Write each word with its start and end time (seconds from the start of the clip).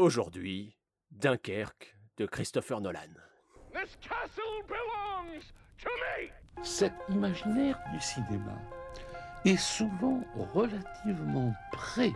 Aujourd'hui, 0.00 0.78
Dunkerque 1.10 1.94
de 2.16 2.24
Christopher 2.24 2.80
Nolan. 2.80 3.12
This 3.70 3.98
castle 4.00 4.62
belongs 4.66 5.44
to 5.82 5.90
me! 5.90 6.30
Cet 6.64 6.94
imaginaire 7.10 7.78
du 7.92 8.00
cinéma 8.00 8.56
est 9.44 9.58
souvent 9.58 10.24
relativement 10.54 11.52
près 11.72 12.14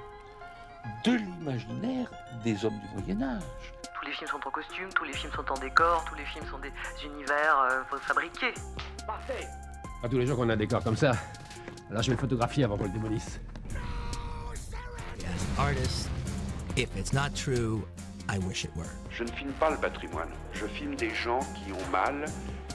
de 1.04 1.12
l'imaginaire 1.12 2.10
des 2.42 2.64
hommes 2.64 2.80
du 2.80 2.88
Moyen 2.94 3.20
Âge. 3.20 3.42
Tous 4.00 4.06
les 4.06 4.12
films 4.12 4.30
sont 4.30 4.48
en 4.48 4.50
costume, 4.50 4.88
tous 4.94 5.04
les 5.04 5.12
films 5.12 5.32
sont 5.34 5.52
en 5.52 5.58
décor, 5.58 6.06
tous 6.06 6.14
les 6.14 6.24
films 6.24 6.46
sont 6.46 6.60
des 6.60 6.72
univers 7.04 7.58
euh, 7.70 7.98
fabriqués. 7.98 8.54
Parfait! 9.06 9.46
Pas 10.00 10.08
tous 10.08 10.16
les 10.16 10.26
jours 10.26 10.38
qu'on 10.38 10.48
a 10.48 10.54
un 10.54 10.56
décor 10.56 10.82
comme 10.82 10.96
ça. 10.96 11.12
Alors 11.90 12.02
je 12.02 12.08
vais 12.08 12.16
le 12.16 12.20
photographier 12.20 12.64
avant 12.64 12.78
qu'on 12.78 12.84
le 12.84 12.88
démolisse. 12.88 13.38
Artist, 15.58 16.08
if 16.76 16.96
it's 16.96 17.12
not 17.12 17.34
true, 17.34 17.86
I 18.28 18.38
wish 18.38 18.64
it 18.64 18.70
were. 18.76 18.90
Je 19.10 19.24
ne 19.24 19.30
filme 19.30 19.52
pas 19.52 19.70
le 19.70 19.76
patrimoine. 19.76 20.30
Je 20.52 20.66
filme 20.66 20.96
des 20.96 21.10
gens 21.10 21.40
qui 21.54 21.72
ont 21.72 21.90
mal, 21.90 22.24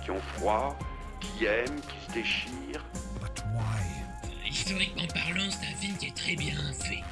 qui 0.04 0.12
ont 0.12 0.22
froid, 0.36 0.78
qui 1.20 1.46
aiment, 1.46 1.82
qui 1.82 2.08
se 2.08 2.14
déchirent. 2.14 2.86
But 3.20 3.44
why? 3.54 4.50
Historiquement 4.50 5.08
parlant, 5.14 5.50
c'est 5.50 5.68
un 5.68 5.76
film 5.76 5.98
qui 5.98 6.08
est 6.08 6.16
très 6.16 6.36
bien 6.36 6.74
fait. 6.74 7.04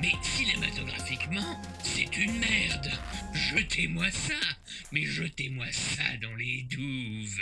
Mais 0.00 0.12
cinématographiquement, 0.22 1.60
c'est 1.82 2.16
une 2.16 2.38
merde. 2.38 2.90
Jetez-moi 3.32 4.10
ça, 4.10 4.34
mais 4.92 5.02
jetez-moi 5.02 5.66
ça 5.72 6.02
dans 6.22 6.34
les 6.36 6.66
douves. 6.70 7.40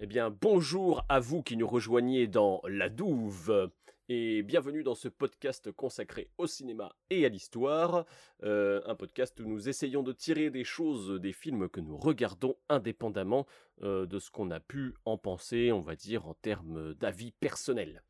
Eh 0.00 0.06
bien, 0.06 0.30
bonjour 0.30 1.04
à 1.08 1.20
vous 1.20 1.42
qui 1.42 1.56
nous 1.56 1.68
rejoignez 1.68 2.26
dans 2.26 2.60
La 2.66 2.88
Douve 2.88 3.70
et 4.12 4.42
bienvenue 4.42 4.82
dans 4.82 4.94
ce 4.94 5.08
podcast 5.08 5.72
consacré 5.72 6.28
au 6.36 6.46
cinéma 6.46 6.94
et 7.08 7.24
à 7.24 7.30
l'histoire. 7.30 8.04
Euh, 8.42 8.82
un 8.84 8.94
podcast 8.94 9.40
où 9.40 9.44
nous 9.46 9.70
essayons 9.70 10.02
de 10.02 10.12
tirer 10.12 10.50
des 10.50 10.64
choses 10.64 11.18
des 11.18 11.32
films 11.32 11.68
que 11.70 11.80
nous 11.80 11.96
regardons 11.96 12.56
indépendamment 12.68 13.46
euh, 13.82 14.04
de 14.04 14.18
ce 14.18 14.30
qu'on 14.30 14.50
a 14.50 14.60
pu 14.60 14.92
en 15.06 15.16
penser, 15.16 15.72
on 15.72 15.80
va 15.80 15.96
dire, 15.96 16.26
en 16.28 16.34
termes 16.34 16.92
d'avis 16.94 17.32
personnels. 17.32 18.02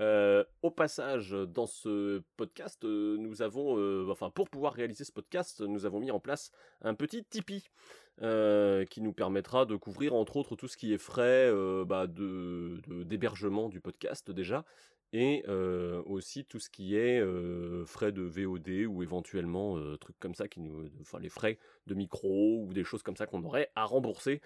Euh, 0.00 0.44
au 0.62 0.70
passage, 0.72 1.30
dans 1.30 1.66
ce 1.66 2.22
podcast, 2.36 2.82
nous 2.84 3.40
avons, 3.40 4.10
enfin, 4.10 4.30
pour 4.30 4.50
pouvoir 4.50 4.74
réaliser 4.74 5.04
ce 5.04 5.12
podcast, 5.12 5.60
nous 5.60 5.86
avons 5.86 6.00
mis 6.00 6.10
en 6.10 6.18
place 6.18 6.50
un 6.82 6.94
petit 6.94 7.24
Tipeee 7.24 7.70
qui 8.18 9.00
nous 9.00 9.12
permettra 9.12 9.64
de 9.64 9.76
couvrir, 9.76 10.14
entre 10.14 10.36
autres, 10.36 10.56
tout 10.56 10.68
ce 10.68 10.76
qui 10.76 10.92
est 10.92 10.98
frais 10.98 11.50
bah, 11.86 12.06
de- 12.06 12.80
d'hébergement 13.04 13.68
du 13.70 13.80
podcast 13.80 14.30
déjà, 14.30 14.64
et 15.12 15.44
euh, 15.48 16.02
aussi 16.06 16.44
tout 16.44 16.58
ce 16.58 16.68
qui 16.68 16.96
est 16.96 17.20
euh, 17.20 17.84
frais 17.86 18.12
de 18.12 18.22
VOD 18.22 18.86
ou 18.86 19.02
éventuellement 19.02 19.76
euh, 19.76 19.96
trucs 19.96 20.18
comme 20.18 20.34
ça, 20.34 20.48
qui 20.48 20.60
nous, 20.60 20.90
enfin 21.00 21.18
les 21.20 21.28
frais 21.28 21.58
de 21.86 21.94
micro 21.94 22.62
ou 22.62 22.72
des 22.72 22.84
choses 22.84 23.02
comme 23.02 23.16
ça 23.16 23.26
qu'on 23.26 23.44
aurait 23.44 23.70
à 23.74 23.84
rembourser 23.84 24.40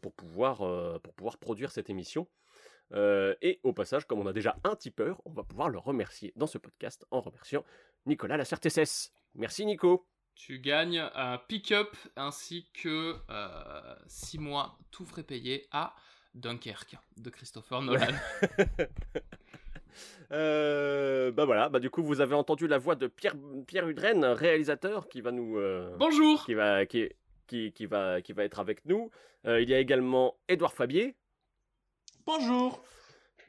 pour 0.00 0.12
pouvoir 0.12 0.58
pour 1.00 1.14
pouvoir 1.14 1.38
produire 1.38 1.70
cette 1.70 1.90
émission. 1.90 2.28
Et 2.94 3.60
au 3.62 3.72
passage, 3.72 4.06
comme 4.06 4.20
on 4.20 4.26
a 4.26 4.32
déjà 4.32 4.56
un 4.64 4.76
tipeur, 4.76 5.22
on 5.24 5.32
va 5.32 5.44
pouvoir 5.44 5.70
le 5.70 5.78
remercier 5.78 6.32
dans 6.36 6.46
ce 6.46 6.58
podcast 6.58 7.06
en 7.10 7.20
remerciant 7.20 7.64
Nicolas 8.04 8.36
la 8.36 8.44
CRTSS. 8.44 9.12
Merci 9.34 9.64
Nico. 9.64 10.06
Tu 10.34 10.60
gagnes 10.60 11.08
un 11.14 11.38
pick-up 11.38 11.96
ainsi 12.16 12.68
que 12.74 13.16
6 14.06 14.38
mois 14.38 14.78
tout 14.90 15.06
frais 15.06 15.22
payé 15.22 15.66
à 15.70 15.96
Dunkerque 16.34 16.96
de 17.16 17.30
Christopher 17.30 17.80
Nolan. 17.80 18.14
Euh, 20.32 21.30
bah 21.30 21.44
voilà, 21.44 21.68
bah 21.68 21.78
du 21.80 21.90
coup 21.90 22.02
vous 22.02 22.20
avez 22.20 22.34
entendu 22.34 22.66
la 22.66 22.78
voix 22.78 22.94
de 22.94 23.06
Pierre 23.06 23.34
Pierre 23.66 23.88
Udren, 23.88 24.24
réalisateur, 24.24 25.08
qui 25.08 25.20
va 25.20 25.30
nous 25.32 25.58
euh, 25.58 25.94
Bonjour. 25.98 26.44
qui 26.44 26.54
va 26.54 26.86
qui, 26.86 27.08
qui, 27.46 27.72
qui 27.72 27.86
va 27.86 28.20
qui 28.22 28.32
va 28.32 28.44
être 28.44 28.58
avec 28.60 28.84
nous. 28.86 29.10
Euh, 29.46 29.60
il 29.60 29.68
y 29.68 29.74
a 29.74 29.78
également 29.78 30.36
Édouard 30.48 30.72
Fabier, 30.72 31.14
Bonjour. 32.26 32.82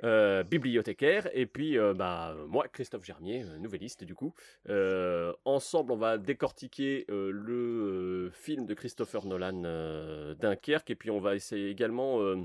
Euh, 0.04 0.44
bibliothécaire, 0.44 1.30
et 1.34 1.46
puis 1.46 1.78
euh, 1.78 1.94
bah 1.94 2.36
moi 2.48 2.68
Christophe 2.68 3.06
Germier, 3.06 3.44
euh, 3.44 3.58
nouvelliste 3.60 4.04
du 4.04 4.16
coup. 4.16 4.34
Euh, 4.68 5.32
ensemble 5.46 5.94
on 5.94 5.96
va 5.96 6.18
décortiquer 6.18 7.06
euh, 7.10 7.32
le 7.32 7.54
euh, 7.54 8.32
film 8.32 8.66
de 8.66 8.74
Christopher 8.74 9.26
Nolan 9.26 9.62
euh, 9.64 10.34
Dunkerque, 10.36 10.90
et 10.90 10.96
puis 10.96 11.10
on 11.12 11.20
va 11.22 11.36
essayer 11.36 11.70
également 11.70 12.20
euh, 12.22 12.36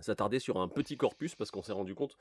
s'attarder 0.00 0.38
sur 0.38 0.60
un 0.60 0.68
petit 0.68 0.96
corpus 0.96 1.34
parce 1.34 1.50
qu'on 1.50 1.62
s'est 1.62 1.72
rendu 1.72 1.94
compte 1.94 2.16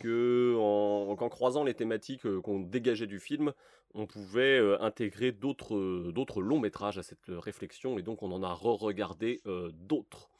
que 0.00 0.56
en, 0.58 1.14
qu'en 1.16 1.28
croisant 1.28 1.64
les 1.64 1.74
thématiques 1.74 2.26
euh, 2.26 2.40
qu'on 2.40 2.60
dégageait 2.60 3.06
du 3.06 3.20
film, 3.20 3.52
on 3.94 4.06
pouvait 4.06 4.58
euh, 4.58 4.80
intégrer 4.82 5.32
d'autres 5.32 5.76
euh, 5.76 6.12
d'autres 6.14 6.40
longs 6.40 6.60
métrages 6.60 6.98
à 6.98 7.02
cette 7.02 7.28
réflexion 7.28 7.98
et 7.98 8.02
donc 8.02 8.22
on 8.22 8.32
en 8.32 8.42
a 8.42 8.52
re-regardé 8.52 9.40
d'autres. 9.72 10.30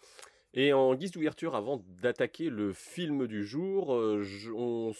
Et 0.54 0.72
en 0.72 0.94
guise 0.94 1.10
d'ouverture, 1.10 1.54
avant 1.54 1.84
d'attaquer 2.00 2.48
le 2.48 2.72
film 2.72 3.26
du 3.26 3.44
jour, 3.44 3.94
euh, 3.94 4.24
on, 4.56 4.92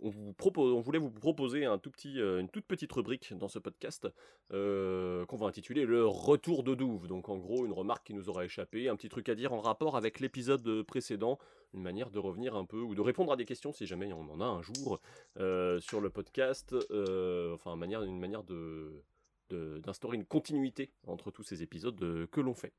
vous 0.00 0.32
propose, 0.32 0.72
on 0.72 0.80
voulait 0.80 0.98
vous 0.98 1.10
proposer 1.10 1.66
un 1.66 1.76
tout 1.76 1.90
petit, 1.90 2.18
euh, 2.18 2.40
une 2.40 2.48
toute 2.48 2.64
petite 2.64 2.90
rubrique 2.92 3.34
dans 3.34 3.48
ce 3.48 3.58
podcast 3.58 4.08
euh, 4.50 5.26
qu'on 5.26 5.36
va 5.36 5.46
intituler 5.46 5.84
le 5.84 6.06
retour 6.06 6.62
de 6.62 6.74
Douve. 6.74 7.06
Donc 7.06 7.28
en 7.28 7.36
gros, 7.36 7.66
une 7.66 7.72
remarque 7.72 8.06
qui 8.06 8.14
nous 8.14 8.30
aura 8.30 8.46
échappé, 8.46 8.88
un 8.88 8.96
petit 8.96 9.10
truc 9.10 9.28
à 9.28 9.34
dire 9.34 9.52
en 9.52 9.60
rapport 9.60 9.94
avec 9.94 10.20
l'épisode 10.20 10.82
précédent, 10.84 11.38
une 11.74 11.82
manière 11.82 12.10
de 12.10 12.18
revenir 12.18 12.56
un 12.56 12.64
peu 12.64 12.80
ou 12.80 12.94
de 12.94 13.02
répondre 13.02 13.30
à 13.30 13.36
des 13.36 13.44
questions 13.44 13.72
si 13.72 13.84
jamais 13.84 14.10
on 14.14 14.30
en 14.30 14.40
a 14.40 14.46
un 14.46 14.62
jour 14.62 15.02
sur 15.36 16.00
le 16.00 16.08
podcast. 16.08 16.74
enfin, 17.52 17.74
une 17.74 18.18
manière, 18.18 18.42
d'instaurer 19.50 20.16
une 20.16 20.24
continuité 20.24 20.92
entre 21.06 21.30
tous 21.30 21.42
ces 21.42 21.62
épisodes 21.62 22.26
que 22.30 22.40
l'on 22.40 22.54
fait. 22.54 22.72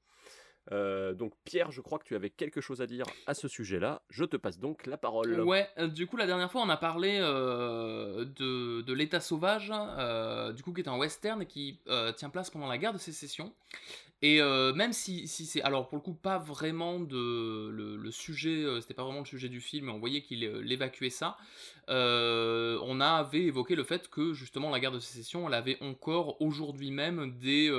Euh, 0.71 1.13
donc 1.13 1.33
Pierre, 1.45 1.71
je 1.71 1.81
crois 1.81 1.99
que 1.99 2.03
tu 2.03 2.15
avais 2.15 2.29
quelque 2.29 2.61
chose 2.61 2.81
à 2.81 2.87
dire 2.87 3.05
à 3.27 3.33
ce 3.33 3.47
sujet-là. 3.47 4.01
Je 4.09 4.23
te 4.23 4.37
passe 4.37 4.59
donc 4.59 4.85
la 4.85 4.97
parole. 4.97 5.41
Ouais, 5.41 5.67
euh, 5.77 5.87
du 5.87 6.07
coup 6.07 6.17
la 6.17 6.27
dernière 6.27 6.51
fois 6.51 6.61
on 6.61 6.69
a 6.69 6.77
parlé 6.77 7.17
euh, 7.19 8.25
de, 8.25 8.81
de 8.81 8.93
l'état 8.93 9.19
sauvage, 9.19 9.71
du 10.55 10.63
coup 10.63 10.73
qui 10.73 10.81
est 10.81 10.89
un 10.89 10.97
western 10.97 11.41
et 11.41 11.45
qui 11.45 11.79
tient 12.17 12.29
place 12.29 12.49
pendant 12.49 12.67
la 12.67 12.77
guerre 12.77 12.93
de 12.93 12.99
sécession. 12.99 13.53
Et 14.21 14.41
même 14.41 14.91
si, 14.91 15.27
si 15.29 15.45
c'est, 15.45 15.61
alors 15.61 15.87
pour 15.87 15.97
le 15.97 16.03
coup 16.03 16.13
pas 16.13 16.37
vraiment 16.37 16.99
de 16.99 17.69
le, 17.69 18.11
sujet, 18.11 18.65
c'était 18.81 18.93
pas 18.93 19.03
vraiment 19.03 19.19
le 19.19 19.25
sujet 19.25 19.47
du 19.47 19.61
film, 19.61 19.85
mais 19.85 19.91
on 19.91 19.99
voyait 19.99 20.21
qu'il 20.21 20.41
l'évacuait 20.41 21.09
ça. 21.09 21.37
on 21.87 23.01
avait 23.01 23.43
évoqué 23.43 23.75
le 23.75 23.83
fait 23.83 24.09
que 24.09 24.33
justement 24.33 24.71
la 24.71 24.79
guerre 24.79 24.91
de 24.91 24.99
sécession, 24.99 25.47
elle 25.47 25.53
avait 25.53 25.77
encore 25.81 26.41
aujourd'hui 26.41 26.91
même 26.91 27.37
des 27.39 27.71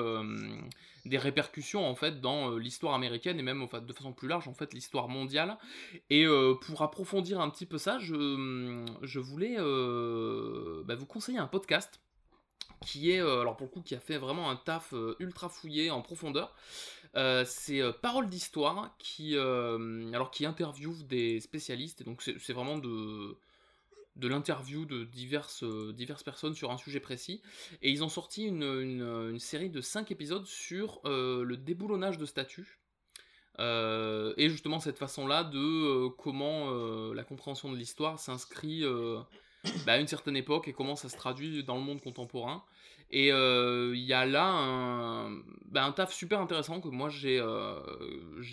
des 1.04 1.18
répercussions 1.18 1.86
en 1.86 1.94
fait 1.94 2.20
dans 2.20 2.50
euh, 2.50 2.58
l'histoire 2.58 2.94
américaine 2.94 3.38
et 3.38 3.42
même 3.42 3.66
de 3.66 3.92
façon 3.92 4.12
plus 4.12 4.28
large 4.28 4.48
en 4.48 4.54
fait 4.54 4.74
l'histoire 4.74 5.08
mondiale. 5.08 5.56
Et 6.10 6.26
euh, 6.26 6.54
pour 6.54 6.82
approfondir 6.82 7.40
un 7.40 7.50
petit 7.50 7.66
peu 7.66 7.78
ça, 7.78 7.98
je, 7.98 8.84
je 9.02 9.20
voulais 9.20 9.56
euh, 9.58 10.82
bah, 10.84 10.94
vous 10.94 11.06
conseiller 11.06 11.38
un 11.38 11.46
podcast 11.46 12.00
qui 12.86 13.10
est, 13.10 13.20
alors 13.20 13.58
pour 13.58 13.66
le 13.66 13.70
coup, 13.70 13.82
qui 13.82 13.94
a 13.94 14.00
fait 14.00 14.16
vraiment 14.16 14.48
un 14.48 14.56
taf 14.56 14.94
ultra 15.18 15.50
fouillé 15.50 15.90
en 15.90 16.00
profondeur. 16.00 16.54
C'est 17.14 17.82
euh, 17.82 17.92
Parole 17.92 18.28
d'Histoire 18.28 18.96
qui, 18.98 19.36
alors, 19.36 20.30
qui 20.30 20.46
interviewe 20.46 21.02
des 21.04 21.40
spécialistes, 21.40 22.02
donc 22.04 22.22
c'est 22.22 22.52
vraiment 22.52 22.78
de, 22.78 23.36
de 24.20 24.28
l'interview 24.28 24.84
de 24.84 25.04
diverses, 25.04 25.64
euh, 25.64 25.92
diverses 25.92 26.22
personnes 26.22 26.54
sur 26.54 26.70
un 26.70 26.76
sujet 26.78 27.00
précis. 27.00 27.42
Et 27.82 27.90
ils 27.90 28.04
ont 28.04 28.08
sorti 28.08 28.44
une, 28.44 28.62
une 28.62 29.38
série 29.40 29.70
de 29.70 29.80
5 29.80 30.10
épisodes 30.12 30.46
sur 30.46 31.00
euh, 31.04 31.42
le 31.42 31.56
déboulonnage 31.56 32.18
de 32.18 32.26
statues. 32.26 32.80
Euh, 33.58 34.32
et 34.36 34.48
justement 34.48 34.80
cette 34.80 34.96
façon-là 34.96 35.44
de 35.44 35.58
euh, 35.58 36.08
comment 36.16 36.70
euh, 36.70 37.12
la 37.14 37.24
compréhension 37.24 37.70
de 37.70 37.76
l'histoire 37.76 38.18
s'inscrit 38.18 38.84
euh, 38.84 39.18
bah, 39.84 39.94
à 39.94 39.98
une 39.98 40.06
certaine 40.06 40.36
époque 40.36 40.68
et 40.68 40.72
comment 40.72 40.96
ça 40.96 41.08
se 41.08 41.16
traduit 41.16 41.62
dans 41.64 41.76
le 41.76 41.82
monde 41.82 42.00
contemporain. 42.00 42.64
Et 43.12 43.32
euh, 43.32 43.92
il 43.94 44.02
y 44.04 44.12
a 44.12 44.24
là 44.24 44.46
un, 44.46 45.42
bah, 45.70 45.84
un 45.84 45.92
taf 45.92 46.12
super 46.12 46.40
intéressant 46.40 46.80
que 46.80 46.88
moi 46.88 47.08
j'ai 47.08 47.38
euh, 47.40 47.80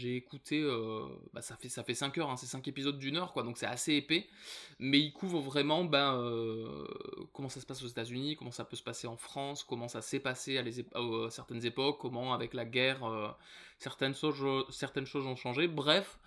écouté, 0.04 0.62
euh, 0.62 1.07
bah, 1.33 1.42
ça 1.42 1.56
fait 1.56 1.68
ça 1.68 1.83
fait 1.83 1.95
5 1.95 2.15
heures, 2.19 2.30
hein, 2.30 2.38
c'est 2.38 2.45
5 2.45 2.68
épisodes 2.68 2.98
d'une 3.00 3.18
heure, 3.18 3.33
quoi, 3.33 3.42
donc 3.42 3.57
c'est 3.57 3.65
assez 3.65 3.94
épais, 3.94 4.27
mais 4.77 5.00
il 5.00 5.13
couvre 5.13 5.42
vraiment 5.42 5.89
euh, 5.92 6.86
comment 7.33 7.50
ça 7.50 7.59
se 7.59 7.65
passe 7.65 7.81
aux 7.81 7.88
États-Unis, 7.88 8.36
comment 8.36 8.51
ça 8.51 8.65
peut 8.65 8.75
se 8.75 8.83
passer 8.83 9.07
en 9.07 9.18
France, 9.18 9.63
comment 9.63 9.88
ça 9.88 10.01
s'est 10.01 10.19
passé 10.19 10.60
à, 10.60 10.63
certaines 11.31 11.65
époques, 11.65 11.98
comment 12.00 12.36
avec 12.36 12.53
la 12.53 12.65
guerre 12.65 13.00
certaines, 13.80 14.13
choses, 14.13 14.65
certaines 14.69 15.06
choses 15.06 15.25
ont 15.25 15.36
changé. 15.36 15.68
Bref, 15.68 16.19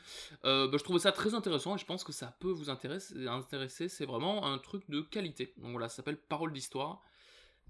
bah, 0.43 0.69
je 0.73 0.83
trouvais 0.83 0.99
ça 0.99 1.13
très 1.13 1.35
intéressant 1.35 1.77
et 1.77 1.79
je 1.79 1.87
pense 1.87 2.03
que 2.03 2.13
ça 2.13 2.35
peut 2.41 2.51
vous 2.51 2.69
intéresser. 2.69 3.27
intéresser. 3.29 3.89
C'est 3.89 4.07
vraiment 4.07 4.45
un 4.47 4.59
truc 4.59 4.83
de 4.89 5.01
qualité. 5.01 5.53
Donc 5.59 5.71
voilà, 5.73 5.89
ça 5.89 5.97
s'appelle 5.97 6.17
Parole 6.17 6.53
d'Histoire 6.53 7.03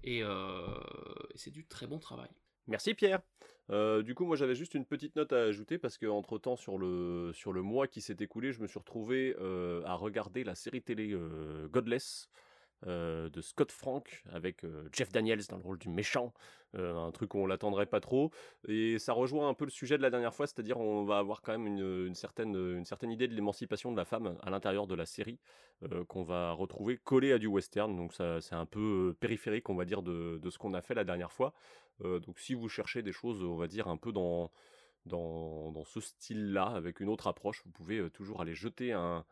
et, 0.03 0.23
euh, 0.23 0.65
et 1.33 1.37
c'est 1.37 1.51
du 1.51 1.65
très 1.65 1.87
bon 1.87 1.99
travail. 1.99 2.29
Merci 2.67 2.93
Pierre. 2.93 3.21
Euh, 3.69 4.01
du 4.01 4.15
coup, 4.15 4.25
moi 4.25 4.35
j'avais 4.35 4.55
juste 4.55 4.73
une 4.73 4.85
petite 4.85 5.15
note 5.15 5.31
à 5.33 5.43
ajouter 5.43 5.77
parce 5.77 5.97
que 5.97 6.05
entre 6.05 6.37
temps 6.37 6.55
sur 6.55 6.77
le 6.77 7.33
mois 7.61 7.87
qui 7.87 8.01
s'est 8.01 8.17
écoulé, 8.19 8.51
je 8.51 8.61
me 8.61 8.67
suis 8.67 8.79
retrouvé 8.79 9.35
euh, 9.39 9.81
à 9.85 9.95
regarder 9.95 10.43
la 10.43 10.55
série 10.55 10.81
télé 10.81 11.15
Godless 11.69 12.29
euh, 12.87 13.29
de 13.29 13.41
Scott 13.41 13.71
Frank 13.71 14.23
avec 14.31 14.63
euh, 14.63 14.89
Jeff 14.91 15.11
Daniels 15.11 15.43
dans 15.49 15.57
le 15.57 15.61
rôle 15.61 15.77
du 15.77 15.87
méchant, 15.87 16.33
euh, 16.73 16.95
un 16.95 17.11
truc 17.11 17.35
où 17.35 17.37
on 17.37 17.45
l'attendrait 17.45 17.85
pas 17.85 17.99
trop. 17.99 18.31
Et 18.67 18.97
ça 18.97 19.13
rejoint 19.13 19.47
un 19.47 19.53
peu 19.53 19.65
le 19.65 19.71
sujet 19.71 19.97
de 19.97 20.01
la 20.01 20.09
dernière 20.09 20.33
fois, 20.33 20.47
c'est-à-dire 20.47 20.79
on 20.79 21.03
va 21.03 21.19
avoir 21.19 21.43
quand 21.43 21.51
même 21.51 21.67
une, 21.67 22.15
certaine, 22.15 22.55
une 22.55 22.85
certaine 22.85 23.11
idée 23.11 23.27
de 23.27 23.35
l'émancipation 23.35 23.91
de 23.91 23.97
la 23.97 24.05
femme 24.05 24.35
à 24.41 24.49
l'intérieur 24.49 24.87
de 24.87 24.95
la 24.95 25.05
série 25.05 25.37
qu'on 26.07 26.23
va 26.23 26.51
retrouver 26.51 26.97
collée 26.97 27.33
à 27.33 27.39
du 27.39 27.47
western. 27.47 27.95
Donc 27.95 28.13
ça, 28.13 28.41
c'est 28.41 28.55
un 28.55 28.65
peu 28.65 29.15
périphérique, 29.19 29.69
on 29.69 29.75
va 29.75 29.85
dire, 29.85 30.01
de, 30.01 30.39
ce 30.49 30.57
qu'on 30.57 30.73
a 30.73 30.81
fait 30.81 30.93
la 30.93 31.03
dernière 31.03 31.31
fois. 31.31 31.53
Donc 32.03 32.39
si 32.39 32.53
vous 32.53 32.69
cherchez 32.69 33.01
des 33.01 33.11
choses, 33.11 33.43
on 33.43 33.57
va 33.57 33.67
dire, 33.67 33.87
un 33.87 33.97
peu 33.97 34.11
dans, 34.11 34.51
dans, 35.05 35.83
ce 35.85 35.99
style-là, 35.99 36.65
avec 36.65 36.99
une 36.99 37.09
autre 37.09 37.27
approche, 37.27 37.63
vous 37.65 37.71
pouvez 37.71 38.09
toujours 38.11 38.41
aller 38.41 38.53
jeter 38.53 38.91
un, 38.91 39.25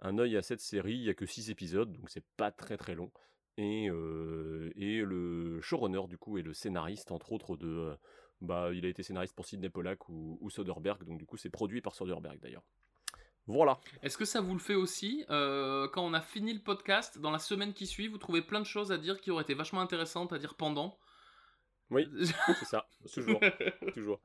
un 0.00 0.18
œil 0.18 0.36
à 0.36 0.42
cette 0.42 0.60
série. 0.60 0.94
Il 0.94 1.02
n'y 1.02 1.08
a 1.08 1.14
que 1.14 1.26
6 1.26 1.50
épisodes, 1.50 1.92
donc 1.92 2.10
c'est 2.10 2.24
pas 2.36 2.50
très 2.50 2.76
très 2.76 2.94
long. 2.94 3.10
Et, 3.58 3.88
euh, 3.88 4.70
et 4.76 5.00
le 5.00 5.60
showrunner, 5.62 6.06
du 6.08 6.18
coup, 6.18 6.36
est 6.38 6.42
le 6.42 6.52
scénariste, 6.52 7.10
entre 7.10 7.32
autres, 7.32 7.56
de. 7.56 7.66
euh, 7.66 7.96
bah, 8.42 8.70
il 8.74 8.84
a 8.84 8.88
été 8.88 9.02
scénariste 9.02 9.34
pour 9.34 9.46
Sidney 9.46 9.70
Pollack 9.70 10.08
ou, 10.10 10.36
ou 10.42 10.50
Soderbergh, 10.50 11.04
donc 11.04 11.18
du 11.18 11.24
coup, 11.24 11.38
c'est 11.38 11.48
produit 11.48 11.80
par 11.80 11.94
Soderbergh 11.94 12.38
d'ailleurs. 12.40 12.64
Voilà. 13.46 13.78
Est-ce 14.02 14.18
que 14.18 14.24
ça 14.24 14.40
vous 14.40 14.52
le 14.52 14.58
fait 14.58 14.74
aussi 14.74 15.24
euh, 15.30 15.88
quand 15.88 16.04
on 16.04 16.12
a 16.12 16.20
fini 16.20 16.52
le 16.52 16.60
podcast 16.60 17.18
dans 17.18 17.30
la 17.30 17.38
semaine 17.38 17.72
qui 17.72 17.86
suit 17.86 18.08
Vous 18.08 18.18
trouvez 18.18 18.42
plein 18.42 18.60
de 18.60 18.66
choses 18.66 18.90
à 18.90 18.98
dire 18.98 19.20
qui 19.20 19.30
auraient 19.30 19.44
été 19.44 19.54
vachement 19.54 19.80
intéressantes 19.80 20.32
à 20.32 20.38
dire 20.38 20.54
pendant? 20.56 20.98
Oui, 21.90 22.08
c'est 22.58 22.64
ça, 22.64 22.86
toujours, 23.14 23.40
toujours. 23.94 24.20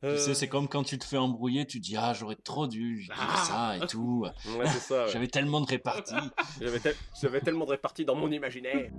Tu 0.00 0.16
sais, 0.16 0.34
c'est 0.34 0.48
comme 0.48 0.68
quand 0.68 0.84
tu 0.84 0.96
te 0.96 1.04
fais 1.04 1.16
embrouiller, 1.16 1.66
tu 1.66 1.80
dis 1.80 1.96
Ah, 1.96 2.12
j'aurais 2.12 2.36
trop 2.36 2.68
dû 2.68 3.02
dire 3.02 3.14
Ah 3.18 3.36
ça 3.44 3.76
et 3.76 3.86
tout. 3.88 4.24
Ouais, 4.56 4.66
c'est 4.66 4.78
ça, 4.78 5.04
ouais. 5.04 5.10
J'avais 5.12 5.26
tellement 5.26 5.60
de 5.60 5.66
réparties. 5.66 6.14
J'avais 7.20 7.40
tellement 7.40 7.64
de 7.64 7.70
réparties 7.70 8.04
dans 8.04 8.14
mon 8.14 8.30
imaginaire. 8.30 8.90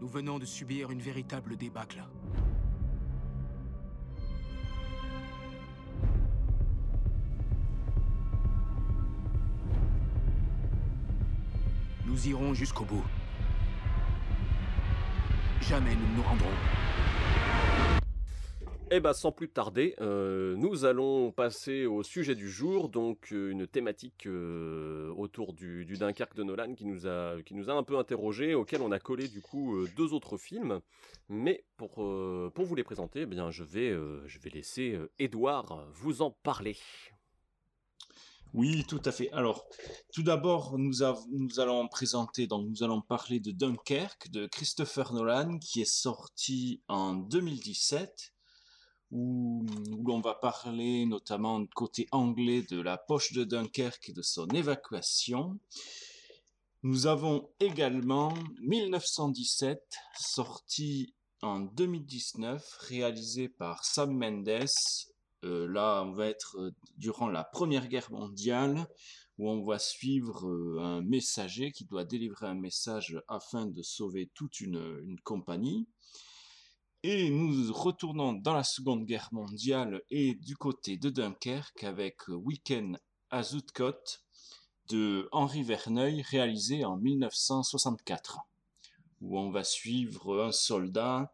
Nous 0.00 0.08
venons 0.08 0.38
de 0.38 0.46
subir 0.46 0.90
une 0.90 1.00
véritable 1.00 1.56
débâcle. 1.56 2.02
Nous 12.06 12.28
irons 12.28 12.52
jusqu'au 12.54 12.84
bout. 12.84 13.04
Jamais 15.68 15.94
nous 15.94 16.08
ne 16.08 16.16
nous 16.16 16.22
rendrons. 16.22 16.46
Eh 18.90 19.00
ben, 19.00 19.12
sans 19.14 19.32
plus 19.32 19.48
tarder, 19.48 19.94
euh, 20.00 20.54
nous 20.56 20.84
allons 20.84 21.30
passer 21.30 21.86
au 21.86 22.02
sujet 22.02 22.34
du 22.34 22.50
jour, 22.50 22.90
donc 22.90 23.32
euh, 23.32 23.50
une 23.50 23.66
thématique 23.66 24.26
euh, 24.26 25.10
autour 25.16 25.54
du, 25.54 25.86
du 25.86 25.96
Dunkerque 25.96 26.34
de 26.34 26.42
Nolan 26.42 26.74
qui 26.74 26.84
nous 26.84 27.06
a 27.06 27.72
un 27.72 27.82
peu 27.84 27.96
interrogé, 27.96 28.54
auquel 28.54 28.82
on 28.82 28.92
a 28.92 28.98
collé 28.98 29.28
du 29.28 29.40
coup 29.40 29.86
deux 29.96 30.12
autres 30.12 30.36
films. 30.36 30.80
Mais 31.28 31.64
pour 31.76 32.02
vous 32.02 32.74
les 32.74 32.84
présenter, 32.84 33.20
eh 33.22 33.26
bien 33.26 33.50
je 33.50 33.64
vais 33.64 33.96
je 34.26 34.38
vais 34.40 34.50
laisser 34.50 34.98
Edouard 35.18 35.86
vous 35.94 36.20
en 36.20 36.30
parler. 36.30 36.76
Oui, 38.54 38.84
tout 38.86 39.00
à 39.06 39.12
fait. 39.12 39.32
Alors, 39.32 39.66
tout 40.12 40.22
d'abord, 40.22 40.76
nous, 40.76 41.02
allons 41.02 41.88
présenter, 41.88 42.46
donc 42.46 42.68
nous 42.68 42.82
allons 42.82 43.00
parler 43.00 43.40
de 43.40 43.50
Dunkerque 43.50 44.30
de 44.30 44.46
Christopher 44.46 45.14
Nolan 45.14 45.58
qui 45.58 45.80
est 45.80 45.90
sorti 45.90 46.82
en 46.86 47.14
2017 47.14 48.34
où, 49.10 49.64
où 49.90 50.06
l'on 50.06 50.20
va 50.20 50.34
parler 50.34 51.06
notamment 51.06 51.60
du 51.60 51.68
côté 51.68 52.08
anglais 52.12 52.62
de 52.70 52.78
la 52.80 52.98
poche 52.98 53.32
de 53.32 53.44
Dunkerque 53.44 54.10
et 54.10 54.12
de 54.12 54.22
son 54.22 54.46
évacuation. 54.48 55.58
Nous 56.82 57.06
avons 57.06 57.48
également 57.58 58.34
1917, 58.60 59.80
sorti 60.18 61.14
en 61.40 61.60
2019, 61.60 62.62
réalisé 62.88 63.48
par 63.48 63.84
Sam 63.86 64.12
Mendes. 64.12 64.66
Euh, 65.44 65.66
là, 65.66 66.02
on 66.04 66.12
va 66.12 66.26
être 66.26 66.56
euh, 66.58 66.70
durant 66.96 67.28
la 67.28 67.44
Première 67.44 67.88
Guerre 67.88 68.10
mondiale, 68.12 68.86
où 69.38 69.50
on 69.50 69.64
va 69.64 69.78
suivre 69.78 70.46
euh, 70.46 70.78
un 70.80 71.02
messager 71.02 71.72
qui 71.72 71.84
doit 71.84 72.04
délivrer 72.04 72.46
un 72.46 72.54
message 72.54 73.20
afin 73.28 73.66
de 73.66 73.82
sauver 73.82 74.30
toute 74.34 74.60
une, 74.60 75.18
compagnie. 75.24 75.88
Et 77.02 77.30
nous 77.30 77.72
retournons 77.72 78.32
dans 78.34 78.54
la 78.54 78.62
Seconde 78.62 79.04
Guerre 79.04 79.30
mondiale 79.32 80.02
et 80.10 80.34
du 80.36 80.56
côté 80.56 80.96
de 80.96 81.10
Dunkerque 81.10 81.82
avec 81.82 82.28
Weekend 82.28 83.00
à 83.30 83.42
Zoutcote 83.42 84.22
de 84.88 85.28
Henri 85.32 85.64
Verneuil, 85.64 86.22
réalisé 86.22 86.84
en 86.84 86.96
1964, 86.96 88.38
où 89.20 89.36
on 89.36 89.50
va 89.50 89.64
suivre 89.64 90.44
un 90.44 90.52
soldat 90.52 91.32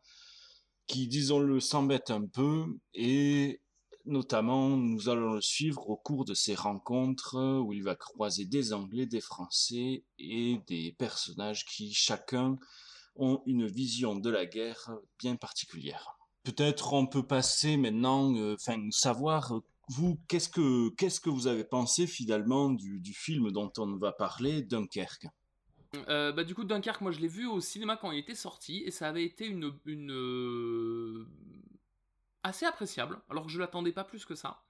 qui, 0.86 1.06
disons-le, 1.06 1.60
s'embête 1.60 2.10
un 2.10 2.26
peu 2.26 2.64
et 2.94 3.60
notamment 4.08 4.76
nous 4.76 5.08
allons 5.08 5.34
le 5.34 5.40
suivre 5.40 5.88
au 5.88 5.96
cours 5.96 6.24
de 6.24 6.34
ces 6.34 6.54
rencontres 6.54 7.36
où 7.60 7.72
il 7.72 7.82
va 7.82 7.94
croiser 7.94 8.44
des 8.44 8.72
Anglais, 8.72 9.06
des 9.06 9.20
Français 9.20 10.04
et 10.18 10.60
des 10.66 10.94
personnages 10.98 11.64
qui 11.64 11.92
chacun 11.92 12.58
ont 13.16 13.42
une 13.46 13.66
vision 13.66 14.16
de 14.16 14.30
la 14.30 14.46
guerre 14.46 14.90
bien 15.18 15.36
particulière. 15.36 16.18
Peut-être 16.44 16.92
on 16.92 17.06
peut 17.06 17.26
passer 17.26 17.76
maintenant, 17.76 18.34
euh, 18.34 18.54
enfin 18.54 18.78
savoir 18.90 19.54
euh, 19.54 19.60
vous 19.88 20.18
qu'est-ce 20.28 20.48
que 20.48 20.90
que 20.90 21.30
vous 21.30 21.46
avez 21.46 21.64
pensé 21.64 22.06
finalement 22.06 22.70
du, 22.70 23.00
du 23.00 23.12
film 23.12 23.50
dont 23.50 23.72
on 23.78 23.96
va 23.96 24.12
parler, 24.12 24.62
Dunkerque? 24.62 25.26
Euh, 26.08 26.32
bah, 26.32 26.44
du 26.44 26.54
coup, 26.54 26.64
Dunkerque, 26.64 27.00
moi 27.00 27.12
je 27.12 27.20
l'ai 27.20 27.28
vu 27.28 27.46
au 27.46 27.60
cinéma 27.60 27.96
quand 27.96 28.12
il 28.12 28.18
était 28.18 28.34
sorti 28.34 28.82
et 28.84 28.90
ça 28.90 29.08
avait 29.08 29.24
été 29.24 29.46
une. 29.46 29.72
euh, 30.10 31.26
assez 32.48 32.66
appréciable, 32.66 33.20
alors 33.30 33.46
que 33.46 33.50
je 33.52 33.58
l'attendais 33.58 33.92
pas 33.92 34.04
plus 34.04 34.24
que 34.24 34.34
ça. 34.34 34.62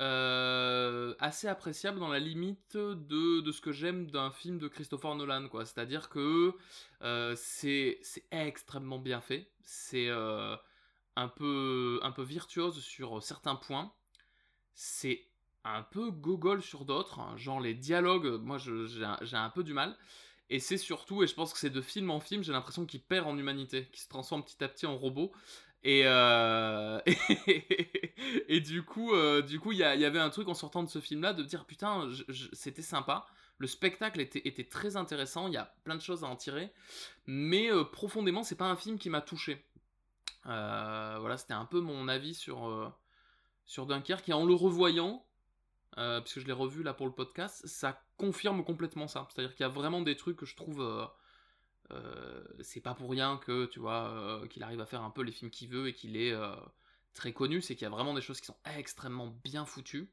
Euh, 0.00 1.14
assez 1.20 1.48
appréciable 1.48 2.00
dans 2.00 2.08
la 2.08 2.18
limite 2.18 2.76
de, 2.76 3.52
ce 3.52 3.60
que 3.60 3.72
j'aime 3.72 4.10
d'un 4.10 4.30
film 4.30 4.58
de 4.58 4.66
Christopher 4.68 5.14
Nolan, 5.14 5.48
quoi. 5.48 5.66
C'est-à-dire 5.66 6.08
que 6.08 6.54
euh, 7.02 7.34
c'est 7.36 8.00
extrêmement 8.30 8.98
bien 8.98 9.20
fait, 9.20 9.50
c'est 9.62 10.08
euh, 10.08 10.56
un, 11.16 11.28
peu, 11.28 12.00
virtuose 12.18 12.80
sur 12.82 13.22
certains 13.22 13.56
points, 13.56 13.92
c'est 14.74 15.26
un 15.64 15.82
peu 15.82 16.10
gogol 16.10 16.62
sur 16.62 16.84
d'autres, 16.84 17.20
hein. 17.20 17.36
genre 17.36 17.60
les 17.60 17.74
dialogues, 17.74 18.40
moi 18.42 18.58
j'ai 18.58 19.04
un- 19.04 19.18
j'ai 19.20 19.36
un 19.36 19.50
peu 19.50 19.62
du 19.62 19.74
mal. 19.74 19.96
Et 20.50 20.58
c'est 20.58 20.76
surtout, 20.76 21.22
et 21.22 21.26
je 21.26 21.34
pense 21.34 21.52
que 21.52 21.58
c'est 21.58 21.70
de 21.70 21.80
film 21.80 22.10
en 22.10 22.20
film, 22.20 22.42
j'ai 22.42 22.52
l'impression 22.52 22.84
qu'il 22.84 23.00
perd 23.02 23.26
en 23.26 23.38
humanité, 23.38 23.88
qu'il 23.90 24.02
se 24.02 24.08
transforme 24.08 24.44
petit 24.44 24.62
à 24.62 24.68
petit 24.68 24.84
en 24.84 24.98
robot. 24.98 25.32
Et, 25.84 26.02
euh, 26.04 27.00
et, 28.48 28.60
du 28.60 28.84
coup, 28.84 29.12
euh, 29.14 29.42
du 29.42 29.58
coup, 29.58 29.72
il 29.72 29.78
y, 29.78 29.84
avait 29.84 30.18
un 30.18 30.30
truc 30.30 30.48
en 30.48 30.54
sortant 30.54 30.82
de 30.82 30.88
ce 30.88 31.00
film-là 31.00 31.32
de 31.32 31.42
dire 31.42 31.64
putain, 31.64 32.08
c'était 32.52 32.82
sympa. 32.82 33.26
Le 33.58 33.66
spectacle 33.66 34.20
était, 34.20 34.46
était 34.46 34.64
très 34.64 34.96
intéressant. 34.96 35.48
Il 35.48 35.54
y 35.54 35.58
a 35.58 35.74
plein 35.84 35.96
de 35.96 36.00
choses 36.00 36.24
à 36.24 36.28
en 36.28 36.36
tirer, 36.36 36.72
mais 37.26 37.70
euh, 37.70 37.84
profondément, 37.84 38.42
c'est 38.44 38.56
pas 38.56 38.66
un 38.66 38.76
film 38.76 38.98
qui 38.98 39.10
m'a 39.10 39.20
touché. 39.20 39.64
Euh, 40.46 41.16
voilà, 41.20 41.36
c'était 41.36 41.54
un 41.54 41.64
peu 41.64 41.80
mon 41.80 42.08
avis 42.08 42.34
sur 42.34 42.92
sur 43.66 43.86
Dunkerque. 43.86 44.28
Et 44.28 44.32
en 44.32 44.44
le 44.44 44.54
revoyant, 44.54 45.24
puisque 45.96 46.40
je 46.40 46.46
l'ai 46.46 46.52
revu 46.52 46.84
là 46.84 46.94
pour 46.94 47.06
le 47.06 47.12
podcast, 47.12 47.66
ça 47.66 48.00
confirme 48.16 48.64
complètement 48.64 49.08
ça. 49.08 49.26
C'est-à-dire 49.30 49.54
qu'il 49.54 49.64
y 49.64 49.68
a 49.68 49.72
vraiment 49.72 50.00
des 50.00 50.16
trucs 50.16 50.36
que 50.36 50.46
je 50.46 50.54
trouve. 50.54 51.08
Euh, 51.90 52.42
c'est 52.60 52.80
pas 52.80 52.94
pour 52.94 53.10
rien 53.10 53.38
que, 53.38 53.66
tu 53.66 53.80
vois, 53.80 54.08
euh, 54.10 54.46
qu'il 54.46 54.62
arrive 54.62 54.80
à 54.80 54.86
faire 54.86 55.02
un 55.02 55.10
peu 55.10 55.22
les 55.22 55.32
films 55.32 55.50
qu'il 55.50 55.68
veut 55.68 55.88
et 55.88 55.94
qu'il 55.94 56.16
est 56.16 56.32
euh, 56.32 56.54
très 57.14 57.32
connu. 57.32 57.60
C'est 57.60 57.74
qu'il 57.74 57.84
y 57.84 57.86
a 57.86 57.90
vraiment 57.90 58.14
des 58.14 58.20
choses 58.22 58.40
qui 58.40 58.46
sont 58.46 58.56
extrêmement 58.76 59.28
bien 59.44 59.66
foutues, 59.66 60.10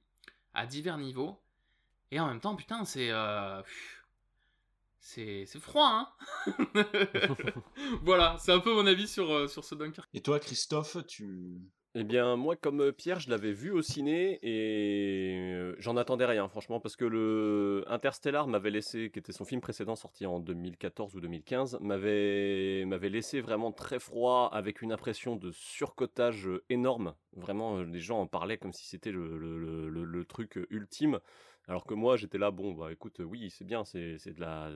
à 0.53 0.65
divers 0.65 0.97
niveaux. 0.97 1.41
Et 2.11 2.19
en 2.19 2.27
même 2.27 2.41
temps, 2.41 2.55
putain, 2.55 2.85
c'est. 2.85 3.09
euh, 3.11 3.61
c'est 4.99 5.45
c'est 5.45 5.59
froid, 5.59 5.87
hein 5.87 6.09
Voilà, 8.03 8.37
c'est 8.39 8.51
un 8.51 8.59
peu 8.59 8.73
mon 8.73 8.85
avis 8.85 9.07
sur, 9.07 9.49
sur 9.49 9.63
ce 9.63 9.75
Dunkerque. 9.75 10.09
Et 10.13 10.21
toi, 10.21 10.39
Christophe, 10.39 10.97
tu 11.07 11.61
Eh 11.95 12.03
bien, 12.03 12.35
moi, 12.35 12.55
comme 12.55 12.81
euh, 12.81 12.91
Pierre, 12.91 13.19
je 13.19 13.31
l'avais 13.31 13.51
vu 13.51 13.71
au 13.71 13.81
ciné 13.81 14.37
et 14.43 15.39
euh, 15.55 15.75
j'en 15.79 15.97
attendais 15.97 16.25
rien, 16.25 16.47
franchement, 16.47 16.79
parce 16.79 16.95
que 16.95 17.03
le 17.05 17.83
Interstellar 17.87 18.45
m'avait 18.47 18.69
laissé, 18.69 19.09
qui 19.09 19.17
était 19.17 19.31
son 19.31 19.43
film 19.43 19.59
précédent 19.59 19.95
sorti 19.95 20.27
en 20.27 20.39
2014 20.39 21.15
ou 21.15 21.19
2015, 21.19 21.79
m'avait 21.81 22.85
m'avait 22.85 23.09
laissé 23.09 23.41
vraiment 23.41 23.71
très 23.71 23.97
froid, 23.99 24.49
avec 24.53 24.83
une 24.83 24.91
impression 24.91 25.35
de 25.35 25.51
surcotage 25.51 26.47
euh, 26.47 26.63
énorme. 26.69 27.15
Vraiment, 27.33 27.81
les 27.81 27.99
gens 27.99 28.19
en 28.21 28.27
parlaient 28.27 28.59
comme 28.59 28.73
si 28.73 28.85
c'était 28.87 29.11
le, 29.11 29.37
le, 29.39 29.89
le- 29.89 30.25
truc 30.25 30.59
ultime, 30.69 31.19
alors 31.67 31.85
que 31.85 31.95
moi, 31.95 32.17
j'étais 32.17 32.37
là, 32.37 32.51
bon, 32.51 32.71
bah 32.73 32.91
écoute, 32.91 33.19
oui, 33.19 33.49
c'est 33.49 33.65
bien, 33.65 33.83
c'est 33.83 34.17
c'est 34.19 34.33
de 34.33 34.41
la 34.41 34.69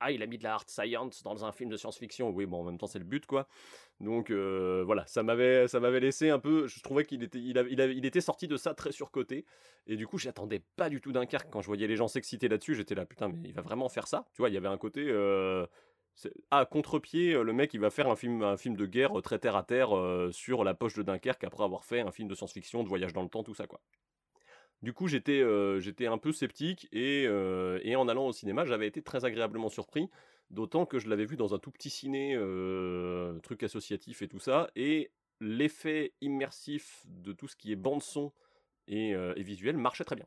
ah, 0.00 0.12
il 0.12 0.22
a 0.22 0.26
mis 0.26 0.38
de 0.38 0.44
la 0.44 0.54
hard 0.54 0.68
science 0.68 1.22
dans 1.22 1.44
un 1.44 1.52
film 1.52 1.70
de 1.70 1.76
science-fiction. 1.76 2.30
Oui, 2.30 2.46
bon, 2.46 2.60
en 2.60 2.64
même 2.64 2.78
temps, 2.78 2.86
c'est 2.86 2.98
le 2.98 3.04
but, 3.04 3.26
quoi. 3.26 3.48
Donc 4.00 4.30
euh, 4.30 4.82
voilà, 4.84 5.06
ça 5.06 5.22
m'avait, 5.22 5.68
ça 5.68 5.80
m'avait 5.80 6.00
laissé 6.00 6.28
un 6.28 6.38
peu. 6.38 6.66
Je 6.66 6.82
trouvais 6.82 7.04
qu'il 7.04 7.22
était, 7.22 7.38
il, 7.38 7.56
il, 7.70 8.04
était 8.04 8.20
sorti 8.20 8.46
de 8.46 8.56
ça 8.56 8.74
très 8.74 8.92
surcoté. 8.92 9.46
Et 9.86 9.96
du 9.96 10.06
coup, 10.06 10.18
j'attendais 10.18 10.62
pas 10.76 10.90
du 10.90 11.00
tout 11.00 11.12
Dunkerque 11.12 11.48
quand 11.50 11.62
je 11.62 11.66
voyais 11.66 11.86
les 11.86 11.96
gens 11.96 12.08
s'exciter 12.08 12.48
là-dessus. 12.48 12.74
J'étais 12.74 12.94
là, 12.94 13.06
putain, 13.06 13.28
mais 13.28 13.48
il 13.48 13.54
va 13.54 13.62
vraiment 13.62 13.88
faire 13.88 14.06
ça? 14.06 14.26
Tu 14.34 14.42
vois, 14.42 14.50
il 14.50 14.54
y 14.54 14.58
avait 14.58 14.68
un 14.68 14.78
côté. 14.78 15.06
Euh, 15.08 15.66
à 16.50 16.64
contre-pied, 16.64 17.34
le 17.34 17.52
mec, 17.52 17.74
il 17.74 17.80
va 17.80 17.90
faire 17.90 18.08
un 18.08 18.16
film, 18.16 18.42
un 18.42 18.56
film 18.56 18.74
de 18.76 18.86
guerre 18.86 19.12
très 19.22 19.38
terre 19.38 19.56
à 19.56 19.62
terre 19.62 19.90
sur 20.30 20.64
la 20.64 20.72
poche 20.72 20.94
de 20.94 21.02
Dunkerque 21.02 21.44
après 21.44 21.62
avoir 21.62 21.84
fait 21.84 22.00
un 22.00 22.10
film 22.10 22.26
de 22.26 22.34
science-fiction, 22.34 22.82
de 22.82 22.88
voyage 22.88 23.12
dans 23.12 23.22
le 23.22 23.28
temps, 23.28 23.42
tout 23.42 23.54
ça, 23.54 23.66
quoi. 23.66 23.80
Du 24.82 24.92
coup, 24.92 25.08
j'étais 25.08 25.42
j'étais 25.80 26.06
un 26.06 26.18
peu 26.18 26.32
sceptique 26.32 26.88
et, 26.92 27.24
et, 27.24 27.96
en 27.96 28.08
allant 28.08 28.26
au 28.26 28.32
cinéma, 28.32 28.64
j'avais 28.64 28.86
été 28.86 29.02
très 29.02 29.24
agréablement 29.24 29.68
surpris, 29.68 30.08
d'autant 30.50 30.86
que 30.86 30.98
je 30.98 31.08
l'avais 31.08 31.24
vu 31.24 31.36
dans 31.36 31.54
un 31.54 31.58
tout 31.58 31.70
petit 31.70 31.90
ciné, 31.90 32.36
truc 33.42 33.62
associatif 33.62 34.22
et 34.22 34.28
tout 34.28 34.38
ça, 34.38 34.70
et 34.76 35.10
l'effet 35.40 36.12
immersif 36.20 37.02
de 37.06 37.32
tout 37.32 37.48
ce 37.48 37.56
qui 37.56 37.72
est 37.72 37.76
bande 37.76 38.02
son 38.02 38.32
et, 38.86 39.10
et 39.10 39.42
visuel 39.42 39.76
marchait 39.76 40.04
très 40.04 40.16
bien. 40.16 40.26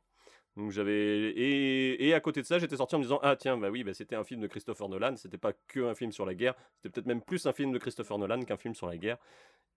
Donc 0.57 0.71
j'avais 0.71 1.29
et, 1.29 2.07
et, 2.07 2.13
à 2.13 2.19
côté 2.19 2.41
de 2.41 2.45
ça, 2.45 2.59
j'étais 2.59 2.75
sorti 2.77 2.95
en 2.95 2.97
me 2.97 3.03
disant 3.03 3.19
ah 3.21 3.35
tiens 3.35 3.55
bah 3.55 3.69
oui 3.69 3.83
bah 3.83 3.93
c'était 3.93 4.15
un 4.15 4.23
film 4.23 4.41
de 4.41 4.47
Christopher 4.47 4.89
Nolan, 4.89 5.15
c'était 5.15 5.37
pas 5.37 5.53
que 5.67 5.81
un 5.81 5.95
film 5.95 6.11
sur 6.11 6.25
la 6.25 6.33
guerre, 6.33 6.55
c'était 6.75 6.89
peut-être 6.89 7.05
même 7.07 7.21
plus 7.21 7.45
un 7.45 7.53
film 7.53 7.71
de 7.71 7.77
Christopher 7.77 8.17
Nolan 8.17 8.41
qu'un 8.41 8.57
film 8.57 8.73
sur 8.73 8.87
la 8.87 8.97
guerre. 8.97 9.17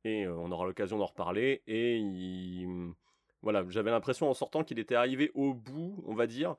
Et 0.05 0.27
on 0.27 0.51
aura 0.51 0.67
l'occasion 0.67 0.99
d'en 0.99 1.07
reparler. 1.07 1.63
Et 1.69 1.97
il 1.97 2.93
voilà, 3.43 3.65
j'avais 3.69 3.91
l'impression 3.91 4.31
en 4.31 4.35
sortant 4.35 4.65
qu'il 4.65 4.79
était 4.79 4.95
arrivé 4.95 5.31
au 5.35 5.53
bout, 5.53 6.03
on 6.07 6.15
va 6.15 6.27
dire, 6.27 6.57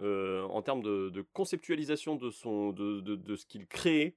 euh, 0.00 0.42
en 0.44 0.62
termes 0.62 0.82
de, 0.82 1.24
conceptualisation 1.32 2.16
de, 2.16 2.30
son, 2.30 2.72
de, 2.72 3.00
de, 3.00 3.36
ce 3.36 3.46
qu'il 3.46 3.66
créait. 3.66 4.16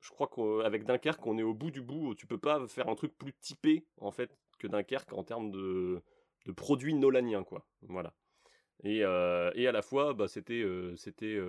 Je 0.00 0.10
crois 0.10 0.28
qu'avec 0.28 0.84
Dunkerque, 0.84 1.26
on 1.26 1.38
est 1.38 1.42
au 1.42 1.54
bout 1.54 1.70
du 1.70 1.80
bout. 1.80 2.14
Tu 2.14 2.26
peux 2.26 2.38
pas 2.38 2.66
faire 2.68 2.88
un 2.88 2.94
truc 2.94 3.16
plus 3.16 3.32
typé, 3.32 3.86
en 3.98 4.10
fait, 4.10 4.36
que 4.58 4.66
Dunkerque 4.66 5.14
en 5.14 5.24
termes 5.24 5.50
de, 5.50 6.02
de 6.44 6.52
produit 6.52 6.92
nolanien, 6.92 7.42
quoi. 7.42 7.64
Voilà. 7.82 8.12
Et, 8.82 9.02
euh, 9.02 9.50
et 9.54 9.66
à 9.66 9.72
la 9.72 9.80
fois, 9.80 10.12
bah, 10.12 10.28
c'était, 10.28 10.60
euh, 10.60 10.94
c'était, 10.96 11.40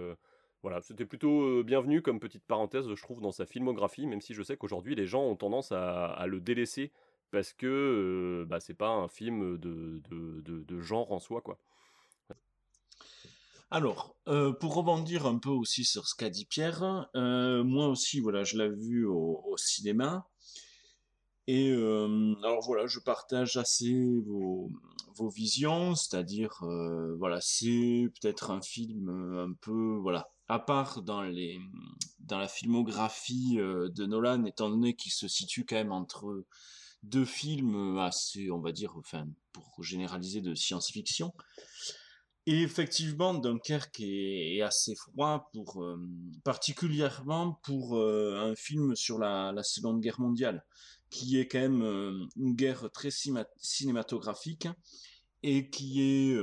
voilà, 0.63 0.79
plutôt 1.09 1.61
bienvenu 1.63 2.01
comme 2.01 2.21
petite 2.21 2.45
parenthèse, 2.45 2.87
je 2.87 3.01
trouve, 3.01 3.19
dans 3.19 3.33
sa 3.33 3.45
filmographie, 3.45 4.07
même 4.07 4.21
si 4.21 4.33
je 4.33 4.41
sais 4.41 4.55
qu'aujourd'hui, 4.55 4.95
les 4.95 5.07
gens 5.07 5.23
ont 5.23 5.35
tendance 5.35 5.73
à 5.73 6.25
le 6.25 6.39
délaisser 6.39 6.93
parce 7.31 7.53
que 7.53 8.45
bah, 8.47 8.59
c'est 8.59 8.73
pas 8.73 8.89
un 8.89 9.07
film 9.07 9.57
de, 9.57 10.01
de, 10.09 10.63
de, 10.63 10.81
genre 10.81 11.11
en 11.11 11.19
soi, 11.19 11.41
quoi. 11.41 11.59
Alors, 13.71 14.15
pour 14.59 14.75
rebondir 14.75 15.25
un 15.25 15.37
peu 15.37 15.49
aussi 15.49 15.83
sur 15.83 16.07
ce 16.07 16.15
qu'a 16.15 16.29
dit 16.29 16.45
Pierre, 16.45 17.09
moi 17.13 17.87
aussi, 17.87 18.19
voilà, 18.19 18.43
je 18.43 18.57
l'ai 18.57 18.69
vu 18.69 19.05
au, 19.05 19.55
cinéma. 19.57 20.27
Et 21.47 21.71
alors 21.71 22.61
voilà, 22.65 22.87
je 22.87 22.99
partage 22.99 23.57
assez 23.57 24.19
vos, 24.25 24.71
vos 25.15 25.29
visions, 25.29 25.95
c'est-à-dire, 25.95 26.63
voilà, 27.17 27.39
c'est 27.41 28.07
peut-être 28.19 28.51
un 28.51 28.61
film 28.61 29.09
un 29.09 29.53
peu, 29.61 29.97
voilà, 30.01 30.29
à 30.47 30.59
part 30.59 31.01
dans 31.01 31.23
les 31.23 31.59
dans 32.19 32.39
la 32.39 32.47
filmographie 32.47 33.57
de 33.57 34.05
Nolan, 34.05 34.45
étant 34.45 34.69
donné 34.69 34.95
qu'il 34.95 35.11
se 35.11 35.27
situe 35.27 35.65
quand 35.65 35.75
même 35.75 35.91
entre 35.91 36.45
deux 37.09 37.25
films 37.25 37.97
assez, 37.99 38.51
on 38.51 38.59
va 38.59 38.71
dire, 38.71 38.95
enfin, 38.97 39.27
pour 39.51 39.83
généraliser, 39.83 40.41
de 40.41 40.55
science-fiction. 40.55 41.33
Et 42.47 42.61
effectivement, 42.61 43.33
Dunkerque 43.33 44.01
est, 44.01 44.61
assez 44.61 44.93
froid, 44.93 45.49
pour, 45.51 45.83
euh, 45.83 45.97
particulièrement 46.43 47.59
pour 47.63 47.97
euh, 47.97 48.35
un 48.37 48.55
film 48.55 48.95
sur 48.95 49.17
la, 49.17 49.51
Seconde 49.63 49.99
Guerre 49.99 50.19
mondiale, 50.19 50.63
qui 51.09 51.39
est 51.39 51.47
quand 51.47 51.59
même 51.59 51.81
euh, 51.81 52.25
une 52.35 52.53
guerre 52.53 52.91
très 52.91 53.09
cinématographique 53.09 54.67
et 55.41 55.71
qui 55.71 56.01
est, 56.01 56.39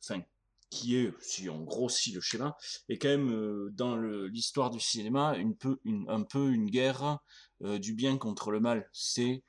enfin, 0.00 0.22
qui 0.70 0.96
est, 0.96 1.12
si 1.20 1.48
on 1.48 1.62
grossit 1.64 2.14
le 2.14 2.20
schéma, 2.20 2.56
est 2.88 2.98
quand 2.98 3.08
même 3.08 3.70
dans 3.72 3.96
l'histoire 3.96 4.70
du 4.70 4.80
cinéma 4.80 5.36
un 5.36 6.22
peu 6.22 6.50
une 6.50 6.70
guerre 6.70 7.18
du 7.60 7.94
bien 7.94 8.18
contre 8.18 8.50
le 8.50 8.58
mal. 8.58 8.88
C'est 8.92 9.44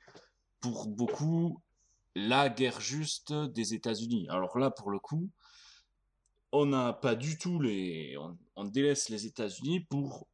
pour 0.60 0.88
beaucoup 0.88 1.60
la 2.14 2.48
guerre 2.48 2.80
juste 2.80 3.32
des 3.32 3.74
États-Unis. 3.74 4.28
Alors 4.28 4.58
là, 4.58 4.70
pour 4.70 4.90
le 4.90 4.98
coup, 4.98 5.30
on 6.52 6.66
n'a 6.66 6.92
pas 6.92 7.14
du 7.14 7.38
tout 7.38 7.60
les, 7.60 8.16
on, 8.56 8.64
délaisse 8.64 9.08
les 9.08 9.26
États-Unis 9.26 9.80
pour 9.80 10.26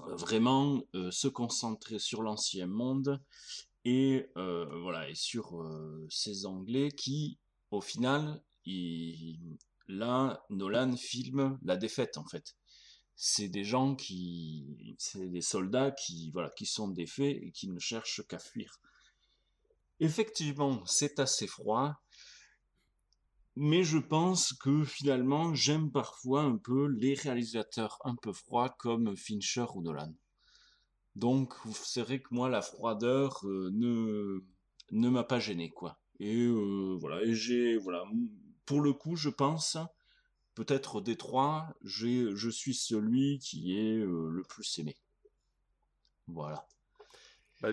euh, 0.00 0.14
vraiment 0.14 0.82
euh, 0.94 1.10
se 1.10 1.28
concentrer 1.28 1.98
sur 1.98 2.22
l'ancien 2.22 2.66
monde 2.66 3.22
et 3.84 4.26
euh, 4.36 4.66
voilà 4.82 5.08
et 5.08 5.14
sur 5.14 5.66
ces 6.10 6.44
Anglais 6.44 6.90
qui, 6.90 7.38
au 7.70 7.80
final, 7.80 8.42
là, 9.88 10.44
Nolan 10.50 10.96
filme 10.96 11.58
la 11.62 11.76
défaite 11.76 12.18
en 12.18 12.24
fait. 12.24 12.56
C'est 13.16 13.48
des 13.48 13.64
gens 13.64 13.96
qui, 13.96 14.96
c'est 14.98 15.28
des 15.28 15.42
soldats 15.42 15.90
qui, 15.90 16.30
voilà, 16.32 16.50
qui 16.50 16.66
sont 16.66 16.88
défaits 16.88 17.36
et 17.42 17.52
qui 17.52 17.68
ne 17.68 17.78
cherchent 17.78 18.26
qu'à 18.26 18.38
fuir. 18.38 18.80
Effectivement, 20.00 20.82
c'est 20.86 21.20
assez 21.20 21.46
froid, 21.46 21.94
mais 23.54 23.84
je 23.84 23.98
pense 23.98 24.54
que 24.54 24.82
finalement, 24.82 25.54
j'aime 25.54 25.92
parfois 25.92 26.42
un 26.42 26.56
peu 26.56 26.86
les 26.86 27.12
réalisateurs 27.14 27.98
un 28.04 28.16
peu 28.16 28.32
froids 28.32 28.70
comme 28.70 29.14
Fincher 29.14 29.66
ou 29.74 29.82
Nolan. 29.82 30.14
Donc, 31.16 31.52
c'est 31.74 32.00
vrai 32.00 32.22
que 32.22 32.28
moi, 32.30 32.48
la 32.48 32.62
froideur 32.62 33.46
euh, 33.46 33.68
ne, 33.74 34.42
ne 34.92 35.08
m'a 35.10 35.24
pas 35.24 35.38
gêné, 35.38 35.68
quoi. 35.68 36.00
Et 36.18 36.46
euh, 36.46 36.96
voilà, 36.98 37.22
et 37.22 37.34
j'ai, 37.34 37.76
voilà, 37.76 38.04
pour 38.64 38.80
le 38.80 38.94
coup, 38.94 39.16
je 39.16 39.28
pense, 39.28 39.76
peut-être 40.54 41.02
des 41.02 41.16
trois, 41.16 41.74
je 41.82 42.48
suis 42.48 42.74
celui 42.74 43.38
qui 43.38 43.76
est 43.76 43.98
euh, 43.98 44.30
le 44.30 44.42
plus 44.44 44.78
aimé. 44.78 44.96
Voilà. 46.26 46.66
Bah, 47.60 47.68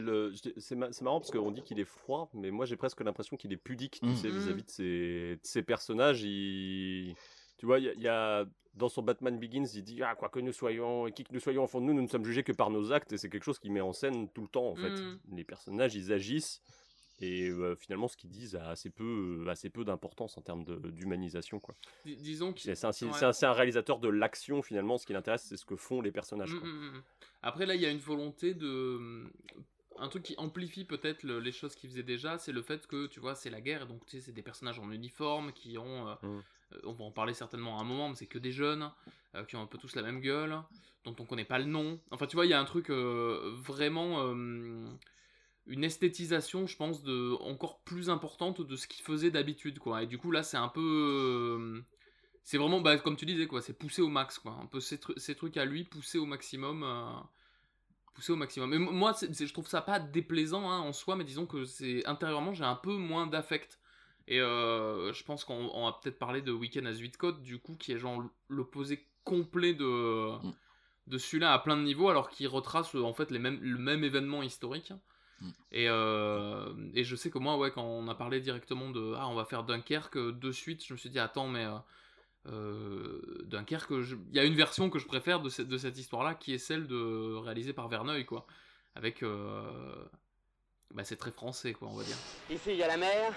c'est, 0.57 0.75
marrant 0.75 1.19
parce 1.21 1.31
qu'on 1.31 1.51
dit 1.51 1.63
qu'il 1.63 1.79
est 1.79 1.85
froid, 1.85 2.29
mais 2.33 2.51
moi 2.51 2.65
j'ai 2.65 2.75
presque 2.75 2.99
l'impression 3.01 3.37
qu'il 3.37 3.53
est 3.53 3.57
pudique, 3.57 4.01
tu 4.01 4.07
mmh. 4.07 4.15
sais, 4.15 4.29
vis-à-vis 4.29 4.63
de 4.63 4.69
ses, 4.69 5.39
ses 5.43 5.63
personnages. 5.63 6.23
Il... 6.23 7.15
Tu 7.57 7.65
vois, 7.65 7.79
il 7.79 8.01
y, 8.01 8.07
a 8.07 8.45
dans 8.75 8.89
son 8.89 9.01
Batman 9.01 9.39
Begins, 9.39 9.65
il 9.73 9.83
dit 9.83 10.03
ah 10.03 10.15
quoi 10.15 10.29
que 10.29 10.39
nous 10.39 10.51
soyons, 10.51 11.05
qui 11.05 11.23
que 11.23 11.33
nous 11.33 11.39
soyons 11.39 11.63
au 11.63 11.67
fond 11.67 11.79
de 11.79 11.85
nous, 11.85 11.93
nous 11.93 12.03
ne 12.03 12.07
sommes 12.07 12.25
jugés 12.25 12.43
que 12.43 12.51
par 12.51 12.69
nos 12.69 12.91
actes, 12.91 13.13
et 13.13 13.17
c'est 13.17 13.29
quelque 13.29 13.45
chose 13.45 13.59
qu'il 13.59 13.71
met 13.71 13.81
en 13.81 13.93
scène 13.93 14.29
tout 14.29 14.41
le 14.41 14.47
temps 14.49 14.67
en 14.67 14.75
fait. 14.75 14.89
Mmh. 14.89 15.19
Les 15.31 15.43
personnages, 15.43 15.95
ils 15.95 16.11
agissent. 16.11 16.61
Et 17.19 17.49
euh, 17.49 17.75
finalement, 17.75 18.07
ce 18.07 18.15
qu'ils 18.15 18.29
disent 18.29 18.55
a 18.55 18.69
assez 18.69 18.91
peu, 18.91 19.43
euh, 19.43 19.49
assez 19.49 19.71
peu 19.71 19.83
d'importance 19.83 20.37
en 20.37 20.41
termes 20.41 20.63
d'humanisation. 20.91 21.59
Quoi. 21.59 21.75
disons 22.05 22.53
que 22.53 22.59
c'est, 22.59 23.45
un, 23.45 23.53
réalisateur 23.53 23.99
de 23.99 24.07
l'action 24.07 24.61
finalement. 24.61 24.99
Ce 24.99 25.07
qui 25.07 25.13
l'intéresse, 25.13 25.45
c'est 25.49 25.57
ce 25.57 25.65
que 25.65 25.75
font 25.75 26.01
les 26.01 26.11
personnages. 26.11 26.53
Mmh, 26.53 27.01
Après, 27.41 27.65
là, 27.65 27.73
il 27.73 27.81
y 27.81 27.87
a 27.87 27.89
une 27.89 27.97
volonté 27.97 28.53
de 28.53 29.31
un 29.99 30.07
truc 30.07 30.23
qui 30.23 30.35
amplifie 30.37 30.85
peut-être 30.85 31.23
les 31.23 31.51
choses 31.51 31.75
qu'il 31.75 31.89
faisait 31.89 32.03
déjà, 32.03 32.37
c'est 32.37 32.51
le 32.51 32.61
fait 32.61 32.87
que, 32.87 33.07
tu 33.07 33.19
vois, 33.19 33.35
c'est 33.35 33.49
la 33.49 33.61
guerre, 33.61 33.87
donc 33.87 34.05
tu 34.05 34.17
sais, 34.17 34.21
c'est 34.21 34.31
des 34.31 34.41
personnages 34.41 34.79
en 34.79 34.91
uniforme 34.91 35.51
qui 35.51 35.77
ont. 35.77 36.07
Euh, 36.07 36.13
mm. 36.21 36.43
euh, 36.73 36.79
on 36.83 36.93
va 36.93 37.05
en 37.05 37.11
parler 37.11 37.33
certainement 37.33 37.77
à 37.77 37.81
un 37.81 37.85
moment, 37.85 38.09
mais 38.09 38.15
c'est 38.15 38.27
que 38.27 38.39
des 38.39 38.51
jeunes, 38.51 38.91
euh, 39.35 39.43
qui 39.45 39.55
ont 39.55 39.61
un 39.61 39.67
peu 39.67 39.77
tous 39.77 39.95
la 39.95 40.01
même 40.01 40.21
gueule, 40.21 40.61
dont 41.03 41.15
on 41.19 41.25
connaît 41.25 41.45
pas 41.45 41.59
le 41.59 41.65
nom. 41.65 41.99
Enfin, 42.11 42.27
tu 42.27 42.35
vois, 42.35 42.45
il 42.45 42.49
y 42.49 42.53
a 42.53 42.59
un 42.59 42.65
truc 42.65 42.89
vraiment. 42.89 44.31
une 45.69 45.83
esthétisation, 45.83 46.65
je 46.65 46.77
pense, 46.77 47.03
de, 47.03 47.33
encore 47.41 47.79
plus 47.81 48.09
importante 48.09 48.61
de 48.61 48.75
ce 48.75 48.87
qu'il 48.87 49.03
faisait 49.03 49.31
d'habitude, 49.31 49.79
quoi. 49.79 50.03
Et 50.03 50.07
du 50.07 50.17
coup, 50.17 50.31
là, 50.31 50.43
c'est 50.43 50.57
un 50.57 50.69
peu. 50.69 51.83
c'est 52.43 52.57
vraiment, 52.57 52.81
bah, 52.81 52.97
comme 52.97 53.17
tu 53.17 53.25
disais, 53.25 53.47
quoi, 53.47 53.61
c'est 53.61 53.77
poussé 53.77 54.01
au 54.01 54.09
max, 54.09 54.39
quoi. 54.39 54.57
Un 54.61 54.67
peu 54.67 54.79
ces, 54.79 54.99
ces 55.17 55.35
trucs 55.35 55.57
à 55.57 55.65
lui, 55.65 55.83
poussés 55.83 56.19
au 56.19 56.25
maximum 56.25 56.83
pousser 58.17 58.33
au 58.33 58.35
maximum. 58.35 58.71
Mais 58.71 58.79
moi, 58.79 59.13
je 59.21 59.53
trouve 59.53 59.67
ça 59.67 59.81
pas 59.81 59.99
déplaisant 59.99 60.71
hein, 60.71 60.79
en 60.79 60.91
soi, 60.91 61.15
mais 61.15 61.23
disons 61.23 61.45
que 61.45 61.65
c'est 61.65 62.03
intérieurement, 62.07 62.51
j'ai 62.51 62.63
un 62.63 62.75
peu 62.75 62.93
moins 62.93 63.27
d'affect. 63.27 63.79
Et 64.27 64.41
euh, 64.41 65.13
je 65.13 65.23
pense 65.23 65.45
qu'on 65.45 65.85
va 65.85 65.99
peut-être 66.01 66.17
parler 66.17 66.41
de 66.41 66.51
Weekend 66.51 66.87
à 66.87 66.93
Zuidcode, 66.93 67.43
du 67.43 67.59
coup, 67.59 67.75
qui 67.75 67.91
est 67.91 67.99
genre 67.99 68.23
l'opposé 68.49 69.05
complet 69.23 69.75
de, 69.75 70.35
mm. 70.43 70.53
de 71.07 71.17
celui-là 71.19 71.53
à 71.53 71.59
plein 71.59 71.77
de 71.77 71.83
niveaux, 71.83 72.09
alors 72.09 72.29
qu'il 72.29 72.47
retrace 72.47 72.95
en 72.95 73.13
fait 73.13 73.29
les 73.29 73.39
mêmes, 73.39 73.59
le 73.61 73.77
même 73.77 74.03
événement 74.03 74.41
historique. 74.41 74.91
Mm. 75.39 75.49
Et, 75.73 75.87
euh, 75.87 76.73
et 76.95 77.03
je 77.03 77.15
sais 77.15 77.29
que 77.29 77.37
moi, 77.37 77.55
ouais, 77.57 77.69
quand 77.69 77.85
on 77.85 78.07
a 78.07 78.15
parlé 78.15 78.41
directement 78.41 78.89
de 78.89 79.13
Ah, 79.15 79.27
on 79.27 79.35
va 79.35 79.45
faire 79.45 79.63
Dunkerque, 79.63 80.17
de 80.17 80.51
suite, 80.51 80.83
je 80.83 80.93
me 80.93 80.97
suis 80.97 81.11
dit 81.11 81.19
Attends, 81.19 81.47
mais. 81.47 81.65
Euh, 81.65 81.77
euh, 82.45 83.43
Dunkerque, 83.45 83.89
il 83.91 84.35
y 84.35 84.39
a 84.39 84.43
une 84.43 84.55
version 84.55 84.89
que 84.89 84.99
je 84.99 85.07
préfère 85.07 85.41
de, 85.41 85.49
cette, 85.49 85.67
de 85.67 85.77
cette 85.77 85.97
histoire-là, 85.97 86.35
qui 86.35 86.53
est 86.53 86.57
celle 86.59 86.87
de 86.87 87.35
réalisée 87.35 87.73
par 87.73 87.87
Verneuil, 87.89 88.25
quoi. 88.25 88.45
Avec, 88.95 89.23
euh, 89.23 90.05
bah, 90.93 91.03
c'est 91.03 91.17
très 91.17 91.31
français, 91.31 91.73
quoi, 91.73 91.87
on 91.89 91.95
va 91.95 92.03
dire. 92.03 92.15
Ici, 92.49 92.71
il 92.71 92.77
y 92.77 92.83
a 92.83 92.87
la 92.87 92.97
mer. 92.97 93.33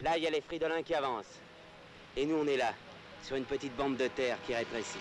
Là, 0.00 0.16
il 0.16 0.24
y 0.24 0.26
a 0.26 0.30
les 0.30 0.40
fridolins 0.40 0.82
qui 0.82 0.94
avancent. 0.94 1.38
Et 2.16 2.26
nous, 2.26 2.36
on 2.36 2.46
est 2.46 2.56
là. 2.56 2.72
sur 3.22 3.36
une 3.36 3.44
petite 3.44 3.74
bande 3.76 3.96
de 3.96 4.08
terre 4.08 4.38
qui 4.46 4.54
rétrécit. 4.54 4.98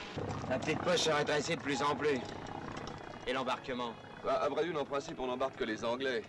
La 0.49 0.57
petite 0.59 0.79
poche 0.79 1.01
se 1.01 1.09
rétrécit 1.11 1.55
de 1.55 1.61
plus 1.61 1.81
en 1.81 1.95
plus. 1.95 2.19
Et 3.27 3.33
l'embarquement? 3.33 3.93
Bah, 4.23 4.33
À 4.33 4.49
vrai 4.49 4.65
dire, 4.65 4.79
en 4.79 4.85
principe, 4.85 5.19
on 5.19 5.27
n'embarque 5.27 5.57
que 5.57 5.63
les 5.63 5.83
Anglais. 5.83 6.23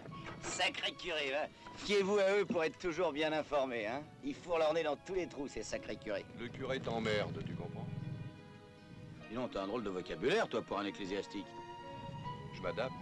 Sacré 0.45 0.93
curé, 0.93 1.31
va. 1.31 1.49
Fiez-vous 1.77 2.19
à 2.19 2.39
eux 2.39 2.45
pour 2.45 2.63
être 2.63 2.79
toujours 2.79 3.13
bien 3.13 3.33
informés, 3.33 3.87
hein. 3.87 4.03
Ils 4.23 4.35
fourrent 4.35 4.59
leur 4.59 4.73
nez 4.73 4.83
dans 4.83 4.97
tous 4.97 5.15
les 5.15 5.27
trous, 5.27 5.49
ces 5.49 5.63
sacrés 5.63 5.97
curés. 5.97 6.25
Le 6.39 6.49
curé 6.49 6.79
t'emmerde, 6.81 7.43
tu 7.45 7.55
comprends? 7.55 7.87
Dis 9.31 9.37
t'as 9.53 9.63
un 9.63 9.67
drôle 9.67 9.83
de 9.83 9.91
vocabulaire, 9.91 10.49
toi, 10.49 10.63
pour 10.63 10.79
un 10.79 10.85
ecclésiastique. 10.85 11.47
Je 12.55 12.63
m'adapte. 12.63 12.93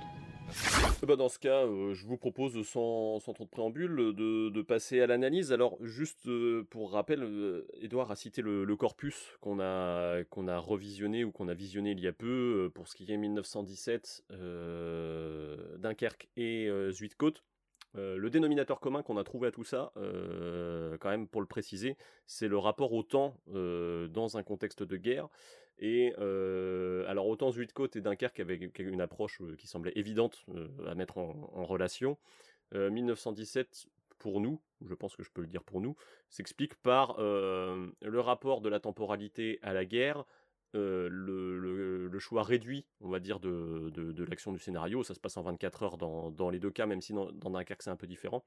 Bah 1.06 1.16
dans 1.16 1.28
ce 1.28 1.38
cas, 1.38 1.64
euh, 1.66 1.94
je 1.94 2.06
vous 2.06 2.16
propose 2.16 2.64
sans, 2.66 3.18
sans 3.18 3.32
trop 3.32 3.44
de 3.44 3.50
préambule 3.50 4.14
de, 4.14 4.62
passer 4.62 5.00
à 5.00 5.06
l'analyse. 5.08 5.52
Alors 5.52 5.76
juste 5.84 6.28
euh, 6.28 6.64
pour 6.70 6.92
rappel, 6.92 7.24
euh, 7.24 7.66
Edouard 7.80 8.10
a 8.12 8.16
cité 8.16 8.40
le, 8.40 8.76
corpus 8.76 9.16
qu'on 9.40 9.58
a 9.60 10.22
qu'on 10.30 10.46
a 10.46 10.58
revisionné 10.58 11.24
ou 11.24 11.32
qu'on 11.32 11.48
a 11.48 11.54
visionné 11.54 11.90
il 11.90 12.00
y 12.00 12.06
a 12.06 12.12
peu 12.12 12.66
euh, 12.66 12.70
pour 12.70 12.86
ce 12.86 12.94
qui 12.94 13.12
est 13.12 13.16
1917, 13.16 14.24
euh, 14.30 15.76
Dunkerque 15.78 16.28
et 16.36 16.68
euh, 16.68 16.92
Zuidcote. 16.92 17.42
Euh, 17.96 18.16
le 18.16 18.30
dénominateur 18.30 18.80
commun 18.80 19.02
qu'on 19.02 19.18
a 19.18 19.24
trouvé 19.24 19.48
à 19.48 19.50
tout 19.50 19.64
ça, 19.64 19.92
euh, 19.96 20.96
quand 20.98 21.10
même 21.10 21.28
pour 21.28 21.42
le 21.42 21.46
préciser, 21.46 21.96
c'est 22.26 22.48
le 22.48 22.56
rapport 22.56 22.92
au 22.92 23.02
temps 23.02 23.36
euh, 23.54 24.08
dans 24.08 24.38
un 24.38 24.42
contexte 24.42 24.82
de 24.82 24.96
guerre. 24.96 25.28
Et 25.78 26.14
euh, 26.18 27.04
alors 27.08 27.26
autant 27.26 27.50
Zuidcote 27.50 27.96
et 27.96 28.00
Dunkerque 28.00 28.40
avaient 28.40 28.70
une 28.78 29.00
approche 29.00 29.40
euh, 29.40 29.56
qui 29.56 29.66
semblait 29.66 29.92
évidente 29.96 30.44
euh, 30.54 30.68
à 30.86 30.94
mettre 30.94 31.18
en, 31.18 31.64
relation. 31.64 32.18
Euh, 32.74 32.90
1917, 32.90 33.86
pour 34.18 34.40
nous, 34.40 34.60
je 34.86 34.94
pense 34.94 35.16
que 35.16 35.22
je 35.22 35.30
peux 35.30 35.40
le 35.40 35.48
dire 35.48 35.64
pour 35.64 35.80
nous, 35.80 35.96
s'explique 36.30 36.76
par 36.76 37.16
le 37.18 38.18
rapport 38.18 38.60
de 38.60 38.68
la 38.68 38.78
temporalité 38.78 39.58
à 39.62 39.72
la 39.72 39.84
guerre, 39.84 40.24
le, 40.74 42.18
choix 42.20 42.44
réduit, 42.44 42.86
on 43.00 43.08
va 43.08 43.18
dire, 43.18 43.40
de, 43.40 44.24
l'action 44.24 44.52
du 44.52 44.60
scénario. 44.60 45.02
Ça 45.02 45.14
se 45.14 45.20
passe 45.20 45.36
en 45.36 45.42
24 45.42 45.82
heures 45.82 45.98
dans, 45.98 46.50
les 46.50 46.60
deux 46.60 46.70
cas, 46.70 46.86
même 46.86 47.00
si 47.00 47.12
dans, 47.12 47.32
Dunkerque 47.32 47.82
c'est 47.82 47.90
un 47.90 47.96
peu 47.96 48.06
différent. 48.06 48.44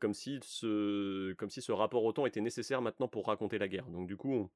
Comme, 0.00 0.14
si 0.14 0.40
ce, 0.42 1.72
rapport 1.72 2.02
au 2.04 2.12
temps 2.12 2.26
était 2.26 2.40
nécessaire 2.40 2.82
maintenant 2.82 3.06
pour 3.06 3.26
raconter 3.26 3.58
la 3.58 3.68
guerre. 3.68 3.86
Donc 3.86 4.08
du 4.08 4.16
coup, 4.16 4.50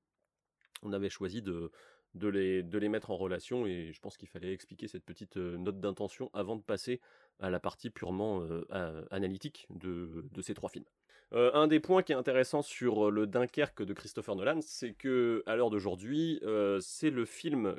on 0.83 0.93
avait 0.93 1.09
choisi 1.09 1.43
de, 1.43 1.71
les, 2.15 2.89
mettre 2.89 3.11
en 3.11 3.17
relation 3.17 3.67
et 3.67 3.93
je 3.93 4.01
pense 4.01 4.17
qu'il 4.17 4.29
fallait 4.29 4.53
expliquer 4.53 4.89
cette 4.89 5.05
petite 5.05 5.37
euh, 5.37 5.57
note 5.57 5.81
d'intention 5.81 6.31
avant 6.35 6.57
de 6.57 6.63
passer 6.63 7.01
à 7.41 7.51
la 7.51 7.61
partie 7.61 7.91
purement 7.91 8.43
euh, 8.43 9.05
analytique 9.11 9.67
de, 9.71 10.25
ces 10.43 10.55
trois 10.55 10.69
films. 10.69 10.85
Euh, 11.33 11.51
un 11.55 11.67
des 11.67 11.81
points 11.81 12.03
qui 12.03 12.13
est 12.13 12.17
intéressant 12.17 12.63
sur 12.63 13.11
le 13.11 13.27
Dunkerque 13.27 13.83
de 13.83 13.95
Christopher 13.95 14.37
Nolan, 14.37 14.61
c'est 14.61 14.93
que 14.93 15.43
à 15.47 15.57
l'heure 15.57 15.71
d'aujourd'hui, 15.71 16.41
c'est 16.81 17.11
le 17.11 17.25
film 17.25 17.77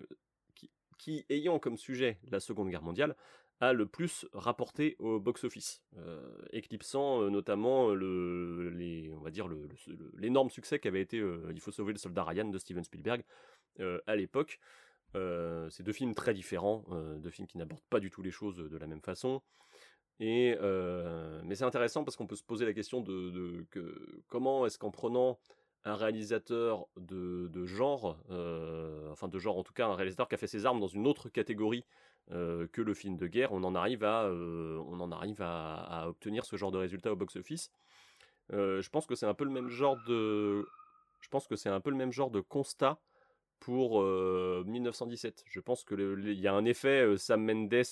qui, 0.98 1.26
ayant 1.30 1.60
comme 1.60 1.78
sujet 1.78 2.18
la 2.32 2.40
Seconde 2.40 2.70
Guerre 2.70 2.82
mondiale, 2.82 3.16
a 3.60 3.74
le 3.74 3.86
plus 3.86 4.26
rapporté 4.34 4.96
au 5.00 5.20
box-office, 5.20 5.84
euh, 5.98 6.22
éclipsant 6.52 7.22
euh, 7.22 7.30
notamment 7.30 7.90
le, 7.90 8.70
les, 8.70 9.12
on 9.14 9.22
va 9.22 9.32
dire 9.32 9.48
le, 9.48 9.68
le, 9.88 10.12
l'énorme 10.18 10.50
succès 10.50 10.80
qu'avait 10.80 11.02
été 11.02 11.20
euh, 11.20 11.52
Il 11.54 11.62
faut 11.62 11.72
sauver 11.72 11.94
le 11.94 12.00
soldat 12.00 12.24
Ryan 12.24 12.50
de 12.50 12.58
Steven 12.58 12.84
Spielberg 12.84 13.24
euh, 13.80 14.00
à 14.08 14.16
l'époque. 14.16 14.60
c'est 15.14 15.84
deux 15.84 15.94
films 15.94 16.16
très 16.16 16.34
différents, 16.34 16.84
deux 17.20 17.30
films 17.30 17.48
qui 17.48 17.58
n'abordent 17.58 17.90
pas 17.90 18.00
du 18.00 18.10
tout 18.10 18.22
les 18.22 18.32
choses 18.32 18.58
de 18.58 18.78
la 18.78 18.88
même 18.88 19.02
façon. 19.02 19.42
Et 20.20 20.56
euh, 20.62 21.42
mais 21.44 21.56
c'est 21.56 21.64
intéressant 21.64 22.04
parce 22.04 22.16
qu'on 22.16 22.28
peut 22.28 22.36
se 22.36 22.44
poser 22.44 22.66
la 22.66 22.74
question 22.74 23.02
de, 23.02 23.66
que 23.72 24.22
comment 24.28 24.66
est-ce 24.66 24.78
qu'en 24.78 24.92
prenant 24.92 25.40
un 25.86 25.96
réalisateur 25.96 26.88
de, 26.96 27.66
genre, 27.66 28.18
euh, 28.30 29.12
enfin 29.12 29.28
de 29.28 29.38
genre 29.38 29.58
en 29.58 29.64
tout 29.64 29.74
cas 29.74 29.88
un 29.88 29.96
réalisateur 29.96 30.30
qui 30.30 30.36
a 30.36 30.38
fait 30.38 30.48
ses 30.48 30.66
armes 30.66 30.80
dans 30.80 30.88
une 30.88 31.08
autre 31.08 31.30
catégorie 31.30 31.84
euh, 32.32 32.68
que 32.72 32.82
le 32.82 32.94
film 32.94 33.18
de 33.18 33.28
guerre, 33.28 33.52
on 33.52 33.64
en 33.64 33.76
arrive 33.76 34.04
à, 34.04 34.24
euh, 34.26 34.78
obtenir 36.06 36.46
ce 36.46 36.56
genre 36.56 36.72
de 36.72 36.78
résultat 36.78 37.12
au 37.12 37.16
box-office. 37.16 37.72
je 38.50 38.90
pense 38.90 39.08
que 39.08 39.16
c'est 39.16 39.26
un 39.26 39.34
peu 39.34 39.44
le 39.46 39.52
même 39.52 39.70
genre 39.70 39.98
de, 40.06 40.66
constat 42.50 43.00
pour 43.60 44.04
1917. 44.04 45.44
Je 45.48 45.60
pense 45.60 45.84
que 45.84 45.96
il 45.96 46.40
y 46.40 46.48
a 46.48 46.54
un 46.54 46.66
effet 46.66 47.18
Sam 47.18 47.44
Mendes 47.46 47.84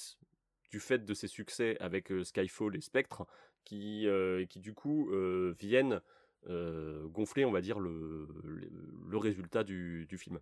du 0.72 0.80
fait 0.80 1.06
de 1.06 1.13
ses 1.13 1.28
succès 1.28 1.78
avec 1.80 2.12
euh, 2.12 2.24
Skyfall 2.24 2.76
et 2.76 2.82
Spectre, 2.82 3.28
qui, 3.65 4.08
euh, 4.08 4.46
du 4.56 4.74
coup 4.74 5.12
euh, 5.12 5.54
viennent 5.60 6.02
gonfler, 6.48 7.46
on 7.46 7.52
va 7.52 7.62
dire, 7.62 7.80
le, 7.80 8.28
résultat 9.12 9.63
du, 9.63 10.08
film. 10.17 10.39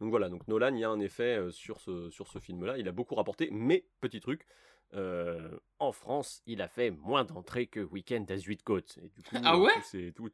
Donc 0.00 0.10
voilà, 0.10 0.28
donc 0.28 0.46
Nolan, 0.48 0.74
il 0.74 0.80
y 0.80 0.84
a 0.84 0.90
un 0.90 1.00
effet 1.00 1.40
sur 1.50 1.80
ce, 1.80 2.10
sur 2.10 2.28
ce 2.28 2.38
film-là, 2.38 2.78
il 2.78 2.86
a 2.88 2.92
beaucoup 2.92 3.14
rapporté, 3.14 3.48
mais 3.50 3.86
petit 4.00 4.20
truc, 4.20 4.46
en 4.92 5.92
France, 5.92 6.42
il 6.46 6.62
a 6.62 6.68
fait 6.68 6.90
moins 6.90 7.24
d'entrées 7.24 7.66
que 7.66 7.80
Weekend 7.80 8.30
à 8.30 8.36
Zuidcote. 8.36 8.98
Et 9.02 9.08
du 9.08 9.22
coup, 9.22 9.36
ah 9.42 9.58
ouais? 9.58 9.72
c'est 9.82 10.12
tout, 10.14 10.30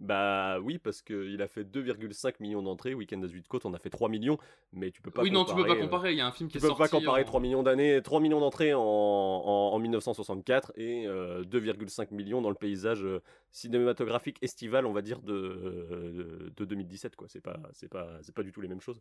bah 0.00 0.58
oui, 0.60 0.78
parce 0.78 1.02
qu'il 1.02 1.40
a 1.40 1.46
fait 1.46 1.62
2,5 1.62 2.34
millions 2.40 2.62
d'entrées. 2.62 2.94
Weekend 2.94 3.22
à 3.24 3.28
Zuidcote, 3.28 3.64
on 3.64 3.74
a 3.74 3.78
fait 3.78 3.90
3 3.90 4.08
millions, 4.08 4.38
mais 4.72 4.90
tu 4.90 5.00
peux 5.00 5.10
pas. 5.10 5.22
Oui, 5.22 5.30
comparer, 5.30 5.44
non, 5.44 5.62
tu 5.62 5.62
peux 5.62 5.68
pas 5.68 5.80
comparer. 5.80 6.12
Il 6.12 6.18
y 6.18 6.20
a 6.20 6.26
un 6.26 6.32
film 6.32 6.48
qui 6.48 6.58
est 6.58 6.60
sorti. 6.60 6.74
Tu 6.74 6.76
peux 6.76 6.84
pas 6.84 6.88
comparer 6.88 7.22
en... 7.22 7.26
3 7.26 7.40
millions 7.40 7.62
d'années, 7.62 8.00
3 8.02 8.20
millions 8.20 8.40
d'entrées 8.40 8.74
en, 8.74 8.80
en, 8.80 9.72
en, 9.72 9.78
1964 9.78 10.72
et 10.76 11.06
euh, 11.06 11.44
2,5 11.44 12.12
millions 12.12 12.42
dans 12.42 12.48
le 12.48 12.56
paysage 12.56 13.04
euh, 13.04 13.22
cinématographique 13.52 14.38
estival, 14.42 14.84
on 14.84 14.92
va 14.92 15.02
dire, 15.02 15.20
de, 15.20 15.32
euh, 15.32 16.50
de 16.56 16.64
2017. 16.64 17.14
Quoi, 17.14 17.28
c'est 17.28 17.40
pas, 17.40 17.60
c'est 17.72 17.88
pas, 17.88 18.18
c'est 18.22 18.34
pas 18.34 18.42
du 18.42 18.50
tout 18.50 18.60
les 18.60 18.68
mêmes 18.68 18.80
choses. 18.80 19.00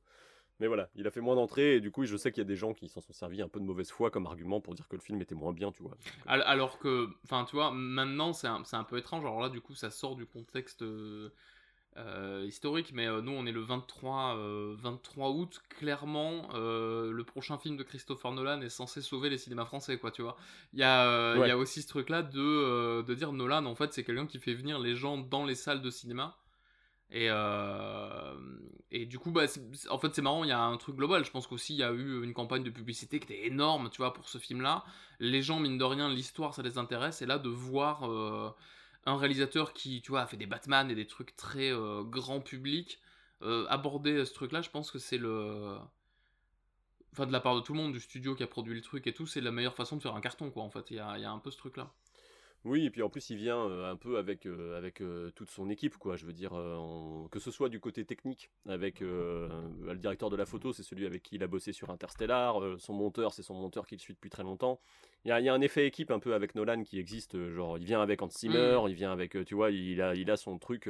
Mais 0.59 0.67
voilà, 0.67 0.89
il 0.95 1.07
a 1.07 1.11
fait 1.11 1.21
moins 1.21 1.35
d'entrées 1.35 1.75
et 1.75 1.81
du 1.81 1.91
coup, 1.91 2.05
je 2.05 2.15
sais 2.15 2.31
qu'il 2.31 2.41
y 2.41 2.45
a 2.45 2.47
des 2.47 2.55
gens 2.55 2.73
qui 2.73 2.87
s'en 2.87 3.01
sont 3.01 3.13
servis 3.13 3.41
un 3.41 3.47
peu 3.47 3.59
de 3.59 3.65
mauvaise 3.65 3.91
foi 3.91 4.11
comme 4.11 4.27
argument 4.27 4.61
pour 4.61 4.75
dire 4.75 4.87
que 4.87 4.95
le 4.95 5.01
film 5.01 5.21
était 5.21 5.35
moins 5.35 5.51
bien, 5.51 5.71
tu 5.71 5.83
vois. 5.83 5.97
Alors 6.25 6.79
que, 6.79 7.09
enfin, 7.25 7.45
tu 7.45 7.55
vois, 7.55 7.71
maintenant 7.71 8.33
c'est 8.33 8.47
un, 8.47 8.63
un, 8.71 8.83
peu 8.83 8.97
étrange. 8.97 9.25
Alors 9.25 9.41
là, 9.41 9.49
du 9.49 9.61
coup, 9.61 9.75
ça 9.75 9.89
sort 9.89 10.15
du 10.15 10.25
contexte 10.25 10.83
euh, 11.97 12.45
historique, 12.47 12.91
mais 12.93 13.07
euh, 13.07 13.21
nous, 13.21 13.31
on 13.31 13.45
est 13.45 13.51
le 13.51 13.61
23, 13.61 14.37
euh, 14.37 14.75
23 14.79 15.29
août. 15.31 15.61
Clairement, 15.69 16.49
euh, 16.53 17.11
le 17.11 17.23
prochain 17.23 17.57
film 17.57 17.77
de 17.77 17.83
Christopher 17.83 18.31
Nolan 18.31 18.61
est 18.61 18.69
censé 18.69 19.01
sauver 19.01 19.29
les 19.29 19.37
cinémas 19.37 19.65
français, 19.65 19.97
quoi, 19.97 20.11
tu 20.11 20.21
vois. 20.21 20.37
Il 20.73 20.79
y, 20.79 20.83
a, 20.83 21.33
ouais. 21.33 21.45
il 21.45 21.49
y 21.49 21.51
a 21.51 21.57
aussi 21.57 21.81
ce 21.81 21.87
truc-là 21.87 22.23
de, 22.23 22.39
euh, 22.39 23.03
de 23.03 23.13
dire 23.13 23.31
Nolan, 23.31 23.65
en 23.65 23.75
fait, 23.75 23.93
c'est 23.93 24.03
quelqu'un 24.03 24.27
qui 24.27 24.39
fait 24.39 24.53
venir 24.53 24.79
les 24.79 24.95
gens 24.95 25.17
dans 25.17 25.45
les 25.45 25.55
salles 25.55 25.81
de 25.81 25.89
cinéma. 25.89 26.35
Et, 27.13 27.28
euh, 27.30 28.34
et 28.91 29.06
du 29.06 29.19
coup, 29.19 29.32
bah, 29.32 29.43
en 29.91 29.99
fait, 29.99 30.15
c'est 30.15 30.23
marrant, 30.23 30.43
il 30.43 30.49
y 30.49 30.52
a 30.52 30.60
un 30.60 30.76
truc 30.78 30.95
global. 30.95 31.23
Je 31.23 31.32
pense 31.32 31.45
qu'aussi, 31.45 31.73
il 31.76 31.80
y 31.80 31.84
a 31.84 31.91
eu 31.91 32.23
une 32.23 32.34
campagne 32.34 32.63
de 32.63 32.71
publicité 32.71 33.19
qui 33.19 33.32
était 33.32 33.45
énorme, 33.45 33.89
tu 33.91 33.97
vois, 33.97 34.13
pour 34.13 34.28
ce 34.28 34.39
film-là. 34.39 34.84
Les 35.19 35.43
gens, 35.43 35.60
mine 35.60 35.78
de 35.78 35.84
rien, 35.84 36.10
l'histoire, 36.10 36.56
ça 36.56 36.63
les 36.63 36.80
intéresse. 36.80 37.21
Et 37.21 37.28
là, 37.28 37.38
de 37.38 37.49
voir 37.49 38.12
euh, 38.12 38.49
un 39.06 39.15
réalisateur 39.15 39.73
qui, 39.73 40.02
tu 40.02 40.10
vois, 40.10 40.21
a 40.21 40.26
fait 40.28 40.38
des 40.38 40.47
Batman 40.47 40.89
et 40.89 40.95
des 40.95 41.06
trucs 41.06 41.36
très 41.36 41.71
euh, 41.71 42.04
grand 42.04 42.41
public 42.41 42.99
aborder 43.67 44.23
ce 44.23 44.34
truc-là, 44.34 44.62
je 44.62 44.69
pense 44.69 44.89
que 44.89 44.99
c'est 44.99 45.17
le. 45.17 45.78
Enfin, 47.12 47.26
de 47.26 47.34
la 47.34 47.41
part 47.41 47.56
de 47.58 47.60
tout 47.60 47.73
le 47.73 47.80
monde, 47.80 47.91
du 47.91 47.99
studio 47.99 48.36
qui 48.36 48.43
a 48.43 48.47
produit 48.47 48.73
le 48.73 48.80
truc 48.80 49.06
et 49.06 49.13
tout, 49.13 49.28
c'est 49.28 49.41
la 49.41 49.52
meilleure 49.52 49.76
façon 49.76 49.97
de 49.97 50.02
faire 50.02 50.15
un 50.15 50.21
carton, 50.21 50.49
quoi, 50.49 50.63
en 50.63 50.69
fait. 50.69 50.91
Il 50.91 50.95
y 50.95 50.99
a, 50.99 51.17
il 51.17 51.21
y 51.23 51.26
a 51.26 51.32
un 51.32 51.39
peu 51.39 51.52
ce 51.52 51.58
truc-là. 51.58 51.91
Oui, 52.65 52.86
et 52.86 52.89
puis 52.89 53.02
en 53.02 53.10
plus 53.10 53.30
il 53.30 53.36
vient 53.36 53.58
euh, 53.58 53.91
un 53.91 53.97
peu 53.97 54.17
avec 54.17 54.45
euh, 54.45 54.78
avec 54.78 55.02
euh, 55.02 55.32
toute 55.32 55.49
son 55.49 55.69
équipe, 55.69 55.97
quoi. 55.97 56.15
Je 56.15 56.26
veux 56.26 56.32
dire, 56.32 56.54
en... 56.54 57.28
que 57.30 57.39
ce 57.39 57.52
soit 57.52 57.67
du 57.67 57.82
côté 57.82 58.06
technique, 58.06 58.49
avec 58.67 59.02
le 59.02 59.95
directeur 59.95 60.30
de 60.30 60.38
la 60.38 60.45
photo, 60.45 60.71
c'est 60.71 60.84
celui 60.84 61.06
avec 61.06 61.23
qui 61.23 61.36
il 61.36 61.43
a 61.43 61.47
bossé 61.47 61.73
sur 61.73 61.89
Interstellar. 61.89 62.56
son 62.80 62.93
monteur, 62.93 63.34
c'est 63.34 63.43
son 63.43 63.56
monteur 63.56 63.86
qui 63.86 63.95
le 63.95 63.99
suit 63.99 64.13
depuis 64.13 64.30
très 64.30 64.43
longtemps. 64.43 64.80
Il 65.26 65.30
y 65.30 65.32
a, 65.32 65.41
y 65.41 65.49
a 65.49 65.54
un 65.54 65.62
effet 65.62 65.86
équipe 65.86 66.12
un 66.12 66.19
peu 66.19 66.34
avec 66.34 66.56
Nolan 66.56 66.84
qui 66.84 66.99
existe. 66.99 67.38
genre, 67.49 67.78
il 67.78 67.86
vient 67.86 68.02
avec 68.02 68.21
Hans 68.21 68.30
Zimmer, 68.30 68.80
mmh. 68.84 68.89
il 68.89 68.95
vient 68.95 69.12
avec, 69.12 69.43
tu 69.45 69.56
vois, 69.56 69.71
il 69.71 70.02
a 70.02 70.15
il 70.15 70.32
a 70.32 70.38
son 70.38 70.58
truc, 70.58 70.89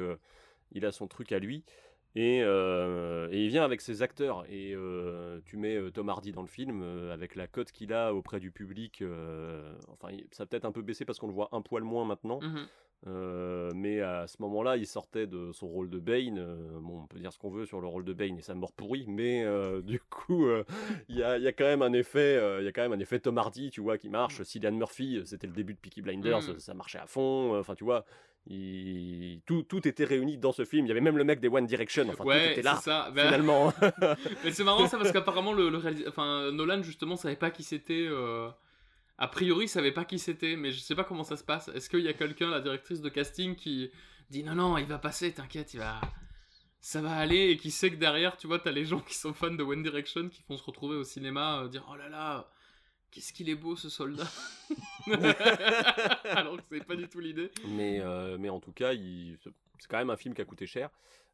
il 0.74 0.86
a 0.86 0.92
son 0.92 1.08
truc 1.08 1.32
à 1.32 1.40
lui. 1.40 1.64
Et, 2.16 2.42
euh, 2.44 3.28
et, 3.32 3.44
il 3.44 3.50
vient 3.50 3.64
avec 3.64 3.82
ses 3.82 4.02
acteurs. 4.02 4.46
Et 4.50 4.74
euh, 4.76 5.40
tu 5.46 5.58
mets 5.58 5.76
euh, 5.76 5.90
Tom 5.90 6.10
Hardy 6.10 6.32
dans 6.32 6.42
le 6.42 6.48
film, 6.48 6.84
avec 7.12 7.36
la 7.36 7.48
cote 7.48 7.72
qu'il 7.72 7.94
a 7.94 8.14
auprès 8.14 8.40
du 8.40 8.52
public. 8.52 9.04
enfin, 9.90 10.16
ça 10.32 10.44
a 10.44 10.46
peut-être 10.46 10.66
un 10.66 10.72
peu 10.72 10.82
baissé 10.82 11.06
parce 11.06 11.20
qu'on 11.20 11.28
le 11.28 11.34
voit 11.34 11.50
un 11.52 11.62
poil 11.62 11.84
moins 11.84 12.06
maintenant. 12.06 12.40
Mmh 13.06 13.72
mais 13.76 14.02
à 14.02 14.28
ce 14.28 14.38
moment-là, 14.42 14.78
il 14.78 14.88
sortait 14.88 15.28
de 15.28 15.52
son 15.52 15.68
rôle 15.68 15.90
de 15.90 16.00
Bane. 16.00 16.36
bon, 16.80 17.02
on 17.02 17.08
peut 17.08 17.20
dire 17.20 17.34
ce 17.34 17.40
qu'on 17.40 17.50
veut 17.50 17.66
sur 17.66 17.82
le 17.82 17.88
rôle 17.88 18.06
de 18.06 18.14
Bane 18.14 18.38
et 18.38 18.42
sa 18.42 18.54
mort 18.54 18.72
pourrie, 18.72 19.06
mais 19.08 19.46
du 19.84 20.00
coup, 20.00 20.48
il 21.10 21.18
y 21.18 21.24
a, 21.24 21.38
y, 21.38 21.48
a, 21.48 21.52
quand 21.52 21.66
même 21.66 21.82
un 21.82 21.92
effet, 21.94 22.40
il 22.60 22.66
y 22.66 22.68
a 22.68 22.72
quand 22.72 22.82
même 22.82 22.94
un 22.94 23.00
effet 23.00 23.20
Tom 23.20 23.38
Hardy, 23.38 23.72
tu 23.72 23.82
vois, 23.82 23.98
qui 23.98 24.10
marche. 24.10 24.40
Mmh. 24.40 24.44
Cillian 24.46 24.72
Murphy, 24.72 25.22
c'était 25.26 25.48
le 25.48 25.54
début 25.54 25.74
de 25.74 25.80
Peaky 25.80 26.02
Blinders, 26.02 26.42
mmh. 26.42 26.60
ça 26.60 26.74
marchait 26.74 27.00
à 27.00 27.08
fond. 27.08 27.58
Enfin, 27.58 27.76
tu 27.76 27.84
vois. 27.84 28.06
Il... 28.48 29.40
Tout, 29.46 29.64
tout, 29.64 29.88
était 29.88 30.04
réuni 30.04 30.38
dans 30.38 30.52
ce 30.52 30.66
film. 30.66 30.86
Il 30.86 30.90
y 30.90 30.92
avait 30.92 31.02
même 31.02 31.18
le 31.18 31.24
mec 31.24 31.40
des 31.40 31.48
One 31.48 31.66
Direction. 31.66 32.06
Enfin, 32.10 32.24
ouais, 32.26 32.46
tout 32.46 32.52
était 32.52 32.62
là. 32.62 32.76
Ça. 32.76 33.10
Finalement. 33.16 33.74
Mais 34.44 34.52
c'est 34.52 34.64
marrant 34.64 34.88
ça 34.88 34.98
parce 34.98 35.12
qu'apparemment 35.14 35.54
le, 35.54 35.70
le 35.70 35.78
réalis... 35.78 36.06
enfin, 36.08 36.52
Nolan 36.52 36.84
justement 36.84 37.16
savait 37.16 37.36
pas 37.36 37.52
qui 37.52 37.64
c'était. 37.64 38.08
A 39.18 39.28
priori, 39.28 39.66
il 39.66 39.70
savait 39.70 39.92
pas 39.92 40.06
qui 40.06 40.18
c'était, 40.20 40.56
mais 40.56 40.72
je 40.72 40.80
sais 40.80 40.96
pas 40.96 41.04
comment 41.04 41.24
ça 41.24 41.38
se 41.38 41.44
passe. 41.44 41.68
Est-ce 41.70 41.90
qu'il 41.90 42.02
y 42.02 42.08
a 42.10 42.14
quelqu'un, 42.14 42.50
la 42.50 42.60
directrice 42.62 43.02
de 43.02 43.10
casting, 43.10 43.56
qui 43.56 43.92
dit 44.30 44.44
non 44.44 44.56
non, 44.56 44.78
il 44.78 44.86
va 44.86 44.98
passer, 44.98 45.32
t'inquiète, 45.34 45.74
il 45.74 45.80
va. 45.80 46.02
ça 46.82 47.02
va 47.02 47.12
aller 47.16 47.50
et 47.52 47.58
qui 47.58 47.72
sait 47.72 47.92
que 47.92 47.96
derrière, 47.96 48.36
tu 48.38 48.48
vois, 48.48 48.60
t'as 48.60 48.72
les 48.72 48.86
gens 48.86 49.00
qui 49.00 49.14
sont 49.16 49.34
fans 49.34 49.52
de 49.54 49.64
One 49.64 49.84
Direction 49.84 50.30
qui 50.30 50.44
vont 50.50 50.58
se 50.58 50.64
retrouver 50.64 50.96
au 50.98 51.04
cinéma, 51.04 51.62
euh, 51.62 51.68
dire 51.70 51.86
oh 51.92 51.96
là 51.96 52.10
là, 52.10 52.50
qu'est-ce 53.12 53.32
qu'il 53.34 53.50
est 53.50 53.56
beau 53.56 53.76
ce 53.76 53.88
soldat. 53.90 54.28
Alors 56.26 56.58
que 56.58 56.64
c'est 56.72 56.84
pas 56.86 56.96
du 56.96 57.08
tout 57.08 57.20
l'idée. 57.20 57.52
Mais, 57.68 58.00
euh, 58.02 58.38
mais 58.40 58.50
en 58.50 58.60
tout 58.60 58.72
cas, 58.72 58.94
il- 58.94 59.38
c'est 59.80 59.88
quand 59.90 59.98
même 59.98 60.10
un 60.10 60.18
film 60.18 60.34
qui 60.34 60.42
a 60.42 60.46
coûté 60.46 60.66
cher. 60.66 60.90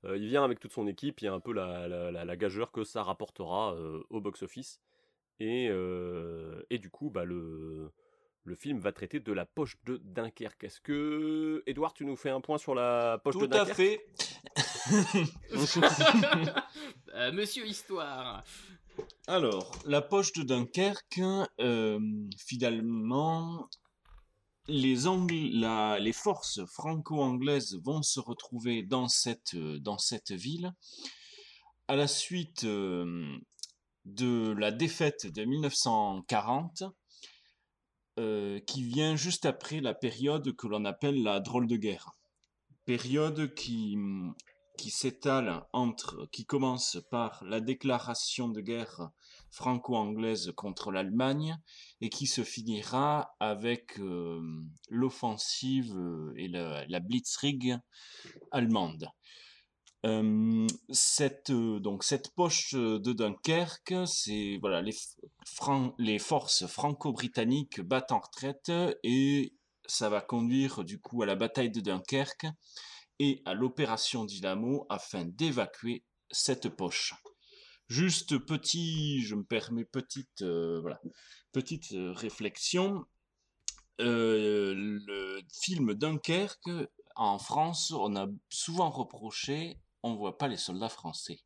Euh, 0.06 0.18
il 0.18 0.28
vient 0.28 0.44
avec 0.44 0.60
toute 0.60 0.72
son 0.72 0.88
équipe, 0.88 1.22
il 1.22 1.26
y 1.26 1.28
a 1.28 1.34
un 1.34 1.40
peu 1.40 1.54
la, 1.54 1.88
la, 1.88 2.12
la- 2.12 2.26
la 2.26 2.38
gageure 2.38 2.72
que 2.72 2.84
ça 2.84 3.04
rapportera 3.04 3.74
euh, 3.76 4.02
au 4.10 4.22
box-office. 4.22 4.80
Et, 5.40 5.68
euh, 5.70 6.62
et 6.70 6.80
du 6.80 6.90
coup, 6.90 7.10
bah, 7.10 7.24
le, 7.24 7.92
le 8.44 8.56
film 8.56 8.80
va 8.80 8.92
traiter 8.92 9.20
de 9.20 9.32
la 9.32 9.46
poche 9.46 9.78
de 9.86 9.98
Dunkerque. 10.04 10.64
Est-ce 10.66 10.82
que, 10.82 11.64
Edouard, 11.66 11.94
tu 11.94 12.06
nous 12.06 12.16
fais 12.18 12.30
un 12.30 12.42
point 12.42 12.58
sur 12.58 12.76
la 12.76 13.20
poche 13.24 13.36
de 13.38 13.46
Tout 13.46 13.54
à 13.54 13.66
Dunkerque? 13.66 13.76
fait. 13.78 14.06
Euh, 17.14 17.32
Monsieur 17.32 17.66
Histoire. 17.66 18.44
Alors, 19.28 19.72
la 19.86 20.02
poche 20.02 20.32
de 20.34 20.44
Dunkerque, 20.44 21.22
euh, 21.60 22.00
finalement, 22.38 23.68
les, 24.68 25.08
Angl- 25.08 25.52
la- 25.60 26.00
les 26.00 26.14
forces 26.14 26.64
franco-anglaises 26.66 27.78
vont 27.84 28.02
se 28.04 28.20
retrouver 28.20 28.84
dans 28.84 29.08
cette, 29.08 29.56
dans 29.56 29.98
cette 29.98 30.32
ville 30.32 30.72
à 31.88 31.96
la 31.96 32.08
suite 32.08 32.64
euh, 32.66 33.38
de 34.16 34.54
la 34.58 34.72
défaite 34.72 35.28
de 35.28 35.46
1940, 35.46 36.84
euh, 38.20 38.60
qui 38.60 38.84
vient 38.84 39.16
juste 39.16 39.46
après 39.46 39.80
la 39.80 39.94
période 39.94 40.56
que 40.56 40.68
l'on 40.68 40.84
appelle 40.86 41.24
la 41.24 41.40
drôle 41.40 41.68
de 41.68 41.78
guerre. 41.78 42.18
Période 42.86 43.54
qui, 43.54 43.98
qui 44.78 44.90
s'étale 44.90 45.66
entre, 45.74 46.28
qui 46.32 46.46
commence 46.46 46.98
par 47.12 47.44
la 47.46 47.62
déclaration 47.62 48.50
de 48.50 48.62
guerre 48.62 49.10
franco-anglaise 49.52 50.52
contre 50.56 50.92
l'Allemagne 50.92 51.58
et 52.02 52.10
qui 52.10 52.28
se 52.28 52.44
finira 52.44 53.36
avec 53.40 54.00
euh, 54.00 54.42
l'offensive 54.90 55.96
et 56.36 56.48
la, 56.48 56.86
la 56.88 57.00
Blitzkrieg 57.00 57.78
allemande. 58.52 59.08
Cette, 60.92 61.52
donc 61.52 62.04
cette 62.06 62.34
poche 62.34 62.74
de 62.74 63.12
Dunkerque, 63.12 63.96
c'est 64.06 64.58
voilà 64.62 64.82
les, 64.82 64.96
Fran- 65.46 65.94
les 65.98 66.20
forces 66.20 66.66
franco-britanniques 66.68 67.82
battent 67.82 68.14
en 68.14 68.20
retraite 68.20 68.72
et 69.04 69.54
ça 69.88 70.10
va 70.10 70.22
conduire 70.22 70.86
du 70.86 71.02
coup 71.02 71.22
à 71.22 71.26
la 71.26 71.36
bataille 71.36 71.72
de 71.72 71.82
Dunkerque 71.82 72.48
et 73.20 73.42
à 73.46 73.54
l'opération 73.54 74.24
Dynamo 74.24 74.86
afin 74.90 75.26
d'évacuer 75.26 76.06
cette 76.32 76.70
poche. 76.70 77.14
Juste 77.90 78.38
petit, 78.38 79.22
je 79.22 79.36
me 79.36 79.44
permets 79.44 79.84
petite, 79.84 80.44
voilà, 80.44 81.02
petite 81.52 81.88
réflexion. 81.92 83.04
Le 83.98 85.42
film 85.62 85.94
Dunkerque, 85.94 86.70
en 87.16 87.38
France, 87.38 87.92
on 87.92 88.16
a 88.16 88.28
souvent 88.48 88.90
reproché, 88.92 89.78
on 90.04 90.16
voit 90.16 90.38
pas 90.38 90.48
les 90.48 90.58
soldats 90.58 90.90
français. 90.90 91.40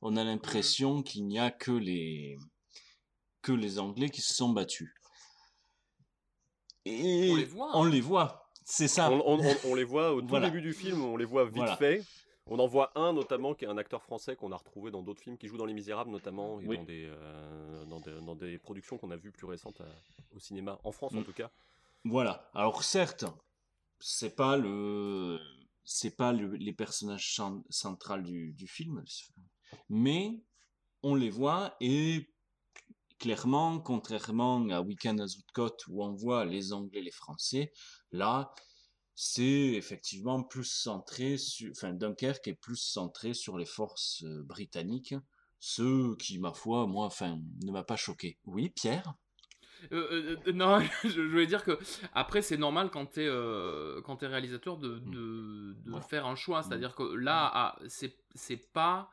On 0.00 0.16
a 0.16 0.24
l'impression 0.24 1.02
qu'il 1.02 1.26
n'y 1.26 1.38
a 1.38 1.50
que 1.50 1.72
les, 1.72 2.38
que 3.42 3.52
les 3.52 3.78
Anglais 3.78 4.10
qui 4.10 4.20
se 4.20 4.34
sont 4.34 4.50
battus. 4.50 4.92
Et 6.84 7.30
On 7.32 7.36
les 7.36 7.44
voit, 7.44 7.70
on 7.76 7.84
hein. 7.84 7.90
les 7.90 8.00
voit, 8.00 8.50
c'est 8.64 8.88
ça. 8.88 9.10
On, 9.10 9.20
on- 9.26 9.44
on- 9.44 9.56
on 9.64 9.74
les 9.74 9.84
voit 9.84 10.12
au 10.14 10.20
tout 10.22 10.28
Voilà. 10.28 10.46
début 10.48 10.62
du 10.62 10.72
film, 10.72 11.02
on 11.04 11.16
les 11.16 11.24
voit 11.24 11.44
vite 11.44 11.56
Voilà. 11.56 11.76
fait. 11.76 12.02
On 12.50 12.58
en 12.60 12.66
voit 12.66 12.92
un 12.98 13.12
notamment 13.12 13.54
qui 13.54 13.66
est 13.66 13.68
un 13.68 13.76
acteur 13.76 14.02
français 14.02 14.34
qu'on 14.34 14.52
a 14.52 14.56
retrouvé 14.56 14.90
dans 14.90 15.02
d'autres 15.02 15.20
films, 15.20 15.36
qui 15.36 15.48
joue 15.48 15.58
dans 15.58 15.66
Les 15.66 15.74
Misérables 15.74 16.10
notamment, 16.10 16.60
et 16.60 16.66
Oui. 16.66 16.78
dans, 16.78 16.84
des, 16.84 17.04
euh, 17.10 17.84
dans, 17.84 18.00
des, 18.00 18.12
dans 18.22 18.34
des 18.36 18.58
productions 18.58 18.96
qu'on 18.96 19.10
a 19.10 19.16
vues 19.16 19.32
plus 19.32 19.46
récentes 19.46 19.82
à- 19.82 19.94
au 20.34 20.38
cinéma, 20.38 20.78
en 20.82 20.92
France 20.92 21.12
en 21.14 21.20
Mm. 21.20 21.24
tout 21.24 21.32
cas. 21.34 21.50
Voilà. 22.04 22.48
Alors 22.54 22.82
certes, 22.84 23.26
c'est 24.00 24.34
pas 24.34 24.56
le, 24.56 25.38
c'est 25.90 26.16
pas 26.16 26.32
le- 26.34 26.54
les 26.56 26.74
personnages 26.74 27.40
du, 28.22 28.52
du 28.52 28.66
film, 28.68 29.02
mais 29.88 30.38
on 31.02 31.14
les 31.14 31.30
voit 31.30 31.74
et 31.80 32.28
clairement, 33.18 33.80
contrairement 33.80 34.68
à 34.68 34.82
Weekend 34.82 35.18
à 35.20 35.26
Zoutcote 35.26 35.86
où 35.88 36.04
on 36.04 36.12
voit 36.12 36.44
les 36.44 36.74
Anglais, 36.74 37.00
les 37.00 37.10
Français, 37.10 37.72
là, 38.12 38.52
c'est 39.14 39.42
effectivement 39.42 40.42
plus 40.44 40.64
centré 40.70 41.38
sur, 41.38 41.70
enfin 41.70 41.94
Dunkerque 41.94 42.48
est 42.48 42.54
plus 42.54 42.76
centré 42.76 43.32
sur 43.32 43.56
les 43.56 43.64
forces 43.66 44.22
euh, 44.24 44.42
britanniques, 44.44 45.14
ce 45.58 46.14
qui, 46.16 46.38
ma 46.38 46.52
foi, 46.52 46.86
moi, 46.86 47.06
enfin, 47.06 47.40
ne 47.64 47.72
m'a 47.72 47.82
pas 47.82 47.96
choqué. 47.96 48.38
Oui, 48.44 48.68
Pierre? 48.68 49.14
Euh, 49.92 49.96
euh, 50.10 50.36
euh, 50.46 50.52
non, 50.52 50.80
je, 51.04 51.08
je 51.08 51.20
voulais 51.22 51.46
dire 51.46 51.64
que 51.64 51.78
après 52.14 52.42
c'est 52.42 52.56
normal 52.56 52.90
quand 52.90 53.06
t'es 53.06 53.26
euh, 53.26 54.00
quand 54.02 54.16
t'es 54.16 54.26
réalisateur 54.26 54.76
de, 54.76 54.98
de, 54.98 55.74
de 55.86 56.00
faire 56.00 56.26
un 56.26 56.34
choix, 56.36 56.62
c'est-à-dire 56.62 56.94
que 56.94 57.14
là 57.14 57.50
ah, 57.54 57.78
c'est 58.34 58.72
pas 58.72 59.10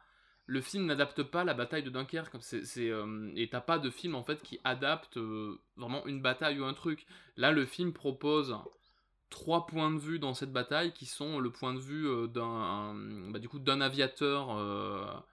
le 0.47 0.61
film 0.61 0.85
n'adapte 0.85 1.23
pas 1.23 1.43
la 1.43 1.53
bataille 1.55 1.81
de 1.83 1.89
Dunkerque, 1.89 2.35
c'est 2.41 2.91
et 3.35 3.49
t'as 3.49 3.61
pas 3.61 3.79
de 3.79 3.89
film 3.89 4.15
en 4.15 4.23
fait 4.23 4.41
qui 4.43 4.59
adapte 4.63 5.17
vraiment 5.75 6.05
une 6.05 6.21
bataille 6.21 6.59
ou 6.59 6.65
un 6.65 6.73
truc. 6.73 7.05
Là 7.37 7.51
le 7.51 7.65
film 7.65 7.93
propose 7.93 8.55
trois 9.31 9.65
points 9.65 9.91
de 9.91 9.97
vue 9.97 10.19
dans 10.19 10.33
cette 10.33 10.53
bataille 10.53 10.93
qui 10.93 11.05
sont 11.07 11.39
le 11.39 11.49
point 11.51 11.73
de 11.73 11.79
vue 11.79 12.27
d'un 12.29 12.43
un- 12.43 13.29
bah, 13.31 13.39
du 13.39 13.49
coup 13.49 13.59
d'un 13.59 13.81
aviateur 13.81 15.25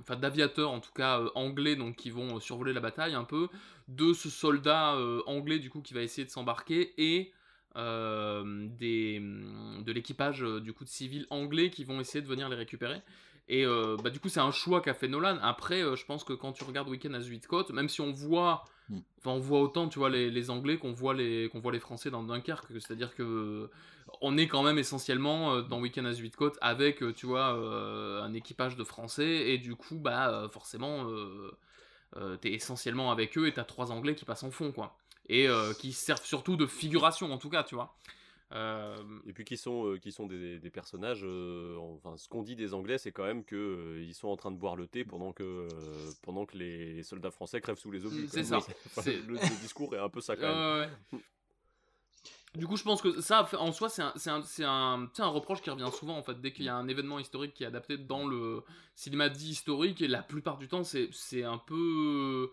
enfin 0.00 0.16
d'aviateurs 0.16 0.70
en 0.70 0.80
tout 0.80 0.92
cas 0.92 1.20
euh, 1.20 1.30
anglais 1.34 1.76
donc 1.76 1.96
qui 1.96 2.10
vont 2.10 2.36
euh, 2.36 2.40
survoler 2.40 2.72
la 2.72 2.80
bataille 2.80 3.14
un 3.14 3.24
peu 3.24 3.48
de 3.88 4.12
ce 4.12 4.28
soldat 4.28 4.94
euh, 4.94 5.22
anglais 5.26 5.58
du 5.58 5.70
coup 5.70 5.80
qui 5.80 5.94
va 5.94 6.02
essayer 6.02 6.24
de 6.24 6.30
s'embarquer 6.30 6.92
et 6.98 7.32
euh, 7.76 8.66
des, 8.78 9.20
de 9.20 9.92
l'équipage 9.92 10.42
euh, 10.42 10.60
du 10.60 10.72
coup 10.72 10.84
de 10.84 10.88
civils 10.88 11.26
anglais 11.30 11.70
qui 11.70 11.84
vont 11.84 12.00
essayer 12.00 12.20
de 12.20 12.26
venir 12.26 12.48
les 12.48 12.56
récupérer 12.56 13.00
et 13.48 13.64
euh, 13.64 13.96
bah, 14.02 14.10
du 14.10 14.18
coup 14.18 14.28
c'est 14.28 14.40
un 14.40 14.50
choix 14.50 14.80
qu'a 14.80 14.92
fait 14.92 15.06
Nolan 15.06 15.38
après 15.40 15.82
euh, 15.82 15.94
je 15.94 16.04
pense 16.04 16.24
que 16.24 16.32
quand 16.32 16.52
tu 16.52 16.64
regardes 16.64 16.88
Weekend 16.88 17.14
à 17.14 17.20
Zuidcote 17.20 17.70
même 17.70 17.88
si 17.88 18.00
on 18.00 18.10
voit 18.12 18.64
Enfin, 19.18 19.30
on 19.30 19.38
voit 19.38 19.60
autant, 19.60 19.88
tu 19.88 20.00
vois, 20.00 20.10
les, 20.10 20.32
les 20.32 20.50
Anglais 20.50 20.76
qu'on 20.76 20.90
voit 20.90 21.14
les 21.14 21.48
qu'on 21.50 21.60
voit 21.60 21.70
les 21.70 21.78
Français 21.78 22.10
dans 22.10 22.24
Dunkerque. 22.24 22.66
C'est-à-dire 22.72 23.14
que 23.14 23.70
on 24.20 24.36
est 24.36 24.48
quand 24.48 24.64
même 24.64 24.78
essentiellement 24.78 25.62
dans 25.62 25.78
Weekend 25.80 26.08
à 26.08 26.12
Zuidcote 26.12 26.58
avec, 26.60 26.98
tu 27.14 27.26
vois, 27.26 27.50
un 27.50 28.34
équipage 28.34 28.74
de 28.74 28.82
Français 28.82 29.52
et 29.52 29.58
du 29.58 29.76
coup, 29.76 29.94
bah 29.94 30.48
forcément, 30.50 31.06
t'es 32.40 32.52
essentiellement 32.52 33.12
avec 33.12 33.38
eux 33.38 33.46
et 33.46 33.52
t'as 33.52 33.62
trois 33.62 33.92
Anglais 33.92 34.16
qui 34.16 34.24
passent 34.24 34.42
en 34.42 34.50
fond, 34.50 34.72
quoi. 34.72 34.96
Et 35.32 35.46
euh, 35.48 35.72
qui 35.74 35.92
servent 35.92 36.24
surtout 36.24 36.56
de 36.56 36.66
figuration, 36.66 37.32
en 37.32 37.38
tout 37.38 37.50
cas, 37.50 37.62
tu 37.62 37.76
vois. 37.76 37.96
Euh, 38.52 38.96
Et 39.28 39.32
puis 39.32 39.44
qui 39.44 39.56
sont, 39.56 39.86
euh, 39.86 39.98
qui 39.98 40.10
sont 40.10 40.26
des, 40.26 40.58
des 40.58 40.70
personnages. 40.70 41.20
euh, 41.24 41.76
enfin, 41.78 42.16
ce 42.16 42.28
qu'on 42.28 42.42
dit 42.42 42.56
des 42.56 42.74
Anglais, 42.74 42.98
c'est 42.98 43.12
quand 43.12 43.22
même 43.24 43.44
que 43.44 43.54
euh, 43.54 44.02
ils 44.02 44.12
sont 44.14 44.26
en 44.26 44.36
train 44.36 44.50
de 44.50 44.56
boire 44.56 44.74
le 44.74 44.88
thé 44.88 45.04
pendant 45.04 45.32
que, 45.32 45.68
pendant 46.22 46.46
que 46.46 46.56
les, 46.58 46.94
les 46.94 47.02
soldats 47.04 47.30
français 47.30 47.60
crèvent 47.60 47.78
sous 47.78 47.92
les 47.92 48.04
obus. 48.06 48.24
Mm, 48.24 48.28
quoi. 48.28 48.32
c'est 48.32 48.44
ça. 48.50 48.56
Enfin, 48.58 49.02
le, 49.06 49.34
le 49.34 49.60
discours 49.62 49.94
est 49.94 50.00
un 50.00 50.08
peu 50.08 50.20
ça 50.20 50.34
quand 50.36 50.48
même. 50.48 50.90
Ouais. 51.12 51.20
Du 52.56 52.66
coup, 52.66 52.76
je 52.76 52.82
pense 52.82 53.00
que 53.00 53.20
ça, 53.20 53.48
en 53.60 53.70
soi, 53.70 53.88
c'est 53.88 54.02
un, 54.02 54.12
c'est 54.16 54.30
un, 54.30 54.42
c'est 54.42 54.64
un, 54.64 55.08
un 55.16 55.26
reproche 55.28 55.62
qui 55.62 55.70
revient 55.70 55.88
souvent, 55.96 56.16
en 56.18 56.22
fait, 56.24 56.40
dès 56.40 56.52
qu'il 56.52 56.64
y 56.64 56.68
a 56.68 56.74
un 56.74 56.88
événement 56.88 57.20
historique 57.20 57.54
qui 57.54 57.62
est 57.62 57.68
adapté 57.68 57.96
dans 57.96 58.26
le 58.26 58.64
cinéma 58.96 59.28
dit 59.28 59.50
historique, 59.50 60.02
et 60.02 60.08
la 60.08 60.24
plupart 60.24 60.58
du 60.58 60.66
temps, 60.66 60.82
c'est 60.82 61.08
c'est 61.12 61.44
un 61.44 61.58
peu... 61.58 62.50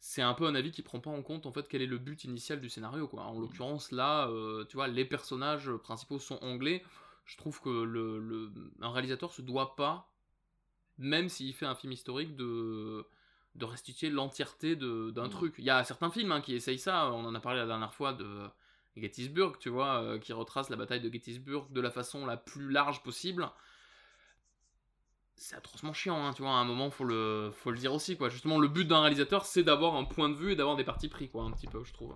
C'est 0.00 0.22
un 0.22 0.34
peu 0.34 0.46
un 0.46 0.54
avis 0.54 0.70
qui 0.70 0.82
prend 0.82 1.00
pas 1.00 1.10
en 1.10 1.22
compte, 1.22 1.46
en 1.46 1.52
fait, 1.52 1.66
quel 1.68 1.82
est 1.82 1.86
le 1.86 1.98
but 1.98 2.22
initial 2.24 2.60
du 2.60 2.68
scénario, 2.70 3.08
quoi. 3.08 3.22
En 3.24 3.38
l'occurrence, 3.38 3.90
là, 3.90 4.28
euh, 4.28 4.64
tu 4.66 4.76
vois, 4.76 4.86
les 4.88 5.04
personnages 5.04 5.70
principaux 5.82 6.18
sont 6.20 6.38
anglais. 6.42 6.84
Je 7.24 7.36
trouve 7.36 7.60
que 7.60 7.68
le, 7.68 8.18
le, 8.20 8.52
un 8.80 8.90
réalisateur 8.90 9.32
se 9.32 9.42
doit 9.42 9.74
pas, 9.76 10.10
même 10.98 11.28
s'il 11.28 11.54
fait 11.54 11.66
un 11.66 11.74
film 11.74 11.92
historique, 11.92 12.36
de 12.36 13.06
de 13.54 13.64
restituer 13.64 14.08
l'entièreté 14.10 14.76
de- 14.76 15.10
d'un 15.10 15.28
truc. 15.28 15.54
Il 15.58 15.64
y 15.64 15.70
a 15.70 15.82
certains 15.82 16.10
films 16.10 16.30
hein, 16.30 16.40
qui 16.40 16.54
essayent 16.54 16.78
ça, 16.78 17.10
on 17.12 17.24
en 17.24 17.34
a 17.34 17.40
parlé 17.40 17.58
la 17.58 17.66
dernière 17.66 17.92
fois 17.92 18.12
de 18.12 18.46
Gettysburg, 18.96 19.58
tu 19.58 19.68
vois, 19.68 20.00
euh, 20.02 20.18
qui 20.18 20.32
retrace 20.32 20.70
la 20.70 20.76
bataille 20.76 21.00
de 21.00 21.10
Gettysburg 21.12 21.66
de 21.72 21.80
la 21.80 21.90
façon 21.90 22.24
la 22.24 22.36
plus 22.36 22.70
large 22.70 23.02
possible. 23.02 23.50
C'est 25.38 25.56
atrocement 25.56 25.92
chiant, 25.92 26.26
hein, 26.26 26.32
tu 26.34 26.42
vois, 26.42 26.50
à 26.50 26.54
un 26.56 26.64
moment, 26.64 26.90
faut 26.90 27.04
le, 27.04 27.50
faut 27.54 27.70
le 27.70 27.78
dire 27.78 27.94
aussi, 27.94 28.16
quoi. 28.16 28.28
Justement, 28.28 28.58
le 28.58 28.68
but 28.68 28.86
d'un 28.86 29.00
réalisateur, 29.00 29.46
c'est 29.46 29.62
d'avoir 29.62 29.94
un 29.94 30.04
point 30.04 30.28
de 30.28 30.34
vue 30.34 30.52
et 30.52 30.56
d'avoir 30.56 30.76
des 30.76 30.84
parties 30.84 31.08
pris, 31.08 31.30
quoi, 31.30 31.44
un 31.44 31.52
petit 31.52 31.66
peu, 31.68 31.82
je 31.84 31.92
trouve. 31.92 32.14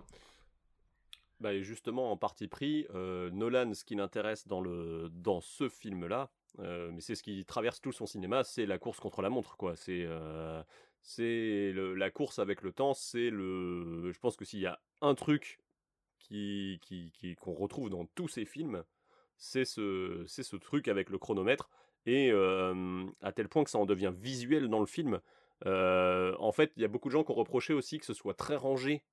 Bah, 1.39 1.53
et 1.53 1.63
justement, 1.63 2.11
en 2.11 2.17
partie 2.17 2.47
pris, 2.47 2.85
euh, 2.93 3.29
Nolan, 3.31 3.73
ce 3.73 3.83
qui 3.83 3.95
l'intéresse 3.95 4.47
dans, 4.47 4.61
le, 4.61 5.09
dans 5.11 5.41
ce 5.41 5.67
film-là, 5.67 6.31
euh, 6.59 6.91
mais 6.93 7.01
c'est 7.01 7.15
ce 7.15 7.23
qui 7.23 7.43
traverse 7.45 7.81
tout 7.81 7.91
son 7.91 8.05
cinéma, 8.05 8.43
c'est 8.43 8.65
la 8.65 8.77
course 8.77 8.99
contre 8.99 9.21
la 9.21 9.29
montre, 9.29 9.57
quoi. 9.57 9.75
C'est 9.75 10.05
euh, 10.05 10.61
c'est 11.01 11.73
la 11.73 12.11
course 12.11 12.39
avec 12.39 12.61
le 12.61 12.71
temps, 12.71 12.93
c'est 12.93 13.29
le... 13.29 14.11
Je 14.13 14.19
pense 14.19 14.37
que 14.37 14.45
s'il 14.45 14.59
y 14.61 14.67
a 14.67 14.79
un 15.01 15.15
truc 15.15 15.59
qui, 16.19 16.79
qui, 16.81 17.11
qui- 17.11 17.35
qu'on 17.35 17.53
retrouve 17.53 17.89
dans 17.89 18.05
tous 18.05 18.29
ces 18.29 18.45
films, 18.45 18.83
c'est 19.37 19.65
ce, 19.65 20.23
c'est 20.27 20.43
ce 20.43 20.55
truc 20.55 20.87
avec 20.87 21.09
le 21.09 21.17
chronomètre, 21.17 21.69
et 22.05 22.31
à 23.21 23.31
tel 23.31 23.47
point 23.47 23.63
que 23.63 23.69
ça 23.69 23.77
en 23.77 23.85
devient 23.85 24.13
visuel 24.13 24.67
dans 24.69 24.79
le 24.79 24.85
film. 24.85 25.19
En 25.65 26.51
fait, 26.51 26.71
il 26.75 26.81
y 26.81 26.85
a 26.85 26.87
beaucoup 26.87 27.09
de 27.09 27.13
gens 27.13 27.23
qui 27.23 27.31
ont 27.31 27.35
reproché 27.35 27.73
aussi 27.73 27.99
que 27.99 28.05
ce 28.05 28.13
soit 28.13 28.33
très 28.33 28.55
rangé 28.55 29.03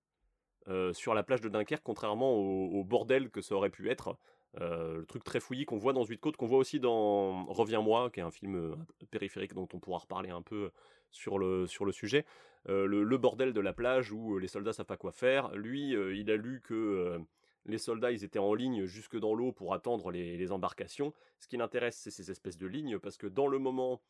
sur 0.92 1.14
la 1.14 1.22
plage 1.22 1.40
de 1.40 1.48
Dunkerque, 1.48 1.82
contrairement 1.82 2.34
au, 2.34 2.84
bordel 2.84 3.30
que 3.30 3.40
ça 3.40 3.54
aurait 3.54 3.70
pu 3.70 3.90
être. 3.90 4.16
Le 4.58 5.04
truc 5.06 5.24
très 5.24 5.40
fouillis 5.40 5.64
qu'on 5.64 5.78
voit 5.78 5.92
dans 5.92 6.04
Huit 6.04 6.18
Côtes, 6.18 6.36
qu'on 6.36 6.46
voit 6.46 6.58
aussi 6.58 6.80
dans 6.80 7.44
Reviens-moi, 7.46 8.10
qui 8.10 8.20
est 8.20 8.24
un 8.24 8.30
film 8.30 8.76
périphérique 9.10 9.54
dont 9.54 9.68
on 9.72 9.78
pourra 9.78 9.98
reparler 9.98 10.30
un 10.30 10.42
peu 10.42 10.70
sur 11.10 11.38
le, 11.38 11.66
sur 11.66 11.84
le 11.84 11.92
sujet. 11.92 12.24
Le, 12.66 12.86
le 12.86 13.16
bordel 13.16 13.52
de 13.52 13.60
la 13.60 13.72
plage 13.72 14.12
où 14.12 14.38
les 14.38 14.48
soldats 14.48 14.72
savent 14.72 14.86
pas 14.86 14.96
quoi 14.96 15.12
faire. 15.12 15.50
Lui, 15.54 15.90
il 15.90 16.30
a 16.30 16.36
lu 16.36 16.60
que 16.62 17.20
les 17.66 17.78
soldats, 17.78 18.12
ils 18.12 18.24
étaient 18.24 18.38
en 18.38 18.54
ligne 18.54 18.84
jusque 18.86 19.18
dans 19.18 19.34
l'eau 19.34 19.52
pour 19.52 19.74
attendre 19.74 20.10
les, 20.10 20.52
embarcations. 20.52 21.12
Ce 21.38 21.48
qui 21.48 21.56
l'intéresse, 21.56 21.96
c'est 21.96 22.10
ces 22.10 22.30
espèces 22.30 22.56
de 22.56 22.66
lignes, 22.66 22.98
parce 22.98 23.16
que 23.16 23.26
dans 23.26 23.46
le 23.46 23.58
moment 23.58 24.00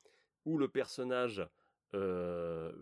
où 0.45 0.57
le 0.57 0.69
personnage, 0.69 1.47
euh, 1.95 2.73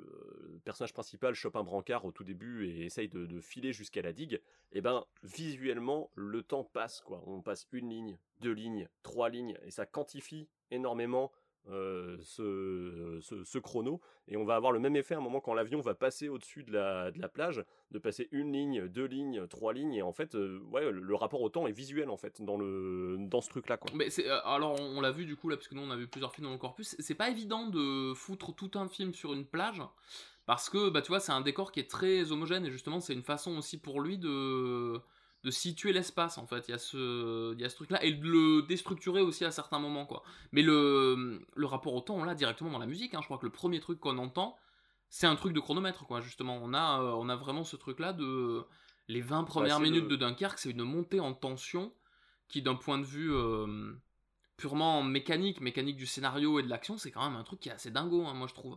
principal 0.92 1.34
chope 1.34 1.56
un 1.56 1.62
brancard 1.62 2.04
au 2.04 2.12
tout 2.12 2.24
début 2.24 2.68
et 2.68 2.84
essaye 2.84 3.08
de, 3.08 3.40
filer 3.40 3.72
jusqu'à 3.72 4.02
la 4.02 4.12
digue, 4.12 4.40
et 4.72 4.80
ben 4.80 5.04
visuellement 5.22 6.10
le 6.14 6.42
temps 6.42 6.64
passe 6.64 7.00
quoi. 7.00 7.22
On 7.26 7.40
passe 7.40 7.66
une 7.72 7.88
ligne, 7.88 8.18
deux 8.40 8.52
lignes, 8.52 8.88
trois 9.02 9.28
lignes 9.28 9.56
et 9.62 9.70
ça 9.70 9.86
quantifie 9.86 10.48
énormément 10.70 11.32
euh, 11.70 12.16
ce, 12.22 13.58
chrono 13.58 14.00
et 14.26 14.36
on 14.36 14.44
va 14.44 14.56
avoir 14.56 14.72
le 14.72 14.78
même 14.78 14.96
effet 14.96 15.14
à 15.14 15.18
un 15.18 15.20
moment 15.20 15.40
quand 15.40 15.54
l'avion 15.54 15.80
va 15.80 15.94
passer 15.94 16.28
au-dessus 16.28 16.62
de 16.62 16.72
la, 16.72 17.28
plage, 17.28 17.64
de 17.90 17.98
passer 17.98 18.28
une 18.32 18.52
ligne, 18.52 18.88
deux 18.88 19.04
lignes, 19.04 19.46
trois 19.48 19.72
lignes 19.72 19.94
et 19.94 20.02
en 20.02 20.12
fait 20.12 20.34
euh, 20.34 20.60
ouais 20.70 20.90
le, 20.90 21.14
rapport 21.14 21.42
au 21.42 21.48
temps 21.48 21.66
est 21.66 21.72
visuel 21.72 22.10
en 22.10 22.16
fait 22.16 22.40
dans 22.40 22.56
le 22.56 23.16
dans 23.20 23.40
ce 23.40 23.50
truc 23.50 23.68
là 23.68 23.76
quoi. 23.76 23.90
Mais 23.94 24.08
euh, 24.20 24.38
alors 24.44 24.80
on, 24.80 24.98
on 24.98 25.00
l'a 25.00 25.10
vu 25.10 25.26
du 25.26 25.36
coup 25.36 25.48
là 25.48 25.56
parce 25.56 25.68
que 25.68 25.74
nous 25.74 25.82
on 25.82 25.90
a 25.90 25.96
vu 25.96 26.08
plusieurs 26.08 26.32
films 26.32 26.46
dans 26.46 26.52
le 26.52 26.58
corpus. 26.58 26.96
C'est 26.98 27.14
pas 27.14 27.28
évident 27.28 27.66
de 27.66 28.14
foutre 28.14 28.54
tout 28.54 28.70
un 28.74 28.88
film 28.88 29.12
sur 29.12 29.34
une 29.34 29.44
plage 29.44 29.82
parce 30.46 30.70
que 30.70 30.88
bah 30.88 31.02
tu 31.02 31.08
vois 31.08 31.20
c'est 31.20 31.32
un 31.32 31.42
décor 31.42 31.72
qui 31.72 31.80
est 31.80 31.90
très 31.90 32.32
homogène 32.32 32.64
et 32.64 32.70
justement 32.70 33.00
c'est 33.00 33.12
une 33.12 33.22
façon 33.22 33.58
aussi 33.58 33.78
pour 33.78 34.00
lui 34.00 34.16
de 34.16 35.00
de 35.44 35.50
situer 35.50 35.92
l'espace 35.92 36.36
en 36.38 36.46
fait. 36.46 36.66
Il 36.68 36.72
y 36.72 36.74
a 36.74 36.78
ce 36.78 37.54
il 37.54 37.60
y 37.60 37.64
a 37.64 37.68
ce 37.68 37.76
truc 37.76 37.90
là 37.90 38.02
et 38.04 38.12
de 38.12 38.26
le 38.26 38.62
déstructurer 38.62 39.20
aussi 39.22 39.44
à 39.44 39.50
certains 39.50 39.78
moments 39.78 40.04
quoi. 40.06 40.22
Mais 40.52 40.62
le 40.62 41.40
le 41.54 41.66
rapport 41.66 41.94
au 41.94 42.00
temps 42.00 42.16
on 42.16 42.24
l'a 42.24 42.34
directement 42.34 42.70
dans 42.70 42.78
la 42.78 42.86
musique. 42.86 43.14
Hein. 43.14 43.20
Je 43.20 43.26
crois 43.26 43.38
que 43.38 43.46
le 43.46 43.52
premier 43.52 43.80
truc 43.80 44.00
qu'on 44.00 44.18
entend 44.18 44.56
c'est 45.10 45.26
un 45.26 45.36
truc 45.36 45.52
de 45.52 45.60
chronomètre 45.60 46.06
quoi 46.06 46.20
justement. 46.20 46.58
On 46.62 46.74
a 46.74 47.00
euh, 47.00 47.12
on 47.12 47.28
a 47.28 47.36
vraiment 47.36 47.64
ce 47.64 47.76
truc 47.76 48.00
là 48.00 48.12
de 48.12 48.64
les 49.06 49.20
20 49.20 49.44
premières 49.44 49.76
c'est 49.76 49.82
minutes 49.82 50.02
le- 50.04 50.08
de 50.10 50.16
Dunkerque 50.16 50.58
c'est 50.58 50.70
une 50.70 50.82
montée 50.84 51.20
en 51.20 51.32
tension 51.34 51.92
qui 52.48 52.60
d'un 52.62 52.74
point 52.74 52.98
de 52.98 53.04
vue 53.04 53.32
euh, 53.32 53.92
purement 54.56 55.02
mécanique, 55.02 55.60
mécanique 55.60 55.96
du 55.96 56.06
scénario 56.06 56.58
et 56.58 56.62
de 56.62 56.68
l'action, 56.68 56.98
c'est 56.98 57.10
quand 57.12 57.24
même 57.28 57.38
un 57.38 57.44
truc 57.44 57.60
qui 57.60 57.68
est 57.68 57.72
assez 57.72 57.90
dingo, 57.90 58.24
hein, 58.26 58.34
moi 58.34 58.48
je 58.48 58.54
trouve. 58.54 58.76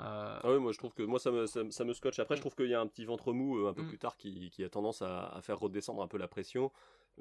Euh, 0.00 0.38
Ah 0.42 0.52
oui, 0.52 0.58
moi 0.58 0.72
je 0.72 0.78
trouve 0.78 0.94
que 0.94 1.02
moi 1.02 1.18
ça 1.18 1.30
me, 1.30 1.46
ça, 1.46 1.64
me- 1.64 1.70
ça 1.70 1.84
me 1.84 1.92
scotche. 1.92 2.18
Après, 2.20 2.36
je 2.36 2.40
trouve 2.40 2.54
qu'il 2.54 2.68
y 2.68 2.74
a 2.74 2.80
un 2.80 2.86
petit 2.86 3.04
ventre 3.04 3.32
mou 3.32 3.58
euh, 3.58 3.70
un 3.70 3.74
peu 3.74 3.82
Mm. 3.82 3.88
plus 3.88 3.98
tard 3.98 4.16
qui, 4.16 4.50
qui 4.50 4.62
a 4.64 4.68
tendance 4.68 5.02
à, 5.02 5.26
à 5.28 5.40
faire 5.42 5.58
redescendre 5.58 6.02
un 6.02 6.08
peu 6.08 6.18
la 6.18 6.28
pression. 6.28 6.70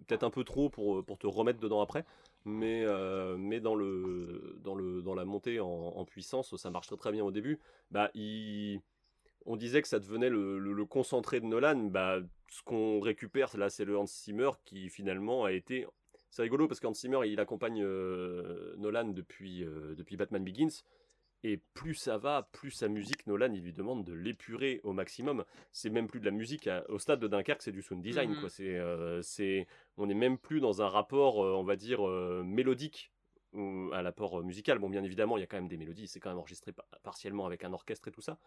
Peut-être 0.06 0.24
un 0.24 0.30
peu 0.30 0.44
trop 0.44 0.70
pour, 0.70 1.04
pour 1.04 1.18
te 1.18 1.26
remettre 1.26 1.60
dedans 1.60 1.82
après. 1.82 2.06
Mais, 2.46 2.84
euh, 2.86 3.36
mais 3.38 3.60
dans, 3.60 3.74
le, 3.74 4.58
dans, 4.60 4.76
le, 4.76 5.02
dans 5.02 5.16
la 5.16 5.26
montée 5.26 5.60
en, 5.60 5.68
en 5.68 6.06
puissance, 6.06 6.56
ça 6.56 6.70
marche 6.70 6.88
très 6.88 6.98
très 6.98 7.12
bien 7.12 7.24
au 7.24 7.32
début. 7.32 7.60
Bah, 7.92 8.12
il... 8.14 8.80
On 9.50 9.56
disait 9.56 9.82
que 9.82 9.88
ça 9.88 9.98
devenait 10.00 10.30
le, 10.30 10.60
le- 10.60 10.74
le 10.74 10.86
concentré 10.86 11.40
de 11.40 11.46
Nolan. 11.46 11.86
Bah, 11.86 12.20
ce 12.50 12.62
qu'on 12.64 13.00
récupère 13.00 13.58
là, 13.58 13.70
c'est 13.70 13.86
le 13.86 13.98
Hans 13.98 14.06
Zimmer 14.06 14.52
qui 14.66 14.90
finalement 14.90 15.46
a 15.46 15.52
été. 15.52 15.88
C'est 16.30 16.42
rigolo 16.44 16.68
parce 16.68 16.80
qu'Hans 16.82 16.94
Zimmer 16.94 17.22
il 17.26 17.40
accompagne 17.40 17.82
euh, 17.82 18.76
Nolan 18.78 19.06
depuis, 19.06 19.64
euh, 19.64 19.96
depuis 19.96 20.18
Batman 20.18 20.44
Begins. 20.44 20.84
Et 21.44 21.58
plus 21.76 21.94
ça 21.94 22.18
va, 22.18 22.50
plus 22.52 22.72
sa 22.72 22.88
musique, 22.88 23.28
Nolan, 23.28 23.54
il 23.54 23.62
lui 23.62 23.72
demande 23.74 24.04
de 24.04 24.14
l'épurer 24.14 24.82
au 24.84 24.92
maximum. 24.92 25.46
C'est 25.72 25.90
même 25.92 26.08
plus 26.08 26.20
de 26.20 26.26
la 26.26 26.32
musique. 26.32 26.68
à- 26.68 26.84
au 26.90 26.98
stade 27.00 27.20
de 27.20 27.28
Dunkerque, 27.28 27.62
c'est 27.62 27.72
du 27.72 27.82
sound 27.84 28.02
design. 28.02 28.32
Mhm. 28.32 28.40
quoi. 28.40 28.50
C'est, 28.50 28.76
euh, 28.78 29.22
c'est, 29.22 29.68
on 29.98 30.08
n'est 30.08 30.16
même 30.16 30.38
plus 30.40 30.60
dans 30.60 30.82
un 30.82 30.88
rapport, 30.90 31.44
euh, 31.46 31.54
on 31.54 31.64
va 31.64 31.76
dire, 31.76 32.08
euh, 32.08 32.44
mélodique 32.44 33.12
à 33.94 34.02
l'apport 34.02 34.44
musical. 34.44 34.78
Bon, 34.80 34.90
bien 34.90 35.04
évidemment, 35.04 35.38
il 35.38 35.42
y 35.42 35.44
a 35.44 35.48
quand 35.48 35.58
même 35.58 35.68
des 35.70 35.78
mélodies. 35.78 36.08
C'est 36.08 36.20
quand 36.20 36.30
même 36.30 36.38
enregistré 36.40 36.72
pa- 36.74 36.86
partiellement 37.04 37.46
avec 37.46 37.64
un 37.64 37.72
orchestre 37.74 38.08
et 38.08 38.12
tout 38.12 38.22
ça. 38.22 38.38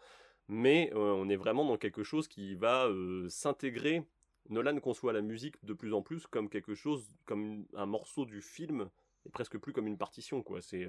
Mais 0.47 0.91
on 0.95 1.27
est 1.29 1.35
vraiment 1.35 1.65
dans 1.65 1.77
quelque 1.77 2.03
chose 2.03 2.27
qui 2.27 2.55
va 2.55 2.89
s'intégrer. 3.29 4.03
Nolan 4.49 4.79
conçoit 4.79 5.13
la 5.13 5.21
musique 5.21 5.63
de 5.65 5.73
plus 5.73 5.93
en 5.93 6.01
plus 6.01 6.27
comme 6.27 6.49
quelque 6.49 6.75
chose, 6.75 7.09
comme 7.25 7.65
un 7.75 7.85
morceau 7.85 8.25
du 8.25 8.41
film, 8.41 8.89
et 9.25 9.29
presque 9.29 9.57
plus 9.57 9.71
comme 9.73 9.87
une 9.87 9.97
partition. 9.97 10.43
quoi. 10.43 10.61
C'est. 10.61 10.87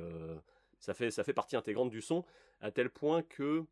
Ça 0.83 0.93
fait, 0.93 1.11
ça 1.11 1.25
fait 1.25 1.33
partie 1.33 1.57
intégrante 1.57 1.89
du 1.91 2.03
son, 2.03 2.25
à 2.61 2.71
tel 2.71 2.91
point 2.91 3.23
que. 3.23 3.65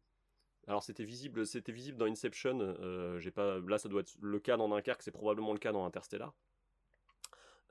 Alors 0.66 0.82
c'était 0.82 1.04
visible, 1.04 1.46
c'était 1.46 1.72
visible 1.72 1.98
dans 1.98 2.06
Inception. 2.06 2.58
euh, 2.60 3.18
j'ai 3.18 3.30
pas, 3.30 3.58
là 3.60 3.76
ça 3.78 3.88
doit 3.88 4.00
être 4.02 4.14
le 4.20 4.38
cas 4.38 4.56
dans 4.56 4.68
Dunkerque, 4.68 5.02
c'est 5.02 5.10
probablement 5.10 5.52
le 5.52 5.58
cas 5.58 5.72
dans 5.72 5.84
Interstellar. 5.84 6.32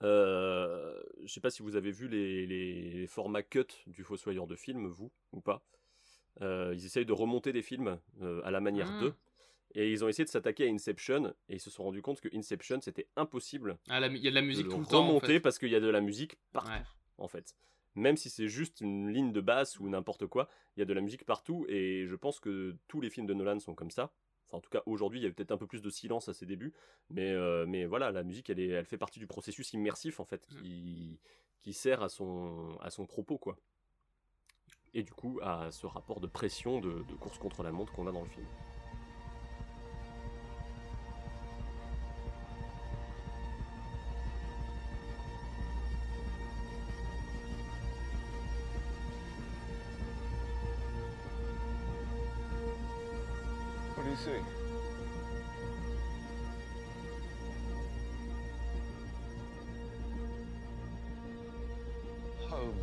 Euh, 0.02 1.02
je 1.25 1.32
sais 1.34 1.41
pas 1.41 1.49
si 1.49 1.62
vous 1.62 1.75
avez 1.75 1.91
vu 1.91 2.08
les, 2.08 2.45
les 2.45 3.08
formats 3.08 3.43
cut 3.43 3.65
du 3.88 4.04
Fossoyeur 4.04 4.47
de 4.47 4.56
film, 4.56 4.88
vous 4.88 5.12
ou 5.34 5.41
pas. 5.41 5.62
Euh, 6.41 6.71
ils 6.73 6.86
essayent 6.86 7.06
de 7.06 7.13
remonter 7.13 7.52
des 7.52 7.62
films 7.62 7.99
euh, 8.21 8.41
à 8.45 8.52
la 8.52 8.62
manière 8.62 8.91
Mm. 8.91 8.99
d'eux. 9.02 9.13
Et 9.75 9.91
ils 9.91 10.04
ont 10.04 10.08
essayé 10.08 10.25
de 10.25 10.30
s'attaquer 10.30 10.65
à 10.67 10.71
Inception 10.71 11.28
et 11.47 11.56
ils 11.56 11.60
se 11.60 11.69
sont 11.69 11.84
rendus 11.84 12.02
compte 12.02 12.21
que 12.21 12.30
Inception 12.36 12.80
c'était 12.82 13.08
impossible 13.15 13.78
Ah, 13.88 13.99
il 14.08 14.17
y 14.17 14.28
a 14.28 14.32
de 14.32 14.36
la 14.36 14.41
musique 14.41 14.67
tout 14.67 14.80
le 14.80 14.86
temps, 14.86 15.04
en 15.04 15.08
remonter 15.08 15.28
fait. 15.28 15.39
parce 15.41 15.60
qu'il 15.60 15.69
y 15.69 15.75
a 15.75 15.80
de 15.80 15.89
la 15.89 16.02
musique 16.02 16.38
partout 16.54 16.71
Ouais. 16.71 16.82
en 17.19 17.28
fait. 17.28 17.56
Même 17.95 18.17
si 18.17 18.30
c'est 18.30 18.47
juste 18.47 18.82
une 18.82 19.10
ligne 19.10 19.32
de 19.32 19.41
basse 19.41 19.80
ou 19.80 19.89
n'importe 19.89 20.28
quoi, 20.28 20.47
il 20.75 20.80
y 20.80 20.84
a 20.84 20.86
de 20.86 20.93
la 20.93 21.02
musique 21.02 21.25
partout 21.25 21.65
et 21.67 22.06
je 22.06 22.15
pense 22.15 22.39
que 22.39 22.75
tous 22.88 23.02
les 23.02 23.10
films 23.10 23.25
de 23.25 23.34
Nolan 23.34 23.60
sont 23.60 23.75
comme 23.75 23.91
ça. 23.91 24.13
Enfin, 24.47 24.58
en 24.58 24.62
tout 24.62 24.69
cas, 24.69 24.82
aujourd'hui, 24.86 25.19
il 25.19 25.23
y 25.23 25.28
a 25.28 25.32
peut-être 25.32 25.52
un 25.52 25.58
peu 25.58 25.67
plus 25.67 25.82
de 25.82 25.89
silence 25.89 26.30
à 26.30 26.34
ses 26.34 26.45
débuts, 26.45 26.73
mais, 27.10 27.30
euh, 27.32 27.65
mais 27.67 27.86
voilà, 27.86 28.12
la 28.12 28.23
musique, 28.23 28.49
elle, 28.49 28.60
est, 28.60 28.69
elle 28.69 28.86
fait 28.86 28.97
partie 28.97 29.19
du 29.19 29.28
processus 29.28 29.73
immersif 29.73 30.19
en 30.19 30.25
fait, 30.25 30.47
qui, 30.47 31.19
qui 31.62 31.73
sert 31.73 32.02
à 32.02 32.10
son, 32.10 32.78
à 32.82 32.89
son 32.89 33.06
propos 33.06 33.38
quoi. 33.38 33.58
Et 34.93 35.04
du 35.04 35.13
coup, 35.13 35.39
à 35.43 35.71
ce 35.71 35.86
rapport 35.86 36.19
de 36.19 36.28
pression, 36.28 36.80
de, 36.80 37.04
de 37.04 37.15
course 37.15 37.38
contre 37.38 37.62
la 37.62 37.71
montre 37.71 37.93
qu'on 37.93 38.08
a 38.08 38.12
dans 38.12 38.23
le 38.23 38.30
film. 38.30 38.47
Home. 62.52 62.74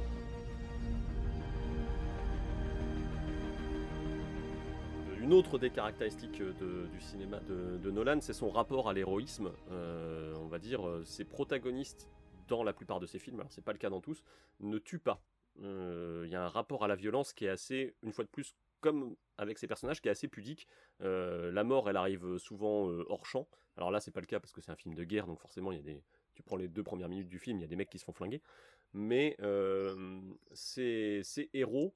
Une 5.21 5.33
autre 5.33 5.59
des 5.59 5.71
caractéristiques 5.71 6.39
de- 6.41 6.87
du 6.87 7.01
cinéma 7.01 7.41
de, 7.41 7.91
Nolan, 7.91 8.21
c'est 8.21 8.33
son 8.33 8.51
rapport 8.51 8.89
à 8.89 8.93
l'héroïsme. 8.93 9.51
Euh, 9.71 10.35
on 10.37 10.47
va 10.47 10.59
dire, 10.59 10.87
euh, 10.87 11.05
ses 11.05 11.25
protagonistes 11.25 12.09
dans 12.49 12.63
la 12.63 12.73
plupart 12.73 13.01
de 13.01 13.07
ses 13.07 13.19
films, 13.19 13.41
alors 13.41 13.51
c'est 13.51 13.65
pas 13.65 13.73
le 13.73 13.79
cas 13.79 13.91
dans 13.91 14.01
tous, 14.01 14.23
ne 14.61 14.79
tuent 14.79 15.01
pas. 15.01 15.21
Euh, 15.63 16.23
Il 16.27 16.31
y 16.31 16.37
a 16.37 16.45
un 16.45 16.49
rapport 16.49 16.85
à 16.85 16.89
la 16.89 16.95
violence 16.95 17.33
qui 17.33 17.45
est 17.47 17.49
assez, 17.49 17.95
une 18.03 18.13
fois 18.13 18.25
de 18.25 18.29
plus, 18.29 18.55
comme 18.87 19.17
avec 19.39 19.59
ces 19.59 19.67
personnages, 19.67 20.01
qui 20.01 20.09
est 20.09 20.13
assez 20.13 20.29
pudique. 20.29 20.67
Euh, 21.03 21.51
la 21.53 21.65
mort, 21.65 21.91
elle 21.91 21.97
arrive 21.97 22.39
souvent 22.39 22.89
euh, 22.89 23.05
hors 23.09 23.27
champ. 23.27 23.49
Alors 23.77 23.91
là, 23.91 24.01
c'est 24.01 24.11
pas 24.11 24.21
le 24.21 24.27
cas 24.27 24.41
parce 24.41 24.53
que 24.53 24.61
c'est 24.61 24.71
un 24.71 24.77
film 24.77 24.95
de 24.95 25.05
guerre, 25.05 25.27
donc 25.27 25.41
forcément, 25.41 25.73
il 25.73 25.77
y 25.77 25.81
a 25.81 25.83
des. 25.83 26.03
Tu 26.35 26.43
prends 26.43 26.57
les 26.57 26.69
deux 26.69 26.83
premières 26.83 27.09
minutes 27.09 27.29
du 27.29 27.39
film, 27.39 27.59
il 27.59 27.63
y 27.63 27.65
a 27.65 27.69
des 27.69 27.77
mecs 27.77 27.89
qui 27.91 27.99
se 27.99 28.05
font 28.05 28.13
flinguer. 28.13 28.43
Mais 28.93 29.37
euh, 29.41 30.21
ces, 30.53 31.21
ces 31.25 31.51
héros 31.55 31.95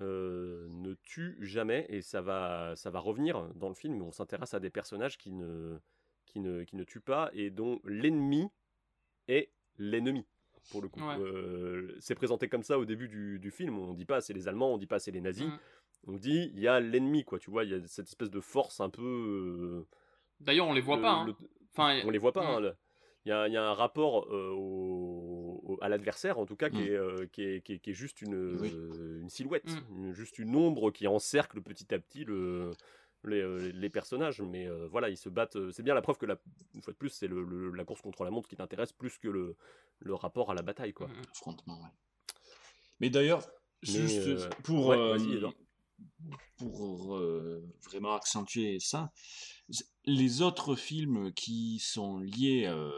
euh, 0.00 0.68
ne 0.70 0.94
tuent 1.02 1.36
jamais 1.40 1.86
et 1.88 2.02
ça 2.02 2.20
va, 2.20 2.74
ça 2.76 2.90
va 2.90 3.00
revenir 3.00 3.48
dans 3.54 3.68
le 3.68 3.74
film. 3.74 4.00
On 4.02 4.12
s'intéresse 4.12 4.54
à 4.54 4.60
des 4.60 4.70
personnages 4.70 5.18
qui 5.18 5.32
ne, 5.32 5.78
qui, 6.26 6.40
ne, 6.40 6.62
qui 6.64 6.76
ne 6.76 6.84
tuent 6.84 7.00
pas 7.00 7.30
et 7.32 7.50
dont 7.50 7.80
l'ennemi 7.84 8.48
est 9.26 9.50
l'ennemi. 9.76 10.26
Pour 10.70 10.82
le 10.82 10.88
coup, 10.88 11.00
Ouais. 11.00 11.18
Euh, 11.18 11.96
c'est 12.00 12.14
présenté 12.14 12.48
comme 12.48 12.62
ça 12.62 12.78
au 12.78 12.84
début 12.84 13.08
du, 13.08 13.38
du 13.38 13.50
film. 13.50 13.78
On 13.78 13.94
dit 13.94 14.04
pas 14.04 14.20
c'est 14.20 14.34
les 14.34 14.48
Allemands, 14.48 14.74
on 14.74 14.78
dit 14.78 14.86
pas 14.86 14.98
c'est 14.98 15.10
les 15.10 15.20
nazis. 15.20 15.46
Mm. 15.46 15.58
On 16.08 16.16
dit 16.16 16.50
il 16.54 16.60
y 16.60 16.66
a 16.68 16.80
l'ennemi, 16.80 17.22
quoi. 17.24 17.38
Tu 17.38 17.50
vois, 17.50 17.64
il 17.64 17.70
y 17.70 17.74
a 17.74 17.86
cette 17.86 18.08
espèce 18.08 18.30
de 18.30 18.40
force 18.40 18.80
un 18.80 18.90
peu. 18.90 19.02
euh, 19.02 19.86
D'ailleurs, 20.40 20.66
on 20.66 20.72
les 20.72 20.80
voit 20.80 20.96
le- 20.96 21.02
pas. 21.02 21.10
hein. 21.12 21.26
le- 21.26 21.34
Enfin, 21.72 22.00
on 22.04 22.10
les 22.10 22.18
voit 22.18 22.32
pas. 22.32 22.60
mm. 22.60 22.64
hein, 22.64 22.72
Il 23.24 23.28
y, 23.28 23.32
a, 23.32 23.46
il 23.46 23.52
y 23.52 23.56
a 23.58 23.62
un 23.68 23.74
rapport 23.74 24.32
euh, 24.32 24.50
au- 24.56 25.60
au- 25.64 25.78
à 25.82 25.88
l'adversaire, 25.90 26.38
en 26.38 26.46
tout 26.46 26.56
cas, 26.56 26.70
qui, 26.70 26.78
Mm. 26.78 26.86
est, 26.86 26.90
euh, 26.96 27.26
qui, 27.30 27.42
est, 27.42 27.60
qui 27.60 27.74
est- 27.74 27.78
qui 27.78 27.90
est 27.90 27.94
juste 27.94 28.22
une, 28.22 28.56
Oui. 28.58 28.72
euh, 28.74 29.20
une 29.20 29.28
silhouette, 29.28 29.66
Mm. 29.70 29.96
une- 29.98 30.12
juste 30.14 30.38
une 30.38 30.56
ombre 30.56 30.90
qui 30.90 31.06
encercle 31.06 31.60
petit 31.60 31.92
à 31.94 31.98
petit 31.98 32.24
le, 32.24 32.70
les, 33.24 33.72
les 33.72 33.90
personnages. 33.90 34.40
Mais 34.40 34.66
euh, 34.66 34.86
voilà, 34.88 35.10
ils 35.10 35.18
se 35.18 35.28
battent. 35.28 35.58
C'est 35.72 35.82
bien 35.82 35.92
la 35.94 36.00
preuve 36.00 36.16
que, 36.16 36.24
la, 36.24 36.38
une 36.74 36.80
fois 36.80 36.94
de 36.94 36.98
plus, 36.98 37.10
c'est 37.10 37.26
le- 37.28 37.44
le- 37.44 37.70
la 37.72 37.84
course 37.84 38.00
contre 38.00 38.24
la 38.24 38.30
montre 38.30 38.48
qui 38.48 38.56
t'intéresse 38.56 38.92
plus 38.92 39.18
que 39.18 39.28
le, 39.28 39.56
le 39.98 40.14
rapport 40.14 40.50
à 40.50 40.54
la 40.54 40.62
bataille. 40.62 40.94
Quoi. 40.94 41.08
Mm. 41.08 41.22
Affrontement, 41.32 41.74
ouais. 41.82 41.90
Mais 43.00 43.10
d'ailleurs, 43.10 43.42
juste 43.82 44.26
euh, 44.26 44.48
pour, 44.64 44.86
ouais, 44.86 44.96
euh. 44.96 45.50
Pour 46.56 47.16
euh, 47.16 47.62
vraiment 47.84 48.14
accentuer 48.14 48.78
ça, 48.80 49.10
les 50.04 50.42
autres 50.42 50.74
films 50.76 51.32
qui 51.32 51.78
sont 51.78 52.18
liés 52.18 52.64
euh, 52.66 52.90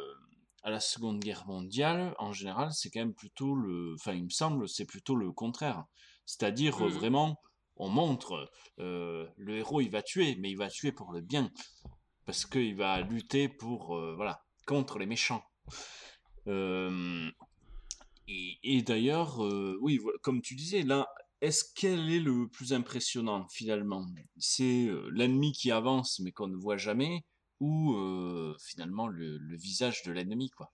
à 0.62 0.70
la 0.70 0.80
Seconde 0.80 1.20
Guerre 1.20 1.46
mondiale, 1.46 2.14
en 2.18 2.32
général, 2.32 2.72
c'est 2.72 2.90
quand 2.90 3.00
même 3.00 3.14
plutôt 3.14 3.54
le... 3.54 3.94
Enfin, 3.94 4.12
il 4.12 4.24
me 4.24 4.30
semble, 4.30 4.68
c'est 4.68 4.84
plutôt 4.84 5.16
le 5.16 5.32
contraire. 5.32 5.84
C'est-à-dire, 6.26 6.78
Mhm. 6.80 6.88
vraiment, 6.88 7.36
on 7.76 7.88
montre, 7.88 8.50
euh, 8.78 9.26
le 9.36 9.56
héros, 9.56 9.80
il 9.80 9.90
va 9.90 10.02
tuer, 10.02 10.36
mais 10.38 10.50
il 10.50 10.56
va 10.56 10.68
tuer 10.68 10.92
pour 10.92 11.12
le 11.12 11.20
bien. 11.22 11.50
Parce 12.26 12.46
qu'il 12.46 12.76
va 12.76 13.00
lutter 13.00 13.48
pour, 13.48 13.96
euh, 13.96 14.14
voilà, 14.14 14.44
contre 14.66 14.98
les 14.98 15.06
méchants. 15.06 15.42
Euh, 16.46 17.30
et, 18.28 18.58
et 18.62 18.82
d'ailleurs, 18.82 19.44
euh, 19.44 19.76
oui, 19.80 19.98
comme 20.22 20.40
tu 20.42 20.54
disais, 20.54 20.82
là, 20.82 21.08
est-ce 21.40 21.64
quel 21.74 22.10
est 22.10 22.20
le 22.20 22.48
plus 22.48 22.72
impressionnant 22.72 23.46
finalement? 23.48 24.06
C'est 24.38 24.86
euh, 24.86 25.08
l'ennemi 25.12 25.52
qui 25.52 25.70
avance 25.70 26.20
mais 26.20 26.32
qu'on 26.32 26.48
ne 26.48 26.56
voit 26.56 26.76
jamais 26.76 27.24
ou 27.60 27.94
euh, 27.94 28.56
finalement 28.60 29.08
le, 29.08 29.38
visage 29.56 30.02
de 30.02 30.12
l'ennemi, 30.12 30.50
quoi? 30.50 30.72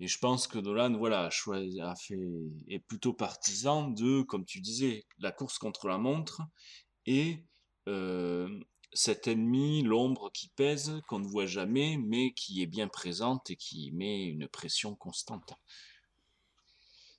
Et 0.00 0.08
je 0.08 0.18
pense 0.18 0.48
que 0.48 0.58
Nolan, 0.58 0.96
voilà, 0.98 1.26
a 1.26 1.94
fait, 1.94 2.18
est 2.66 2.80
plutôt 2.80 3.12
partisan 3.12 3.88
de, 3.88 4.22
comme 4.22 4.44
tu 4.44 4.60
disais, 4.60 5.04
la 5.18 5.30
course 5.30 5.58
contre 5.58 5.86
la 5.86 5.98
montre 5.98 6.42
et 7.06 7.44
euh, 7.88 8.48
cet 8.92 9.28
ennemi, 9.28 9.82
l'ombre 9.82 10.30
qui 10.32 10.48
pèse, 10.48 11.00
qu'on 11.06 11.20
ne 11.20 11.28
voit 11.28 11.46
jamais, 11.46 11.98
mais 11.98 12.32
qui 12.34 12.62
est 12.62 12.66
bien 12.66 12.88
présente 12.88 13.50
et 13.50 13.56
qui 13.56 13.92
met 13.92 14.24
une 14.24 14.48
pression 14.48 14.96
constante. 14.96 15.54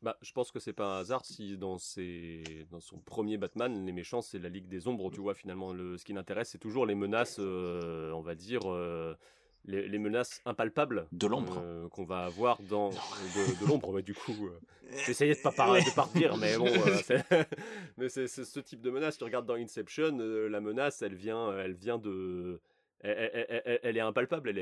Bah, 0.04 0.18
je 0.22 0.34
pense 0.34 0.52
que 0.52 0.60
c'est 0.60 0.74
pas 0.74 0.98
un 0.98 1.00
hasard 1.00 1.24
si 1.26 1.58
dans, 1.58 1.78
ses... 1.78 2.44
dans 2.70 2.82
son 2.82 2.98
premier 3.00 3.38
Batman, 3.38 3.86
les 3.86 3.92
méchants, 3.94 4.22
c'est 4.22 4.38
la 4.38 4.50
Ligue 4.50 4.68
des 4.68 4.88
Ombres, 4.90 5.10
tu 5.12 5.22
vois, 5.22 5.34
finalement. 5.34 5.72
Le... 5.74 5.98
Ce 5.98 6.04
qui 6.04 6.12
l'intéresse, 6.14 6.50
c'est 6.50 6.58
toujours 6.58 6.86
les 6.86 6.94
menaces, 6.96 7.38
euh, 7.40 8.12
on 8.12 8.20
va 8.22 8.36
dire, 8.36 8.62
euh, 8.70 9.16
les, 9.64 9.88
les 9.88 10.00
menaces 10.00 10.42
impalpables. 10.46 11.08
De 11.14 11.26
l'ombre. 11.26 11.58
euh, 11.64 11.88
qu'on 11.88 12.04
va 12.04 12.26
avoir 12.26 12.62
dans... 12.64 12.90
De, 12.90 13.62
de 13.62 13.66
l'ombre, 13.66 13.90
ouais, 13.92 14.02
du 14.04 14.14
coup. 14.14 14.36
euh, 14.48 14.60
J'essayais 15.06 15.36
de 15.36 15.42
pas, 15.42 15.52
par... 15.56 15.74
de 15.74 15.96
pas 15.96 16.02
redire, 16.04 16.36
mais 16.36 16.58
bon, 16.58 16.68
euh, 16.68 16.98
c'est... 17.06 17.24
mais 17.98 18.10
c'est 18.10 18.28
c'est 18.28 18.44
ce 18.44 18.60
type 18.60 18.82
de 18.82 18.90
menace. 18.90 19.18
Tu 19.18 19.24
regardes 19.24 19.46
dans 19.46 19.56
Inception, 19.56 20.18
la 20.18 20.60
menace, 20.60 21.02
elle 21.02 21.16
vient, 21.16 21.58
elle 21.58 21.74
vient 21.76 21.98
de... 21.98 22.60
Elle, 23.04 23.98
est 23.98 24.00
impalpable, 24.00 24.54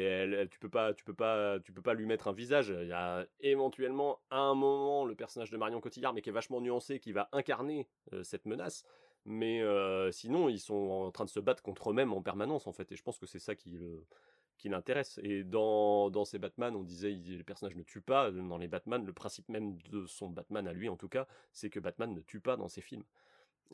tu 0.49 0.59
peux 0.59 0.69
pas, 0.69 0.95
tu 0.95 1.03
peux 1.03 1.13
pas, 1.13 1.59
tu 1.59 1.71
peux 1.71 1.81
pas 1.83 1.93
lui 1.93 2.07
mettre 2.07 2.27
un 2.27 2.31
visage. 2.33 2.73
Il 2.75 2.87
y 2.87 2.91
a 2.91 3.27
éventuellement 3.39 4.19
à 4.31 4.39
un 4.39 4.55
moment 4.55 5.05
le 5.05 5.13
personnage 5.13 5.51
de 5.51 5.57
Marion 5.57 5.79
Cotillard, 5.79 6.13
mais 6.13 6.23
qui 6.23 6.29
est 6.29 6.33
vachement 6.33 6.59
nuancé, 6.59 6.99
qui 6.99 7.11
va 7.11 7.29
incarner 7.33 7.87
euh, 8.13 8.23
cette 8.23 8.47
menace. 8.47 8.83
Mais 9.25 9.61
euh, 9.61 10.11
sinon, 10.11 10.49
ils 10.49 10.59
sont 10.59 10.73
en 10.73 11.11
train 11.11 11.25
de 11.25 11.29
se 11.29 11.39
battre 11.39 11.61
contre 11.61 11.91
eux-mêmes 11.91 12.13
en 12.13 12.23
permanence, 12.23 12.65
en 12.65 12.73
fait. 12.73 12.91
Et 12.91 12.95
je 12.95 13.03
pense 13.03 13.19
que 13.19 13.27
c'est 13.27 13.37
ça 13.37 13.53
qui 13.53 13.69
l'intéresse. 14.65 15.19
Et 15.23 15.43
dans, 15.43 16.25
ces 16.25 16.39
Batman, 16.39 16.75
on 16.75 16.81
disait 16.83 17.13
il- 17.13 17.37
les 17.37 17.43
personnages 17.43 17.75
ne 17.75 17.83
tuent 17.83 18.01
pas. 18.01 18.31
Dans 18.31 18.57
les 18.57 18.67
Batman, 18.67 19.05
le 19.05 19.13
principe 19.13 19.49
même 19.49 19.77
de 19.83 20.07
son 20.07 20.29
Batman 20.29 20.67
à 20.67 20.73
lui, 20.73 20.89
en 20.89 20.97
tout 20.97 21.09
cas, 21.09 21.27
c'est 21.53 21.69
que 21.69 21.79
Batman 21.79 22.11
ne 22.11 22.21
tue 22.21 22.39
pas 22.39 22.57
dans 22.57 22.69
ses 22.69 22.81
films. 22.81 23.03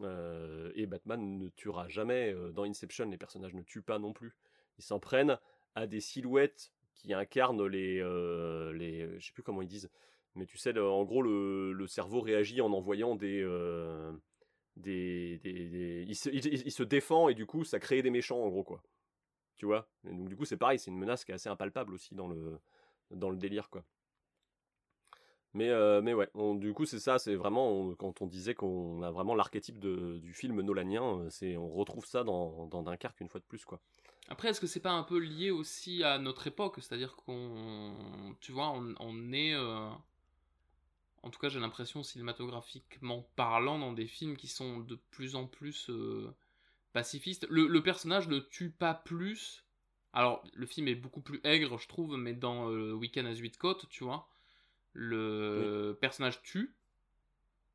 Euh, 0.01 0.71
et 0.75 0.87
Batman 0.87 1.37
ne 1.37 1.47
tuera 1.47 1.87
jamais. 1.87 2.35
Dans 2.53 2.63
Inception, 2.63 3.09
les 3.09 3.17
personnages 3.17 3.53
ne 3.53 3.61
tuent 3.61 3.81
pas 3.81 3.97
non 3.97 4.11
plus. 4.11 4.35
Ils 4.77 4.83
s'en 4.83 4.99
prennent 4.99 5.37
à 5.75 5.87
des 5.87 5.99
silhouettes 5.99 6.71
qui 6.93 7.13
incarnent 7.13 7.65
les, 7.65 7.99
euh, 7.99 8.73
les, 8.73 9.19
je 9.19 9.27
sais 9.27 9.33
plus 9.33 9.43
comment 9.43 9.61
ils 9.61 9.67
disent, 9.67 9.89
mais 10.35 10.45
tu 10.45 10.57
sais, 10.57 10.77
en 10.77 11.03
gros, 11.03 11.21
le, 11.21 11.85
cerveau 11.87 12.21
réagit 12.21 12.61
en 12.61 12.71
envoyant 12.73 13.15
des, 13.15 13.41
euh, 13.41 14.11
des, 14.75 15.39
des, 15.39 16.05
il, 16.07 16.15
se, 16.15 16.29
se 16.69 16.83
défend 16.83 17.29
et 17.29 17.35
du 17.35 17.45
coup, 17.45 17.63
ça 17.63 17.79
crée 17.79 18.01
des 18.01 18.11
méchants 18.11 18.43
en 18.43 18.49
gros 18.49 18.63
quoi. 18.63 18.81
Tu 19.55 19.65
vois? 19.65 19.89
Donc 20.03 20.29
du 20.29 20.35
coup, 20.35 20.45
c'est 20.45 20.57
pareil, 20.57 20.79
c'est 20.79 20.91
une 20.91 20.97
menace 20.97 21.25
qui 21.25 21.31
est 21.31 21.35
assez 21.35 21.49
impalpable 21.49 21.93
aussi 21.93 22.15
dans 22.15 22.27
le, 22.27 22.59
dans 23.11 23.29
le 23.29 23.37
délire 23.37 23.69
quoi. 23.69 23.83
Mais, 25.53 25.69
euh, 25.69 26.01
mais 26.03 26.13
ouais, 26.13 26.29
du 26.35 26.71
coup, 26.73 26.85
c'est 26.85 26.99
ça, 26.99 27.17
c'est 27.17 27.33
vraiment, 27.35 27.95
quand 27.95 28.21
on 28.21 28.27
disait 28.27 28.53
qu'on 28.53 29.01
a 29.01 29.09
vraiment 29.09 29.33
l'archétype 29.33 29.79
du 29.79 30.33
film 30.33 30.61
nolanien, 30.61 31.27
euh, 31.41 31.57
on 31.57 31.69
retrouve 31.69 32.05
ça 32.05 32.23
dans, 32.23 32.67
dans 32.67 32.83
Dunkerque 32.83 33.19
une 33.21 33.29
fois 33.29 33.39
de 33.39 33.45
plus, 33.45 33.65
quoi. 33.65 33.79
Après, 34.29 34.49
est-ce 34.49 34.61
que 34.61 34.67
c'est 34.67 34.79
pas 34.81 34.91
un 34.91 35.03
peu 35.03 35.17
lié 35.19 35.51
aussi 35.51 36.03
à 36.03 36.17
notre 36.19 36.47
époque? 36.47 36.75
C'est-à-dire 36.77 37.15
qu'on. 37.15 38.35
Tu 38.41 38.51
vois, 38.51 38.69
on, 38.71 38.93
on 38.99 39.31
est. 39.33 39.53
euh, 39.53 39.89
En 41.23 41.29
tout 41.29 41.39
cas, 41.39 41.49
j'ai 41.49 41.59
l'impression, 41.59 42.03
cinématographiquement 42.03 43.29
parlant, 43.35 43.79
dans 43.79 43.91
des 43.93 44.07
films 44.07 44.37
qui 44.37 44.47
sont 44.47 44.79
de 44.79 44.95
plus 45.11 45.35
en 45.35 45.45
plus 45.45 45.89
euh, 45.89 46.33
pacifistes. 46.93 47.47
Le, 47.49 47.67
le 47.67 47.83
personnage 47.83 48.27
ne 48.29 48.39
tue 48.39 48.71
pas 48.71 48.93
plus. 48.93 49.65
Alors, 50.13 50.43
le 50.53 50.65
film 50.65 50.87
est 50.87 50.95
beaucoup 50.95 51.21
plus 51.21 51.41
aigre, 51.43 51.77
je 51.79 51.87
trouve, 51.87 52.17
mais 52.17 52.33
dans 52.33 52.69
euh, 52.71 52.93
Weekend 52.93 53.27
à 53.27 53.33
Zuidcote, 53.35 53.87
tu 53.89 54.03
vois, 54.03 54.29
le 54.93 55.97
personnage 56.01 56.41
tue. 56.43 56.75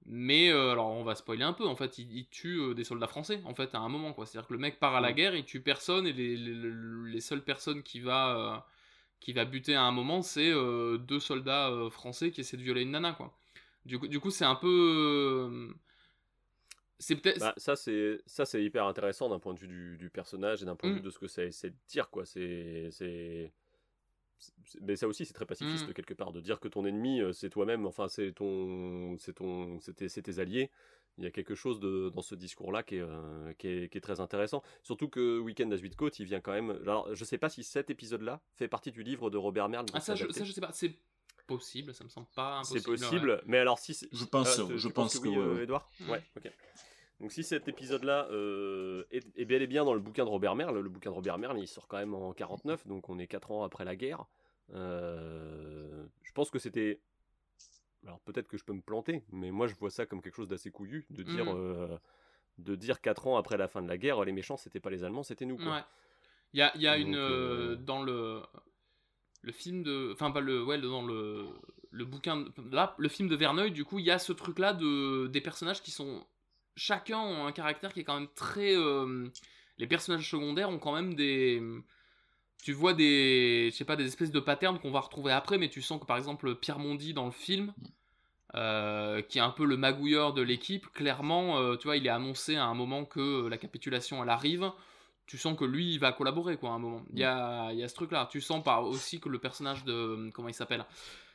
Mais 0.07 0.51
euh, 0.51 0.73
alors 0.73 0.89
on 0.91 1.05
va 1.05 1.15
spoiler 1.15 1.45
un 1.45 1.53
peu, 1.53 1.67
en 1.67 1.77
fait, 1.77 1.99
il, 1.99 2.13
il 2.17 2.27
tue 2.29 2.59
euh, 2.61 2.75
des 2.75 2.85
soldats 2.85 3.07
français, 3.07 3.41
en 3.45 3.55
fait, 3.55 3.75
à 3.75 3.79
un 3.79 3.89
moment, 3.89 4.13
quoi. 4.13 4.27
C'est-à-dire 4.27 4.49
que 4.49 4.53
le 4.55 4.59
mec 4.59 4.81
part 4.81 4.95
à 4.97 5.01
la 5.01 5.13
Mm. 5.13 5.15
guerre, 5.15 5.35
il 5.37 5.45
tue 5.45 5.61
personne, 5.61 6.07
et 6.07 6.13
les, 6.13 6.37
les, 6.37 6.55
les 7.13 7.21
seules 7.21 7.45
personnes 7.45 7.83
qui 7.83 8.01
va, 8.01 8.37
euh, 8.57 8.59
qui 9.21 9.33
va 9.33 9.45
buter 9.45 9.75
à 9.77 9.83
un 9.85 9.93
moment, 9.93 10.23
c'est 10.23 10.53
deux 10.53 11.21
soldats 11.21 11.71
français 11.91 12.31
qui 12.33 12.41
essaient 12.43 12.57
de 12.57 12.63
violer 12.63 12.83
une 12.83 12.93
nana, 12.93 13.13
quoi. 13.13 13.33
Du 13.87 13.99
coup, 13.99 14.09
du 14.09 14.21
coup 14.21 14.31
c'est 14.31 14.45
un 14.45 14.57
peu... 14.57 15.75
C'est 16.99 17.17
peut-être... 17.17 17.41
Bah, 17.41 17.55
ça, 17.57 17.75
c'est, 17.77 18.21
ça, 18.27 18.45
c'est 18.45 18.63
hyper 18.63 18.87
intéressant 18.87 19.29
d'un 19.29 19.39
point 19.41 19.55
de 19.55 19.59
vue 19.59 19.67
du, 19.69 19.97
du 19.99 20.11
personnage 20.11 20.63
et 20.63 20.67
d'un 20.67 20.77
point 20.77 20.89
de 20.91 20.95
Mm. 20.95 20.99
vue 20.99 21.03
de 21.03 21.11
ce 21.11 21.19
que 21.19 21.27
ça 21.27 21.45
essaie 21.45 21.71
de 21.71 21.77
dire, 21.89 22.09
quoi. 22.11 22.25
C'est, 22.25 22.89
c'est- 22.93 23.53
mais 24.81 24.97
ça 24.97 25.07
aussi, 25.09 25.25
c'est 25.27 25.33
très 25.35 25.47
pacifiste 25.47 25.89
Mm. 25.89 25.93
quelque 25.93 26.15
part 26.15 26.33
de 26.33 26.41
dire 26.41 26.61
que 26.61 26.69
ton 26.69 26.85
ennemi, 26.85 27.21
euh, 27.21 27.33
c'est 27.33 27.51
toi-même. 27.51 27.87
Enfin, 27.87 28.09
c'est 28.09 28.33
ton, 28.33 29.17
c'est 29.19 29.35
ton, 29.35 29.79
tes, 29.97 30.09
c'est 30.09 30.23
tes 30.23 30.39
alliés. 30.39 30.71
Il 31.19 31.25
y 31.25 31.27
a 31.27 31.31
quelque 31.31 31.55
chose 31.55 31.79
de, 31.79 32.09
dans 32.15 32.23
ce 32.23 32.35
discours-là 32.35 32.83
qui 32.83 32.97
est, 32.97 33.01
euh, 33.03 33.53
qui, 33.59 33.69
est, 33.69 33.89
qui 33.93 33.99
est 33.99 34.01
très 34.01 34.21
intéressant. 34.21 34.63
Surtout 34.83 35.09
que 35.09 35.39
Weekend 35.41 35.71
à 35.73 35.77
Zuidcote, 35.77 36.19
il 36.19 36.25
vient 36.25 36.41
quand 36.41 36.53
même. 36.53 36.71
Alors, 36.71 37.15
je 37.15 37.25
sais 37.25 37.37
pas 37.39 37.51
si 37.51 37.63
cet 37.65 37.91
épisode-là 37.91 38.41
fait 38.55 38.67
partie 38.69 38.93
du 38.93 39.03
livre 39.03 39.29
de 39.29 39.37
Robert 39.37 39.69
Merle. 39.69 39.87
Ah, 39.93 40.01
ça, 40.01 40.15
je, 40.15 40.27
ça, 40.31 40.45
je 40.45 40.53
sais 40.53 40.61
pas, 40.63 40.73
c'est 40.73 40.95
possible, 41.47 41.93
ça 41.93 42.03
me 42.05 42.09
semble 42.09 42.29
pas 42.35 42.57
impossible. 42.59 42.81
C'est 42.81 42.87
possible, 42.87 43.31
ouais. 43.31 43.41
mais 43.47 43.59
alors 43.59 43.79
si... 43.79 43.93
c'est- 43.93 44.09
Je 44.13 44.25
pense- 44.25 44.57
tu- 44.67 44.79
je 44.79 44.89
pense 44.89 45.15
oui, 45.17 45.21
que 45.23 45.29
ouais, 45.29 45.37
euh, 45.39 45.55
ouais. 45.57 45.63
Edouard? 45.65 45.91
Mm. 46.01 46.11
Ouais, 46.11 46.23
ok. 46.37 46.51
Donc 47.23 47.31
si 47.31 47.45
cet 47.45 47.69
épisode-là 47.69 48.27
euh, 48.33 49.05
est, 49.13 49.25
est 49.39 49.45
bel 49.45 49.63
et 49.63 49.69
bien 49.69 49.85
dans 49.85 49.95
le 49.95 50.01
bouquin 50.01 50.25
de 50.25 50.29
Robert 50.29 50.57
Merle, 50.57 50.81
le 50.81 50.89
bouquin 50.89 51.11
de 51.11 51.15
Robert 51.15 51.39
Merle, 51.39 51.61
il 51.61 51.69
sort 51.69 51.87
quand 51.87 51.97
même 51.99 52.15
en 52.15 52.33
49, 52.33 52.87
donc 52.89 53.09
on 53.09 53.19
est 53.21 53.29
4 53.29 53.53
ans 53.53 53.63
après 53.63 53.85
la 53.85 53.95
guerre. 53.95 54.25
Euh, 54.75 56.05
je 56.23 56.33
pense 56.33 56.51
que 56.51 56.59
c'était... 56.59 57.01
Alors 58.05 58.19
peut-être 58.23 58.49
que 58.49 58.57
je 58.59 58.65
peux 58.65 58.73
me 58.73 58.81
planter, 58.83 59.23
mais 59.31 59.53
moi 59.53 59.69
je 59.69 59.75
vois 59.77 59.91
ça 59.91 60.05
comme 60.05 60.21
quelque 60.21 60.35
chose 60.35 60.49
d'assez 60.49 60.73
couillu, 60.73 61.07
de 61.11 61.23
dire... 61.23 61.45
Mm. 61.45 61.57
euh, 61.57 61.99
de 62.59 62.75
dire 62.75 63.01
4 63.01 63.29
ans 63.29 63.37
après 63.37 63.57
la 63.57 63.69
fin 63.69 63.83
de 63.83 63.89
la 63.89 63.97
guerre, 63.97 64.25
les 64.25 64.33
méchants 64.33 64.57
c'était 64.57 64.81
pas 64.81 64.91
les 64.91 65.05
Allemands, 65.05 65.23
c'était 65.23 65.47
nous. 65.47 65.57
Quoi. 65.57 65.77
Ouais. 65.77 65.85
Il 66.55 66.59
y 66.59 66.63
a, 66.63 66.77
y 66.77 66.87
a 66.87 66.99
Donc, 66.99 67.07
une. 67.07 67.77
Dans 67.85 68.03
le. 68.03 68.43
Le 69.41 69.53
film 69.53 69.83
de. 69.83 70.11
Enfin, 70.13 70.31
pas 70.31 70.41
le. 70.41 70.63
Ouais, 70.63 70.79
dans 70.79 71.07
le. 71.07 71.47
Le 71.91 72.05
bouquin. 72.05 72.37
de- 72.37 72.53
Là, 72.71 72.95
le 72.99 73.09
film 73.09 73.29
de 73.29 73.37
Verneuil, 73.37 73.71
du 73.71 73.85
coup, 73.85 73.99
il 73.99 74.05
y 74.05 74.11
a 74.11 74.19
ce 74.19 74.33
truc-là 74.33 74.75
de, 74.75 75.29
des 75.29 75.41
personnages 75.41 75.83
qui 75.83 75.91
sont. 75.91 76.27
Chacun 76.77 77.19
ont 77.19 77.47
un 77.47 77.53
caractère 77.53 77.93
qui 77.93 78.01
est 78.01 78.05
quand 78.05 78.19
même 78.19 78.29
très. 78.35 78.75
euh, 78.77 79.29
Les 79.79 79.87
personnages 79.87 80.29
secondaires 80.31 80.71
ont 80.71 80.79
quand 80.79 80.95
même 80.95 81.15
des. 81.15 81.63
Tu 82.63 82.73
vois 82.73 82.95
des. 82.95 83.71
Je 83.73 83.77
sais 83.77 83.85
pas, 83.85 83.97
des 83.97 84.07
espèces 84.07 84.31
de 84.31 84.41
patterns 84.41 84.79
qu'on 84.79 84.93
va 84.93 85.01
retrouver 85.01 85.33
après, 85.33 85.59
mais 85.59 85.69
tu 85.69 85.83
sens 85.83 86.01
que 86.01 86.07
par 86.07 86.17
exemple, 86.17 86.55
Pierre 86.57 86.79
Mondi 86.79 87.13
dans 87.15 87.27
le 87.27 87.33
film. 87.33 87.75
euh, 88.55 89.23
qui 89.23 89.39
est 89.39 89.43
un 89.43 89.51
peu 89.51 89.65
le 89.67 89.77
magouilleur 89.77 90.35
de 90.35 90.43
l'équipe, 90.43 90.87
clairement, 90.93 91.59
euh, 91.59 91.77
tu 91.77 91.89
vois, 91.89 91.97
il 91.97 92.07
est 92.07 92.11
annoncé 92.11 92.57
à 92.57 92.65
un 92.67 92.75
moment 92.75 93.05
que 93.07 93.49
la 93.49 93.59
capitulation 93.59 94.23
elle 94.23 94.31
arrive 94.31 94.71
tu 95.27 95.39
sens 95.39 95.57
que 95.59 95.65
lui 95.65 95.95
il 95.95 95.99
va 96.01 96.13
collaborer 96.13 96.57
quoi 96.57 96.71
à 96.71 96.73
un 96.75 96.79
moment 96.81 97.03
il 97.13 97.19
y 97.21 97.25
a, 97.25 97.73
y 97.73 97.83
a 97.85 97.89
ce 97.89 97.95
truc 97.95 98.11
là 98.13 98.29
tu 98.31 98.41
sens 98.41 98.63
par 98.65 98.85
aussi 98.85 99.21
que 99.21 99.29
le 99.29 99.39
personnage 99.39 99.85
de 99.85 100.31
comment 100.35 100.49
il 100.49 100.55
s'appelle 100.55 100.85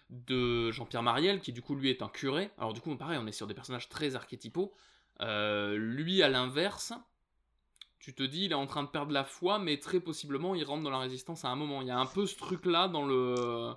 de 0.10 0.72
Jean-Pierre 0.72 1.04
Mariel 1.04 1.40
qui 1.42 1.54
du 1.54 1.62
coup 1.62 1.76
lui 1.76 1.90
est 1.90 2.02
un 2.02 2.10
curé 2.10 2.50
alors 2.58 2.74
du 2.74 2.82
coup 2.82 2.96
pareil 2.96 3.18
on 3.22 3.28
est 3.28 3.32
sur 3.32 3.48
des 3.48 3.54
personnages 3.54 3.90
très 3.90 4.16
archétypaux 4.16 4.74
Euh, 5.22 5.76
lui 5.78 6.22
à 6.22 6.30
l'inverse 6.30 6.94
tu 8.00 8.14
te 8.14 8.22
dis 8.22 8.46
il 8.46 8.52
est 8.52 8.56
en 8.56 8.68
train 8.68 8.84
de 8.84 8.90
perdre 8.90 9.12
la 9.12 9.24
foi 9.24 9.58
mais 9.58 9.80
très 9.80 10.00
possiblement 10.00 10.54
il 10.54 10.64
rentre 10.64 10.84
dans 10.84 10.92
la 10.92 11.00
résistance 11.00 11.44
à 11.44 11.50
un 11.50 11.56
moment 11.56 11.82
il 11.82 11.88
y 11.88 11.92
a 11.92 11.98
un 11.98 12.06
peu 12.06 12.28
ce 12.28 12.36
truc 12.36 12.66
là 12.68 12.88
dans 12.88 13.04
le 13.06 13.74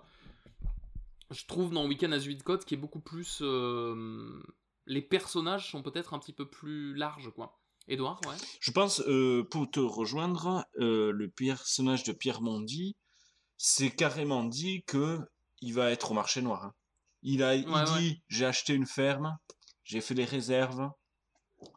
je 1.30 1.46
trouve 1.46 1.72
dans 1.72 1.86
Weekend 1.86 2.12
à 2.12 2.18
Zuidcote 2.18 2.64
qui 2.66 2.74
est 2.74 2.76
beaucoup 2.76 3.00
plus 3.00 3.38
euh, 3.40 4.42
les 4.86 5.00
personnages 5.02 5.70
sont 5.70 5.82
peut-être 5.82 6.12
un 6.14 6.18
petit 6.18 6.32
peu 6.34 6.46
plus 6.48 6.94
larges 6.94 7.30
quoi 7.34 7.58
Edouard 7.88 8.20
ouais 8.26 8.36
Je 8.60 8.70
pense, 8.70 9.00
euh, 9.08 9.42
pour 9.50 9.68
te 9.70 9.80
rejoindre, 9.80 10.64
euh, 10.78 11.10
le 11.10 11.28
personnage 11.28 12.04
de 12.04 12.12
Pierre 12.12 12.40
Mondi, 12.40 12.94
c'est 13.56 13.90
carrément 13.90 14.44
dit 14.44 14.84
que 14.86 15.18
il 15.60 15.74
va 15.74 15.90
être 15.90 16.12
au 16.12 16.14
marché 16.14 16.40
noir. 16.40 16.66
hein. 16.66 16.74
Il 17.22 17.42
a, 17.42 17.56
il 17.56 17.68
Ouais, 17.68 17.84
dit, 17.98 18.22
j'ai 18.28 18.44
acheté 18.46 18.74
une 18.74 18.86
ferme, 18.86 19.36
j'ai 19.82 20.00
fait 20.00 20.14
des 20.14 20.24
réserves. 20.24 20.88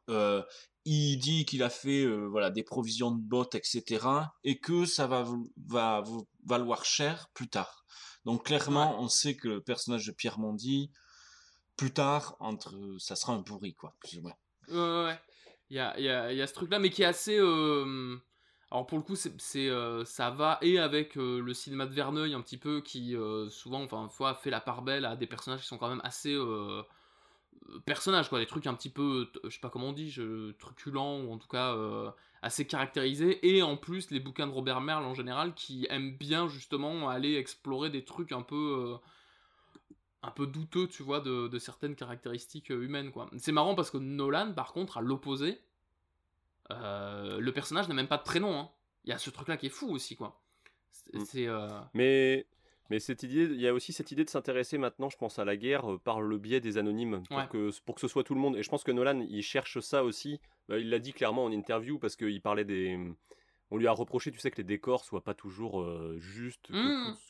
Euh, 0.09 0.43
il 0.85 1.17
dit 1.17 1.45
qu'il 1.45 1.63
a 1.63 1.69
fait 1.69 2.03
euh, 2.03 2.25
voilà 2.25 2.49
des 2.49 2.63
provisions 2.63 3.11
de 3.11 3.21
bottes, 3.21 3.55
etc. 3.55 4.05
Et 4.43 4.59
que 4.59 4.85
ça 4.85 5.07
va, 5.07 5.25
va 5.67 6.03
valoir 6.45 6.85
cher 6.85 7.29
plus 7.33 7.49
tard. 7.49 7.85
Donc 8.25 8.45
clairement, 8.45 9.01
on 9.01 9.07
sait 9.07 9.35
que 9.35 9.47
le 9.47 9.61
personnage 9.61 10.05
de 10.05 10.11
Pierre 10.11 10.39
Mondy, 10.39 10.91
plus 11.75 11.91
tard, 11.91 12.35
entre, 12.39 12.73
ça 12.99 13.15
sera 13.15 13.33
un 13.33 13.41
pourri, 13.41 13.73
quoi, 13.73 13.95
plus 13.99 14.17
ou 14.17 14.21
moins. 14.21 14.35
Ouais, 14.69 15.05
ouais. 15.05 15.19
Il 15.69 15.77
y 15.77 15.79
a, 15.79 15.99
y, 15.99 16.09
a, 16.09 16.31
y 16.31 16.41
a, 16.41 16.47
ce 16.47 16.53
truc-là, 16.53 16.79
mais 16.79 16.89
qui 16.89 17.01
est 17.01 17.05
assez. 17.05 17.37
Euh... 17.37 18.17
Alors 18.73 18.87
pour 18.87 18.97
le 18.97 19.03
coup, 19.03 19.15
c'est, 19.15 19.69
euh, 19.69 20.03
ça 20.03 20.31
va 20.31 20.57
et 20.63 20.79
avec 20.79 21.15
euh, 21.15 21.39
le 21.39 21.53
cinéma 21.53 21.85
de 21.85 21.93
Verneuil 21.93 22.33
un 22.33 22.41
petit 22.41 22.57
peu, 22.57 22.81
qui 22.81 23.15
euh, 23.15 23.47
souvent, 23.51 23.83
enfin, 23.83 24.09
fois, 24.09 24.33
fait 24.33 24.49
la 24.49 24.61
part 24.61 24.81
belle 24.81 25.05
à 25.05 25.15
des 25.15 25.27
personnages 25.27 25.61
qui 25.61 25.67
sont 25.67 25.77
quand 25.77 25.89
même 25.89 26.01
assez 26.03 26.35
personnages, 27.85 28.29
quoi, 28.29 28.39
des 28.39 28.45
trucs 28.45 28.67
un 28.67 28.73
petit 28.73 28.89
peu, 28.89 29.29
je 29.43 29.49
sais 29.49 29.59
pas 29.59 29.69
comment 29.69 29.89
on 29.89 29.93
dit, 29.93 30.09
je, 30.09 30.51
truculents 30.53 31.19
ou 31.21 31.31
en 31.31 31.37
tout 31.37 31.47
cas 31.47 31.75
assez 32.41 32.67
caractérisés. 32.67 33.55
Et 33.55 33.63
en 33.63 33.77
plus, 33.77 34.11
les 34.11 34.19
bouquins 34.19 34.47
de 34.47 34.51
Robert 34.51 34.81
Merle 34.81 35.05
en 35.05 35.13
général, 35.13 35.53
qui 35.53 35.87
aiment 35.89 36.15
bien 36.17 36.47
justement 36.47 37.09
aller 37.09 37.35
explorer 37.35 37.89
des 37.89 38.05
trucs 38.05 38.31
un 38.31 38.41
peu 38.41 38.95
un 40.23 40.31
peu 40.31 40.47
douteux, 40.47 40.87
tu 40.87 41.03
vois, 41.03 41.19
de, 41.19 41.49
de, 41.49 41.59
certaines 41.59 41.95
caractéristiques 41.95 42.69
humaines, 42.69 43.11
quoi. 43.11 43.29
C'est 43.37 43.51
marrant 43.51 43.75
parce 43.75 43.91
que 43.91 43.97
Nolan, 43.97 44.53
par 44.53 44.71
contre, 44.71 44.97
à 44.97 45.01
l'opposé, 45.01 45.59
euh, 46.71 47.39
le 47.39 47.51
personnage 47.51 47.87
n'a 47.87 47.93
même 47.93 48.07
pas 48.07 48.17
de 48.17 48.23
prénom. 48.23 48.57
Hein. 48.57 48.69
Il 49.05 49.09
y 49.09 49.13
a 49.13 49.17
ce 49.17 49.29
truc-là 49.29 49.57
qui 49.57 49.67
est 49.67 49.69
fou 49.69 49.89
aussi, 49.89 50.15
quoi. 50.15 50.41
C'est. 51.25 51.47
Euh... 51.47 51.67
Mais. 51.93 52.45
Mais 52.93 52.99
cette 52.99 53.23
idée, 53.23 53.45
il 53.45 53.59
y 53.59 53.67
a 53.67 53.73
aussi 53.73 53.91
cette 53.91 54.11
idée 54.11 54.23
de 54.23 54.29
s'intéresser 54.29 54.77
maintenant, 54.77 55.09
je 55.09 55.17
pense, 55.17 55.39
à 55.39 55.45
la 55.45 55.57
guerre 55.57 55.93
euh, 55.93 55.97
par 55.97 56.21
le 56.21 56.37
biais 56.37 56.59
des 56.59 56.77
anonymes, 56.77 57.23
pour, 57.27 57.37
Ouais. 57.37 57.47
que, 57.49 57.71
pour 57.85 57.95
que 57.95 58.01
ce 58.01 58.07
soit 58.07 58.23
tout 58.23 58.35
le 58.35 58.39
monde. 58.39 58.55
Et 58.55 58.61
je 58.61 58.69
pense 58.69 58.83
que 58.83 58.91
Nolan, 58.91 59.19
il 59.27 59.41
cherche 59.41 59.79
ça 59.79 60.03
aussi. 60.03 60.39
Bah, 60.69 60.77
il 60.77 60.91
l'a 60.91 60.99
dit 60.99 61.11
clairement 61.11 61.43
en 61.45 61.51
interview 61.51 61.97
parce 61.97 62.15
qu'il 62.15 62.39
parlait 62.39 62.65
des. 62.65 62.95
On 63.71 63.77
lui 63.77 63.87
a 63.87 63.91
reproché, 63.91 64.31
tu 64.31 64.37
sais, 64.37 64.51
que 64.51 64.57
les 64.57 64.63
décors 64.63 65.03
soient 65.03 65.23
pas 65.23 65.33
toujours 65.33 65.81
euh, 65.81 66.17
justes, 66.19 66.67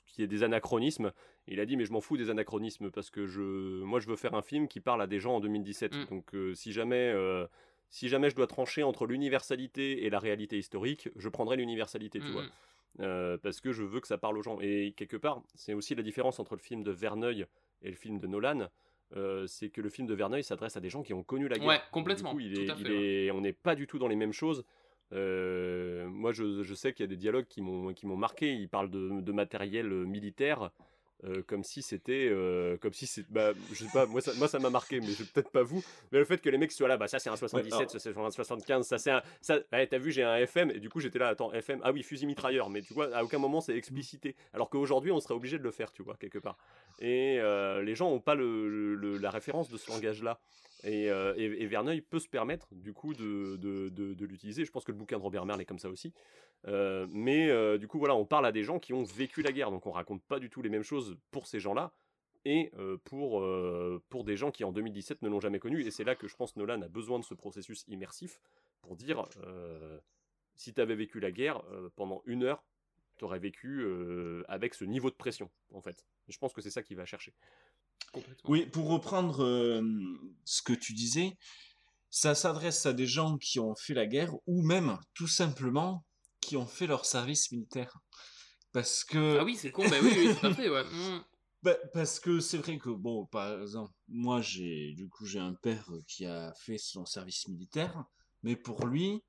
qu'il 0.08 0.22
y 0.22 0.24
ait 0.24 0.28
des 0.28 0.44
anachronismes. 0.44 1.14
Et 1.48 1.54
il 1.54 1.60
a 1.62 1.66
dit, 1.66 1.78
mais 1.78 1.86
je 1.86 1.94
m'en 1.94 2.02
fous 2.02 2.18
des 2.18 2.30
anachronismes 2.30 2.92
parce 2.92 3.10
que 3.10 3.26
je, 3.28 3.42
moi, 3.84 4.02
je 4.02 4.08
veux 4.10 4.18
faire 4.18 4.34
un 4.36 4.42
film 4.42 4.68
qui 4.68 4.82
parle 4.82 5.02
à 5.02 5.08
des 5.08 5.20
gens 5.20 5.36
en 5.36 5.40
2017. 5.40 5.96
Mm. 5.96 6.06
Donc, 6.10 6.36
euh, 6.36 6.54
si 6.56 6.74
jamais. 6.74 7.12
euh, 7.16 7.48
si 7.90 8.10
jamais 8.10 8.32
je 8.32 8.36
dois 8.36 8.48
trancher 8.48 8.82
entre 8.82 9.06
l'universalité 9.06 10.04
et 10.06 10.10
la 10.10 10.18
réalité 10.18 10.58
historique, 10.58 11.10
je 11.16 11.30
prendrai 11.30 11.58
l'universalité, 11.58 12.20
tu 12.20 12.26
Mm, 12.30 12.32
vois. 12.32 12.44
Euh, 13.00 13.38
parce 13.42 13.60
que 13.60 13.72
je 13.72 13.84
veux 13.84 14.00
que 14.00 14.08
ça 14.08 14.18
parle 14.20 14.38
aux 14.38 14.44
gens. 14.44 14.60
Et 14.62 14.94
quelque 14.96 15.18
part, 15.18 15.42
c'est 15.56 15.74
aussi 15.74 15.96
la 15.96 16.04
différence 16.04 16.40
entre 16.40 16.54
le 16.56 16.62
film 16.62 16.84
de 16.84 16.92
Verneuil 16.92 17.46
et 17.82 17.90
le 17.90 17.96
film 17.96 18.20
de 18.20 18.28
Nolan. 18.28 18.68
euh, 19.16 19.46
c'est 19.46 19.70
que 19.70 19.80
le 19.82 19.90
film 19.90 20.08
de 20.08 20.14
Verneuil 20.16 20.44
s'adresse 20.44 20.76
à 20.76 20.80
des 20.80 20.90
gens 20.90 21.04
qui 21.04 21.14
ont 21.14 21.22
connu 21.24 21.48
la 21.48 21.58
guerre. 21.60 21.68
Ouais, 21.68 21.76
Donc, 21.76 21.84
du 21.86 21.92
complètement, 21.92 22.32
coup, 22.32 22.40
il 22.40 22.54
tout 22.56 22.62
est- 22.62 22.70
à 22.72 22.76
fait, 22.76 22.82
il 22.82 22.92
est- 22.92 23.32
on 23.32 23.42
n'est 23.42 23.54
pas 23.54 23.76
du 23.76 23.86
tout 23.86 24.00
dans 24.00 24.08
les 24.08 24.16
mêmes 24.16 24.34
choses. 24.34 24.64
Euh, 25.12 26.08
moi, 26.08 26.32
je, 26.32 26.64
je 26.64 26.74
sais 26.74 26.94
qu'il 26.94 27.04
y 27.04 27.08
a 27.08 27.08
des 27.08 27.16
dialogues 27.18 27.46
qui 27.46 27.62
m'ont 27.62 27.94
marqué. 28.18 28.54
Il 28.54 28.70
parle 28.70 28.90
de, 28.90 29.22
de 29.22 29.32
matériel 29.32 29.88
militaire. 29.88 30.72
Euh, 31.26 31.42
comme 31.48 31.64
si 31.64 31.82
c'était 31.82 32.28
euh, 32.30 32.78
comme 32.78 32.94
si 32.94 33.08
c'est 33.08 33.26
bah, 33.32 33.54
je 33.72 33.84
sais 33.86 33.92
pas 33.94 34.06
moi 34.06 34.22
ça 34.22 34.34
moi 34.36 34.48
ça 34.48 34.60
m'a 34.60 34.70
marqué 34.70 35.00
mais 35.00 35.08
je 35.08 35.24
peut-être 35.24 35.52
pas 35.52 35.64
vous. 35.64 35.84
Mais 36.12 36.20
le 36.20 36.26
fait 36.26 36.40
que 36.40 36.50
les 36.50 36.58
mecs 36.58 36.72
soient 36.72 36.88
là 36.88 36.98
bah 36.98 37.08
ça 37.08 37.20
c'est 37.20 37.30
un 37.30 37.36
77 37.36 37.74
alors- 37.74 37.90
ça 37.92 38.00
c'est 38.00 38.18
un 38.18 38.30
75 38.32 38.86
ça 38.88 38.98
c'est 38.98 39.12
un 39.12 39.22
ça 39.42 39.60
ouais, 39.72 39.88
t'as 39.88 39.98
vu 39.98 40.12
j'ai 40.12 40.24
un 40.24 40.36
FM 40.36 40.72
et 40.72 40.80
du 40.80 40.90
coup 40.90 41.00
j'étais 41.00 41.20
là 41.20 41.30
attends 41.30 41.52
FM 41.54 41.80
ah 41.84 41.92
oui 41.92 42.04
fusil 42.04 42.26
mitrailleur 42.26 42.70
mais 42.70 42.82
tu 42.82 42.94
vois 42.94 43.16
à 43.16 43.24
aucun 43.24 43.38
moment 43.40 43.62
c'est 43.62 43.76
explicité. 43.78 44.36
Alors 44.54 44.70
qu'aujourd'hui 44.70 45.12
on 45.12 45.20
serait 45.20 45.34
obligé 45.34 45.58
de 45.58 45.64
le 45.64 45.72
faire 45.72 45.92
tu 45.92 46.04
vois 46.04 46.16
quelque 46.18 46.40
part. 46.40 46.58
Et 47.00 47.38
euh, 47.40 47.82
les 47.82 47.96
gens 47.96 48.10
ont 48.12 48.20
pas 48.20 48.36
le, 48.36 48.96
le- 48.96 49.18
la 49.18 49.30
référence 49.32 49.70
de 49.70 49.78
ce 49.78 49.90
langage 49.92 50.22
là 50.24 50.40
et, 50.84 51.10
euh, 51.10 51.34
et, 51.38 51.66
Verneuil 51.66 52.02
peut 52.02 52.20
se 52.20 52.28
permettre 52.28 52.68
du 52.76 52.94
coup 52.94 53.14
de, 53.14 54.26
l'utiliser. 54.26 54.66
Je 54.66 54.72
pense 54.72 54.84
que 54.84 54.92
le 54.92 54.98
bouquin 54.98 55.18
de 55.18 55.24
Robert 55.24 55.46
Merle 55.46 55.62
est 55.62 55.66
comme 55.66 55.80
ça 55.80 55.90
aussi. 55.90 56.14
Euh, 56.68 57.08
mais 57.10 57.50
euh, 57.50 57.78
du 57.78 57.88
coup 57.88 58.00
voilà, 58.00 58.16
on 58.16 58.26
parle 58.26 58.46
à 58.46 58.52
des 58.52 58.64
gens 58.64 58.80
qui 58.80 58.94
ont 58.94 59.04
vécu 59.04 59.42
la 59.42 59.52
guerre, 59.52 59.72
donc 59.72 59.86
on 59.86 59.92
raconte 59.92 60.24
pas 60.24 60.40
du 60.40 60.50
tout 60.50 60.62
les 60.62 60.70
mêmes 60.70 60.84
choses 60.84 61.18
pour 61.32 61.48
ces 61.48 61.60
gens-là 61.60 61.94
et 62.46 62.72
pour, 63.06 63.42
des 64.26 64.36
gens 64.36 64.52
qui 64.52 64.66
en 64.66 64.74
2017 64.74 65.22
ne 65.22 65.30
l'ont 65.30 65.40
jamais 65.40 65.60
connu. 65.60 65.82
Et 65.86 65.92
c'est 65.92 66.04
là 66.04 66.16
que 66.16 66.28
je 66.28 66.36
pense 66.36 66.58
Nolan 66.58 66.82
a 66.82 66.90
besoin 66.90 67.18
de 67.18 67.24
ce 67.24 67.34
processus 67.34 67.86
immersif 67.88 68.42
pour 68.82 68.98
dire 68.98 69.26
si 70.56 70.74
tu 70.74 70.82
avais 70.82 70.96
vécu 70.96 71.22
la 71.22 71.32
guerre 71.32 71.64
pendant 71.96 72.22
une 72.26 72.44
heure, 72.44 72.66
tu 73.18 73.24
aurais 73.24 73.40
vécu 73.40 73.88
avec 74.50 74.74
ce 74.74 74.84
niveau 74.84 75.10
de 75.10 75.16
pression 75.16 75.50
en 75.72 75.80
fait. 75.80 76.06
Je 76.28 76.38
pense 76.38 76.52
que 76.52 76.60
c'est 76.60 76.70
ça 76.70 76.84
qu'il 76.84 76.98
va 76.98 77.06
chercher. 77.06 77.34
Oui, 78.46 78.66
pour 78.68 78.90
reprendre 78.90 79.44
euh, 79.44 79.82
ce 80.46 80.62
que 80.62 80.74
tu 80.74 80.94
disais, 80.94 81.36
ça 82.10 82.36
s'adresse 82.36 82.86
à 82.86 82.94
des 82.94 83.08
gens 83.08 83.38
qui 83.38 83.60
ont 83.60 83.76
fait 83.76 83.94
la 83.94 84.06
guerre 84.06 84.34
ou 84.46 84.62
même 84.62 84.98
tout 85.14 85.28
simplement 85.28 86.06
qui 86.42 86.58
ont 86.58 86.68
fait 86.68 86.88
leur 86.88 87.06
service 87.06 87.52
militaire. 87.52 87.98
Parce 88.72 89.04
que. 89.04 89.40
Ah 89.40 89.44
oui, 89.44 89.56
c'est 89.56 89.72
con, 89.72 89.88
bah 89.88 89.98
oui, 90.02 90.14
oui, 90.16 90.36
tout 90.40 90.48
à 90.48 90.54
fait, 90.54 90.70
ouais. 90.70 90.84
Mm. 90.84 91.24
Bah, 91.64 91.78
parce 91.94 92.20
que 92.20 92.42
c'est 92.42 92.58
vrai 92.58 92.78
que, 92.78 92.90
bon, 92.90 93.26
par 93.28 93.62
exemple, 93.62 93.94
moi, 94.10 94.42
j'ai, 94.42 94.92
du 94.98 95.08
coup, 95.08 95.26
j'ai 95.26 95.40
un 95.40 95.54
père 95.54 95.90
qui 96.10 96.26
a 96.26 96.54
fait 96.60 96.78
son 96.78 97.06
service 97.06 97.48
militaire, 97.48 98.04
mais 98.42 98.58
pour 98.58 98.86
lui, 98.86 99.24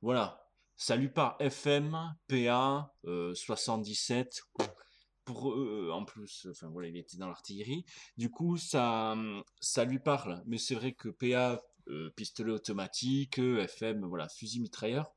voilà, 0.00 0.40
ça 0.76 0.94
lui 0.94 1.08
part 1.08 1.34
FM, 1.40 1.98
PA, 2.28 2.94
euh, 3.06 3.34
77, 3.34 4.40
pour 5.24 5.52
eux, 5.52 5.90
en 5.92 6.04
plus, 6.04 6.46
enfin, 6.50 6.68
voilà, 6.68 6.88
il 6.88 6.96
était 6.96 7.16
dans 7.16 7.28
l'artillerie, 7.28 7.84
du 8.16 8.30
coup, 8.30 8.56
ça, 8.56 9.16
ça 9.60 9.84
lui 9.84 9.98
parle, 9.98 10.42
mais 10.46 10.58
c'est 10.58 10.74
vrai 10.74 10.92
que 10.92 11.08
PA, 11.08 11.60
euh, 11.88 12.10
pistolet 12.16 12.52
automatique, 12.52 13.38
FM, 13.38 14.04
voilà, 14.06 14.28
fusil 14.28 14.60
mitrailleur, 14.60 15.12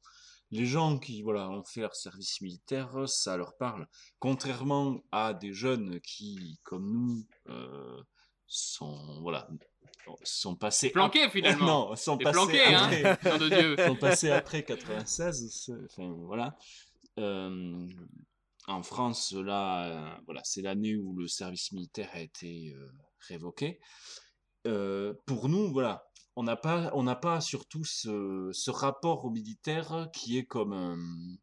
les 0.51 0.65
gens 0.67 0.99
qui 0.99 1.23
voilà 1.23 1.49
ont 1.49 1.63
fait 1.63 1.81
leur 1.81 1.95
service 1.95 2.39
militaire, 2.41 2.93
ça 3.07 3.37
leur 3.37 3.55
parle. 3.57 3.87
Contrairement 4.19 5.01
à 5.11 5.33
des 5.33 5.51
jeunes 5.51 5.99
qui, 6.01 6.59
comme 6.63 6.91
nous, 6.91 7.25
euh, 7.49 8.01
sont 8.45 9.19
voilà 9.21 9.47
sont 10.23 10.55
passés 10.55 10.91
Planqués, 10.91 11.23
ap- 11.23 11.31
finalement. 11.31 11.65
non, 11.89 11.95
sont 11.95 12.17
passés 12.17 12.33
planqué, 12.33 12.61
hein, 12.65 12.89
après, 13.13 13.39
de 13.39 13.49
Dieu. 13.49 13.75
sont 13.87 13.95
passés 13.95 14.29
après 14.31 14.63
96. 14.63 15.49
c'est- 15.49 15.71
Enfin 15.85 16.11
voilà. 16.19 16.55
Euh, 17.17 17.87
en 18.67 18.83
France, 18.83 19.33
là, 19.33 19.85
euh, 19.85 20.21
voilà, 20.25 20.41
c'est 20.43 20.61
l'année 20.61 20.95
où 20.95 21.15
le 21.15 21.27
service 21.27 21.71
militaire 21.71 22.09
a 22.13 22.21
été 22.21 22.73
euh, 22.73 22.91
révoqué. 23.27 23.79
Euh, 24.67 25.13
pour 25.25 25.49
nous, 25.49 25.71
voilà, 25.71 26.05
on 26.35 26.43
n'a 26.43 26.55
pas, 26.55 26.91
on 26.93 27.03
n'a 27.03 27.15
pas 27.15 27.41
surtout 27.41 27.83
ce, 27.83 28.49
ce 28.53 28.71
rapport 28.71 29.25
au 29.25 29.29
militaire 29.29 30.07
qui 30.13 30.37
est 30.37 30.45
comme, 30.45 31.37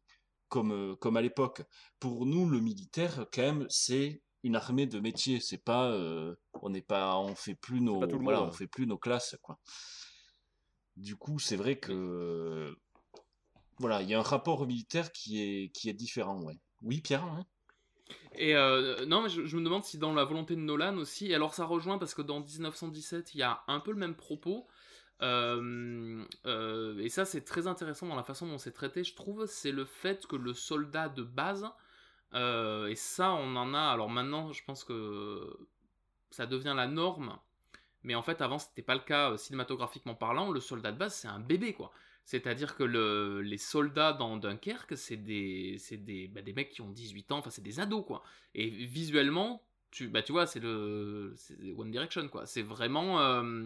comme, 0.49 0.95
comme 0.97 1.17
à 1.17 1.21
l'époque. 1.21 1.63
Pour 1.99 2.25
nous, 2.25 2.49
le 2.49 2.59
militaire, 2.59 3.27
quand 3.31 3.43
même, 3.43 3.65
c'est 3.69 4.23
une 4.43 4.55
armée 4.55 4.87
de 4.87 4.99
métier. 4.99 5.39
C'est 5.39 5.63
pas, 5.63 5.91
euh, 5.91 6.35
on 6.61 6.71
n'est 6.71 6.81
pas, 6.81 7.17
on 7.19 7.35
fait 7.35 7.55
plus 7.55 7.81
nos, 7.81 7.99
voilà, 7.99 8.39
monde, 8.39 8.49
on 8.49 8.51
fait 8.51 8.67
plus 8.67 8.87
nos 8.87 8.97
classes, 8.97 9.35
quoi. 9.43 9.59
Du 10.97 11.15
coup, 11.15 11.39
c'est 11.39 11.55
vrai 11.55 11.79
que, 11.79 12.75
voilà, 13.77 14.01
il 14.01 14.09
y 14.09 14.13
a 14.13 14.19
un 14.19 14.23
rapport 14.23 14.61
au 14.61 14.65
militaire 14.65 15.11
qui 15.11 15.41
est, 15.41 15.69
qui 15.69 15.87
est 15.87 15.93
différent, 15.93 16.41
ouais. 16.41 16.59
Oui, 16.81 17.01
Pierre, 17.01 17.25
Et 18.35 18.55
euh, 18.55 19.05
non, 19.05 19.21
mais 19.21 19.29
je, 19.29 19.55
me 19.55 19.63
demande 19.63 19.83
si 19.83 19.97
dans 19.97 20.13
la 20.13 20.23
volonté 20.23 20.55
de 20.55 20.61
Nolan 20.61 20.97
aussi, 20.97 21.33
alors 21.33 21.53
ça 21.53 21.65
rejoint 21.65 21.97
parce 21.97 22.13
que 22.13 22.21
dans 22.21 22.39
1917, 22.39 23.35
il 23.35 23.39
y 23.39 23.43
a 23.43 23.63
un 23.67 23.79
peu 23.79 23.91
le 23.91 23.97
même 23.97 24.15
propos. 24.15 24.67
euh, 25.21 26.25
euh, 26.45 26.97
et 26.99 27.09
ça, 27.09 27.25
c'est 27.25 27.41
très 27.41 27.67
intéressant 27.67 28.07
dans 28.07 28.15
la 28.15 28.23
façon 28.23 28.47
dont 28.47 28.57
c'est 28.57 28.71
traité, 28.71 29.03
je 29.03 29.15
trouve. 29.15 29.45
C'est 29.45 29.71
le 29.71 29.85
fait 29.85 30.25
que 30.25 30.35
le 30.35 30.53
soldat 30.53 31.09
de 31.09 31.23
base, 31.23 31.65
et 32.33 32.95
ça, 32.95 33.33
on 33.33 33.55
en 33.55 33.73
a. 33.73 33.81
Alors 33.81 34.09
maintenant, 34.09 34.51
je 34.51 34.63
pense 34.63 34.83
que 34.83 35.67
ça 36.31 36.45
devient 36.45 36.73
la 36.75 36.87
norme. 36.87 37.37
Mais 38.03 38.15
en 38.15 38.23
fait, 38.23 38.41
avant, 38.41 38.57
c'était 38.57 38.81
pas 38.81 38.95
le 38.95 39.01
cas 39.01 39.37
cinématographiquement 39.37 40.15
parlant. 40.15 40.51
Le 40.51 40.59
soldat 40.59 40.91
de 40.91 40.97
base, 40.97 41.13
c'est 41.13 41.27
un 41.27 41.39
bébé, 41.39 41.73
quoi. 41.73 41.91
C'est-à-dire 42.23 42.75
que 42.75 42.83
le- 42.83 43.41
les 43.41 43.57
soldats 43.57 44.13
dans 44.13 44.37
Dunkerque, 44.37 44.95
c'est 44.95 45.17
des, 45.17 45.77
des, 45.91 46.27
bah, 46.27 46.41
des 46.41 46.53
mecs 46.53 46.69
qui 46.69 46.81
ont 46.81 46.89
18 46.89 47.31
ans, 47.31 47.39
enfin, 47.39 47.49
c'est 47.49 47.63
des 47.63 47.79
ados, 47.79 48.05
quoi. 48.05 48.23
Et 48.55 48.69
visuellement, 48.69 49.63
tu, 49.89 50.07
bah, 50.07 50.21
tu 50.21 50.31
vois, 50.31 50.45
c'est 50.47 50.59
le 50.61 51.35
One 51.77 51.91
Direction, 51.91 52.27
quoi. 52.29 52.45
C'est 52.45 52.61
vraiment. 52.61 53.19
euh, 53.21 53.65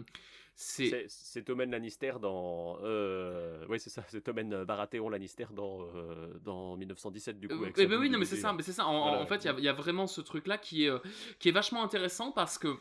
c'est 0.58 1.44
Tommen 1.44 1.70
Lannister 1.70 2.14
dans. 2.20 2.78
Euh... 2.82 3.64
Oui, 3.68 3.78
c'est 3.78 3.90
ça, 3.90 4.02
c'est 4.08 4.22
Tommen 4.22 4.64
Baratheon 4.64 5.10
Lannister 5.10 5.46
dans, 5.52 5.82
euh, 5.94 6.32
dans 6.42 6.76
1917, 6.78 7.38
du 7.38 7.46
coup. 7.48 7.54
avec 7.62 7.74
Eh 7.76 7.82
sa 7.82 7.86
ben 7.88 7.98
oui, 7.98 8.08
non, 8.08 8.18
mais 8.18 8.24
c'est 8.24 8.36
ça, 8.36 8.52
mais 8.54 8.62
c'est 8.62 8.72
ça. 8.72 8.86
En, 8.86 9.02
Voilà. 9.08 9.22
en 9.22 9.26
fait, 9.26 9.44
il 9.44 9.58
y 9.60 9.62
y, 9.64 9.68
a 9.68 9.72
vraiment 9.74 10.06
ce 10.06 10.22
truc-là 10.22 10.56
qui 10.56 10.84
est, 10.84 10.88
euh, 10.90 10.98
qui 11.38 11.50
est 11.50 11.52
vachement 11.52 11.84
intéressant 11.84 12.32
parce 12.32 12.56
que 12.56 12.74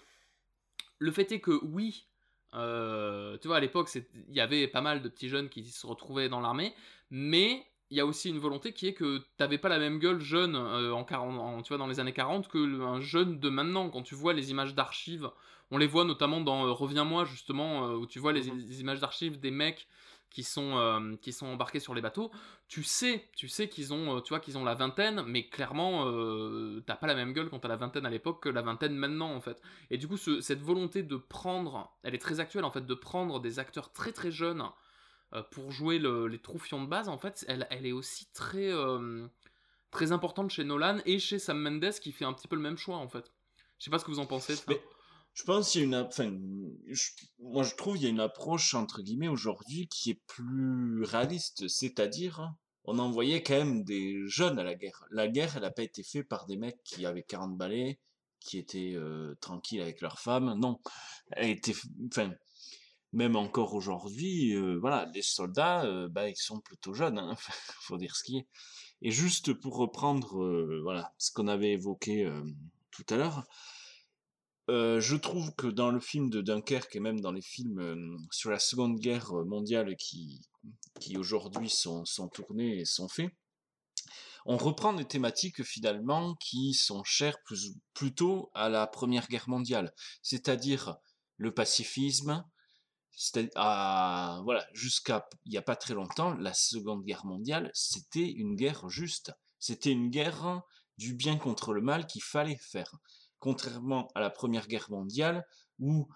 le 1.00 1.12
fait 1.12 1.32
est 1.34 1.42
que 1.42 1.60
oui, 1.66 2.08
euh, 2.54 3.38
tu 3.40 3.48
vois, 3.48 3.58
à 3.58 3.60
l'époque, 3.60 3.90
il 3.96 4.34
y 4.36 4.40
avait 4.40 4.68
pas 4.68 4.82
mal 4.82 5.02
de 5.02 5.10
petits 5.10 5.30
jeunes 5.30 5.50
qui 5.50 5.66
se 5.66 5.86
retrouvaient 5.88 6.30
dans 6.30 6.40
l'armée, 6.42 6.74
mais 7.10 7.66
il 7.90 7.98
y 7.98 8.00
a 8.00 8.06
aussi 8.06 8.30
une 8.30 8.40
volonté 8.40 8.74
qui 8.74 8.88
est 8.88 8.94
que 8.94 9.22
t'avais 9.38 9.58
pas 9.58 9.70
la 9.70 9.78
même 9.80 10.00
gueule 10.00 10.20
jeune 10.22 10.56
euh, 10.56 10.94
en 10.94 11.04
40, 11.04 11.38
en- 11.40 11.62
tu 11.62 11.70
vois, 11.70 11.78
dans 11.78 11.88
les 11.88 12.00
années 12.00 12.14
40 12.14 12.48
que 12.48 12.58
le- 12.58 12.82
un 12.84 13.02
jeune 13.02 13.40
de 13.40 13.50
maintenant. 13.50 13.90
Quand 13.90 14.02
tu 14.04 14.16
vois 14.16 14.34
les 14.34 14.52
images 14.52 14.74
d'archives, 14.76 15.30
on 15.72 15.78
les 15.78 15.88
voit 15.88 16.06
notamment 16.06 16.42
dans 16.42 16.66
euh, 16.66 16.72
Reviens-moi 16.72 17.26
justement, 17.26 17.92
où 17.94 18.06
tu 18.08 18.20
vois 18.20 18.34
les, 18.34 18.42
les 18.44 18.82
images 18.82 19.00
d'archives 19.00 19.40
des 19.40 19.52
mecs 19.52 19.88
qui 20.36 20.44
sont 20.44 20.78
euh, 20.78 21.16
qui 21.22 21.32
sont 21.32 21.48
embarqués 21.48 21.80
sur 21.80 21.96
les 21.96 22.02
bateaux. 22.02 22.30
Tu 22.68 22.84
sais, 22.84 23.30
tu 23.38 23.48
sais 23.48 23.70
qu'ils 23.70 23.94
ont, 23.94 24.18
euh, 24.18 24.20
tu 24.20 24.30
vois, 24.30 24.42
qu'ils 24.42 24.58
ont 24.58 24.66
la 24.66 24.76
vingtaine, 24.76 25.24
mais 25.26 25.48
clairement, 25.48 26.10
euh, 26.10 26.84
t'as 26.86 26.98
pas 26.98 27.08
la 27.08 27.16
même 27.16 27.32
gueule 27.32 27.50
quand 27.50 27.60
t'as 27.60 27.70
la 27.70 27.78
vingtaine 27.78 28.06
à 28.06 28.10
l'époque 28.10 28.44
que 28.44 28.50
la 28.50 28.62
vingtaine 28.62 28.96
maintenant 28.96 29.34
en 29.34 29.40
fait. 29.40 29.62
Et 29.92 29.98
du 29.98 30.10
coup, 30.10 30.18
ce- 30.18 30.42
cette 30.42 30.62
volonté 30.62 31.04
de 31.04 31.16
prendre, 31.16 31.96
elle 32.04 32.14
est 32.16 32.20
très 32.20 32.42
actuelle 32.42 32.66
en 32.66 32.72
fait, 32.72 32.86
de 32.86 32.94
prendre 32.94 33.40
des 33.40 33.60
acteurs 33.60 33.94
très 33.94 34.12
très 34.12 34.30
jeunes 34.30 34.64
pour 35.52 35.72
jouer 35.72 36.00
le- 36.00 36.28
les 36.28 36.40
troufions 36.40 36.82
de 36.84 36.88
base, 36.88 37.08
en 37.08 37.18
fait, 37.18 37.46
elle, 37.48 37.66
elle 37.70 37.86
est 37.86 37.92
aussi 37.94 38.28
très, 38.34 38.72
très 39.92 40.12
importante 40.12 40.50
chez 40.52 40.64
Nolan 40.66 40.98
et 41.06 41.18
chez 41.20 41.40
Sam 41.40 41.60
Mendes 41.62 41.92
qui 42.02 42.12
fait 42.12 42.26
un 42.26 42.34
petit 42.34 42.48
peu 42.50 42.56
le 42.58 42.62
même 42.62 42.78
choix, 42.78 42.98
en 42.98 43.08
fait. 43.08 43.32
Je 43.80 43.86
sais 43.86 43.92
pas 43.92 44.00
ce 44.00 44.06
que 44.06 44.12
vous 44.12 44.20
en 44.20 44.26
pensez. 44.26 44.56
Je 45.36 45.44
pense 45.44 45.70
qu'il 45.70 45.82
y 45.82 45.84
a 45.84 45.88
une, 45.88 45.96
enfin, 45.96 46.34
moi 47.40 47.64
je 47.64 47.76
trouve 47.76 47.96
qu'il 47.96 48.04
y 48.04 48.08
a 48.08 48.10
une 48.10 48.22
approche 48.22 48.74
entre 48.74 49.02
guillemets 49.02 49.28
aujourd'hui 49.28 49.88
qui 49.90 50.12
est 50.12 50.22
plus 50.28 51.04
réaliste, 51.04 51.68
c'est-à-dire 51.68 52.54
on 52.86 53.00
envoyait 53.00 53.44
quand 53.44 53.56
même 53.56 53.84
des 53.84 54.26
jeunes 54.28 54.58
à 54.60 54.64
la 54.64 54.76
guerre. 54.76 55.06
La 55.12 55.28
guerre, 55.28 55.58
elle 55.58 55.64
n'a 55.64 55.72
pas 55.72 55.84
été 55.84 56.04
faite 56.04 56.30
par 56.30 56.46
des 56.46 56.56
mecs 56.56 56.82
qui 56.86 57.06
avaient 57.06 57.24
40 57.24 57.58
balais, 57.58 58.00
qui 58.40 58.58
étaient 58.58 58.94
euh, 58.96 59.36
tranquilles 59.42 59.82
avec 59.82 60.00
leurs 60.00 60.20
femmes. 60.20 60.58
Non, 60.58 60.80
elle 61.32 61.50
était, 61.50 61.76
enfin, 62.08 62.32
même 63.12 63.36
encore 63.36 63.74
aujourd'hui, 63.74 64.56
euh, 64.56 64.78
voilà, 64.80 65.12
les 65.14 65.22
soldats, 65.22 66.08
bah, 66.08 66.30
ils 66.30 66.38
sont 66.38 66.62
plutôt 66.62 66.94
jeunes, 66.94 67.20
hein, 67.20 67.36
faut 67.82 67.98
dire 67.98 68.16
ce 68.16 68.24
qui 68.24 68.38
est. 68.38 68.48
Et 69.02 69.12
juste 69.12 69.54
pour 69.54 69.76
reprendre, 69.76 70.82
voilà, 70.82 71.14
ce 71.18 71.32
qu'on 71.32 71.50
avait 71.50 71.74
évoqué 71.74 72.26
tout 72.92 73.06
à 73.10 73.18
l'heure, 73.18 73.44
euh, 74.68 75.00
je 75.00 75.16
trouve 75.16 75.54
que 75.56 75.68
dans 75.68 75.92
le 75.92 76.00
film 76.00 76.30
de 76.30 76.42
Dunkerque 76.42 76.96
et 76.96 77.00
même 77.00 77.20
dans 77.20 77.32
les 77.32 77.42
films 77.42 77.80
euh, 77.80 78.18
sur 78.32 78.50
la 78.50 78.58
Seconde 78.58 79.00
Guerre 79.00 79.32
mondiale 79.46 79.96
qui, 79.96 80.42
qui 81.00 81.18
aujourd'hui 81.18 81.70
sont, 81.70 82.04
sont 82.06 82.30
tournés 82.30 82.80
et 82.80 82.86
sont 82.86 83.08
faits, 83.08 83.30
on 84.46 84.58
reprend 84.58 84.94
des 84.94 85.06
thématiques 85.06 85.64
finalement 85.64 86.36
qui 86.36 86.74
sont 86.74 87.04
chères 87.04 87.42
plus, 87.44 87.74
plutôt 87.94 88.50
à 88.54 88.70
la 88.70 88.88
Première 88.88 89.28
Guerre 89.28 89.50
mondiale, 89.50 89.94
c'est-à-dire 90.24 90.98
le 91.38 91.54
pacifisme. 91.54 92.44
voilà, 93.34 94.66
jusqu'à 94.74 95.28
il 95.46 95.52
n'y 95.52 95.58
a 95.58 95.64
pas 95.64 95.76
très 95.76 95.94
longtemps, 95.94 96.34
la 96.36 96.54
Seconde 96.54 97.04
Guerre 97.04 97.26
mondiale, 97.26 97.70
c'était 97.74 98.32
une 98.32 98.56
guerre 98.56 98.90
juste. 98.90 99.32
C'était 99.60 99.92
une 99.92 100.10
guerre 100.10 100.62
du 100.98 101.14
bien 101.16 101.38
contre 101.38 101.74
le 101.74 101.82
mal 101.82 102.06
qu'il 102.08 102.24
fallait 102.24 102.58
faire 102.58 102.92
contrairement 103.40 104.08
à 104.16 104.20
la 104.20 104.30
Première 104.30 104.68
Guerre 104.68 104.90
mondiale, 104.90 105.46
où 105.80 106.08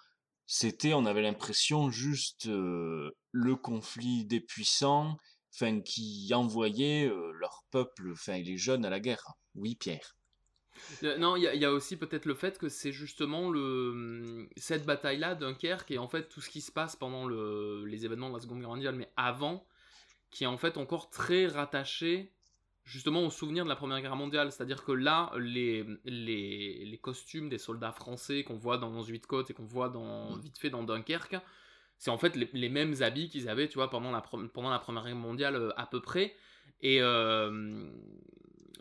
c'était, 0.45 0.93
on 0.93 1.05
avait 1.05 1.21
l'impression, 1.21 1.91
juste 1.91 2.47
euh, 2.47 3.11
le 3.31 3.55
conflit 3.55 4.25
des 4.25 4.39
puissants, 4.39 5.17
enfin, 5.53 5.81
qui 5.81 6.31
envoyaient 6.33 7.07
euh, 7.07 7.31
leur 7.33 7.63
peuple, 7.71 8.11
enfin, 8.13 8.37
les 8.37 8.57
jeunes 8.57 8.85
à 8.85 8.89
la 8.89 8.99
guerre. 8.99 9.23
Oui, 9.55 9.75
Pierre. 9.75 10.15
Non, 11.03 11.35
il 11.35 11.43
y, 11.43 11.65
a- 11.65 11.71
aussi 11.73 11.97
peut-être 11.97 12.25
le 12.25 12.35
fait 12.35 12.57
que 12.57 12.69
c'est 12.69 12.93
justement 12.93 13.49
le, 13.49 14.47
cette 14.55 14.85
bataille-là, 14.85 15.35
Dunkerque, 15.35 15.91
et 15.91 15.97
en 15.97 16.07
fait 16.07 16.29
tout 16.29 16.41
ce 16.41 16.49
qui 16.49 16.61
se 16.61 16.71
passe 16.71 16.95
pendant 16.95 17.27
le- 17.27 17.83
les 17.85 18.05
événements 18.05 18.29
de 18.29 18.35
la 18.35 18.39
Seconde 18.39 18.59
Guerre 18.59 18.69
mondiale, 18.69 18.95
mais 18.95 19.11
avant, 19.17 19.67
qui 20.31 20.45
est 20.45 20.47
en 20.47 20.57
fait 20.57 20.77
encore 20.77 21.09
très 21.09 21.47
rattaché 21.47 22.31
justement 22.89 23.23
au 23.25 23.29
souvenir 23.29 23.63
de 23.63 23.69
la 23.69 23.75
Première 23.75 24.01
Guerre 24.01 24.15
mondiale. 24.15 24.51
C'est-à-dire 24.51 24.83
que 24.83 24.91
là, 24.91 25.31
les, 25.37 25.85
les, 26.05 26.85
les 26.85 26.97
costumes 26.97 27.47
des 27.49 27.57
soldats 27.59 27.91
français 27.91 28.43
qu'on 28.43 28.57
voit 28.57 28.77
dans 28.77 28.91
18 28.99 29.25
côtes 29.27 29.51
et 29.51 29.53
qu'on 29.53 29.65
voit 29.65 29.89
dans, 29.89 30.35
vite 30.37 30.57
fait 30.57 30.69
dans 30.69 30.83
Dunkerque, 30.83 31.37
c'est 31.97 32.11
en 32.11 32.17
fait 32.17 32.35
les, 32.35 32.49
les 32.53 32.69
mêmes 32.69 32.95
habits 33.01 33.29
qu'ils 33.29 33.47
avaient, 33.49 33.67
tu 33.67 33.75
vois, 33.75 33.89
pendant 33.89 34.11
la, 34.11 34.21
pre- 34.21 34.47
pendant 34.49 34.69
la 34.71 34.79
Première 34.79 35.05
Guerre 35.05 35.15
mondiale 35.15 35.55
euh, 35.55 35.71
à 35.77 35.85
peu 35.85 36.01
près. 36.01 36.35
Et 36.81 36.99
euh, 37.01 37.89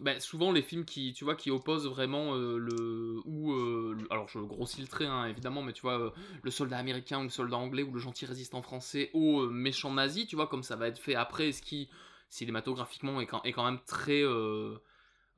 ben, 0.00 0.20
souvent 0.20 0.52
les 0.52 0.62
films 0.62 0.84
qui, 0.84 1.12
tu 1.12 1.24
vois, 1.24 1.34
qui 1.34 1.50
opposent 1.50 1.88
vraiment 1.88 2.34
euh, 2.36 2.56
le 2.58 3.20
ou 3.24 3.52
euh, 3.52 3.96
le- 3.98 4.06
alors 4.12 4.28
je 4.28 4.38
grossis 4.38 4.80
le 4.80 4.86
trait 4.86 5.06
hein, 5.06 5.26
évidemment, 5.26 5.62
mais 5.62 5.72
tu 5.72 5.82
vois 5.82 6.12
le 6.42 6.50
soldat 6.50 6.78
américain 6.78 7.18
ou 7.20 7.24
le 7.24 7.28
soldat 7.30 7.56
anglais 7.56 7.82
ou 7.82 7.92
le 7.92 7.98
gentil 7.98 8.24
résistant 8.26 8.62
français 8.62 9.10
au 9.12 9.48
méchant 9.48 9.92
nazi, 9.92 10.26
tu 10.26 10.36
vois, 10.36 10.46
comme 10.46 10.62
ça 10.62 10.76
va 10.76 10.86
être 10.88 10.98
fait 11.00 11.16
après, 11.16 11.50
ce 11.52 11.62
qui 11.62 11.88
cinématographiquement 12.30 13.20
est 13.20 13.26
quand, 13.26 13.42
est 13.44 13.52
quand 13.52 13.64
même 13.64 13.80
très 13.86 14.22
euh, 14.22 14.76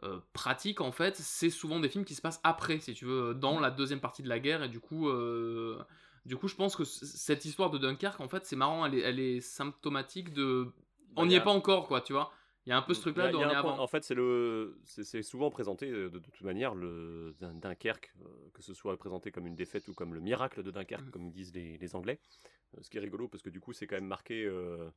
euh, 0.02 0.20
pratique 0.32 0.80
en 0.80 0.92
fait. 0.92 1.16
C'est 1.16 1.50
souvent 1.50 1.80
des 1.80 1.88
films 1.88 2.04
qui 2.04 2.14
se 2.14 2.22
passent 2.22 2.40
après, 2.44 2.80
si 2.80 2.94
tu 2.94 3.04
veux, 3.04 3.34
dans 3.34 3.60
la 3.60 3.70
deuxième 3.70 4.00
partie 4.00 4.22
de 4.22 4.28
la 4.28 4.38
guerre 4.40 4.62
et 4.64 4.68
du 4.68 4.80
coup. 4.80 5.08
euh, 5.08 5.78
du 6.26 6.36
coup, 6.36 6.48
je 6.48 6.54
pense 6.54 6.76
que 6.76 6.84
cette 6.84 7.46
histoire 7.46 7.70
de 7.70 7.78
Dunkerque, 7.78 8.20
en 8.20 8.28
fait, 8.28 8.44
c'est 8.44 8.56
marrant, 8.56 8.84
elle 8.84 8.94
est, 8.94 9.00
elle 9.00 9.18
est 9.20 9.40
symptomatique 9.40 10.32
de. 10.34 10.70
On 11.16 11.24
Bah, 11.24 11.26
n'y 11.26 11.34
y 11.34 11.36
est 11.36 11.40
pas 11.40 11.50
encore, 11.50 11.88
quoi, 11.88 12.00
tu 12.00 12.12
vois. 12.12 12.32
Il 12.66 12.70
y 12.70 12.72
a 12.72 12.76
un 12.76 12.82
peu 12.82 12.94
ce 12.94 13.00
y 13.00 13.00
truc-là 13.00 13.26
a 13.26 13.36
on 13.36 13.48
est 13.48 13.54
avant. 13.54 13.78
En 13.78 13.86
fait, 13.86 14.04
c'est 14.04 14.14
le, 14.14 14.78
c'est 14.84 15.22
souvent 15.22 15.50
présenté 15.50 15.90
de, 15.90 16.08
de 16.08 16.18
toute 16.18 16.40
manière 16.42 16.74
le 16.74 17.34
Dun- 17.40 17.54
Dunkerque, 17.54 18.14
que 18.54 18.62
ce 18.62 18.74
soit 18.74 18.96
présenté 18.96 19.30
comme 19.30 19.46
une 19.46 19.56
défaite 19.56 19.88
ou 19.88 19.94
comme 19.94 20.14
le 20.14 20.20
miracle 20.20 20.62
de 20.62 20.70
Dunkerque, 20.70 21.08
Mm. 21.08 21.10
comme 21.10 21.30
disent 21.30 21.54
les, 21.54 21.78
les 21.78 21.94
Anglais. 21.96 22.20
Ce 22.80 22.88
qui 22.90 22.98
est 22.98 23.00
rigolo 23.00 23.28
parce 23.28 23.42
que 23.42 23.50
du 23.50 23.60
coup, 23.60 23.72
c'est 23.72 23.86
quand 23.86 23.96
même 23.96 24.06
marqué. 24.06 24.44
euh, 24.44 24.90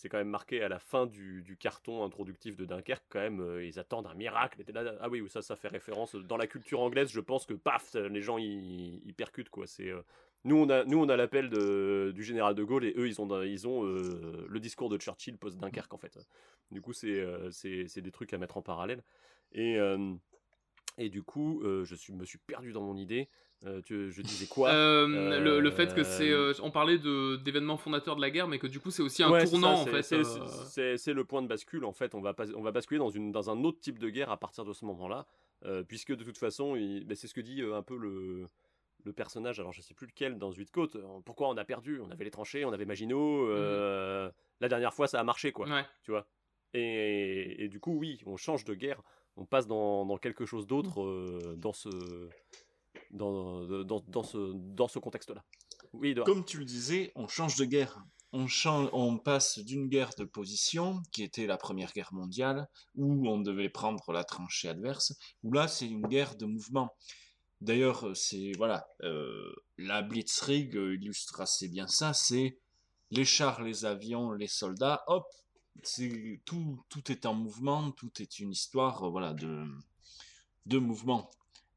c'est 0.00 0.08
quand 0.08 0.18
même 0.18 0.28
marqué 0.28 0.62
à 0.62 0.68
la 0.68 0.78
fin 0.78 1.06
du, 1.06 1.56
carton 1.60 2.04
introductif 2.04 2.56
de 2.56 2.64
Dunkerque, 2.64 3.04
quand 3.10 3.20
même, 3.20 3.40
euh, 3.40 3.64
ils 3.64 3.78
attendent 3.78 4.06
un 4.06 4.14
miracle. 4.14 4.62
Ah 5.00 5.10
oui, 5.10 5.22
ça, 5.28 5.42
ça 5.42 5.56
fait 5.56 5.68
référence. 5.68 6.14
Dans 6.14 6.38
la 6.38 6.46
culture 6.46 6.80
anglaise, 6.80 7.10
je 7.10 7.20
pense 7.20 7.44
que 7.44 7.52
paf, 7.52 7.94
les 7.94 8.22
gens 8.22 8.38
ils, 8.38 9.14
percutent 9.14 9.50
quoi. 9.50 9.66
C'est 9.66 9.90
euh, 9.90 10.00
nous 10.44 10.56
on 10.56 10.70
a 10.70 10.84
nous 10.84 10.98
on 10.98 11.08
a 11.10 11.16
l'appel 11.18 11.50
du 11.50 12.22
général 12.24 12.54
de 12.54 12.64
Gaulle 12.64 12.86
et 12.86 12.94
eux 12.96 13.06
ils 13.06 13.20
ont 13.20 13.42
ils 13.42 13.68
ont 13.68 13.84
euh, 13.84 14.46
le 14.48 14.60
discours 14.60 14.88
de 14.88 14.96
Churchill 14.96 15.36
post 15.36 15.58
Dunkerque 15.58 15.92
en 15.92 15.98
fait. 15.98 16.18
Du 16.70 16.80
coup 16.80 16.94
c'est 16.94 17.20
euh, 17.20 17.50
des 17.62 18.10
trucs 18.10 18.32
à 18.32 18.38
mettre 18.38 18.56
en 18.56 18.62
parallèle 18.62 19.02
et 19.52 19.76
et 20.96 21.10
du 21.10 21.22
coup 21.22 21.62
je 21.62 21.94
suis 21.94 22.14
me 22.14 22.24
suis 22.24 22.38
perdu 22.38 22.72
dans 22.72 22.82
mon 22.82 22.96
idée. 22.96 23.28
Euh, 23.66 23.82
tu- 23.82 24.10
je 24.10 24.22
disais 24.22 24.46
quoi? 24.46 24.70
Euh, 24.70 25.38
le, 25.38 25.60
le 25.60 25.70
fait 25.70 25.94
que 25.94 26.02
c'est. 26.02 26.30
Euh, 26.30 26.54
on 26.62 26.70
parlait 26.70 26.96
d'événements 26.98 27.76
fondateurs 27.76 28.16
de 28.16 28.22
la 28.22 28.30
guerre, 28.30 28.48
mais 28.48 28.58
que 28.58 28.66
du 28.66 28.80
coup, 28.80 28.90
c'est 28.90 29.02
aussi 29.02 29.22
un 29.22 29.30
Ouais, 29.30 29.44
tournant, 29.46 29.76
ça, 29.76 29.82
en 29.82 29.86
fait. 29.86 30.02
c'est- 30.02 31.12
le 31.12 31.24
point 31.24 31.42
de 31.42 31.46
bascule, 31.46 31.84
en 31.84 31.92
fait. 31.92 32.14
On 32.14 32.20
va, 32.22 32.32
pas- 32.32 32.50
on 32.56 32.62
va 32.62 32.72
basculer 32.72 32.98
dans, 32.98 33.10
une, 33.10 33.32
dans 33.32 33.50
un 33.50 33.62
autre 33.64 33.78
type 33.80 33.98
de 33.98 34.08
guerre 34.08 34.30
à 34.30 34.38
partir 34.38 34.64
de 34.64 34.72
ce 34.72 34.84
moment-là. 34.86 35.26
puisque 35.88 36.14
de 36.16 36.24
toute 36.24 36.38
façon, 36.38 36.72
ben, 36.74 37.14
c'est 37.14 37.26
ce 37.28 37.34
que 37.34 37.42
dit 37.42 37.60
un 37.62 37.82
peu 37.82 37.98
le, 37.98 38.46
le 39.04 39.12
personnage, 39.12 39.60
alors 39.60 39.72
je 39.74 39.82
sais 39.82 39.92
plus 39.92 40.06
lequel, 40.06 40.38
dans 40.38 40.50
Huit 40.52 40.70
Côtes. 40.70 40.96
Pourquoi 41.26 41.48
on 41.50 41.56
a 41.58 41.64
perdu? 41.66 42.00
On 42.00 42.10
avait 42.10 42.24
les 42.24 42.30
tranchées, 42.30 42.64
on 42.64 42.72
avait 42.72 42.86
Maginot. 42.86 43.46
euh, 43.46 44.30
La 44.62 44.68
dernière 44.68 44.94
fois, 44.94 45.06
ça 45.06 45.20
a 45.20 45.24
marché, 45.24 45.52
quoi. 45.52 45.68
Ouais. 45.68 45.84
Tu 46.02 46.12
vois 46.12 46.26
et, 46.72 47.64
et 47.64 47.68
du 47.68 47.78
coup, 47.80 47.98
oui, 47.98 48.22
on 48.26 48.36
change 48.38 48.64
de 48.64 48.74
guerre. 48.74 49.02
On 49.36 49.44
passe 49.44 49.66
dans, 49.66 50.06
dans 50.06 50.16
quelque 50.18 50.46
chose 50.46 50.66
d'autre 50.66 51.02
euh, 51.02 51.54
dans 51.58 51.72
ce. 51.74 51.88
Dans, 53.10 53.64
dans, 53.84 54.04
dans 54.06 54.22
ce, 54.22 54.52
dans 54.54 54.86
ce 54.86 55.00
contexte-là. 55.00 55.44
Comme 56.24 56.44
tu 56.44 56.58
le 56.58 56.64
disais, 56.64 57.10
on 57.16 57.26
change 57.26 57.56
de 57.56 57.64
guerre. 57.64 58.04
On, 58.32 58.46
change, 58.46 58.88
on 58.92 59.18
passe 59.18 59.58
d'une 59.58 59.88
guerre 59.88 60.12
de 60.16 60.24
position, 60.24 61.02
qui 61.10 61.24
était 61.24 61.46
la 61.46 61.56
Première 61.56 61.92
Guerre 61.92 62.12
mondiale, 62.12 62.68
où 62.94 63.28
on 63.28 63.40
devait 63.40 63.68
prendre 63.68 64.12
la 64.12 64.22
tranchée 64.22 64.68
adverse, 64.68 65.18
où 65.42 65.52
là, 65.52 65.66
c'est 65.66 65.88
une 65.88 66.06
guerre 66.06 66.36
de 66.36 66.46
mouvement. 66.46 66.94
D'ailleurs, 67.60 68.16
c'est 68.16 68.52
voilà, 68.56 68.86
euh, 69.02 69.52
la 69.76 70.02
Blitzkrieg 70.02 70.76
euh, 70.76 70.94
illustre 70.94 71.40
assez 71.40 71.68
bien 71.68 71.88
ça. 71.88 72.12
C'est 72.12 72.58
les 73.10 73.24
chars, 73.24 73.62
les 73.62 73.84
avions, 73.84 74.30
les 74.30 74.46
soldats. 74.46 75.02
Hop, 75.08 75.26
tout, 76.44 76.84
tout 76.88 77.10
est 77.10 77.26
en 77.26 77.34
mouvement, 77.34 77.90
tout 77.90 78.12
est 78.22 78.38
une 78.38 78.52
histoire, 78.52 79.02
euh, 79.02 79.10
voilà, 79.10 79.34
de 79.34 79.66
de 80.66 80.78
mouvement. 80.78 81.28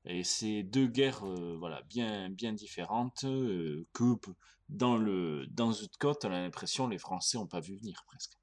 Et 0.05 0.23
c'est 0.23 0.63
deux 0.63 0.87
guerres 0.87 1.23
euh, 1.25 1.55
voilà, 1.57 1.81
bien, 1.83 2.29
bien 2.29 2.51
différentes 2.53 3.23
euh, 3.23 3.85
que 3.93 4.03
dans, 4.69 4.97
le, 4.97 5.45
dans 5.47 5.71
Zutkot, 5.71 6.15
on 6.23 6.27
a 6.31 6.41
l'impression 6.41 6.87
les 6.87 6.97
Français 6.97 7.37
n'ont 7.37 7.47
pas 7.47 7.61
vu 7.61 7.75
venir 7.77 8.03
presque. 8.05 8.33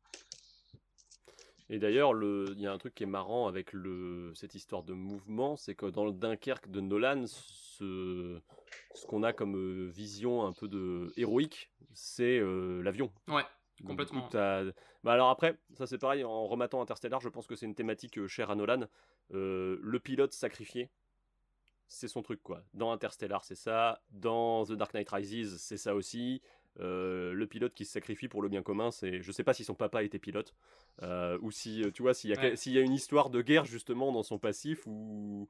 Et 1.68 1.78
d'ailleurs, 1.78 2.12
le- 2.14 2.46
il 2.56 2.60
y 2.60 2.66
a 2.66 2.72
un 2.72 2.78
truc 2.78 2.94
qui 2.94 3.04
est 3.04 3.06
marrant 3.06 3.46
avec 3.46 3.72
le, 3.72 4.32
cette 4.34 4.54
histoire 4.54 4.82
de 4.82 4.92
mouvement, 4.92 5.56
c'est 5.56 5.74
que 5.74 5.86
dans 5.86 6.04
le 6.04 6.12
Dunkerque 6.12 6.68
de 6.68 6.80
Nolan, 6.80 7.24
ce, 7.26 8.40
ce 8.94 9.06
qu'on 9.06 9.22
a 9.22 9.32
comme 9.32 9.56
euh, 9.56 9.88
vision 9.88 10.44
un 10.44 10.52
peu 10.52 10.66
de 10.66 11.12
héroïque, 11.16 11.70
c'est 11.92 12.38
euh, 12.38 12.82
l'avion. 12.82 13.12
Ouais, 13.28 13.44
complètement. 13.86 14.28
bah 14.32 15.12
alors 15.12 15.30
après, 15.30 15.58
ça 15.74 15.86
c'est 15.86 15.98
pareil, 15.98 16.24
en 16.24 16.46
rematant 16.48 16.82
Interstellar, 16.82 17.20
je 17.20 17.28
pense 17.28 17.46
que 17.46 17.54
c'est 17.54 17.66
une 17.66 17.74
thématique 17.76 18.18
euh, 18.18 18.26
chère 18.26 18.50
à 18.50 18.56
Nolan. 18.56 18.86
Euh, 19.32 19.78
le 19.80 20.00
pilote 20.00 20.32
sacrifié, 20.32 20.90
c'est 21.92 22.08
son 22.08 22.22
truc 22.22 22.40
quoi. 22.42 22.62
Dans 22.72 22.92
Interstellar, 22.92 23.44
c'est 23.44 23.54
ça. 23.56 24.00
Dans 24.10 24.64
The 24.64 24.72
Dark 24.72 24.94
Knight 24.94 25.10
Rises, 25.10 25.56
c'est 25.58 25.76
ça 25.76 25.94
aussi. 25.94 26.40
euh, 26.78 27.32
le 27.34 27.46
pilote 27.48 27.74
qui 27.74 27.84
se 27.84 27.92
sacrifie 27.92 28.28
pour 28.28 28.42
le 28.42 28.48
bien 28.48 28.62
commun, 28.62 28.92
c'est, 28.92 29.20
je 29.22 29.32
sais 29.32 29.42
pas 29.42 29.52
si 29.54 29.64
son 29.64 29.74
papa 29.74 30.04
était 30.04 30.20
pilote, 30.20 30.54
euh, 31.02 31.36
ou 31.42 31.50
si, 31.50 31.82
euh, 31.82 31.90
tu 31.90 32.00
vois, 32.02 32.14
s'il 32.14 32.30
y, 32.30 32.34
a, 32.34 32.40
Ouais. 32.40 32.54
s'il 32.56 32.72
y 32.72 32.78
a 32.78 32.80
une 32.80 32.92
histoire 32.92 33.28
de 33.28 33.42
guerre 33.42 33.64
justement 33.64 34.12
dans 34.12 34.22
son 34.22 34.38
passif, 34.38 34.86
où, 34.86 35.48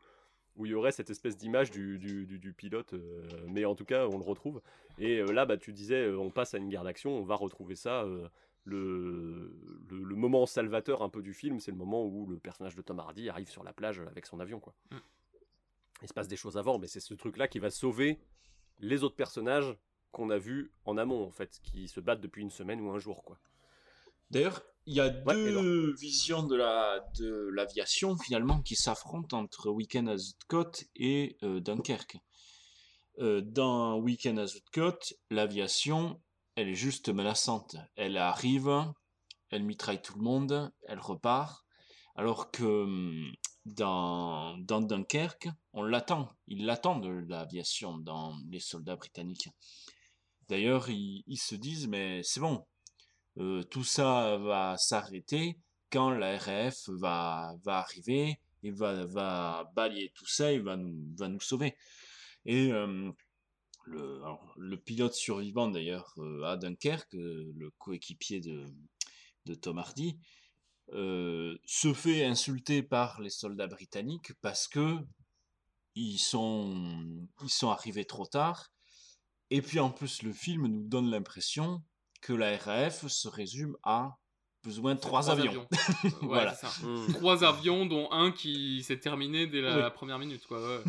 où 0.57 0.65
il 0.67 0.73
y 0.73 0.75
aurait 0.75 0.93
cette 0.93 1.11
espèce 1.11 1.37
d'image 1.37 1.71
du, 1.71 1.99
du, 1.99 2.25
du- 2.25 2.39
du 2.39 2.53
pilote, 2.55 2.95
euh, 2.95 3.23
mais 3.49 3.67
en 3.67 3.75
tout 3.75 3.85
cas, 3.85 4.07
on 4.09 4.17
le 4.17 4.25
retrouve. 4.25 4.63
Et 4.99 5.19
euh, 5.19 5.27
là, 5.31 5.45
bah, 5.45 5.59
tu 5.59 5.75
disais, 5.75 6.07
euh, 6.07 6.19
on 6.19 6.31
passe 6.31 6.55
à 6.55 6.59
une 6.59 6.71
guerre 6.71 6.85
d'action, 6.85 7.11
on 7.19 7.23
va 7.23 7.35
retrouver 7.37 7.77
ça. 7.77 8.05
le, 8.05 9.53
le, 9.91 10.03
le 10.03 10.15
moment 10.17 10.47
salvateur 10.47 11.03
un 11.03 11.09
peu 11.11 11.23
du 11.23 11.35
film, 11.35 11.61
c'est 11.61 11.71
le 11.71 11.77
moment 11.77 12.05
où 12.07 12.27
le 12.27 12.39
personnage 12.39 12.75
de 12.77 12.83
Tom 12.83 12.99
Hardy 12.99 13.29
arrive 13.29 13.49
sur 13.51 13.63
la 13.63 13.73
plage 13.73 14.01
avec 14.01 14.25
son 14.27 14.41
avion, 14.41 14.59
quoi. 14.61 14.75
Mm. 14.91 14.97
Il 16.03 16.09
se 16.09 16.15
passe 16.15 16.29
des 16.29 16.37
choses 16.37 16.57
avant, 16.57 16.79
mais 16.79 16.87
c'est 16.87 17.01
ce 17.01 17.15
truc-là 17.15 17.49
qui 17.49 17.59
va 17.59 17.71
sauver 17.71 18.21
les 18.79 19.03
autres 19.03 19.17
personnages 19.17 19.77
qu'on 20.13 20.31
a 20.31 20.39
vus 20.39 20.73
en 20.85 20.97
amont, 20.97 21.25
en 21.27 21.31
fait, 21.31 21.61
qui 21.63 21.89
se 21.89 22.01
battent 22.01 22.21
depuis 22.21 22.43
une 22.43 22.51
semaine 22.51 22.81
ou 22.81 22.91
un 22.91 22.99
jour, 22.99 23.23
quoi. 23.25 23.39
D'ailleurs, 24.31 24.63
il 24.87 24.95
y 24.95 25.01
a 25.01 25.09
Ouais, 25.27 25.35
deux 25.35 25.93
visions 25.95 26.45
de 26.45 26.57
la 26.57 27.05
de 27.19 27.51
l'aviation 27.53 28.17
finalement 28.17 28.63
qui 28.63 28.77
s'affrontent 28.77 29.39
entre 29.39 29.71
Weekend 29.71 30.09
à 30.09 30.17
Zuidcote 30.17 30.85
et 30.97 31.37
euh, 31.43 31.61
Dunkerque. 31.61 32.17
Euh, 33.19 33.41
dans 33.41 33.99
Weekend 33.99 34.39
à 34.39 34.47
Zuidcote, 34.47 35.15
l'aviation, 35.31 36.21
elle 36.55 36.69
est 36.69 36.75
juste 36.75 37.09
menaçante. 37.09 37.77
Elle 37.97 38.17
arrive, 38.17 38.71
elle 39.51 39.65
mitraille 39.65 40.01
tout 40.01 40.17
le 40.17 40.23
monde, 40.23 40.73
elle 40.83 41.01
repart. 41.01 41.65
Alors 42.15 42.51
que 42.51 42.65
hum, 42.65 43.33
dans, 43.67 44.57
Dunkerque, 44.59 45.49
on 45.73 45.83
l'attend. 45.83 46.31
Ils 46.47 46.65
l'attendent, 46.65 47.07
l'aviation, 47.29 47.99
dans 47.99 48.37
les 48.51 48.61
soldats 48.61 48.97
britanniques. 48.97 49.49
D'ailleurs, 50.49 50.89
ils, 50.91 51.39
se 51.39 51.55
disent, 51.55 51.87
mais 51.87 52.23
c'est 52.25 52.41
bon, 52.41 52.67
euh, 53.39 53.63
tout 53.63 53.85
ça 53.85 54.37
va 54.39 54.77
s'arrêter 54.77 55.59
quand 55.91 56.11
la 56.11 56.39
RAF 56.39 56.89
va, 56.89 57.55
va 57.65 57.79
arriver 57.79 58.41
et 58.63 58.71
va, 58.71 59.07
va 59.07 59.71
balayer 59.75 60.13
tout 60.15 60.27
ça 60.27 60.53
et 60.53 60.59
va 60.59 60.77
nous, 60.77 61.15
va 61.17 61.29
nous 61.29 61.41
sauver. 61.41 61.77
Et 62.47 62.73
euh, 62.73 63.13
le, 63.85 64.77
pilote 64.77 65.15
survivant 65.15 65.69
d'ailleurs 65.69 66.15
euh, 66.19 66.43
à 66.45 66.57
Dunkerque, 66.57 67.13
le 67.13 67.71
coéquipier 67.79 68.41
de, 68.41 68.67
de 69.47 69.55
Tom 69.55 69.79
Hardy, 69.79 70.19
euh, 70.93 71.57
se 71.67 71.93
fait 71.93 72.25
insulter 72.25 72.83
par 72.83 73.21
les 73.21 73.31
soldats 73.31 73.67
britanniques 73.67 74.33
parce 74.41 74.67
que 74.69 74.97
ils 75.95 76.19
sont, 76.19 77.29
ils 77.43 77.49
sont 77.51 77.71
arrivés 77.71 78.05
trop 78.05 78.27
tard. 78.27 78.69
Et 79.51 79.63
puis 79.63 79.81
en 79.81 79.91
plus, 79.91 80.23
le 80.23 80.33
film 80.33 80.67
nous 80.69 80.89
donne 80.89 81.11
l'impression 81.11 81.83
que 82.23 82.33
la 82.33 82.57
RAF 82.57 83.07
se 83.09 83.29
résume 83.29 83.77
à 83.83 84.17
plus 84.63 84.79
ou 84.79 84.83
moins 84.83 84.95
trois, 84.97 85.23
Trois 85.23 85.31
avions. 85.33 85.67
Ouais, 86.05 86.11
voilà. 86.23 86.55
ça. 86.55 86.69
Trois 87.15 87.45
avions, 87.45 87.87
dont 87.87 88.11
un 88.13 88.31
qui 88.31 88.83
s'est 88.83 89.01
terminé 89.01 89.47
dès 89.47 89.61
la, 89.63 89.75
Oui. 89.77 89.81
la 89.81 89.91
première 89.91 90.19
minute, 90.19 90.47
quoi. 90.47 90.61
ouais. 90.61 90.85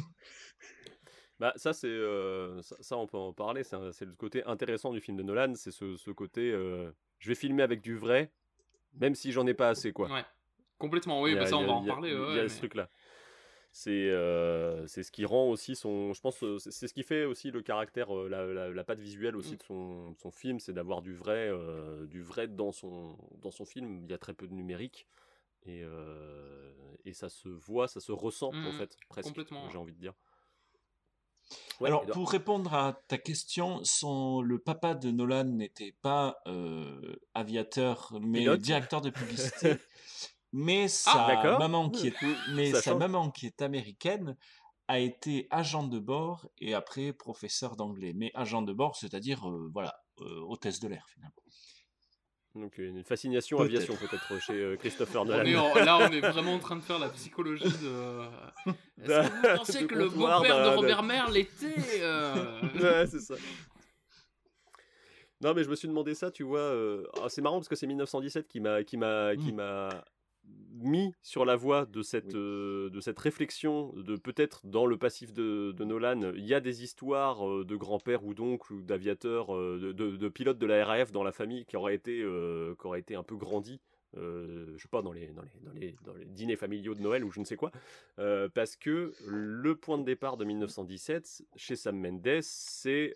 Bah 1.39 1.53
ça 1.55 1.73
c'est 1.73 1.87
euh, 1.87 2.61
ça, 2.61 2.75
ça, 2.81 2.97
on 2.97 3.07
peut 3.07 3.17
en 3.17 3.33
parler, 3.33 3.63
c'est 3.63 4.05
le 4.05 4.13
côté 4.13 4.43
intéressant 4.45 4.91
du 4.93 5.01
film 5.01 5.17
de 5.17 5.23
Nolan, 5.23 5.53
c'est 5.55 5.71
ce, 5.71 5.97
ce 5.97 6.11
côté 6.11 6.51
euh, 6.51 6.91
je 7.17 7.29
vais 7.29 7.35
filmer 7.35 7.63
avec 7.63 7.81
du 7.81 7.97
vrai, 7.97 8.31
même 8.99 9.15
si 9.15 9.31
j'en 9.31 9.45
ai 9.47 9.53
pas 9.53 9.69
assez 9.69 9.91
quoi. 9.93 10.11
Ouais. 10.11 10.25
Complètement, 10.77 11.21
oui, 11.21 11.31
y 11.33 11.35
a- 11.37 11.39
bah 11.39 11.45
ça 11.47 11.57
on 11.57 11.63
a- 11.63 11.67
va 11.67 11.73
en 11.73 11.81
il 11.83 11.87
y 11.87 11.89
a- 11.89 11.93
parler. 11.93 12.09
Il 12.09 12.35
y 12.35 12.39
a 12.39 12.43
mais- 12.43 12.49
ce 12.49 12.57
truc 12.57 12.75
là. 12.75 12.89
C'est 13.73 14.09
euh, 14.09 14.85
c'est 14.87 15.01
ce 15.01 15.11
qui 15.13 15.23
rend 15.23 15.49
aussi 15.49 15.77
son, 15.77 16.11
je 16.11 16.19
pense, 16.19 16.43
euh, 16.43 16.57
c'est 16.59 16.87
ce 16.89 16.93
qui 16.93 17.03
fait 17.03 17.23
aussi 17.23 17.51
le 17.51 17.61
caractère, 17.61 18.13
euh, 18.13 18.27
la, 18.27 18.45
la, 18.45 18.69
la 18.69 18.83
patte 18.83 18.99
visuelle 18.99 19.35
Mm. 19.35 19.37
aussi 19.37 19.55
de 19.55 19.63
son, 19.63 20.13
son 20.17 20.29
film, 20.31 20.59
c'est 20.59 20.73
d'avoir 20.73 21.01
du 21.01 21.13
vrai, 21.13 21.47
euh, 21.49 22.05
du 22.05 22.21
vrai 22.21 22.49
dans 22.49 22.73
son 22.73 23.17
dans 23.41 23.51
son 23.51 23.63
film. 23.63 24.01
Il 24.03 24.11
y 24.11 24.13
a 24.13 24.17
très 24.17 24.33
peu 24.33 24.45
de 24.45 24.53
numérique 24.53 25.07
et 25.63 25.83
euh, 25.83 26.73
et 27.05 27.13
ça 27.13 27.29
se 27.29 27.47
voit, 27.47 27.87
ça 27.87 28.01
se 28.01 28.11
ressent 28.11 28.49
en 28.49 28.53
Mhm. 28.53 28.73
fait 28.73 28.97
presque. 29.07 29.29
Complètement, 29.29 29.69
J'ai 29.69 29.77
envie 29.77 29.93
de 29.93 29.99
dire. 29.99 30.13
Ouais, 31.79 31.87
Alors, 31.87 32.03
Edouard. 32.03 32.13
pour 32.17 32.31
répondre 32.31 32.73
à 32.73 32.93
ta 33.07 33.17
question, 33.17 33.79
son, 33.83 34.41
le 34.41 34.59
papa 34.59 34.93
de 34.95 35.09
Nolan 35.11 35.45
n'était 35.45 35.95
pas 36.01 36.37
euh, 36.47 37.15
aviateur, 37.33 38.13
mais 38.21 38.39
Pilote. 38.39 38.61
directeur 38.61 39.01
de 39.01 39.09
publicité. 39.61 39.75
mais 40.53 40.83
Ah, 40.85 40.87
sa 40.89 41.27
d'accord. 41.27 41.59
maman 41.59 41.89
qui 41.89 42.07
est, 42.07 42.13
mais 42.53 42.71
Ça 42.71 42.81
sa 42.81 42.91
change. 42.91 42.99
maman 42.99 43.31
qui 43.31 43.47
est 43.47 43.61
américaine 43.61 44.37
a 44.87 44.99
été 44.99 45.47
agent 45.51 45.83
de 45.87 45.99
bord 45.99 46.47
et 46.59 46.73
après 46.73 47.13
professeur 47.13 47.75
d'anglais. 47.77 48.11
Mais 48.15 48.31
agent 48.35 48.61
de 48.61 48.73
bord, 48.73 48.95
c'est-à-dire 48.95 49.49
euh, 49.49 49.69
voilà, 49.73 49.95
euh, 50.19 50.39
hôtesse 50.47 50.79
de 50.81 50.87
l'air 50.89 51.05
finalement. 51.09 51.33
Donc 52.53 52.77
une 52.79 53.03
fascination 53.05 53.61
aviation 53.61 53.95
peut-être 53.95 54.41
chez 54.41 54.53
euh, 54.53 54.75
Christopher 54.75 55.21
On 55.21 55.25
Nolan. 55.25 55.45
est 55.45 55.55
en- 55.55 55.73
là, 55.75 55.97
on 55.99 56.11
est 56.11 56.19
vraiment 56.31 56.55
en 56.55 56.59
train 56.59 56.75
de 56.75 56.81
faire 56.81 56.99
la 56.99 57.07
psychologie 57.09 57.63
de. 57.63 58.21
Est-ce 59.03 59.07
que 59.07 59.51
vous 59.51 59.57
pensez 59.57 59.87
que 59.87 59.95
le 59.95 60.09
beau-père 60.09 60.71
de 60.71 60.75
Robert 60.75 61.03
Merle 61.03 61.37
était. 61.37 62.01
euh, 62.01 62.33
ouais, 62.81 63.07
c'est 63.07 63.21
ça. 63.21 63.35
Non, 65.41 65.53
mais 65.55 65.63
je 65.63 65.69
me 65.69 65.75
suis 65.75 65.87
demandé 65.87 66.13
ça, 66.13 66.29
tu 66.29 66.43
vois. 66.43 66.59
euh, 66.59 67.03
ah, 67.23 67.27
c'est 67.29 67.41
marrant 67.41 67.57
parce 67.57 67.67
que 67.69 67.75
c'est 67.75 67.87
1917 67.87 68.47
qui 68.47 68.59
m'a 68.59 68.83
qui 68.83 68.97
m'a 68.97 69.35
qui 69.35 69.51
Mm. 69.51 69.55
m'a 69.55 69.89
mis 70.73 71.13
sur 71.21 71.45
la 71.45 71.55
voie 71.55 71.85
de 71.85 72.01
cette 72.01 72.33
euh, 72.33 72.89
de 72.89 72.99
cette 73.01 73.19
réflexion 73.19 73.93
de 73.97 74.15
peut-être 74.15 74.65
dans 74.65 74.85
le 74.87 74.97
passif 74.97 75.31
de, 75.33 75.71
de 75.73 75.83
Nolan, 75.83 76.31
il 76.35 76.45
y 76.45 76.53
a 76.55 76.59
des 76.59 76.83
histoires 76.83 77.47
euh, 77.47 77.63
de 77.65 77.75
grands-pères 77.75 78.23
ou 78.25 78.33
d'oncles 78.33 78.73
ou 78.73 78.81
d'aviateurs, 78.81 79.55
euh, 79.55 79.77
de, 79.79 79.91
de- 79.91 80.17
de 80.17 80.29
pilotes 80.29 80.57
de 80.57 80.65
la 80.65 80.83
RAF 80.85 81.11
dans 81.11 81.23
la 81.23 81.31
famille 81.31 81.65
qui 81.65 81.77
auraient 81.77 81.95
été 81.95 82.17
qui 82.79 82.87
auraient 82.87 82.99
été 83.01 83.15
un 83.15 83.23
peu 83.23 83.35
grandis. 83.35 83.79
euh, 84.17 84.73
je 84.75 84.81
sais 84.81 84.89
pas 84.89 85.01
dans 85.03 85.11
les, 85.13 85.27
dans, 85.27 85.43
les, 85.43 85.59
dans, 85.61 85.71
les, 85.73 85.95
dans 86.03 86.13
les 86.13 86.25
dîners 86.25 86.55
familiaux 86.57 86.95
de 86.95 87.01
Noël 87.01 87.23
ou 87.23 87.31
je 87.31 87.39
ne 87.39 87.45
sais 87.45 87.55
quoi 87.57 87.71
parce 88.55 88.75
que 88.75 89.13
le 89.27 89.75
point 89.75 89.97
de 89.99 90.03
départ 90.03 90.35
de 90.37 90.45
1917 90.45 91.43
chez 91.55 91.75
Sam 91.75 91.97
Mendes 91.99 92.39
c'est 92.41 93.13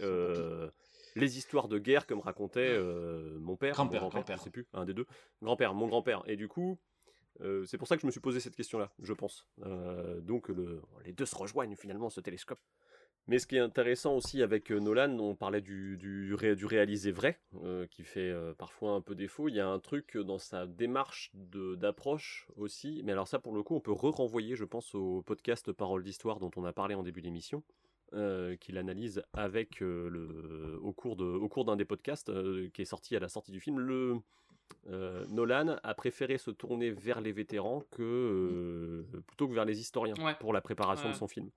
les 1.15 1.37
histoires 1.37 1.67
de 1.69 1.79
guerre 1.79 2.05
comme 2.07 2.19
racontait 2.19 2.59
euh, 2.69 3.37
mon 3.39 3.55
père, 3.55 3.73
Grand-père, 3.73 4.01
grand-père, 4.01 4.19
grand-père. 4.21 4.37
je 4.37 4.43
sais 4.43 4.49
plus, 4.49 4.67
un 4.73 4.83
des 4.85 4.93
deux, 4.93 5.05
grand-père, 5.41 5.73
mon 5.73 5.87
grand-père. 5.87 6.23
Et 6.27 6.35
du 6.35 6.49
coup, 6.49 6.77
euh, 7.41 7.65
c'est 7.65 7.77
pour 7.77 7.87
ça 7.87 7.95
que 7.95 8.01
je 8.01 8.07
me 8.07 8.11
suis 8.11 8.21
posé 8.21 8.39
cette 8.39 8.55
question-là, 8.55 8.91
je 9.01 9.13
pense. 9.13 9.47
Euh, 9.65 10.21
donc 10.21 10.49
le, 10.49 10.81
les 11.05 11.13
deux 11.13 11.25
se 11.25 11.35
rejoignent 11.35 11.75
finalement, 11.75 12.09
ce 12.09 12.21
télescope. 12.21 12.59
Mais 13.27 13.39
ce 13.39 13.47
qui 13.47 13.55
est 13.55 13.59
intéressant 13.59 14.15
aussi 14.15 14.43
avec 14.43 14.71
euh, 14.71 14.79
Nolan, 14.79 15.17
on 15.17 15.33
parlait 15.33 15.61
du, 15.61 15.97
du, 15.97 16.35
ré- 16.35 16.55
du 16.55 16.67
réalisé 16.67 17.11
vrai, 17.11 17.39
qui 17.89 18.03
fait 18.03 18.31
parfois 18.57 18.91
un 18.91 19.01
peu 19.01 19.15
défaut. 19.15 19.49
Il 19.49 19.55
y 19.55 19.59
a 19.59 19.67
un 19.67 19.79
truc 19.79 20.15
dans 20.15 20.37
sa 20.37 20.67
démarche 20.67 21.31
d'approche 21.33 22.47
aussi. 22.55 23.01
Mais 23.03 23.13
alors 23.13 23.27
ça, 23.27 23.39
pour 23.39 23.55
le 23.55 23.63
coup, 23.63 23.75
on 23.75 23.79
peut 23.79 23.91
re-renvoyer, 23.91 24.55
je 24.55 24.63
pense, 24.63 24.93
au 24.93 25.23
podcast 25.23 25.71
Parole 25.71 26.03
d'Histoire 26.03 26.39
dont 26.39 26.51
on 26.55 26.65
a 26.65 26.71
parlé 26.71 26.93
en 26.93 27.01
début 27.01 27.23
d'émission, 27.23 27.63
qu'il 28.59 28.77
analyse 28.77 29.23
avec 29.33 29.79
le, 29.79 30.79
au 30.83 30.93
cours 30.93 31.65
d'un 31.65 31.75
des 31.75 31.85
podcasts 31.85 32.31
qui 32.73 32.81
est 32.83 32.85
sorti 32.85 33.15
à 33.15 33.19
la 33.19 33.27
sortie 33.27 33.51
du 33.51 33.59
film. 33.59 33.79
Euh, 34.87 35.25
Nolan 35.29 35.77
a 35.83 35.93
préféré 35.95 36.37
se 36.37 36.51
tourner 36.51 36.91
vers 36.91 37.21
les 37.21 37.31
vétérans 37.31 37.81
que 37.91 38.03
euh, 38.03 39.21
plutôt 39.27 39.47
que 39.47 39.53
vers 39.53 39.65
les 39.65 39.79
historiens 39.79 40.13
Ouais. 40.23 40.35
pour 40.39 40.53
la 40.53 40.61
préparation 40.61 41.07
Ouais. 41.07 41.13
de 41.13 41.17
son 41.17 41.27
film. 41.27 41.49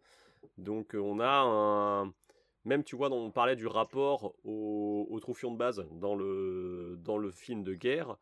Donc 0.56 0.94
euh, 0.94 0.98
on 0.98 1.20
a 1.20 1.28
un 2.06 2.12
même 2.64 2.84
tu 2.84 2.96
vois, 2.96 3.10
on 3.10 3.30
parlait 3.30 3.56
du 3.56 3.66
rapport 3.66 4.34
au, 4.44 5.06
au 5.10 5.20
de 5.20 5.56
base 5.56 5.86
dans 5.92 6.14
le 6.14 6.96
dans 7.02 7.18
le 7.18 7.30
film 7.30 7.62
de 7.62 7.74
guerre. 7.74 8.16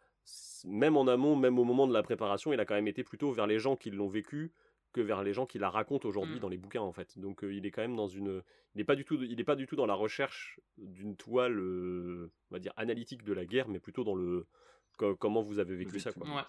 Même 0.65 0.97
en 0.97 1.07
amont, 1.07 1.37
même 1.37 1.59
au 1.59 1.65
moment 1.65 1.87
de 1.87 1.93
la 1.93 2.03
préparation, 2.03 2.53
il 2.53 2.59
a 2.61 2.65
quand 2.65 2.75
même 2.75 2.89
été 2.89 3.05
plutôt 3.05 3.31
vers 3.31 3.47
les 3.47 3.59
gens 3.61 3.77
qui 3.77 3.91
l'ont 3.91 4.09
vécu 4.09 4.53
que 4.93 5.01
vers 5.01 5.23
les 5.23 5.33
gens 5.33 5.47
qui 5.47 5.59
la 5.59 5.69
racontent 5.71 6.09
aujourd'hui 6.09 6.37
Mm. 6.37 6.41
dans 6.41 6.49
les 6.49 6.57
bouquins 6.59 6.81
en 6.81 6.93
fait. 6.93 7.19
Donc 7.19 7.45
euh, 7.45 7.53
il 7.55 7.65
est 7.67 7.71
quand 7.71 7.83
même 7.83 7.97
dans 7.97 8.09
une, 8.09 8.43
il 8.75 8.79
n'est 8.79 8.85
pas 8.85 8.97
du 8.97 9.05
tout, 9.05 9.23
il 9.23 9.39
est 9.41 9.45
pas 9.45 9.57
du 9.57 9.67
tout 9.67 9.77
dans 9.77 9.87
la 9.87 9.95
recherche 9.95 10.59
d'une 10.79 11.17
toile, 11.17 11.59
euh, 11.59 12.31
on 12.51 12.55
va 12.55 12.59
dire 12.59 12.73
analytique 12.77 13.23
de 13.23 13.33
la 13.33 13.45
guerre, 13.47 13.69
mais 13.69 13.79
plutôt 13.79 14.05
dans 14.05 14.15
le 14.15 14.47
comment 15.19 15.43
vous 15.43 15.59
avez 15.59 15.77
vécu 15.77 16.01
ça 16.01 16.13
quoi. 16.13 16.29
Ouais. 16.29 16.43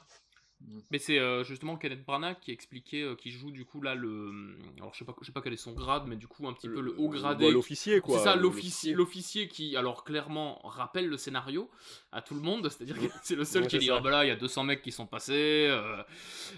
Mais 0.90 0.98
c'est 0.98 1.20
euh, 1.20 1.44
justement 1.44 1.78
Kenneth 1.78 2.04
Branagh 2.04 2.38
qui 2.42 2.52
expliquait, 2.52 3.04
euh, 3.04 3.16
qui 3.16 3.30
joue 3.30 3.52
du 3.52 3.64
coup 3.64 3.80
là 3.82 3.94
le. 3.94 4.58
Alors 4.78 4.92
je 4.94 5.00
sais 5.00 5.06
pas, 5.06 5.16
je 5.22 5.26
sais 5.28 5.32
pas 5.32 5.42
quel 5.42 5.54
est 5.54 5.58
son 5.58 5.74
grade, 5.74 6.06
mais 6.08 6.16
du 6.16 6.28
coup 6.28 6.48
un 6.48 6.54
petit 6.54 6.68
peu 6.68 6.82
le 6.82 6.96
haut 6.98 7.10
gradé. 7.10 7.52
l'officier, 7.52 8.02
quoi, 8.02 8.18
C'est 8.18 8.24
ça, 8.24 8.36
l'officier, 8.36 8.94
l'officier 8.94 9.48
qui, 9.48 9.78
alors 9.78 10.04
clairement, 10.04 10.60
rappelle 10.64 11.08
le 11.08 11.18
scénario 11.18 11.70
à 12.12 12.22
tout 12.24 12.34
le 12.34 12.42
monde. 12.42 12.68
C'est-à-dire 12.70 12.96
que 13.00 13.06
c'est 13.22 13.36
le 13.36 13.46
seul 13.46 13.64
Ouais, 13.64 13.68
qui 13.68 13.78
dit 13.78 13.92
ah 13.92 14.00
bah 14.00 14.10
là 14.10 14.26
il 14.26 14.30
y 14.30 14.32
a 14.32 14.36
200 14.36 14.64
mecs 14.64 14.82
qui 14.82 14.92
sont 14.92 15.06
passés. 15.06 15.68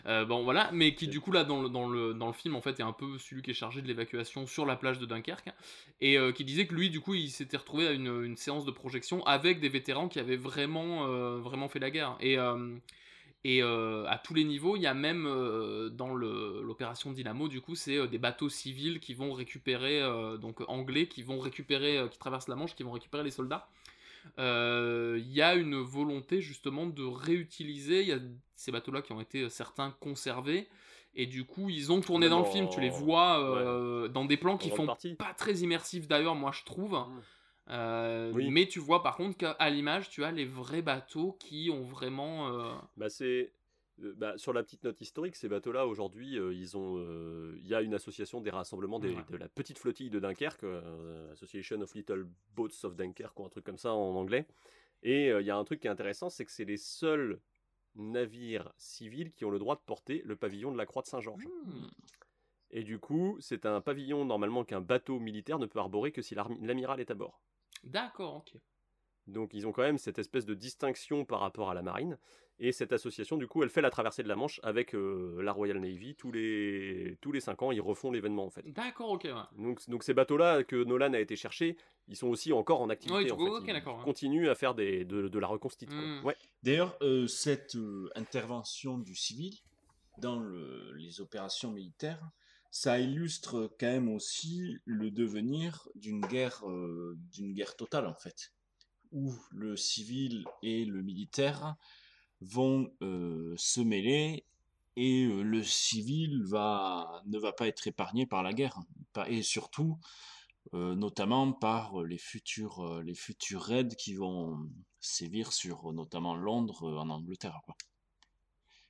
euh, 0.06 0.26
bon 0.26 0.44
voilà, 0.44 0.70
mais 0.72 0.96
qui 0.96 1.08
du 1.10 1.20
coup 1.20 1.32
là 1.34 1.44
dans 1.44 1.62
le, 1.62 1.70
dans 1.70 1.90
le 1.90 2.14
dans 2.14 2.28
le 2.28 2.34
film 2.34 2.56
en 2.56 2.62
fait 2.62 2.80
est 2.80 2.84
un 2.84 2.94
peu 2.94 3.18
celui 3.18 3.42
qui 3.42 3.52
est 3.52 3.56
chargé 3.56 3.82
de 3.82 3.88
l'évacuation 3.88 4.48
sur 4.48 4.66
la 4.66 4.78
plage 4.78 5.00
de 5.00 5.06
Dunkerque 5.06 5.50
et 6.00 6.18
qui 6.34 6.46
disait 6.46 6.68
que 6.68 6.74
lui 6.74 6.90
du 6.90 7.02
coup 7.02 7.16
il 7.16 7.30
s'était 7.30 7.58
retrouvé 7.58 7.86
à 7.88 7.92
une, 7.92 8.24
une 8.24 8.38
séance 8.38 8.64
de 8.66 8.72
projection 8.72 9.26
avec 9.26 9.60
des 9.60 9.70
vétérans 9.70 10.08
qui 10.08 10.20
avaient 10.20 10.38
vraiment 10.38 11.06
vraiment 11.40 11.68
fait 11.68 11.80
la 11.80 11.92
guerre 11.92 12.16
et 12.22 12.38
et 13.46 13.64
euh, 13.64 14.06
à 14.08 14.18
tous 14.18 14.34
les 14.34 14.44
niveaux, 14.44 14.76
il 14.76 14.82
y 14.82 14.88
a 14.88 14.94
même 14.94 15.26
euh, 15.26 15.90
dans 15.90 16.14
l'opération 16.14 17.12
Dynamo, 17.12 17.48
du 17.48 17.62
coup, 17.62 17.76
c'est 17.76 17.98
euh, 17.98 18.08
des 18.08 18.18
bateaux 18.18 18.50
civils 18.50 19.00
qui 19.00 19.14
vont 19.14 19.32
récupérer, 19.32 20.02
donc 20.40 20.62
anglais, 20.68 21.08
qui 21.08 21.24
vont 21.24 21.40
récupérer, 21.40 22.06
qui 22.12 22.20
traversent 22.20 22.50
la 22.50 22.56
Manche, 22.56 22.76
qui 22.76 22.84
vont 22.84 22.92
récupérer 22.92 23.24
les 23.24 23.32
soldats. 23.32 23.70
il 24.38 25.32
y 25.32 25.42
a 25.42 25.56
une 25.56 25.76
volonté 25.76 26.42
justement 26.42 26.86
de 26.86 27.04
réutiliser. 27.04 28.02
Il 28.02 28.08
y 28.10 28.14
a 28.14 28.20
ces 28.56 28.72
bateaux-là 28.72 29.02
qui 29.02 29.14
ont 29.14 29.22
été 29.22 29.50
certains 29.50 29.92
conservés. 30.00 30.68
Et 31.16 31.26
du 31.26 31.44
coup, 31.44 31.70
ils 31.70 31.92
ont 31.92 32.02
tourné 32.02 32.30
dans 32.30 32.40
le 32.40 32.46
film. 32.46 32.70
Tu 32.70 32.82
les 32.82 32.90
vois 32.90 34.10
dans 34.10 34.26
des 34.26 34.38
plans 34.38 34.58
qui 34.58 34.70
font 34.70 34.86
partie. 34.86 35.16
pas 35.16 35.34
très 35.34 35.56
immersifs 35.60 36.08
d'ailleurs, 36.10 36.36
moi 36.36 36.52
je 36.52 36.64
trouve. 36.66 36.98
Euh, 37.70 38.32
Oui. 38.34 38.50
Mais 38.50 38.68
tu 38.68 38.80
vois 38.80 39.04
par 39.04 39.16
contre 39.18 39.38
qu'à 39.38 39.70
l'image, 39.70 40.10
tu 40.10 40.24
as 40.24 40.32
les 40.32 40.46
vrais 40.46 40.82
bateaux 40.82 41.34
qui 41.40 41.70
ont 41.72 41.84
vraiment. 41.84 42.48
euh, 42.50 42.74
Bah 42.98 43.10
c'est 43.10 43.52
euh, 44.02 44.14
bah, 44.16 44.38
sur 44.38 44.54
la 44.54 44.64
petite 44.64 44.84
note 44.86 45.00
historique, 45.02 45.36
ces 45.36 45.50
bateaux-là 45.50 45.86
aujourd'hui, 45.86 46.38
euh, 46.40 46.54
ils 46.54 46.78
ont, 46.78 46.98
il 47.58 47.68
y 47.68 47.76
a 47.76 47.82
une 47.82 47.94
association 47.94 48.40
des 48.42 48.50
rassemblements 48.50 49.00
des- 49.00 49.14
Ouais. 49.14 49.26
de 49.30 49.38
la 49.38 49.50
petite 49.50 49.78
flottille 49.78 50.10
de 50.10 50.20
Dunkerque, 50.20 50.66
Association 51.34 51.82
of 51.82 51.94
Little 51.94 52.26
Boats 52.56 52.84
of 52.84 52.96
Dunkirk 52.96 53.38
ou 53.40 53.46
un 53.46 53.50
truc 53.50 53.66
comme 53.66 53.78
ça 53.78 53.94
en 53.94 54.16
anglais. 54.16 54.46
Et 55.04 55.28
il 55.30 55.46
y 55.46 55.50
a 55.52 55.58
un 55.58 55.64
truc 55.64 55.80
qui 55.82 55.88
est 55.88 55.92
intéressant, 55.92 56.30
c'est 56.30 56.46
que 56.46 56.52
c'est 56.52 56.66
les 56.66 56.78
seuls 56.78 57.40
navires 57.96 58.72
civils 58.78 59.32
qui 59.34 59.44
ont 59.46 59.52
le 59.52 59.60
droit 59.60 59.76
de 59.76 59.82
porter 59.86 60.22
le 60.26 60.36
pavillon 60.36 60.72
de 60.72 60.78
la 60.78 60.86
Croix 60.86 61.02
de 61.02 61.08
Saint-Georges. 61.08 61.46
hmm. 61.46 61.88
Et 62.72 62.84
du 62.84 63.00
coup, 63.00 63.36
c'est 63.40 63.66
un 63.66 63.82
pavillon 63.82 64.26
normalement 64.26 64.64
qu'un 64.64 64.80
bateau 64.82 65.20
militaire 65.20 65.58
ne 65.60 65.66
peut 65.66 65.80
arborer 65.80 66.12
que 66.12 66.22
si 66.22 66.36
l'amiral 66.36 67.00
est 67.00 67.10
à 67.12 67.16
bord. 67.16 67.42
D'accord, 67.84 68.36
ok. 68.38 68.54
Donc 69.28 69.54
ils 69.54 69.68
ont 69.68 69.72
quand 69.72 69.84
même 69.84 69.98
cette 70.00 70.18
espèce 70.20 70.46
de 70.46 70.54
distinction 70.56 71.24
par 71.26 71.40
rapport 71.42 71.70
à 71.70 71.74
la 71.74 71.82
marine. 71.82 72.18
Et 72.62 72.74
cette 72.74 72.92
association, 72.92 73.38
du 73.38 73.48
coup, 73.48 73.64
elle 73.64 73.70
fait 73.70 73.80
la 73.80 73.90
traversée 73.90 74.22
de 74.22 74.28
la 74.28 74.36
Manche 74.36 74.60
avec 74.64 74.94
euh, 74.94 75.42
la 75.42 75.54
Royal 75.54 75.78
Navy. 75.80 76.16
Tous 76.16 76.30
les, 76.30 77.18
tous 77.22 77.32
les 77.32 77.40
5 77.40 77.62
ans, 77.62 77.72
ils 77.72 77.80
refont 77.80 78.12
l'événement, 78.12 78.44
en 78.46 78.50
fait. 78.50 78.64
D'accord, 78.74 79.12
ok, 79.12 79.24
ouais. 79.24 79.34
Donc, 79.64 79.80
donc 79.90 80.04
ces 80.04 80.14
bateaux-là 80.14 80.66
que 80.66 80.84
Nolan 80.84 81.14
a 81.14 81.20
été 81.22 81.38
chercher, 81.38 81.78
ils 82.10 82.18
sont 82.18 82.28
aussi 82.28 82.52
encore 82.52 82.82
en 82.82 82.90
activité. 82.90 83.16
Ouais, 83.18 83.24
du 83.24 83.32
en 83.32 83.38
coup, 83.38 83.46
fait. 83.62 83.72
ok, 83.72 83.84
Ils 84.00 84.04
continuent 84.04 84.50
à 84.50 84.56
faire 84.56 84.76
des, 84.76 85.06
de, 85.06 85.30
de 85.30 85.40
la 85.40 85.48
reconstitution. 85.48 86.02
Mm. 86.02 86.26
Ouais. 86.26 86.36
D'ailleurs, 86.62 86.98
euh, 87.02 87.28
cette 87.28 87.76
euh, 87.78 88.10
intervention 88.16 88.98
du 88.98 89.16
civil 89.16 89.54
dans 90.18 90.38
le- 90.38 90.92
les 90.98 91.22
opérations 91.22 91.72
militaires, 91.72 92.22
ça 92.72 93.00
illustre 93.00 93.76
quand 93.80 93.88
même 93.88 94.10
aussi 94.10 94.78
le 94.86 95.12
devenir 95.12 95.88
d'une 95.96 96.22
guerre, 96.22 96.68
euh, 96.68 97.18
d'une 97.32 97.54
guerre 97.54 97.76
totale 97.76 98.08
en 98.08 98.16
fait, 98.16 98.54
où 99.12 99.34
le 99.52 99.76
civil 99.76 100.46
et 100.62 100.86
le 100.86 101.02
militaire 101.02 101.76
vont 102.42 102.94
euh, 103.02 103.54
se 103.58 103.82
mêler 103.82 104.46
et 104.96 105.26
euh, 105.26 105.42
le 105.42 105.64
civil 105.64 106.44
va, 106.44 107.24
ne 107.26 107.40
va 107.40 107.54
pas 107.54 107.68
être 107.68 107.88
épargné 107.88 108.26
par 108.26 108.44
la 108.44 108.54
guerre 108.54 108.80
et 109.28 109.44
surtout 109.44 109.98
notamment 110.72 111.52
par 111.52 112.04
les 112.04 112.20
futurs, 112.20 113.02
les 113.02 113.16
futurs 113.16 113.64
raids 113.64 113.96
qui 113.98 114.14
vont 114.14 114.70
sévir 115.00 115.52
sur 115.52 115.92
notamment 115.94 116.36
Londres 116.36 116.96
en 117.00 117.10
Angleterre. 117.10 117.60
Quoi. 117.66 117.76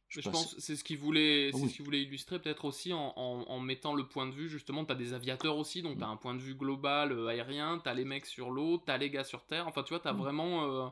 Je, 0.10 0.22
pense- 0.22 0.32
pense 0.34 0.56
que 0.56 0.62
c'est 0.62 0.76
ce 0.76 0.84
qu'il 0.84 0.98
voulait, 0.98 1.52
Ah 1.54 1.58
c'est 1.58 1.64
oui. 1.64 1.70
ce 1.70 1.76
qu'il 1.76 1.86
voulait 1.86 2.02
illustrer 2.02 2.40
peut-être 2.40 2.66
aussi 2.66 2.92
en, 2.94 3.14
en- 3.16 3.46
en 3.48 3.60
mettant 3.60 3.94
le 3.94 4.08
point 4.08 4.26
de 4.26 4.32
vue 4.34 4.50
justement. 4.50 4.84
T'as 4.84 4.96
des 4.96 5.14
aviateurs 5.14 5.56
aussi, 5.58 5.82
donc 5.84 6.00
t'as 6.00 6.08
Mm. 6.08 6.12
un 6.12 6.18
point 6.18 6.34
de 6.36 6.40
vue 6.42 6.56
global 6.56 7.12
euh, 7.12 7.28
aérien. 7.28 7.80
T'as 7.84 7.94
les 7.94 8.06
mecs 8.06 8.26
sur 8.26 8.50
l'eau, 8.50 8.80
t'as 8.84 8.98
les 8.98 9.10
gars 9.12 9.24
sur 9.24 9.46
terre. 9.46 9.68
Enfin, 9.68 9.84
tu 9.84 9.90
vois, 9.94 10.00
t'as 10.00 10.14
Mm. 10.14 10.18
vraiment. 10.18 10.64
euh, 10.66 10.88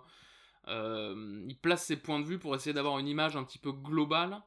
euh, 0.67 1.45
il 1.47 1.57
place 1.57 1.85
ses 1.85 1.97
points 1.97 2.19
de 2.19 2.25
vue 2.25 2.39
pour 2.39 2.53
essayer 2.55 2.73
d'avoir 2.73 2.99
une 2.99 3.07
image 3.07 3.35
un 3.37 3.43
petit 3.43 3.57
peu 3.57 3.71
globale, 3.71 4.41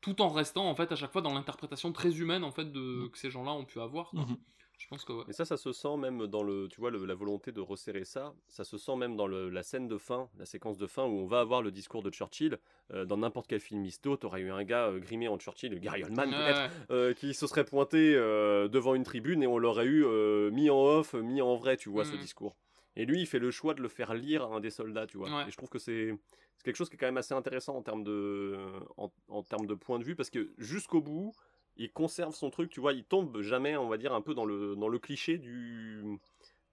tout 0.00 0.20
en 0.20 0.28
restant 0.28 0.68
en 0.68 0.74
fait 0.74 0.90
à 0.92 0.96
chaque 0.96 1.12
fois 1.12 1.22
dans 1.22 1.32
l'interprétation 1.32 1.92
très 1.92 2.18
humaine 2.18 2.44
en 2.44 2.50
fait 2.50 2.70
de 2.72 3.06
que 3.08 3.18
ces 3.18 3.30
gens-là 3.30 3.52
ont 3.52 3.64
pu 3.64 3.80
avoir. 3.80 4.10
quoi. 4.10 4.22
Mhm. 4.22 4.36
Je 4.84 4.88
pense 4.90 5.04
que 5.06 5.14
ouais. 5.14 5.24
Et 5.28 5.32
ça, 5.32 5.46
ça 5.46 5.56
se 5.56 5.72
sent 5.72 5.96
même 5.96 6.26
dans 6.26 6.42
le, 6.42 6.68
tu 6.68 6.78
vois, 6.78 6.90
le- 6.90 7.06
la 7.06 7.14
volonté 7.14 7.52
de 7.52 7.60
resserrer 7.62 8.04
ça. 8.04 8.34
Ça 8.48 8.64
se 8.64 8.76
sent 8.76 8.96
même 8.96 9.16
dans 9.16 9.26
le- 9.26 9.48
la 9.48 9.62
scène 9.62 9.88
de 9.88 9.96
fin, 9.96 10.28
la 10.36 10.44
séquence 10.44 10.76
de 10.76 10.86
fin 10.86 11.04
où 11.04 11.20
on 11.20 11.26
va 11.26 11.40
avoir 11.40 11.62
le 11.62 11.70
discours 11.70 12.02
de 12.02 12.10
Churchill. 12.10 12.58
Euh, 12.92 13.06
dans 13.06 13.16
n'importe 13.16 13.46
quel 13.46 13.60
film 13.60 13.82
histo, 13.86 14.18
t'aurais 14.18 14.42
eu 14.42 14.50
un 14.50 14.62
gars 14.62 14.88
euh, 14.88 14.98
grimé 14.98 15.26
en 15.26 15.38
Churchill, 15.38 15.80
Gary 15.80 16.04
Oldman 16.04 16.28
peut-être, 16.30 16.70
euh, 16.90 17.14
qui 17.14 17.32
se 17.32 17.46
serait 17.46 17.64
pointé 17.64 18.12
devant 18.12 18.94
une 18.94 19.04
tribune 19.04 19.42
et 19.42 19.46
on 19.46 19.56
l'aurait 19.58 19.86
eu 19.86 20.04
mis 20.50 20.68
en 20.68 20.84
off, 20.84 21.14
mis 21.14 21.40
en 21.40 21.56
vrai, 21.56 21.78
tu 21.78 21.88
vois, 21.88 22.04
ce 22.04 22.16
Mhm. 22.16 22.20
discours. 22.20 22.54
Et 22.96 23.06
lui, 23.06 23.20
il 23.20 23.26
fait 23.26 23.38
le 23.38 23.50
choix 23.50 23.72
de 23.72 23.80
le 23.80 23.88
faire 23.88 24.12
lire 24.12 24.42
à 24.44 24.54
un 24.54 24.60
des 24.60 24.70
soldats, 24.70 25.06
tu 25.06 25.16
vois. 25.16 25.28
Ouais. 25.28 25.48
Et 25.48 25.50
je 25.50 25.56
trouve 25.56 25.70
que 25.70 25.78
c'est 25.78 26.14
c'est 26.56 26.62
quelque 26.64 26.76
chose 26.76 26.88
qui 26.88 26.94
est 26.94 26.98
quand 26.98 27.06
même 27.06 27.16
assez 27.16 27.34
intéressant 27.34 27.74
en 27.76 27.82
termes 27.82 28.04
de, 28.04 28.56
en, 28.96 29.10
en 29.28 29.42
termes 29.42 29.66
de 29.66 29.74
point 29.74 29.98
de 29.98 30.04
vue, 30.04 30.14
parce 30.14 30.30
que 30.30 30.52
jusqu'au 30.58 31.00
bout, 31.00 31.32
il 31.76 31.90
conserve 31.92 32.34
son 32.34 32.50
truc, 32.50 32.70
tu 32.70 32.80
vois, 32.80 32.92
il 32.92 33.04
tombe 33.04 33.40
jamais, 33.42 33.76
on 33.76 33.88
va 33.88 33.96
dire, 33.96 34.12
un 34.14 34.20
peu 34.20 34.34
dans 34.34 34.44
le, 34.44 34.76
dans 34.76 34.88
le 34.88 34.98
cliché 34.98 35.38
du, 35.38 36.18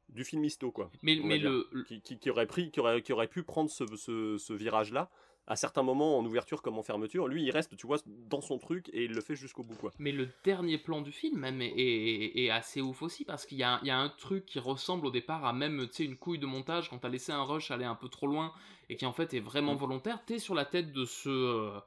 du 0.10 0.24
film 0.24 0.44
histo, 0.44 0.72
quoi. 0.72 0.92
Mais- 1.04 1.16
dire. 1.16 1.50
le- 1.50 1.84
Qui, 1.88 2.02
qui- 2.02 2.18
qui 2.20 2.30
aurait 2.30 2.48
pris, 2.48 2.72
qui 2.72 2.80
aurait, 2.80 3.02
qui 3.02 3.14
aurait 3.14 3.28
pu 3.28 3.44
prendre 3.44 3.70
ce, 3.70 3.84
ce, 3.96 4.38
ce 4.38 4.54
virage-là, 4.54 5.10
à 5.48 5.56
certains 5.56 5.82
moments 5.82 6.18
en 6.20 6.26
ouverture 6.26 6.62
comme 6.62 6.78
en 6.78 6.84
fermeture. 6.84 7.28
Lui, 7.28 7.44
il 7.44 7.50
reste, 7.52 7.76
tu 7.76 7.88
vois, 7.88 7.98
dans 8.06 8.42
son 8.42 8.60
truc 8.60 8.90
et 8.94 9.06
il 9.06 9.12
le 9.12 9.22
fait 9.22 9.36
jusqu'au 9.36 9.64
bout, 9.64 9.76
quoi. 9.76 9.92
Mais 9.98 10.12
le 10.12 10.30
dernier 10.44 10.78
plan 10.78 11.02
du 11.02 11.12
film 11.12 11.40
même 11.40 11.62
est, 11.64 11.74
est- 11.76 12.44
est 12.46 12.50
assez 12.52 12.80
ouf 12.80 13.02
aussi 13.02 13.26
parce 13.26 13.46
qu'il 13.48 13.58
y, 13.58 13.64
a 13.64 13.74
un- 13.74 13.80
il 13.82 13.88
y 13.88 13.92
a 13.92 13.98
un 13.98 14.10
truc 14.10 14.46
qui 14.46 14.60
ressemble 14.60 15.08
au 15.08 15.12
départ 15.12 15.44
à 15.44 15.52
même 15.52 15.88
tu 15.88 15.94
sais, 15.94 16.06
une 16.06 16.16
couille 16.16 16.38
de 16.38 16.46
montage 16.46 16.90
quand 16.90 17.00
t'as 17.00 17.10
laissé 17.10 17.32
un 17.32 17.42
rush 17.44 17.72
aller 17.72 17.86
un 17.86 17.96
peu 17.96 18.08
trop 18.08 18.28
loin 18.28 18.54
et 18.88 18.96
qui 18.96 19.06
en 19.08 19.14
fait 19.14 19.34
est 19.34 19.40
vraiment 19.40 19.74
Mm. 19.74 19.78
volontaire. 19.80 20.24
T'es 20.26 20.38
sur 20.38 20.54
la 20.54 20.64
tête 20.64 20.94
de 20.94 21.06
ce 21.06 21.30
euh, 21.30 21.80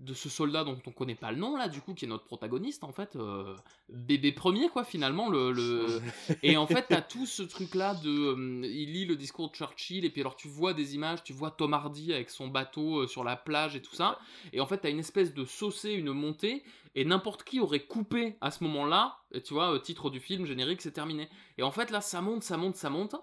de 0.00 0.12
ce 0.12 0.28
soldat 0.28 0.64
dont 0.64 0.80
on 0.86 0.90
connaît 0.90 1.14
pas 1.14 1.30
le 1.30 1.38
nom 1.38 1.56
là 1.56 1.68
du 1.68 1.80
coup 1.80 1.94
qui 1.94 2.04
est 2.04 2.08
notre 2.08 2.24
protagoniste 2.24 2.82
en 2.82 2.92
fait 2.92 3.14
euh, 3.14 3.54
bébé 3.88 4.32
premier 4.32 4.68
quoi 4.68 4.82
finalement 4.82 5.28
le, 5.28 5.52
le... 5.52 6.02
et 6.42 6.56
en 6.56 6.66
fait 6.66 6.86
t'as 6.88 7.00
tout 7.00 7.26
ce 7.26 7.44
truc 7.44 7.76
là 7.76 7.94
de 7.94 8.10
euh, 8.10 8.66
il 8.66 8.92
lit 8.92 9.04
le 9.04 9.14
discours 9.14 9.50
de 9.50 9.54
Churchill 9.54 10.04
et 10.04 10.10
puis 10.10 10.20
alors 10.20 10.34
tu 10.34 10.48
vois 10.48 10.74
des 10.74 10.96
images 10.96 11.22
tu 11.22 11.32
vois 11.32 11.52
Tom 11.52 11.74
Hardy 11.74 12.12
avec 12.12 12.30
son 12.30 12.48
bateau 12.48 13.02
euh, 13.02 13.06
sur 13.06 13.22
la 13.22 13.36
plage 13.36 13.76
et 13.76 13.82
tout 13.82 13.94
ça 13.94 14.18
et 14.52 14.60
en 14.60 14.66
fait 14.66 14.78
t'as 14.78 14.90
une 14.90 14.98
espèce 14.98 15.32
de 15.32 15.44
saucé 15.44 15.92
une 15.92 16.12
montée 16.12 16.64
et 16.96 17.04
n'importe 17.04 17.44
qui 17.44 17.60
aurait 17.60 17.86
coupé 17.86 18.36
à 18.40 18.50
ce 18.50 18.64
moment 18.64 18.86
là 18.86 19.18
et 19.32 19.42
tu 19.42 19.54
vois 19.54 19.78
titre 19.78 20.10
du 20.10 20.18
film 20.18 20.44
générique 20.44 20.82
c'est 20.82 20.92
terminé. 20.92 21.28
Et 21.56 21.62
en 21.62 21.70
fait 21.70 21.90
là 21.90 22.00
ça 22.00 22.20
monte 22.20 22.42
ça 22.42 22.56
monte 22.56 22.76
ça 22.76 22.90
monte 22.90 23.14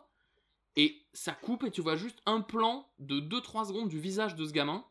et 0.78 1.06
ça 1.14 1.34
coupe 1.34 1.66
et 1.66 1.72
tu 1.72 1.82
vois 1.82 1.98
juste 1.98 2.22
un 2.26 2.42
plan 2.42 2.88
de 3.00 3.20
2-3 3.20 3.68
secondes 3.68 3.90
du 3.90 4.00
visage 4.00 4.36
de 4.36 4.46
ce 4.46 4.54
gamin 4.54 4.86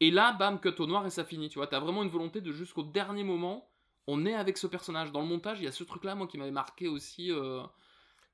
et 0.00 0.10
là, 0.10 0.32
bam, 0.32 0.60
cut 0.60 0.74
au 0.78 0.86
noir 0.86 1.06
et 1.06 1.10
ça 1.10 1.24
finit, 1.24 1.48
tu 1.48 1.58
vois. 1.58 1.66
T'as 1.66 1.80
vraiment 1.80 2.02
une 2.02 2.08
volonté 2.10 2.40
de 2.40 2.52
jusqu'au 2.52 2.82
dernier 2.82 3.24
moment, 3.24 3.68
on 4.06 4.24
est 4.26 4.34
avec 4.34 4.58
ce 4.58 4.66
personnage. 4.66 5.10
Dans 5.12 5.20
le 5.20 5.26
montage, 5.26 5.58
il 5.60 5.64
y 5.64 5.68
a 5.68 5.72
ce 5.72 5.84
truc-là, 5.84 6.14
moi, 6.14 6.26
qui 6.26 6.38
m'avait 6.38 6.50
marqué 6.50 6.88
aussi. 6.88 7.30
euh, 7.32 7.62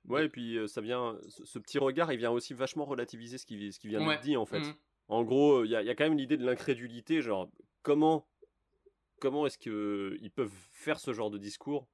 Ouais, 0.08 0.26
et 0.26 0.28
puis 0.28 0.58
euh, 0.58 0.66
ça 0.66 0.80
vient, 0.80 1.16
ce, 1.28 1.44
ce 1.44 1.58
petit 1.60 1.78
regard, 1.78 2.12
il 2.12 2.18
vient 2.18 2.32
aussi 2.32 2.54
vachement 2.54 2.84
relativiser 2.84 3.38
ce 3.38 3.46
qui, 3.46 3.72
ce 3.72 3.78
qui 3.78 3.86
vient 3.88 4.00
Ouais. 4.04 4.14
d'être 4.14 4.22
dit 4.24 4.36
en 4.36 4.44
fait. 4.46 4.58
Mhm. 4.60 4.74
En 5.08 5.22
gros, 5.22 5.64
il 5.64 5.70
y, 5.70 5.76
a- 5.76 5.82
il 5.82 5.86
y 5.86 5.90
a 5.90 5.94
quand 5.94 6.04
même 6.04 6.18
l'idée 6.18 6.36
de 6.36 6.44
l'incrédulité, 6.44 7.22
genre 7.22 7.48
comment, 7.82 8.26
comment 9.20 9.46
est-ce 9.46 9.58
que 9.58 10.16
ils 10.20 10.30
peuvent 10.32 10.52
faire 10.72 10.98
ce 10.98 11.12
genre 11.12 11.30
de 11.30 11.38
discours 11.38 11.86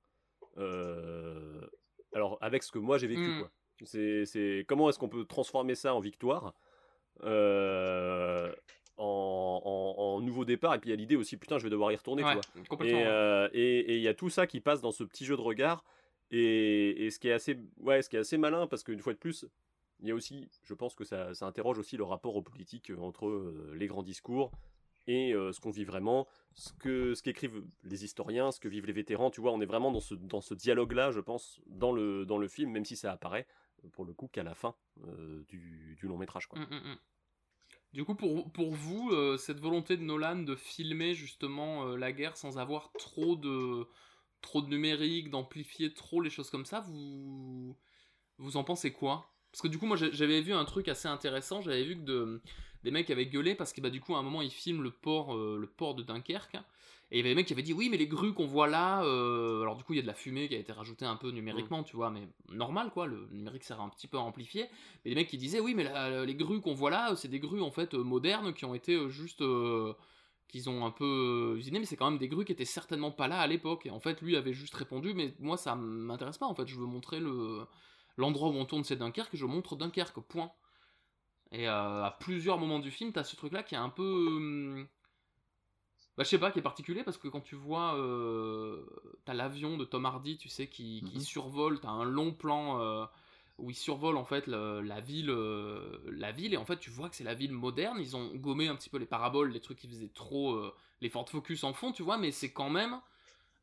euh, 0.57 1.61
Alors 2.14 2.39
avec 2.41 2.62
ce 2.62 2.73
que 2.73 2.79
moi 2.79 2.97
j'ai 2.97 3.07
vécu, 3.09 3.21
Mhm. 3.29 3.41
quoi. 3.41 3.51
C'est, 3.85 4.25
c'est 4.25 4.64
comment 4.66 4.89
est-ce 4.89 4.99
qu'on 4.99 5.09
peut 5.11 5.27
transformer 5.27 5.75
ça 5.75 5.95
en 5.95 6.01
victoire, 6.01 6.55
euh, 7.25 8.53
en, 8.99 9.62
en- 9.64 10.01
en 10.03 10.20
nouveau 10.20 10.44
départ, 10.44 10.74
et 10.74 10.78
puis 10.78 10.90
il 10.90 10.92
y 10.92 10.94
a 10.94 10.96
l'idée 10.96 11.16
aussi, 11.16 11.36
putain, 11.36 11.59
je 11.59 11.64
vais 11.64 11.70
devoir 11.70 11.92
y 11.92 11.96
retourner, 11.96 12.22
Ouais, 12.24 12.30
tu 12.30 12.34
vois. 12.34 12.64
complètement, 12.68 12.99
Et, 12.99 13.03
ouais. 13.03 13.09
euh, 13.09 13.49
et 13.53 13.78
et 13.92 13.96
il 13.96 14.03
y 14.03 14.09
a 14.09 14.14
tout 14.14 14.28
ça 14.30 14.46
qui 14.46 14.61
passe 14.61 14.80
dans 14.80 14.90
ce 14.92 15.05
petit 15.05 15.24
jeu 15.24 15.36
de 15.36 15.40
regard. 15.42 15.84
Et, 16.30 17.07
et 17.07 17.11
ce 17.11 17.18
qui 17.18 17.28
est 17.28 17.32
assez, 17.32 17.57
ouais, 17.80 18.03
ce 18.03 18.11
qui 18.11 18.16
est 18.16 18.18
assez 18.18 18.36
malin, 18.36 18.66
parce 18.66 18.82
qu'une 18.84 19.01
fois 19.01 19.14
de 19.14 19.18
plus, 19.18 19.46
il 20.01 20.09
y 20.09 20.11
a 20.11 20.14
aussi, 20.14 20.49
je 20.62 20.74
pense 20.74 20.94
que 20.94 21.05
ça, 21.05 21.32
ça 21.34 21.46
interroge 21.46 21.78
aussi 21.78 21.96
le 21.96 22.05
rapport 22.05 22.36
aux 22.36 22.42
politiques 22.42 22.90
euh, 22.90 22.99
entre 22.99 23.26
euh, 23.26 23.72
les 23.76 23.86
grands 23.86 24.03
discours 24.03 24.51
et 25.07 25.32
euh, 25.32 25.53
ce 25.53 25.61
qu'on 25.61 25.70
vit 25.70 25.84
vraiment, 25.84 26.28
ce 26.53 26.72
que 26.74 27.14
ce 27.14 27.22
qu'écrivent 27.22 27.64
les 27.84 28.05
historiens, 28.05 28.53
ce 28.53 28.61
que 28.61 28.68
vivent 28.68 28.84
les 28.86 28.92
vétérans. 28.92 29.30
Tu 29.30 29.40
vois, 29.40 29.53
on 29.53 29.61
est 29.62 29.66
vraiment 29.66 29.90
dans 29.90 30.01
ce 30.01 30.14
dans 30.14 30.42
ce 30.42 30.53
dialogue-là, 30.53 31.11
je 31.12 31.20
pense, 31.20 31.61
dans 31.66 31.92
le 31.92 32.26
dans 32.26 32.36
le 32.36 32.46
film, 32.46 32.70
même 32.72 32.84
si 32.84 32.94
ça 32.94 33.11
apparaît 33.11 33.46
pour 33.92 34.05
le 34.05 34.12
coup 34.12 34.28
qu'à 34.28 34.42
la 34.42 34.55
fin 34.55 34.74
du, 35.49 35.96
du 35.99 36.07
long 36.09 36.18
métrage, 36.18 36.46
quoi. 36.46 36.59
Mm, 36.59 36.64
mm, 36.64 36.74
mm. 36.92 36.99
Du 37.93 38.05
coup, 38.05 38.14
pour, 38.14 38.70
vous, 38.70 39.11
euh, 39.12 39.39
cette 39.39 39.61
volonté 39.61 39.97
de 39.97 40.03
Nolan 40.03 40.36
de 40.36 40.55
filmer 40.55 41.14
justement 41.14 41.86
euh, 41.86 41.97
la 41.97 42.12
guerre 42.12 42.36
sans 42.36 42.59
avoir 42.59 42.93
trop 42.93 43.34
de, 43.34 43.86
trop 44.43 44.61
de 44.61 44.68
numérique, 44.68 45.30
d'amplifier 45.30 45.95
trop 45.95 46.20
les 46.20 46.30
choses 46.30 46.51
comme 46.51 46.66
ça, 46.66 46.80
vous, 46.80 47.76
vous 48.36 48.57
en 48.57 48.64
pensez 48.64 48.93
quoi? 48.93 49.32
Parce 49.51 49.62
que 49.62 49.68
du 49.68 49.78
coup, 49.78 49.86
moi 49.86 49.97
j'avais 49.97 50.43
vu 50.43 50.53
un 50.53 50.66
truc 50.66 50.89
assez 50.89 51.09
intéressant, 51.09 51.62
j'avais 51.62 51.84
vu 51.84 51.97
que 51.97 52.03
de, 52.03 52.43
des 52.84 52.91
mecs 52.91 53.11
avaient 53.11 53.26
gueulé 53.26 53.55
parce 53.55 53.72
que 53.72 53.80
bah, 53.80 53.91
du 53.91 54.01
coup, 54.01 54.14
à 54.14 54.18
un 54.18 54.22
moment, 54.22 54.43
ils 54.43 54.51
filment 54.51 54.82
le 54.82 54.91
port, 54.91 55.34
euh, 55.34 55.57
le 55.59 55.66
port 55.66 55.95
de 55.95 56.03
Dunkerque. 56.03 56.59
Et 57.11 57.16
il 57.16 57.18
y 57.18 57.20
avait 57.20 57.30
des 57.30 57.34
mecs 57.34 57.46
qui 57.46 57.52
avaient 57.54 57.62
dit 57.62 57.72
oui 57.72 57.88
mais 57.90 57.96
les 57.96 58.06
grues 58.06 58.34
qu'on 58.34 58.46
voit 58.46 58.68
là, 58.68 59.02
euh, 59.04 59.62
alors 59.62 59.76
du 59.76 59.84
coup 59.84 59.94
il 59.94 59.96
y 59.96 59.98
a 59.98 60.02
de 60.02 60.06
la 60.06 60.14
fumée 60.14 60.48
qui 60.48 60.54
a 60.54 60.59
été 60.59 60.72
rajoutée 60.72 61.06
un 61.06 61.16
peu 61.16 61.30
numériquement 61.30 61.82
tu 61.82 61.96
vois 61.96 62.11
mais 62.11 62.28
normal 62.50 62.90
quoi, 62.92 63.06
le 63.06 63.28
numérique 63.32 63.64
sert 63.64 63.80
un 63.80 63.88
petit 63.88 64.06
peu 64.09 64.18
à 64.18 64.20
amplifier. 64.20 64.66
Mais 65.04 65.11
les 65.11 65.14
mecs 65.14 65.28
qui 65.28 65.38
disaient 65.38 65.61
oui 65.61 65.74
mais 65.74 65.84
les 66.26 66.34
grues 66.34 66.61
qu'on 66.61 66.74
voit 66.74 66.90
là 66.90 67.16
c'est 67.16 67.28
des 67.28 67.40
grues 67.40 67.62
en 67.62 67.70
fait 67.70 67.94
euh, 67.94 68.02
modernes 68.02 68.52
qui 68.52 68.64
ont 68.64 68.74
été 68.74 68.94
euh, 68.94 69.09
juste 69.09 69.40
euh, 69.42 69.94
qu'ils 70.48 70.68
ont 70.70 70.84
un 70.84 70.90
peu 70.90 71.54
euh, 71.54 71.59
usinées 71.59 71.78
mais 71.78 71.86
c'est 71.86 71.96
quand 71.96 72.11
même 72.11 72.18
des 72.18 72.28
grues 72.28 72.44
qui 72.44 72.52
étaient 72.52 72.64
certainement 72.64 73.11
pas 73.11 73.28
là 73.28 73.38
à 73.40 73.46
l'époque 73.46 73.86
et 73.86 73.90
en 73.90 74.00
fait 74.00 74.20
lui 74.22 74.36
avait 74.36 74.52
juste 74.54 74.74
répondu 74.74 75.14
mais 75.14 75.34
moi 75.40 75.56
ça 75.56 75.74
m'intéresse 75.76 76.38
pas 76.38 76.46
en 76.46 76.54
fait 76.54 76.66
je 76.66 76.76
veux 76.76 76.86
montrer 76.86 77.20
le 77.20 77.66
l'endroit 78.18 78.48
où 78.50 78.52
on 78.52 78.66
tourne 78.66 78.84
c'est 78.84 78.96
Dunkerque, 78.96 79.34
je 79.34 79.46
montre 79.46 79.76
Dunkerque, 79.76 80.20
point. 80.20 80.52
Et 81.52 81.66
euh, 81.66 82.04
à 82.04 82.11
plusieurs 82.20 82.59
moments 82.59 82.80
du 82.80 82.90
film, 82.90 83.12
t'as 83.12 83.24
ce 83.24 83.36
truc-là 83.36 83.62
qui 83.62 83.74
est 83.74 83.78
un 83.78 83.88
peu. 83.88 84.86
Bah, 86.19 86.25
je 86.25 86.31
sais 86.31 86.39
pas, 86.39 86.51
qui 86.51 86.59
est 86.59 86.62
particulier 86.62 87.05
parce 87.05 87.16
que 87.19 87.29
quand 87.29 87.41
tu 87.43 87.55
vois. 87.57 87.95
euh, 87.97 88.85
T'as 89.25 89.35
l'avion 89.35 89.77
de 89.77 89.85
Tom 89.85 90.07
Hardy, 90.07 90.39
tu 90.39 90.49
sais, 90.49 90.66
qui, 90.69 91.03
qui 91.05 91.19
Mhm. 91.19 91.21
survole, 91.21 91.81
t'as 91.81 91.91
un 91.91 92.05
long 92.05 92.33
plan. 92.33 92.81
euh, 92.81 93.07
où 93.59 93.71
il 93.71 93.75
survole 93.77 94.16
en 94.16 94.25
fait 94.25 94.47
le- 94.47 94.81
la 94.83 95.01
ville 95.01 95.31
euh, 95.31 95.99
la 96.12 96.31
ville 96.33 96.55
et 96.55 96.57
en 96.57 96.64
fait 96.64 96.79
tu 96.79 96.91
vois 96.91 97.09
que 97.11 97.16
c'est 97.16 97.25
la 97.25 97.35
ville 97.35 97.53
moderne 97.53 97.99
ils 98.01 98.16
ont 98.16 98.33
gommé 98.37 98.69
un 98.69 98.77
petit 98.77 98.89
peu 98.89 98.99
les 98.99 99.07
paraboles 99.07 99.51
les 99.51 99.61
trucs 99.61 99.79
qui 99.79 99.89
faisaient 99.89 100.11
trop 100.14 100.57
les 101.01 101.09
Ford 101.11 101.29
Focus 101.29 101.64
en 101.64 101.73
fond 101.75 101.91
tu 101.93 102.05
vois 102.05 102.19
mais 102.19 102.31
c'est 102.31 102.53
quand 102.53 102.71
même 102.71 103.01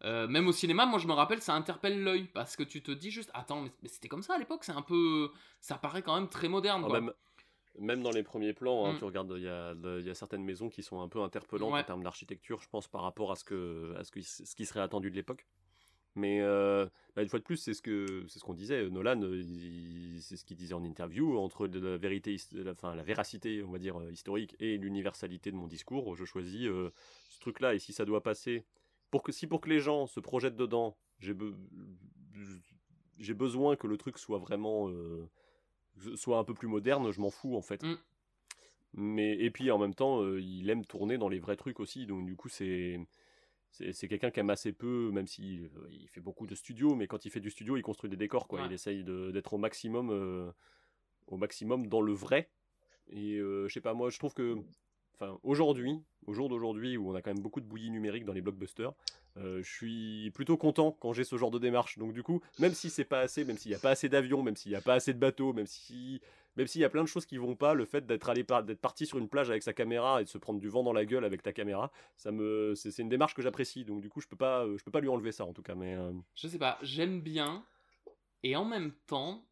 même 0.04 0.48
au 0.48 0.52
cinéma 0.52 0.86
moi 0.86 1.00
je 1.00 1.08
me 1.08 1.14
rappelle 1.14 1.42
ça 1.42 1.54
interpelle 1.56 2.04
l'œil 2.04 2.26
parce 2.34 2.58
que 2.58 2.64
tu 2.64 2.84
te 2.84 2.92
dis 2.92 3.12
juste 3.12 3.32
attends 3.34 3.62
mais, 3.62 3.72
mais 3.84 3.90
c'était 3.90 4.10
comme 4.10 4.24
ça 4.24 4.36
à 4.36 4.38
l'époque 4.38 4.66
c'est 4.66 4.74
un 4.74 4.82
peu 4.82 5.32
ça 5.62 5.78
paraît 5.78 6.02
quand 6.04 6.16
même 6.16 6.30
très 6.30 6.50
moderne 6.50 6.84
Ah, 6.84 6.88
quoi. 6.88 7.00
même, 7.00 7.12
même 7.80 8.02
dans 8.04 8.12
les 8.12 8.24
premiers 8.24 8.54
plans, 8.54 8.86
hein, 8.86 8.94
Mm. 8.94 8.98
tu 8.98 9.04
regardes, 9.06 9.34
il 9.38 9.44
y 9.44 9.48
a, 9.50 9.74
il 10.00 10.06
y 10.06 10.10
a 10.10 10.16
certaines 10.16 10.44
maisons 10.44 10.70
qui 10.70 10.84
sont 10.84 11.02
un 11.02 11.08
peu 11.10 11.22
interpellantes 11.22 11.74
Ouais. 11.74 11.80
en 11.82 11.84
termes 11.84 12.04
d'architecture, 12.04 12.62
je 12.62 12.70
pense, 12.70 12.88
par 12.88 13.02
rapport 13.02 13.32
à 13.32 13.36
ce, 13.36 13.44
que, 13.44 13.94
à 13.98 14.04
ce, 14.04 14.12
que, 14.12 14.22
ce 14.22 14.56
qui 14.56 14.66
serait 14.66 14.80
attendu 14.82 15.10
de 15.12 15.16
l'époque. 15.16 15.46
Mais 16.18 16.40
euh, 16.42 16.86
bah, 17.16 17.24
une 17.24 17.28
fois 17.28 17.40
de 17.40 17.44
plus, 17.44 17.58
c'est 17.58 17.74
ce 17.74 17.82
que 17.82 18.24
c'est 18.30 18.40
ce 18.40 18.44
qu'on 18.46 18.54
disait. 18.54 18.90
Nolan, 18.90 19.22
euh, 19.22 19.42
c'est 20.22 20.38
ce 20.38 20.46
qu'il 20.46 20.56
disait 20.56 20.74
en 20.74 20.84
interview 20.86 21.38
entre 21.38 21.68
la 21.68 21.98
vérité, 21.98 22.38
la, 22.54 22.72
enfin, 22.72 22.96
la 22.96 23.04
véracité, 23.04 23.62
on 23.64 23.72
va 23.72 23.80
dire 23.80 24.00
euh, 24.00 24.10
historique, 24.14 24.56
et 24.62 24.78
l'universalité 24.78 25.52
de 25.52 25.58
mon 25.58 25.68
discours. 25.68 26.16
Je 26.16 26.24
choisis 26.24 26.68
euh, 26.68 26.90
ce 27.30 27.40
truc-là. 27.42 27.74
Et 27.76 27.80
si 27.80 27.92
ça 27.92 28.06
doit 28.06 28.24
passer, 28.24 28.64
pour 29.12 29.24
que 29.24 29.34
si 29.34 29.46
pour 29.46 29.60
que 29.60 29.70
les 29.70 29.82
gens 29.82 30.08
se 30.08 30.22
projettent 30.22 30.56
dedans, 30.56 30.96
j'ai 31.20 31.34
be- 31.34 31.54
j'ai 33.18 33.34
besoin 33.34 33.76
que 33.76 33.88
le 33.88 33.98
truc 33.98 34.18
soit 34.18 34.40
vraiment 34.40 34.90
euh, 34.90 35.28
soit 36.16 36.38
un 36.38 36.44
peu 36.44 36.54
plus 36.54 36.68
moderne. 36.68 37.12
Je 37.12 37.22
m'en 37.22 37.30
fous 37.30 37.56
en 37.56 37.62
fait. 37.62 37.84
Mm. 37.84 37.98
Mais 38.98 39.38
et 39.38 39.52
puis 39.52 39.70
en 39.72 39.78
même 39.78 39.94
temps, 39.94 40.22
euh, 40.22 40.40
il 40.42 40.70
aime 40.70 40.86
tourner 40.86 41.18
dans 41.18 41.28
les 41.28 41.40
vrais 41.40 41.58
trucs 41.58 41.80
aussi. 41.80 42.06
Donc 42.06 42.26
du 42.26 42.36
coup, 42.36 42.50
c'est 42.50 43.00
c'est 43.72 44.08
quelqu'un 44.08 44.32
qui 44.32 44.40
aime 44.40 44.50
assez 44.50 44.72
peu, 44.72 45.12
même 45.12 45.28
s'il 45.28 45.66
euh, 45.66 45.90
il 45.92 46.08
fait 46.08 46.22
beaucoup 46.22 46.48
de 46.48 46.56
studios, 46.56 46.96
mais 46.96 47.08
quand 47.08 47.26
il 47.26 47.30
fait 47.30 47.42
du 47.42 47.50
studio, 47.50 47.76
il 47.76 47.82
construit 47.82 48.10
des 48.10 48.16
décors, 48.16 48.48
quoi. 48.48 48.62
Ouais. 48.62 48.68
Il 48.68 48.74
essaye 48.74 49.04
d'être 49.04 49.54
au 49.54 49.58
maximum, 49.58 50.12
euh, 50.12 50.50
au 51.28 51.36
maximum 51.36 51.88
dans 51.88 52.00
le 52.00 52.14
vrai. 52.14 52.50
Et 53.10 53.38
je 53.38 53.68
sais 53.68 53.82
pas, 53.82 53.94
moi, 53.94 54.10
je 54.10 54.18
trouve 54.18 54.34
que, 54.34 54.56
enfin, 55.14 55.38
aujourd'hui, 55.44 56.02
au 56.28 56.34
jour 56.34 56.50
d'aujourd'hui, 56.50 56.98
où 56.98 57.10
on 57.12 57.16
a 57.16 57.22
quand 57.22 57.34
même 57.34 57.44
beaucoup 57.44 57.62
de 57.62 57.66
bouillie 57.66 57.90
numérique 57.92 58.26
dans 58.26 58.34
les 58.34 58.42
blockbusters, 58.42 58.94
euh, 59.38 59.62
je 59.62 59.70
suis 59.72 60.32
plutôt 60.32 60.58
content 60.58 60.92
quand 61.00 61.14
j'ai 61.14 61.24
ce 61.24 61.38
genre 61.38 61.52
de 61.52 61.60
démarche. 61.60 61.98
Donc 61.98 62.14
du 62.14 62.24
coup, 62.24 62.42
même 62.60 62.74
si 62.74 62.90
c'est 62.90 63.04
pas 63.06 63.20
assez, 63.20 63.44
même 63.44 63.58
s'il 63.58 63.70
n'y 63.70 63.76
a 63.76 63.80
pas 63.80 63.92
assez 63.92 64.10
d'avions, 64.10 64.44
même 64.44 64.56
s'il 64.56 64.72
n'y 64.72 64.78
a 64.78 64.82
pas 64.82 64.94
assez 64.94 65.14
de 65.14 65.20
bateaux, 65.20 65.54
même 65.54 65.68
si 65.68 66.22
même 66.58 66.68
s'il 66.68 66.80
y 66.80 66.86
a 66.86 66.90
plein 66.90 67.04
de 67.04 67.08
choses 67.08 67.26
qui 67.26 67.38
vont 67.38 67.56
pas, 67.56 67.74
le 67.74 67.84
fait 67.84 68.06
d'être 68.06 68.30
allé 68.30 68.46
par- 68.46 68.64
d'être 68.64 68.80
parti 68.80 69.06
sur 69.06 69.18
une 69.18 69.28
plage 69.28 69.50
avec 69.50 69.62
sa 69.62 69.74
caméra 69.74 70.22
et 70.22 70.24
de 70.24 70.30
se 70.30 70.38
prendre 70.38 70.60
du 70.60 70.70
vent 70.70 70.84
dans 70.84 70.94
la 70.94 71.04
gueule 71.04 71.26
avec 71.26 71.44
ta 71.44 71.52
caméra, 71.52 71.92
ça 72.16 72.32
me 72.32 72.74
c'est 72.76 72.98
une 73.00 73.10
démarche 73.10 73.34
que 73.34 73.42
j'apprécie. 73.42 73.84
Donc 73.84 74.00
du 74.00 74.10
coup, 74.10 74.22
je 74.22 74.28
peux 74.28 74.38
pas 74.38 74.66
euh, 74.66 74.78
je 74.78 74.84
peux 74.86 74.92
pas 74.92 75.02
lui 75.02 75.10
enlever 75.10 75.34
ça 75.34 75.44
en 75.46 75.52
tout 75.52 75.62
cas. 75.64 75.76
Mais 75.76 75.96
euh, 75.96 76.14
je 76.34 76.48
sais 76.48 76.58
pas, 76.58 76.78
j'aime 76.82 77.20
bien. 77.20 77.66
Et 78.44 78.56
en 78.56 78.64
même 78.64 78.94
temps, 79.08 79.44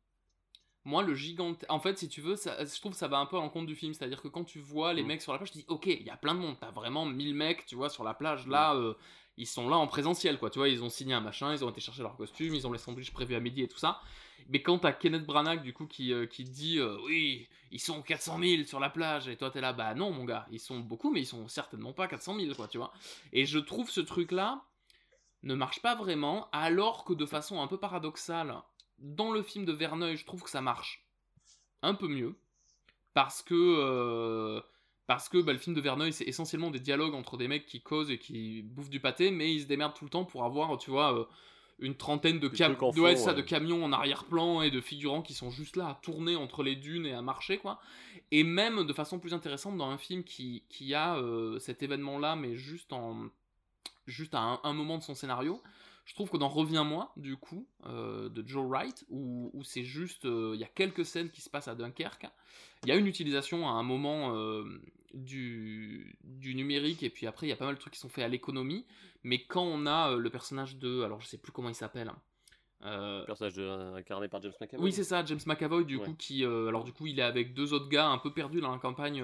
moi, 0.85 1.01
le 1.03 1.13
gigante. 1.15 1.65
En 1.69 1.79
fait, 1.79 1.97
si 1.97 2.09
tu 2.09 2.19
veux, 2.21 2.35
ça, 2.35 2.57
je 2.65 2.79
trouve 2.79 2.91
que 2.91 2.97
ça 2.97 3.07
va 3.07 3.17
un 3.17 3.25
peu 3.25 3.37
à 3.37 3.39
l'encontre 3.39 3.67
du 3.67 3.75
film. 3.75 3.93
C'est-à-dire 3.93 4.21
que 4.21 4.27
quand 4.27 4.43
tu 4.43 4.59
vois 4.59 4.93
les 4.93 5.03
Mm. 5.03 5.07
mecs 5.07 5.21
sur 5.21 5.31
la 5.31 5.37
plage, 5.37 5.51
tu 5.51 5.59
dis, 5.59 5.65
ok, 5.67 5.85
il 5.87 6.03
y 6.03 6.09
a 6.09 6.17
plein 6.17 6.33
de 6.35 6.39
monde. 6.39 6.57
T'as 6.59 6.71
vraiment 6.71 7.05
1000 7.05 7.33
mecs, 7.35 7.65
tu 7.65 7.75
vois, 7.75 7.89
sur 7.89 8.03
la 8.03 8.13
plage. 8.13 8.47
Là, 8.47 8.75
euh, 8.75 8.93
ils 9.37 9.47
sont 9.47 9.69
là 9.69 9.77
en 9.77 9.87
présentiel, 9.87 10.37
quoi. 10.37 10.49
Tu 10.49 10.59
vois, 10.59 10.69
ils 10.69 10.83
ont 10.83 10.89
signé 10.89 11.13
un 11.13 11.21
machin, 11.21 11.53
ils 11.53 11.63
ont 11.63 11.69
été 11.69 11.81
chercher 11.81 12.01
leur 12.03 12.15
costume, 12.17 12.53
ils 12.53 12.67
ont 12.67 12.71
les 12.71 12.79
sandwichs 12.79 13.11
prévus 13.11 13.35
à 13.35 13.39
midi 13.39 13.63
et 13.63 13.67
tout 13.67 13.77
ça. 13.77 13.99
Mais 14.49 14.61
quand 14.61 14.79
t'as 14.79 14.91
Kenneth 14.91 15.25
Branagh, 15.25 15.63
du 15.63 15.71
coup, 15.73 15.87
qui, 15.87 16.11
euh, 16.11 16.25
qui 16.27 16.43
dit, 16.43 16.77
euh, 16.79 16.97
oui, 17.05 17.47
ils 17.71 17.79
sont 17.79 18.01
400 18.01 18.39
000 18.39 18.63
sur 18.65 18.79
la 18.81 18.89
plage, 18.89 19.29
et 19.29 19.37
toi, 19.37 19.49
t'es 19.49 19.61
là, 19.61 19.71
bah 19.71 19.95
non, 19.95 20.11
mon 20.11 20.25
gars, 20.25 20.45
ils 20.51 20.59
sont 20.59 20.79
beaucoup, 20.79 21.11
mais 21.11 21.21
ils 21.21 21.25
sont 21.25 21.47
certainement 21.47 21.93
pas 21.93 22.07
400 22.09 22.35
000, 22.37 22.53
quoi, 22.55 22.67
tu 22.67 22.77
vois. 22.77 22.91
Et 23.31 23.45
je 23.45 23.57
trouve 23.57 23.89
ce 23.89 24.01
truc-là 24.01 24.61
ne 25.43 25.55
marche 25.55 25.81
pas 25.81 25.95
vraiment, 25.95 26.47
alors 26.51 27.03
que 27.03 27.13
de 27.13 27.25
façon 27.25 27.61
un 27.61 27.67
peu 27.67 27.77
paradoxale, 27.77 28.55
dans 29.03 29.31
le 29.31 29.43
film 29.43 29.65
de 29.65 29.71
Verneuil, 29.73 30.17
je 30.17 30.25
trouve 30.25 30.41
que 30.41 30.49
ça 30.49 30.61
marche 30.61 31.05
un 31.83 31.93
peu 31.93 32.07
mieux, 32.07 32.35
parce 33.13 33.43
que 33.43 33.53
euh, 33.53 34.61
parce 35.05 35.29
que 35.29 35.37
bah, 35.41 35.53
le 35.53 35.59
film 35.59 35.75
de 35.75 35.81
Verneuil, 35.81 36.13
c'est 36.13 36.23
essentiellement 36.23 36.71
des 36.71 36.79
dialogues 36.79 37.13
entre 37.13 37.37
des 37.37 37.47
mecs 37.47 37.65
qui 37.65 37.81
causent 37.81 38.09
et 38.09 38.17
qui 38.17 38.61
bouffent 38.63 38.89
du 38.89 39.01
pâté, 39.01 39.29
mais 39.31 39.53
ils 39.53 39.61
se 39.61 39.67
démerdent 39.67 39.93
tout 39.93 40.05
le 40.05 40.09
temps 40.09 40.25
pour 40.25 40.45
avoir, 40.45 40.77
tu 40.77 40.89
vois, 40.89 41.13
euh, 41.19 41.25
une 41.79 41.95
trentaine 41.95 42.39
de, 42.39 42.47
cam- 42.47 42.77
ouais, 43.01 43.15
ça, 43.17 43.33
ouais. 43.33 43.43
camions 43.43 43.83
en 43.83 43.91
arrière-plan 43.91 44.61
et 44.61 44.71
de 44.71 44.79
figurants 44.79 45.21
qui 45.21 45.33
sont 45.33 45.51
juste 45.51 45.75
là 45.75 45.89
à 45.89 45.95
tourner 45.95 46.37
entre 46.37 46.63
les 46.63 46.77
dunes 46.77 47.05
et 47.05 47.13
à 47.13 47.21
marcher, 47.21 47.57
quoi. 47.57 47.81
Et 48.31 48.43
même 48.43 48.85
de 48.85 48.93
façon 48.93 49.19
plus 49.19 49.33
intéressante 49.33 49.77
dans 49.77 49.89
un 49.89 49.97
film 49.97 50.23
qui, 50.23 50.63
qui 50.69 50.93
a 50.93 51.17
euh, 51.17 51.59
cet 51.59 51.83
événement-là, 51.83 52.35
mais 52.37 52.55
juste 52.55 52.93
en 52.93 53.29
juste 54.07 54.35
à 54.35 54.39
un, 54.39 54.59
un 54.63 54.73
moment 54.73 54.97
de 54.97 55.03
son 55.03 55.15
scénario. 55.15 55.61
Je 56.05 56.15
trouve 56.15 56.29
que 56.29 56.37
dans 56.37 56.49
Reviens-moi, 56.49 57.13
du 57.15 57.37
coup, 57.37 57.65
euh, 57.85 58.27
de 58.29 58.45
Joe 58.45 58.65
Wright, 58.67 59.05
où, 59.09 59.49
où 59.53 59.63
c'est 59.63 59.85
juste, 59.85 60.25
euh, 60.25 60.51
il 60.53 60.59
y 60.59 60.63
a 60.65 60.67
quelques 60.67 61.05
scènes 61.05 61.29
qui 61.31 61.39
se 61.41 61.49
passent 61.49 61.69
à 61.69 61.75
Dunkerque, 61.75 62.27
il 62.83 62.89
y 62.89 62.91
a 62.91 62.95
une 62.97 63.07
utilisation 63.07 63.67
à 63.69 63.71
un 63.71 63.83
moment 63.83 64.35
euh, 64.35 64.65
du, 65.13 66.17
du 66.23 66.55
numérique, 66.55 67.03
et 67.03 67.09
puis 67.09 67.25
après, 67.25 67.47
il 67.47 67.49
y 67.49 67.53
a 67.53 67.55
pas 67.55 67.65
mal 67.65 67.75
de 67.75 67.79
trucs 67.79 67.93
qui 67.93 67.99
sont 67.99 68.09
faits 68.09 68.25
à 68.25 68.27
l'économie, 68.27 68.85
mais 69.23 69.43
quand 69.45 69.63
on 69.63 69.85
a 69.85 70.13
le 70.15 70.29
personnage 70.29 70.77
de, 70.77 71.03
alors 71.03 71.21
je 71.21 71.27
sais 71.27 71.37
plus 71.37 71.53
comment 71.53 71.69
il 71.69 71.75
s'appelle, 71.75 72.11
euh, 72.83 73.23
personnage 73.23 73.53
de- 73.53 73.95
incarné 73.95 74.27
par 74.27 74.41
James 74.41 74.51
McAvoy. 74.59 74.83
oui, 74.83 74.91
c'est 74.91 75.05
ça, 75.05 75.23
James 75.23 75.39
McAvoy, 75.45 75.85
du 75.85 75.95
Ouais. 75.95 76.05
coup, 76.05 76.15
qui. 76.15 76.43
alors, 76.43 76.83
du 76.83 76.91
coup, 76.91 77.07
il 77.07 77.17
est 77.17 77.23
avec 77.23 77.53
deux 77.53 77.71
autres 77.71 77.87
gars 77.87 78.09
un 78.09 78.17
peu 78.17 78.33
perdus 78.33 78.59
dans 78.59 78.73
la 78.73 78.79
campagne 78.79 79.23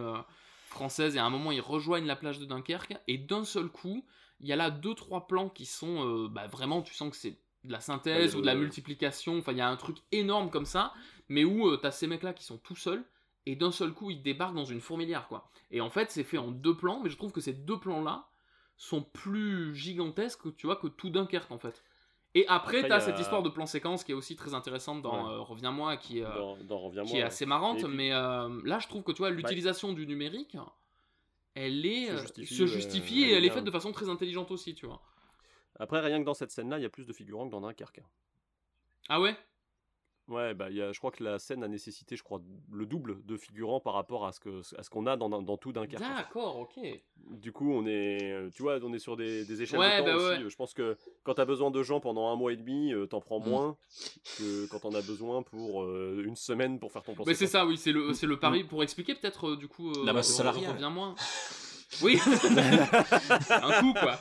française, 0.67 1.17
et 1.17 1.19
à 1.19 1.25
un 1.25 1.29
moment, 1.29 1.51
ils 1.51 1.59
rejoignent 1.59 2.05
la 2.07 2.15
plage 2.15 2.39
de 2.39 2.45
Dunkerque, 2.45 2.95
et 3.09 3.17
d'un 3.17 3.43
seul 3.43 3.67
coup, 3.67 4.05
il 4.41 4.47
y 4.47 4.53
a 4.53 4.55
là 4.55 4.69
deux, 4.69 4.93
trois 4.95 5.27
plans 5.27 5.49
qui 5.49 5.65
sont 5.65 6.05
euh, 6.05 6.27
bah, 6.29 6.47
vraiment, 6.47 6.81
tu 6.81 6.93
sens 6.93 7.09
que 7.11 7.15
c'est 7.17 7.37
de 7.65 7.71
la 7.71 7.79
synthèse 7.81 8.33
Ouais, 8.33 8.37
ou 8.39 8.41
de 8.41 8.45
la 8.45 8.55
multiplication, 8.55 9.37
enfin, 9.39 9.51
il 9.51 9.57
y 9.57 9.61
a 9.61 9.67
un 9.69 9.75
truc 9.75 9.97
énorme 10.11 10.49
comme 10.49 10.65
ça, 10.65 10.93
mais 11.27 11.43
où 11.43 11.67
euh, 11.67 11.77
t'as 11.77 11.91
ces 11.91 12.07
mecs-là 12.07 12.33
qui 12.33 12.43
sont 12.45 12.57
tout 12.57 12.75
seuls, 12.75 13.03
et 13.45 13.55
d'un 13.55 13.71
seul 13.71 13.91
coup, 13.93 14.11
ils 14.11 14.21
débarquent 14.21 14.55
dans 14.55 14.65
une 14.65 14.79
fourmilière, 14.81 15.27
quoi. 15.27 15.49
Et 15.71 15.81
en 15.81 15.89
fait, 15.89 16.09
c'est 16.11 16.23
fait 16.23 16.37
en 16.37 16.51
deux 16.51 16.75
plans, 16.77 17.01
mais 17.03 17.09
je 17.09 17.17
trouve 17.17 17.31
que 17.31 17.41
ces 17.41 17.53
deux 17.53 17.77
plans-là 17.79 18.27
sont 18.77 19.01
plus 19.01 19.75
gigantesques, 19.75 20.55
tu 20.55 20.67
vois, 20.67 20.77
que 20.77 20.87
tout 20.87 21.09
Dunkerque, 21.09 21.51
en 21.51 21.59
fait. 21.59 21.83
Et 22.35 22.45
après, 22.47 22.77
Après, 22.77 22.81
t'as 22.81 22.87
il 22.87 22.89
y 22.91 22.93
a- 22.93 22.99
cette 23.01 23.19
histoire 23.19 23.41
de 23.43 23.49
plan 23.49 23.65
séquence 23.65 24.03
qui 24.03 24.11
est 24.11 24.15
aussi 24.15 24.35
très 24.35 24.53
intéressante 24.53 25.01
dans 25.01 25.25
Ouais. 25.27 25.33
euh, 25.33 25.39
Reviens-moi, 25.41 25.97
qui, 25.97 26.19
est, 26.19 26.25
euh, 26.25 26.33
Dans- 26.33 26.57
dans 26.63 26.77
Reviens-moi, 26.79 27.09
qui 27.11 27.17
est 27.17 27.23
assez 27.23 27.45
marrante, 27.45 27.79
puis- 27.79 27.87
mais 27.87 28.13
euh, 28.13 28.47
là, 28.63 28.79
je 28.79 28.87
trouve 28.87 29.03
que 29.03 29.11
tu 29.11 29.17
vois, 29.17 29.31
l'utilisation 29.31 29.91
du 29.93 30.05
numérique, 30.07 30.55
elle 31.55 31.85
est 31.85 32.07
Se 32.07 32.11
euh, 32.11 32.17
justifie, 32.21 32.55
se 32.55 32.63
ouais, 32.63 32.67
justifie 32.67 33.23
elle 33.23 33.29
et 33.29 33.33
elle 33.33 33.45
est 33.45 33.49
faite 33.49 33.63
de 33.63 33.71
façon 33.71 33.91
très 33.91 34.09
intelligente 34.09 34.51
aussi, 34.51 34.75
tu 34.75 34.85
vois. 34.85 35.01
Après, 35.79 35.99
rien 36.01 36.19
que 36.19 36.25
dans 36.25 36.33
cette 36.33 36.51
scène-là, 36.51 36.77
il 36.77 36.83
y 36.83 36.85
a 36.85 36.89
plus 36.89 37.05
de 37.05 37.13
figurants 37.13 37.47
que 37.47 37.51
dans 37.51 37.61
Dunkerque. 37.61 38.01
Ah 39.07 39.19
ouais? 39.21 39.35
Ouais, 40.29 40.53
bah, 40.53 40.67
il 40.69 40.75
y 40.77 40.81
a, 40.81 40.91
je 40.91 40.99
crois 40.99 41.09
que 41.09 41.23
la 41.23 41.39
scène 41.39 41.63
a 41.63 41.67
nécessité, 41.67 42.15
je 42.15 42.21
crois, 42.23 42.39
le 42.71 42.85
double 42.85 43.25
de 43.25 43.35
figurants 43.35 43.79
par 43.79 43.95
rapport 43.95 44.27
à 44.27 44.31
ce 44.31 44.39
que 44.39 44.61
à 44.77 44.83
ce 44.83 44.89
qu'on 44.91 45.07
a 45.07 45.17
dans, 45.17 45.27
dans 45.41 45.57
tout 45.57 45.71
Dunkerque. 45.73 46.01
D'accord, 46.01 46.59
ok. 46.59 46.79
Du 47.31 47.51
coup, 47.51 47.71
on 47.73 47.85
est, 47.87 48.31
euh, 48.31 48.49
tu 48.53 48.61
vois, 48.61 48.77
on 48.83 48.93
est 48.93 48.99
sur 48.99 49.17
des, 49.17 49.43
des 49.45 49.61
échelles 49.63 49.79
Ouais, 49.79 49.97
de 50.01 50.05
temps 50.05 50.05
bah 50.05 50.15
aussi. 50.33 50.43
ouais. 50.43 50.49
Je 50.49 50.55
pense 50.55 50.73
que 50.75 50.97
quand 51.23 51.33
t'as 51.33 51.45
besoin 51.45 51.71
de 51.71 51.81
gens 51.81 51.99
pendant 51.99 52.27
un 52.31 52.35
mois 52.35 52.53
et 52.53 52.57
demi, 52.57 52.93
euh, 52.93 53.07
t'en 53.07 53.21
prends 53.21 53.39
Mm. 53.39 53.49
moins 53.49 53.77
que 54.37 54.67
quand 54.67 54.85
on 54.85 54.93
a 54.93 55.01
besoin 55.01 55.41
pour 55.41 55.81
euh, 55.83 56.21
une 56.25 56.35
semaine 56.35 56.79
pour 56.79 56.91
faire 56.91 57.01
ton 57.03 57.13
plan. 57.15 57.23
Mais 57.25 57.33
c'est 57.33 57.47
ça, 57.47 57.65
oui, 57.65 57.75
c'est 57.77 57.91
le, 57.91 58.13
c'est 58.13 58.27
le 58.27 58.37
pari. 58.39 58.63
Pour 58.63 58.83
expliquer 58.83 59.15
peut-être, 59.15 59.49
euh, 59.49 59.57
du 59.57 59.67
coup, 59.67 59.89
euh, 59.91 60.05
La 60.05 60.13
masse 60.13 60.31
salariale. 60.31 60.73
Reviens-moi. 60.73 61.15
Oui 62.03 62.19
Un 63.49 63.81
coup, 63.81 63.93
quoi. 63.93 64.17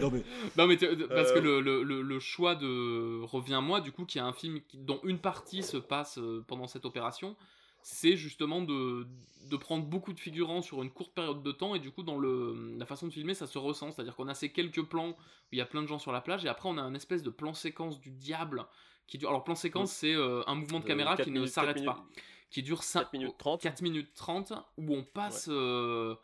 Non, 0.00 0.10
mais- 0.10 0.22
Non, 0.56 0.66
mais 0.66 0.76
t- 0.76 0.86
parce 1.08 1.32
que 1.32 1.38
Euh, 1.38 1.40
le, 1.40 1.60
le, 1.60 1.82
le, 1.82 2.02
le 2.02 2.18
choix 2.20 2.54
de 2.54 3.20
Reviens-moi, 3.22 3.80
du 3.80 3.92
coup, 3.92 4.04
qui 4.04 4.18
est 4.18 4.22
un 4.22 4.32
film 4.32 4.60
qui- 4.68 4.78
dont 4.78 5.00
une 5.04 5.18
partie 5.18 5.62
se 5.62 5.76
passe 5.76 6.18
euh, 6.18 6.44
pendant 6.46 6.66
cette 6.66 6.84
opération, 6.84 7.36
c'est 7.82 8.16
justement 8.16 8.62
de, 8.62 9.06
de 9.50 9.56
prendre 9.56 9.84
beaucoup 9.84 10.12
de 10.12 10.18
figurants 10.20 10.60
sur 10.62 10.82
une 10.82 10.90
courte 10.90 11.14
période 11.14 11.42
de 11.42 11.52
temps, 11.52 11.74
et 11.74 11.78
du 11.78 11.90
coup, 11.92 12.02
dans 12.02 12.18
le, 12.18 12.74
la 12.78 12.84
façon 12.86 13.06
de 13.06 13.12
filmer, 13.12 13.34
ça 13.34 13.46
se 13.46 13.58
ressent. 13.58 13.92
C'est-à-dire 13.92 14.16
qu'on 14.16 14.28
a 14.28 14.34
ces 14.34 14.50
quelques 14.50 14.82
plans 14.82 15.10
où 15.10 15.16
il 15.52 15.58
y 15.58 15.60
a 15.60 15.66
plein 15.66 15.82
de 15.82 15.86
gens 15.86 15.98
sur 16.00 16.10
la 16.12 16.20
plage, 16.20 16.44
et 16.44 16.48
après, 16.48 16.68
on 16.68 16.78
a 16.78 16.82
un 16.82 16.94
espèce 16.94 17.22
de 17.22 17.30
plan 17.30 17.54
séquence 17.54 18.00
du 18.00 18.10
diable 18.10 18.66
qui 19.06 19.18
dure. 19.18 19.28
Alors, 19.28 19.44
plan 19.44 19.54
séquence, 19.54 19.92
c'est 19.92 20.14
euh, 20.14 20.42
un 20.48 20.56
mouvement 20.56 20.80
de 20.80 20.84
caméra 20.88 21.16
qui 21.24 21.30
ne 21.30 21.40
s'arrête 21.52 21.76
pas. 21.86 22.04
Qui 22.50 22.62
dure 22.62 22.82
5 22.82 23.12
minutes 23.12 23.34
30. 23.38 23.60
4 23.62 23.82
minutes 23.82 24.10
30, 24.16 24.52
où 24.78 24.94
on 24.96 25.02
passe. 25.04 25.46
euh, 25.48 26.14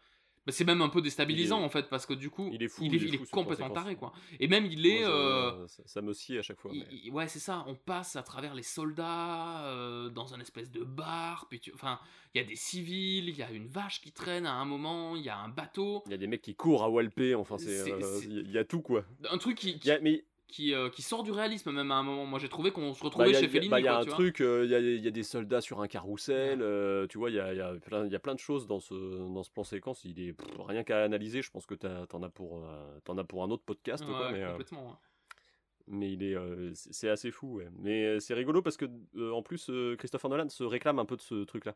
bah, 0.47 0.53
c'est 0.53 0.65
même 0.65 0.83
un 0.83 0.89
peu 0.89 1.01
déstabilisant 1.03 1.61
est- 1.61 1.65
en 1.65 1.69
fait 1.69 1.89
parce 1.89 2.05
que 2.07 2.15
du 2.15 2.31
coup 2.31 2.51
il 2.53 2.63
est 2.63 2.69
fou, 2.69 2.83
il 2.85 2.95
est, 2.95 2.97
il 2.99 3.05
est 3.05 3.09
il 3.09 3.15
est 3.15 3.19
fou, 3.19 3.25
ce 3.27 3.31
plan 3.31 3.43
complètement 3.43 3.71
taré 3.71 3.97
quoi 3.97 4.13
et 4.41 4.49
même 4.49 4.67
il 4.67 4.85
est 4.87 5.01
Moi, 5.01 5.09
euh, 5.11 5.67
ça, 5.69 5.83
ça 5.87 6.03
me 6.03 6.13
scie 6.13 6.39
à 6.39 6.43
chaque 6.43 6.59
fois. 6.61 6.73
mais- 6.75 7.11
ouais, 7.11 7.29
c'est 7.29 7.39
ça. 7.39 7.65
On 7.69 7.75
passe 7.75 8.17
à 8.17 8.23
travers 8.23 8.55
les 8.55 8.63
soldats 8.63 9.65
euh, 9.67 10.09
dans 10.09 10.35
un 10.35 10.41
espèce 10.41 10.71
de 10.71 10.83
bar. 10.85 11.47
Puis 11.49 11.61
tu... 11.61 11.73
enfin, 11.75 11.99
il 12.35 12.39
y 12.41 12.45
a 12.45 12.47
des 12.47 12.57
civils, 12.57 13.29
il 13.29 13.37
y 13.37 13.43
a 13.43 13.51
une 13.51 13.69
vache 13.69 14.01
qui 14.01 14.13
traîne 14.13 14.47
à 14.47 14.55
un 14.55 14.65
moment, 14.65 15.17
il 15.17 15.23
y 15.23 15.29
a 15.29 15.39
un 15.39 15.49
bateau. 15.49 16.03
Il 16.07 16.13
y 16.13 16.15
a 16.15 16.19
des 16.19 16.27
mecs 16.27 16.43
qui 16.43 16.55
courent 16.55 16.83
à 16.83 16.91
Walpé, 16.91 17.35
enfin, 17.35 17.59
c'est, 17.59 17.91
euh, 17.93 18.21
il 18.25 18.51
y 18.51 18.59
a 18.59 18.65
tout 18.65 18.81
quoi. 18.81 19.05
Un 19.31 19.39
truc 19.39 19.59
qui, 19.59 19.73
Il 19.73 19.87
y 19.87 19.91
a- 19.91 20.01
mais 20.01 20.25
qui, 20.53 20.73
euh, 20.75 20.89
qui 20.91 21.03
sort 21.03 21.25
du 21.25 21.33
réalisme 21.33 21.73
même 21.73 21.91
à 21.91 21.97
un 21.97 22.03
moment. 22.05 22.25
Moi 22.27 22.39
j'ai 22.39 22.49
trouvé 22.49 22.71
qu'on 22.71 22.95
se 22.95 23.01
Bah, 23.01 23.07
retrouvait 23.07 23.35
a- 23.35 23.41
chez 23.41 23.47
a- 23.47 23.49
Fellini. 23.49 23.69
bah, 23.71 23.81
il 23.81 23.85
y 23.85 23.89
a 23.89 23.93
quoi, 23.95 24.03
un 24.03 24.05
truc, 24.07 24.41
euh, 24.41 24.65
il 24.65 24.71
y, 24.71 24.75
a, 24.75 24.79
il 24.79 25.01
y 25.03 25.09
a 25.09 25.11
des 25.11 25.23
soldats 25.25 25.61
sur 25.61 25.81
un 25.81 25.89
carrousel, 25.89 26.61
euh, 26.63 27.07
tu 27.09 27.19
vois, 27.19 27.31
il 27.31 27.37
y 27.37 27.41
a, 27.41 27.53
il 27.53 27.57
y, 27.59 27.61
a 27.61 27.75
plein- 27.75 28.07
il 28.07 28.13
y 28.13 28.17
a 28.17 28.21
plein 28.21 28.35
de 28.35 28.39
choses 28.41 28.67
dans 28.69 28.79
ce, 28.79 28.95
dans 28.95 29.43
ce 29.43 29.51
plan 29.51 29.65
séquence. 29.65 30.05
Il 30.05 30.21
est 30.21 30.33
pff, 30.35 30.49
rien 30.61 30.85
qu'à 30.85 31.03
analyser, 31.03 31.43
je 31.43 31.51
pense 31.51 31.67
que 31.67 31.75
t'en 31.75 32.23
as, 32.23 32.29
pour, 32.29 32.65
t'en 33.05 33.19
as 33.19 33.25
pour 33.25 33.43
un 33.43 33.51
autre 33.51 33.65
podcast. 33.65 34.05
quoi, 34.05 34.31
mais, 34.31 34.45
complètement. 34.47 34.87
ouais. 34.91 34.97
mais 35.89 36.13
il 36.13 36.23
est, 36.23 36.37
c'est 36.75 37.09
assez 37.09 37.31
fou. 37.31 37.57
ouais. 37.57 37.69
Mais 37.79 38.21
c'est 38.21 38.35
rigolo 38.35 38.63
parce 38.63 38.77
que 38.77 38.87
en 39.33 39.43
plus, 39.43 39.71
Christopher 39.99 40.31
Nolan 40.31 40.49
se 40.49 40.63
réclame 40.65 40.99
un 40.99 41.05
peu 41.07 41.17
de 41.17 41.23
ce 41.23 41.45
truc-là. 41.45 41.75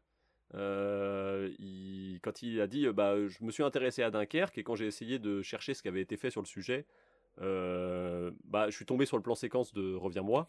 Euh, 0.54 1.50
il- 1.58 2.20
quand 2.22 2.42
il 2.42 2.60
a 2.60 2.66
dit, 2.66 2.86
bah, 2.92 3.16
je 3.26 3.42
me 3.44 3.50
suis 3.50 3.62
intéressé 3.64 4.02
à 4.02 4.10
Dunkerque 4.10 4.58
et 4.58 4.62
quand 4.62 4.76
j'ai 4.76 4.86
essayé 4.86 5.18
de 5.18 5.42
chercher 5.42 5.74
ce 5.74 5.82
qui 5.82 5.88
avait 5.88 6.00
été 6.02 6.16
fait 6.16 6.30
sur 6.30 6.40
le 6.40 6.46
sujet, 6.46 6.86
euh, 7.40 8.30
bah, 8.44 8.70
je 8.70 8.74
suis 8.76 8.86
tombé 8.86 9.04
sur 9.06 9.16
le 9.16 9.22
plan 9.22 9.34
séquence 9.34 9.72
de 9.74 9.94
Reviens-moi 9.94 10.48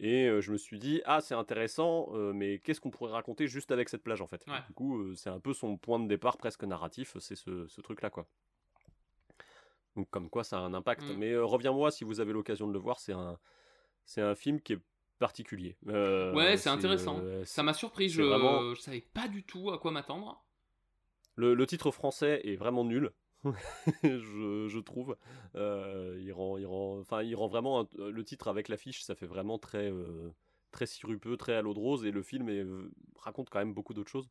et 0.00 0.26
euh, 0.28 0.40
je 0.40 0.52
me 0.52 0.56
suis 0.56 0.78
dit, 0.78 1.02
ah, 1.04 1.20
c'est 1.20 1.34
intéressant, 1.34 2.08
euh, 2.14 2.32
mais 2.32 2.58
qu'est-ce 2.60 2.80
qu'on 2.80 2.90
pourrait 2.90 3.12
raconter 3.12 3.46
juste 3.46 3.70
avec 3.70 3.88
cette 3.88 4.02
plage 4.02 4.20
en 4.22 4.26
fait? 4.26 4.44
Ouais. 4.46 4.62
Du 4.66 4.72
coup, 4.72 5.14
c'est 5.14 5.30
un 5.30 5.40
peu 5.40 5.52
son 5.52 5.76
point 5.76 5.98
de 6.00 6.08
départ 6.08 6.36
presque 6.38 6.64
narratif, 6.64 7.16
c'est 7.20 7.36
ce, 7.36 7.66
ce 7.68 7.80
truc-là 7.80 8.10
quoi. 8.10 8.26
Donc 9.96 10.08
comme 10.10 10.30
quoi 10.30 10.42
ça 10.42 10.56
a 10.58 10.60
un 10.60 10.72
impact. 10.74 11.02
Mm. 11.02 11.16
Mais 11.18 11.36
reviens-moi 11.36 11.90
si 11.90 12.04
vous 12.04 12.20
avez 12.20 12.32
l'occasion 12.32 12.66
de 12.66 12.72
le 12.72 12.78
voir, 12.78 12.98
c'est 12.98 13.12
un, 13.12 13.38
c'est 14.06 14.22
un 14.22 14.34
film 14.34 14.60
qui 14.60 14.72
est 14.74 14.80
particulier. 15.18 15.76
Ouais, 15.86 16.56
c'est 16.56 16.70
intéressant. 16.70 17.20
Ça 17.44 17.62
m'a 17.62 17.74
surpris. 17.74 18.08
Je, 18.08 18.22
vraiment- 18.22 18.74
je 18.74 18.80
savais 18.80 19.02
pas 19.02 19.28
du 19.28 19.44
tout 19.44 19.70
à 19.70 19.78
quoi 19.78 19.90
m'attendre. 19.90 20.42
Le, 21.36 21.54
le 21.54 21.66
titre 21.66 21.90
français 21.90 22.40
est 22.44 22.56
vraiment 22.56 22.84
nul. 22.84 23.10
je, 24.02 24.66
je 24.68 24.78
trouve. 24.78 25.16
Euh, 25.56 26.18
il 26.20 26.32
rend, 26.32 26.58
il 26.58 26.66
rend, 26.66 26.98
enfin, 27.00 27.22
il 27.22 27.34
rend 27.34 27.48
vraiment 27.48 27.80
un- 27.80 28.10
le 28.10 28.24
titre 28.24 28.48
avec 28.48 28.68
l'affiche, 28.68 29.02
ça 29.02 29.14
fait 29.14 29.26
vraiment 29.26 29.58
très, 29.58 29.90
euh, 29.90 30.30
très 30.70 30.86
sirupeux, 30.86 31.36
très 31.36 31.54
à 31.54 31.62
l'eau 31.62 31.74
de 31.74 31.78
rose, 31.78 32.04
et 32.06 32.10
le 32.10 32.22
film 32.22 32.48
est- 32.48 32.62
euh, 32.64 32.90
raconte 33.18 33.50
quand 33.50 33.58
même 33.58 33.74
beaucoup 33.74 33.94
d'autres 33.94 34.10
choses. 34.10 34.28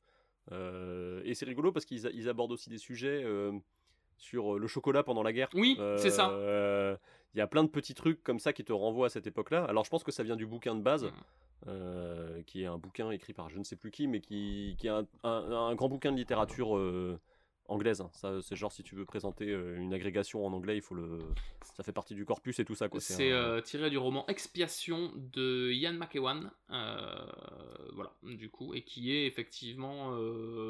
Euh, 0.51 1.21
et 1.23 1.33
c'est 1.35 1.45
rigolo 1.45 1.71
parce 1.71 1.85
qu'ils 1.85 2.09
ils 2.13 2.27
abordent 2.29 2.51
aussi 2.53 2.69
des 2.69 2.77
sujets 2.79 3.21
euh, 3.23 3.51
sur 4.17 4.57
le 4.57 4.67
chocolat 4.67 5.03
pendant 5.03 5.23
la 5.23 5.33
guerre. 5.33 5.49
Oui, 5.53 5.77
c'est 5.97 6.09
ça. 6.09 6.29
Euh, 6.31 6.95
Il 7.33 7.37
y 7.37 7.41
a 7.41 7.47
plein 7.47 7.63
de 7.63 7.69
petits 7.69 7.93
trucs 7.93 8.21
comme 8.23 8.39
ça 8.39 8.51
qui 8.53 8.63
te 8.65 8.73
renvoient 8.73 9.05
à 9.05 9.09
cette 9.09 9.25
époque-là. 9.27 9.63
Alors 9.65 9.85
je 9.85 9.89
pense 9.89 10.03
que 10.03 10.11
ça 10.11 10.21
vient 10.23 10.35
du 10.35 10.45
bouquin 10.45 10.75
de 10.75 10.81
base, 10.81 11.05
Mm. 11.05 11.09
euh, 11.67 12.41
qui 12.43 12.63
est 12.63 12.65
un 12.65 12.77
bouquin 12.77 13.09
écrit 13.11 13.33
par 13.33 13.49
je 13.49 13.57
ne 13.57 13.63
sais 13.63 13.75
plus 13.75 13.89
qui, 13.91 14.07
mais 14.07 14.19
qui, 14.19 14.75
qui 14.77 14.87
est 14.87 14.89
un, 14.89 15.05
un- 15.23 15.51
un 15.69 15.75
grand 15.75 15.87
bouquin 15.89 16.11
de 16.11 16.17
littérature 16.17 16.75
euh, 16.75 17.19
anglaise. 17.71 18.01
hein. 18.01 18.09
Ça, 18.13 18.41
c'est 18.41 18.55
genre 18.55 18.71
si 18.71 18.83
tu 18.83 18.95
veux 18.95 19.05
présenter 19.05 19.49
euh, 19.49 19.77
une 19.77 19.93
agrégation 19.93 20.45
en 20.45 20.53
anglais, 20.53 20.75
il 20.77 20.81
faut 20.81 20.95
le, 20.95 21.19
ça 21.75 21.83
fait 21.83 21.91
partie 21.91 22.13
du 22.15 22.25
corpus 22.25 22.59
et 22.59 22.65
tout 22.65 22.75
ça. 22.75 22.89
quoi. 22.89 22.99
C'est 22.99 23.31
un- 23.31 23.35
euh, 23.35 23.61
tiré 23.61 23.89
du 23.89 23.97
roman 23.97 24.25
Expiation 24.27 25.11
de 25.15 25.71
Ian 25.71 25.93
McEwan, 25.93 26.51
euh, 26.69 27.25
voilà, 27.93 28.13
du 28.23 28.49
coup, 28.49 28.73
et 28.73 28.83
qui 28.83 29.13
est 29.13 29.25
effectivement, 29.25 30.11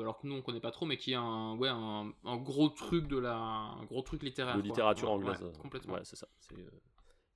alors 0.02 0.20
que 0.20 0.28
nous 0.28 0.36
on 0.36 0.42
connaît 0.42 0.60
pas 0.60 0.72
trop, 0.72 0.86
mais 0.86 0.98
qui 0.98 1.12
est 1.14 1.16
un, 1.16 1.56
ouais, 1.58 1.70
un, 1.70 2.12
un 2.24 2.38
gros 2.38 2.70
truc 2.70 3.08
de 3.08 3.18
la, 3.18 3.36
un 3.36 3.84
gros 3.86 4.02
truc 4.02 4.24
littéraire. 4.24 4.58
de 4.58 4.62
littérature 4.62 5.12
anglaise. 5.12 5.42
ouais, 5.42 5.52
complètement. 5.60 5.94
Ouais, 5.96 6.02
c'est 6.04 6.16
ça. 6.16 6.28
C'est, 6.40 6.56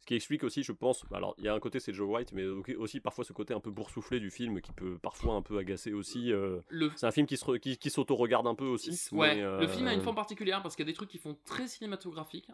Ce 0.06 0.08
qui 0.08 0.14
explique 0.14 0.44
aussi, 0.44 0.62
je 0.62 0.72
pense, 0.72 1.04
alors 1.12 1.34
il 1.40 1.46
y 1.46 1.48
a 1.48 1.56
un 1.56 1.60
côté 1.60 1.80
c'est 1.80 1.92
Joe 1.92 2.08
White, 2.08 2.32
mais 2.32 2.46
aussi 2.76 3.00
parfois 3.00 3.24
ce 3.26 3.34
côté 3.34 3.56
un 3.56 3.60
peu 3.60 3.72
boursouflé 3.72 4.20
du 4.20 4.30
film 4.30 4.62
qui 4.62 4.72
peut 4.72 5.00
parfois 5.00 5.34
un 5.34 5.42
peu 5.42 5.58
agacer 5.58 5.94
aussi. 5.94 6.32
euh, 6.32 6.60
Le- 6.70 6.92
C'est 6.96 7.08
un 7.08 7.12
film 7.12 7.26
qui, 7.26 7.38
se 7.38 7.58
qui, 7.58 7.76
qui 7.80 7.90
s'auto-regarde 7.90 8.46
un 8.46 8.54
peu 8.54 8.66
aussi. 8.68 8.92
Ouais, 9.14 9.34
mais, 9.34 9.42
le 9.42 9.68
film 9.68 9.88
a 9.88 9.94
une 9.96 10.02
euh, 10.02 10.04
forme 10.04 10.16
particulière 10.16 10.62
parce 10.62 10.76
qu'il 10.76 10.86
y 10.86 10.88
a 10.88 10.92
des 10.92 10.96
trucs 10.96 11.10
qui 11.10 11.18
font 11.18 11.36
très 11.44 11.68
cinématographiques. 11.68 12.52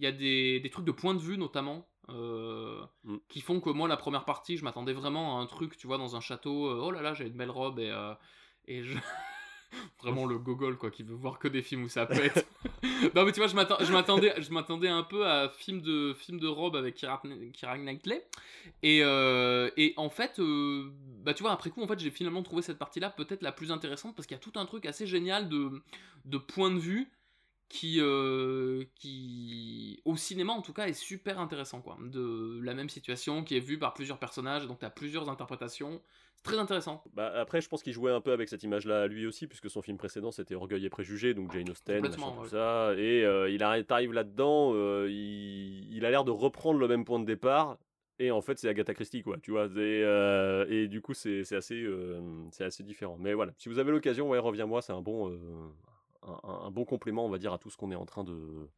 Il 0.00 0.06
y 0.06 0.08
a 0.08 0.12
des, 0.12 0.58
des 0.58 0.70
trucs 0.70 0.84
de 0.86 0.90
point 0.90 1.14
de 1.14 1.20
vue 1.20 1.38
notamment 1.38 1.86
euh, 2.08 2.84
Mm. 3.04 3.18
qui 3.28 3.42
font 3.42 3.60
que 3.60 3.70
moi 3.70 3.86
la 3.86 3.96
première 3.96 4.24
partie 4.24 4.56
je 4.56 4.64
m'attendais 4.64 4.92
vraiment 4.92 5.38
à 5.38 5.42
un 5.42 5.46
truc 5.46 5.76
tu 5.76 5.86
vois 5.86 5.98
dans 5.98 6.16
un 6.16 6.20
château 6.20 6.68
oh 6.84 6.90
là 6.90 7.00
là 7.00 7.14
j'ai 7.14 7.26
une 7.26 7.36
belle 7.36 7.50
robe 7.50 7.78
et, 7.78 7.92
et 8.66 8.82
je 8.82 8.98
vraiment 10.02 10.26
le 10.26 10.38
gogol 10.38 10.76
quoi 10.76 10.90
qui 10.90 11.02
veut 11.02 11.14
voir 11.14 11.38
que 11.38 11.48
des 11.48 11.62
films 11.62 11.84
où 11.84 11.88
ça 11.88 12.06
pète. 12.06 12.46
Non 13.14 13.24
mais 13.24 13.32
tu 13.32 13.40
vois 13.40 13.48
je 13.48 13.54
m'attendais 13.92 14.34
je 14.40 14.52
m'attendais 14.52 14.88
un 14.88 15.02
peu 15.02 15.26
à 15.26 15.48
film 15.48 15.80
de 15.80 16.14
film 16.14 16.40
de 16.40 16.48
robe 16.48 16.74
avec 16.76 16.96
Keira 16.96 17.78
Knightley. 17.78 18.26
Et, 18.82 19.00
euh, 19.02 19.70
et 19.76 19.94
en 19.96 20.10
fait 20.10 20.38
euh, 20.38 20.90
bah 21.24 21.34
tu 21.34 21.42
vois 21.42 21.52
après 21.52 21.70
coup 21.70 21.82
en 21.82 21.86
fait 21.86 21.98
j'ai 21.98 22.10
finalement 22.10 22.42
trouvé 22.42 22.62
cette 22.62 22.78
partie 22.78 23.00
là 23.00 23.10
peut-être 23.10 23.42
la 23.42 23.52
plus 23.52 23.70
intéressante 23.70 24.16
parce 24.16 24.26
qu'il 24.26 24.36
y 24.36 24.40
a 24.40 24.42
tout 24.42 24.58
un 24.58 24.66
truc 24.66 24.86
assez 24.86 25.06
génial 25.06 25.48
de 25.48 25.82
de 26.24 26.38
point 26.38 26.70
de 26.70 26.78
vue 26.78 27.08
qui, 27.68 28.00
euh, 28.00 28.84
qui 28.94 30.00
au 30.04 30.16
cinéma 30.16 30.52
en 30.52 30.62
tout 30.62 30.72
cas 30.72 30.86
est 30.86 30.92
super 30.94 31.38
intéressant 31.38 31.80
quoi 31.80 31.98
de 32.00 32.60
la 32.62 32.74
même 32.74 32.88
situation 32.88 33.44
qui 33.44 33.56
est 33.56 33.60
vue 33.60 33.78
par 33.78 33.94
plusieurs 33.94 34.18
personnages 34.18 34.66
donc 34.66 34.78
tu 34.78 34.84
as 34.86 34.90
plusieurs 34.90 35.28
interprétations 35.28 36.00
c'est 36.36 36.44
très 36.44 36.58
intéressant 36.58 37.02
Bah, 37.14 37.32
après, 37.34 37.60
je 37.60 37.68
pense 37.68 37.82
qu'il 37.82 37.92
jouait 37.92 38.12
un 38.12 38.20
peu 38.20 38.32
avec 38.32 38.48
cette 38.48 38.62
image-là 38.62 39.08
lui 39.08 39.26
aussi, 39.26 39.48
puisque 39.48 39.68
son 39.68 39.82
film 39.82 39.98
précédent 39.98 40.30
c'était 40.30 40.54
Orgueil 40.54 40.86
et 40.86 40.88
Préjugés, 40.88 41.34
donc 41.34 41.52
Jane 41.52 41.68
Austen, 41.68 42.00
machin, 42.00 42.16
tout 42.16 42.42
ouais. 42.42 42.48
ça. 42.48 42.94
Et 42.96 43.24
euh, 43.24 43.50
il 43.50 43.60
arri- 43.62 43.84
arrive 43.88 44.12
là-dedans, 44.12 44.70
euh, 44.72 45.08
il, 45.10 45.92
il 45.92 46.04
a 46.04 46.10
l'air 46.10 46.22
de 46.24 46.30
reprendre 46.30 46.78
le 46.78 46.86
même 46.86 47.04
point 47.04 47.18
de 47.18 47.24
départ. 47.24 47.76
Et 48.20 48.30
en 48.30 48.40
fait, 48.40 48.58
c'est 48.58 48.68
Agatha 48.68 48.94
Christie, 48.94 49.22
quoi, 49.22 49.38
tu 49.38 49.50
vois. 49.52 49.68
euh, 49.76 50.66
et 50.68 50.88
du 50.88 51.00
coup, 51.00 51.14
c'est 51.14 51.40
assez, 51.52 51.82
euh, 51.82 52.20
c'est 52.50 52.64
assez 52.64 52.82
différent. 52.82 53.16
Mais 53.18 53.34
voilà, 53.34 53.52
si 53.58 53.68
vous 53.68 53.78
avez 53.78 53.90
l'occasion, 53.92 54.28
ouais, 54.28 54.38
reviens-moi, 54.38 54.82
c'est 54.82 54.92
un 54.92 55.02
bon, 55.02 55.30
euh, 55.30 55.36
un, 56.44 56.70
bon 56.70 56.84
complément, 56.84 57.24
on 57.26 57.28
va 57.30 57.38
dire, 57.38 57.52
à 57.52 57.58
tout 57.58 57.70
ce 57.70 57.76
qu'on 57.76 57.90
est 57.90 57.96
en 57.96 58.06
train 58.06 58.24
de 58.24 58.68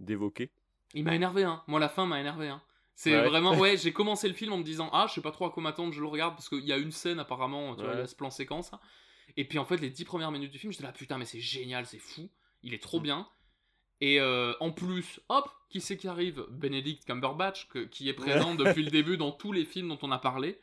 d'évoquer. 0.00 0.50
il 0.94 1.04
m'a 1.04 1.14
énervé 1.14 1.42
hein. 1.42 1.62
Moi 1.66 1.80
la 1.80 1.88
fin 1.88 2.06
m'a 2.06 2.20
énervé 2.20 2.48
hein. 2.48 2.62
C'est 2.94 3.12
Ouais. 3.14 3.26
vraiment 3.28 3.52
ouais 3.58 3.76
j'ai 3.76 3.92
commencé 3.92 4.28
le 4.28 4.34
film 4.34 4.52
en 4.52 4.58
me 4.58 4.62
disant 4.62 4.88
ah 4.92 5.06
je 5.08 5.14
sais 5.14 5.20
pas 5.20 5.32
trop 5.32 5.46
à 5.46 5.50
quoi 5.50 5.62
m'attendre 5.62 5.92
je 5.92 6.00
le 6.00 6.06
regarde 6.06 6.34
parce 6.34 6.48
qu'il 6.48 6.64
y 6.64 6.72
a 6.72 6.76
une 6.78 6.92
scène 6.92 7.18
apparemment 7.18 7.74
tu 7.76 7.82
vois 7.84 8.06
ce 8.06 8.14
plan 8.14 8.30
séquence 8.30 8.70
et 9.36 9.44
puis 9.44 9.58
en 9.58 9.64
fait 9.64 9.76
les 9.78 9.90
dix 9.90 10.04
premières 10.04 10.30
minutes 10.30 10.50
du 10.52 10.58
film 10.58 10.72
j'étais 10.72 10.84
là 10.84 10.92
putain 10.92 11.18
mais 11.18 11.24
c'est 11.24 11.40
génial 11.40 11.84
c'est 11.86 11.98
fou. 11.98 12.28
Il 12.62 12.74
est 12.74 12.78
Mm. 12.78 12.80
trop 12.80 13.00
bien. 13.00 13.28
Et 14.00 14.20
euh, 14.20 14.52
en 14.60 14.70
plus 14.70 15.18
hop 15.28 15.48
qui 15.68 15.80
c'est 15.80 15.96
qui 15.96 16.06
arrive? 16.06 16.46
Benedict 16.50 17.04
Cumberbatch 17.04 17.68
que- 17.68 17.80
qui 17.84 18.08
est 18.08 18.14
présent 18.14 18.54
depuis 18.54 18.84
le 18.84 18.90
début 18.92 19.16
dans 19.16 19.32
tous 19.32 19.50
les 19.52 19.64
films 19.64 19.88
dont 19.88 19.98
on 20.02 20.12
a 20.12 20.18
parlé 20.18 20.58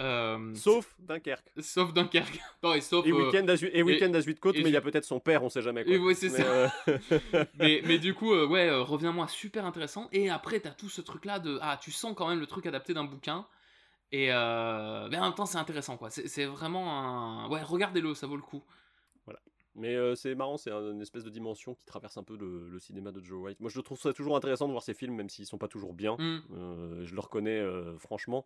Euh, 0.00 0.54
Sauf 0.54 0.94
Dunkerque. 0.98 1.52
sauf 1.60 1.92
Dunkerque 1.92 2.40
non 2.62 2.72
et 2.72 2.80
sauf 2.80 3.06
Et 3.06 3.10
euh, 3.10 3.14
Weekend 3.26 3.50
à, 3.50 3.54
et 3.54 3.82
Weekend 3.82 4.16
à 4.16 4.20
Zuidcote, 4.22 4.56
et 4.56 4.62
mais 4.62 4.70
il 4.70 4.72
y 4.72 4.76
a 4.76 4.80
peut-être 4.80 5.04
son 5.04 5.20
père, 5.20 5.42
on 5.44 5.50
sait 5.50 5.60
jamais. 5.60 5.84
Quoi. 5.84 5.92
Et 5.92 5.98
ouais, 5.98 6.14
c'est 6.14 6.30
Mais, 6.30 6.38
ça. 6.38 6.42
euh, 6.46 7.44
mais, 7.58 7.82
mais 7.84 7.98
du 7.98 8.14
coup, 8.14 8.32
euh, 8.32 8.46
ouais, 8.46 8.70
reviens-moi, 8.70 9.28
super 9.28 9.66
intéressant. 9.66 10.08
Et 10.12 10.30
après, 10.30 10.58
t'as 10.60 10.70
tout 10.70 10.88
ce 10.88 11.02
truc-là 11.02 11.38
de. 11.38 11.58
Ah, 11.60 11.78
tu 11.80 11.90
sens 11.90 12.14
quand 12.16 12.28
même 12.28 12.40
le 12.40 12.46
truc 12.46 12.64
adapté 12.66 12.94
d'un 12.94 13.04
bouquin. 13.04 13.46
Et 14.12 14.28
mais 14.28 15.16
en 15.18 15.22
même 15.22 15.34
temps, 15.34 15.46
c'est 15.46 15.58
intéressant, 15.58 15.96
quoi. 15.96 16.08
C'est 16.10 16.28
c'est 16.28 16.46
vraiment 16.46 17.44
un. 17.44 17.48
Ouais, 17.50 17.62
regardez-le, 17.62 18.14
ça 18.14 18.26
vaut 18.26 18.36
le 18.36 18.42
coup. 18.42 18.62
Mais 19.74 19.94
euh, 19.94 20.14
c'est 20.14 20.34
marrant, 20.34 20.56
c'est 20.56 20.70
un- 20.70 20.92
une 20.92 21.00
espèce 21.00 21.22
de 21.24 21.30
dimension 21.30 21.74
qui 21.74 21.84
traverse 21.84 22.16
un 22.16 22.24
peu 22.24 22.36
le, 22.36 22.68
le 22.68 22.78
cinéma 22.80 23.12
de 23.12 23.22
Joe 23.22 23.42
White. 23.44 23.60
Moi, 23.60 23.70
je 23.70 23.80
trouve 23.80 24.00
ça 24.00 24.12
toujours 24.12 24.36
intéressant 24.36 24.66
de 24.66 24.72
voir 24.72 24.82
ces 24.82 24.94
films, 24.94 25.14
même 25.14 25.28
s'ils 25.28 25.46
sont 25.46 25.58
pas 25.58 25.68
toujours 25.68 25.94
bien. 25.94 26.16
Mm. 26.18 26.40
Euh, 26.52 27.04
je 27.04 27.14
le 27.14 27.20
reconnais 27.20 27.58
euh, 27.58 27.96
franchement. 27.98 28.44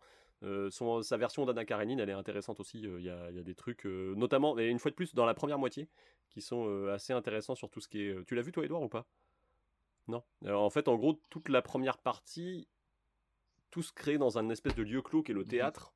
Son, 0.68 1.00
sa 1.00 1.16
version 1.16 1.46
d'Anna 1.46 1.64
Karenine, 1.64 2.00
elle 2.00 2.10
est 2.10 2.12
intéressante 2.12 2.60
aussi. 2.60 2.78
Il 2.78 3.00
y, 3.00 3.08
a, 3.08 3.30
y 3.30 3.38
a 3.38 3.42
des 3.42 3.54
trucs, 3.54 3.86
notamment, 3.86 4.58
et 4.58 4.68
une 4.68 4.78
fois 4.78 4.90
de 4.90 4.96
plus, 4.96 5.14
dans 5.14 5.24
la 5.24 5.32
première 5.32 5.58
moitié, 5.58 5.88
qui 6.28 6.42
sont 6.42 6.86
assez 6.88 7.14
intéressants 7.14 7.54
sur 7.54 7.70
tout 7.70 7.80
ce 7.80 7.88
qui 7.88 8.02
est. 8.02 8.24
Tu 8.26 8.34
l'as 8.34 8.42
vu, 8.42 8.52
toi, 8.52 8.62
Edouard, 8.62 8.82
ou 8.82 8.90
pas? 8.90 9.06
Non? 10.06 10.22
Alors, 10.44 10.62
en 10.62 10.68
fait, 10.68 10.88
en 10.88 10.96
gros, 10.96 11.18
toute 11.30 11.48
la 11.48 11.62
première 11.62 11.96
partie, 11.96 12.68
tout 13.70 13.80
se 13.80 13.94
crée 13.94 14.18
dans 14.18 14.36
un 14.36 14.50
espèce 14.50 14.74
de 14.74 14.82
lieu 14.82 15.00
clos 15.00 15.22
qui 15.22 15.32
est 15.32 15.34
le 15.34 15.46
théâtre 15.46 15.94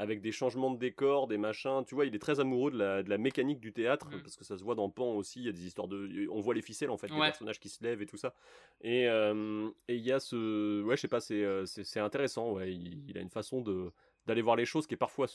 avec 0.00 0.22
des 0.22 0.32
changements 0.32 0.70
de 0.70 0.78
décor, 0.78 1.26
des 1.28 1.36
machins. 1.36 1.84
Tu 1.86 1.94
vois, 1.94 2.06
il 2.06 2.14
est 2.14 2.18
très 2.18 2.40
amoureux 2.40 2.70
de 2.70 2.78
la, 2.78 3.02
de 3.02 3.10
la 3.10 3.18
mécanique 3.18 3.60
du 3.60 3.70
théâtre, 3.72 4.08
Mm. 4.08 4.22
parce 4.22 4.34
que 4.36 4.44
ça 4.44 4.56
se 4.56 4.64
voit 4.64 4.74
dans 4.74 4.88
Pan 4.88 5.12
aussi. 5.14 5.40
Il 5.40 5.44
y 5.44 5.48
a 5.50 5.52
des 5.52 5.66
histoires 5.66 5.88
de. 5.88 6.26
On 6.30 6.40
voit 6.40 6.54
les 6.54 6.62
ficelles, 6.62 6.88
en 6.90 6.96
fait, 6.96 7.08
les 7.08 7.14
Ouais. 7.14 7.26
personnages 7.28 7.60
qui 7.60 7.68
se 7.68 7.84
lèvent 7.84 8.00
et 8.00 8.06
tout 8.06 8.16
ça. 8.16 8.34
Et 8.80 9.06
euh, 9.08 9.68
et 9.88 9.96
il 9.96 10.02
y 10.02 10.10
a 10.10 10.18
ce. 10.18 10.82
Ouais, 10.84 10.96
je 10.96 11.02
sais 11.02 11.08
pas, 11.08 11.20
c'est 11.20 11.42
euh, 11.44 11.64
intéressant. 11.96 12.52
Ouais. 12.52 12.72
Il, 12.72 13.10
il 13.10 13.18
a 13.18 13.20
une 13.20 13.28
façon 13.28 13.60
de 13.60 13.92
d'aller 14.26 14.40
voir 14.42 14.56
les 14.56 14.64
choses 14.64 14.86
qui 14.86 14.94
est 14.94 14.96
parfois, 14.96 15.26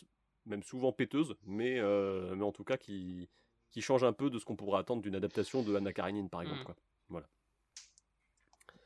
même 0.48 0.64
souvent 0.64 0.92
péteuse, 0.92 1.36
mais, 1.46 1.80
euh, 1.80 2.34
mais 2.36 2.44
en 2.44 2.52
tout 2.52 2.64
cas 2.64 2.78
qui, 2.78 3.30
qui 3.70 3.82
change 3.82 4.04
un 4.04 4.14
peu 4.14 4.30
de 4.32 4.40
ce 4.40 4.46
qu'on 4.46 4.56
pourrait 4.56 4.80
attendre 4.80 5.02
d'une 5.04 5.16
adaptation 5.16 5.62
de 5.64 5.76
Anna 5.76 5.94
Karenine, 5.94 6.30
par 6.30 6.42
exemple. 6.42 6.62
Mm. 6.62 6.66
Quoi. 6.66 6.76
Voilà. 7.10 7.28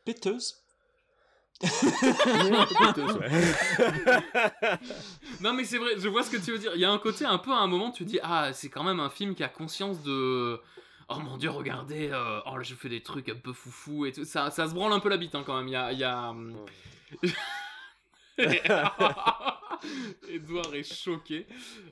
Péteuse 0.05 0.55
Un 0.55 0.55
peu 0.55 0.55
péteuse, 0.55 0.55
ouais. 0.55 0.65
non, 5.41 5.51
mais 5.53 5.65
c'est 5.65 5.77
vrai, 5.77 5.91
je 5.97 6.07
vois 6.07 6.23
ce 6.23 6.31
que 6.31 6.37
tu 6.37 6.51
veux 6.51 6.57
dire. 6.57 6.71
Il 6.75 6.81
y 6.81 6.85
a 6.85 6.91
un 6.91 6.97
côté 6.97 7.25
un 7.25 7.37
peu 7.37 7.51
à 7.51 7.57
un 7.57 7.67
moment, 7.67 7.91
tu 7.91 8.05
dis, 8.05 8.17
ah, 8.23 8.53
c'est 8.53 8.69
quand 8.69 8.83
même 8.83 9.01
un 9.01 9.09
film 9.09 9.35
qui 9.35 9.43
a 9.43 9.49
conscience 9.49 10.01
de. 10.01 10.59
Oh 11.09 11.19
mon 11.19 11.37
dieu, 11.37 11.49
regardez, 11.49 12.09
euh, 12.13 12.39
oh 12.45 12.57
là, 12.57 12.63
je 12.63 12.75
fais 12.75 12.87
des 12.87 13.01
trucs 13.01 13.27
un 13.29 13.35
peu 13.35 13.51
foufou 13.51 14.05
et 14.05 14.13
tout. 14.13 14.25
Ça, 14.25 14.51
ça 14.51 14.69
se 14.69 14.73
branle 14.73 14.93
un 14.93 14.99
peu 14.99 15.09
la 15.09 15.17
bite 15.17 15.35
hein, 15.35 15.43
quand 15.45 15.57
même. 15.57 15.67
Il 15.67 15.71
y 15.71 15.75
a. 15.75 15.91
il 15.91 15.99
y 15.99 16.03
a, 16.03 16.29
hum, 16.29 16.55
Edouard 20.29 20.75
est 20.75 20.83
choqué. 20.83 21.47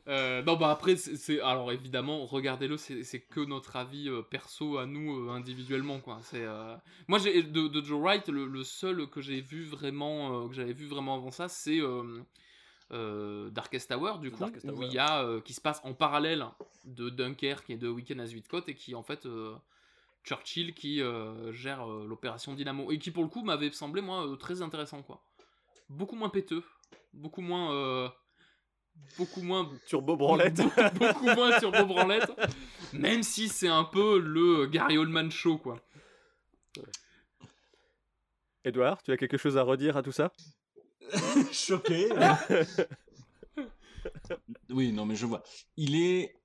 Euh, 0.08 0.41
non, 0.43 0.56
bah 0.58 0.70
après, 0.72 0.95
c'est- 0.98 1.39
alors 1.41 1.72
évidemment, 1.72 2.26
regardez-le, 2.26 2.76
c'est 2.78 3.22
que 3.22 3.39
notre 3.39 3.76
avis 3.78 4.10
euh, 4.10 4.22
perso 4.22 4.78
à 4.78 4.86
nous 4.86 5.28
euh, 5.28 5.32
individuellement, 5.32 6.00
quoi. 6.00 6.20
C'est 6.24 6.45
moi, 7.08 7.20
j'ai 7.20 7.43
de, 7.43 7.68
de 7.68 7.82
Joe 7.84 8.00
Wright, 8.02 8.28
le, 8.30 8.45
le 8.45 8.64
seul 8.64 9.08
que 9.10 9.22
j'ai 9.22 9.41
vu 9.41 9.64
vraiment, 9.64 10.48
que 10.50 10.54
j'avais 10.54 10.74
vu 10.74 10.86
vraiment 10.88 11.16
avant 11.16 11.32
ça, 11.32 11.48
c'est 11.48 11.80
Darkest 13.52 13.89
Tower, 13.89 14.14
du 14.22 14.32
coup, 14.32 14.39
Darkest 14.39 14.66
où 14.74 14.84
il 14.84 14.93
y 14.93 15.00
a 15.00 15.41
qui 15.41 15.54
se 15.54 15.62
passe 15.62 15.82
en 15.84 15.93
parallèle 15.93 16.45
de 16.86 17.10
Dunkerque 17.10 17.70
et 17.70 17.78
de 17.78 17.88
Weekend 17.89 18.20
à 18.22 18.26
Zuidcote 18.26 18.70
et 18.70 18.76
qui 18.76 18.95
en 18.95 19.04
fait 19.04 19.28
Churchill 20.24 20.74
qui 20.74 21.02
gère 21.52 21.86
l'opération 21.86 22.54
Dynamo 22.54 22.91
et 22.91 22.98
qui 23.00 23.12
pour 23.12 23.24
le 23.24 23.30
coup 23.30 23.43
m'avait 23.43 23.72
semblé 23.72 24.02
moi 24.02 24.26
très 24.39 24.62
intéressant 24.62 25.02
quoi. 25.04 25.22
Beaucoup 25.89 26.15
moins 26.15 26.29
péteux, 26.29 26.63
beaucoup 27.13 27.41
moins 27.41 27.73
euh, 27.73 28.09
beaucoup 29.17 29.41
moins 29.41 29.71
Turbo 29.88 30.17
branlette. 30.17 30.57
beaucoup, 30.57 30.97
beaucoup 30.99 31.25
moins 31.25 31.59
turbo 31.59 31.85
branlette, 31.85 32.31
même 32.93 33.23
si 33.23 33.47
c'est 33.47 33.69
un 33.69 33.85
peu 33.85 34.19
le 34.19 34.65
Gary 34.67 34.97
Oldman 34.97 35.31
show 35.31 35.57
quoi. 35.57 35.81
Edouard, 38.65 39.01
tu 39.01 39.11
as 39.11 39.17
quelque 39.17 39.38
chose 39.38 39.57
à 39.57 39.63
redire 39.63 39.95
à 39.95 40.03
tout 40.03 40.11
ça? 40.11 40.33
Choqué. 41.53 42.09
oui, 44.69 44.91
non, 44.91 45.05
mais 45.05 45.15
je 45.15 45.25
vois. 45.25 45.41
Il 45.77 45.95
est. 45.95 46.35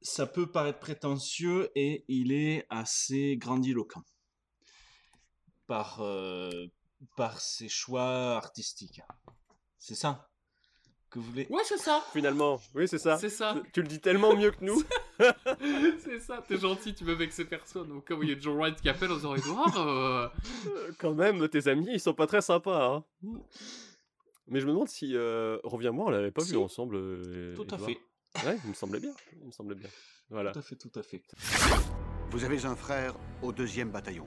Ça 0.00 0.26
peut 0.26 0.50
paraître 0.50 0.80
prétentieux 0.80 1.70
et 1.76 2.04
il 2.08 2.32
est 2.32 2.66
assez 2.70 3.36
grandiloquent 3.36 4.02
par, 5.68 6.00
euh, 6.00 6.66
par 7.16 7.40
ses 7.40 7.68
choix 7.68 8.36
artistiques. 8.36 9.00
C'est 9.78 9.94
ça 9.94 10.28
que 11.10 11.18
vous 11.18 11.26
voulez? 11.26 11.46
Ouais, 11.50 11.62
c'est 11.64 11.76
ça. 11.76 12.02
Finalement, 12.14 12.58
oui, 12.74 12.88
c'est 12.88 12.98
ça. 12.98 13.18
C'est 13.18 13.28
ça. 13.28 13.54
Tu 13.74 13.82
le 13.82 13.88
dis 13.88 14.00
tellement 14.00 14.34
mieux 14.34 14.50
que 14.50 14.64
nous. 14.64 14.82
c'est 16.02 16.18
ça, 16.20 16.42
t'es 16.48 16.56
gentil, 16.56 16.94
tu 16.94 17.04
veux 17.04 17.12
vexer 17.14 17.44
personne. 17.44 17.92
Au 17.92 18.00
cas 18.00 18.14
où 18.14 18.22
il 18.22 18.30
y 18.30 18.32
a 18.32 18.38
Joe 18.40 18.56
Wright 18.56 18.80
qui 18.80 18.88
appelle, 18.88 19.10
on 19.12 19.18
se 19.18 19.42
dit 19.42 19.76
euh, 19.76 20.28
Euh, 20.68 20.92
Quand 20.98 21.12
même, 21.12 21.46
tes 21.50 21.68
amis, 21.68 21.86
ils 21.92 22.00
sont 22.00 22.14
pas 22.14 22.26
très 22.26 22.40
sympas. 22.40 22.86
hein. 22.94 23.04
Mais 24.48 24.60
je 24.60 24.66
me 24.66 24.72
demande 24.72 24.88
si 24.88 25.14
euh, 25.14 25.58
Reviens-moi, 25.64 26.06
on 26.06 26.10
l'avait 26.10 26.30
pas 26.30 26.42
Si. 26.42 26.52
vu 26.52 26.56
ensemble. 26.56 26.96
euh, 26.96 27.54
Tout 27.56 27.66
à 27.74 27.78
fait. 27.78 27.98
Ouais, 28.46 28.56
il 28.64 28.70
me 28.70 28.74
semblait 28.74 29.00
bien. 29.00 29.12
Il 29.38 29.46
me 29.48 29.52
semblait 29.52 29.74
bien. 29.76 29.90
Voilà. 30.30 30.52
Tout 30.52 30.60
à 30.60 30.62
fait, 30.62 30.76
tout 30.76 30.92
à 30.94 31.02
fait. 31.02 31.22
Vous 32.30 32.42
avez 32.44 32.64
un 32.64 32.74
frère 32.74 33.14
au 33.42 33.52
deuxième 33.52 33.90
bataillon. 33.90 34.26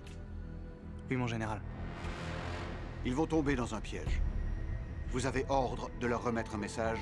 Oui, 1.09 1.15
mon 1.15 1.25
général. 1.25 1.61
Ils 3.05 3.13
vont 3.13 3.27
tomber 3.27 3.55
dans 3.55 3.75
un 3.75 3.81
piège. 3.81 4.21
Vous 5.09 5.25
avez 5.27 5.45
ordre 5.49 5.89
de 6.01 6.07
leur 6.07 6.23
remettre 6.23 6.55
un 6.55 6.57
message 6.57 6.99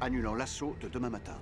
annulant 0.00 0.34
l'assaut 0.34 0.76
de 0.80 0.88
demain 0.88 1.10
matin. 1.10 1.36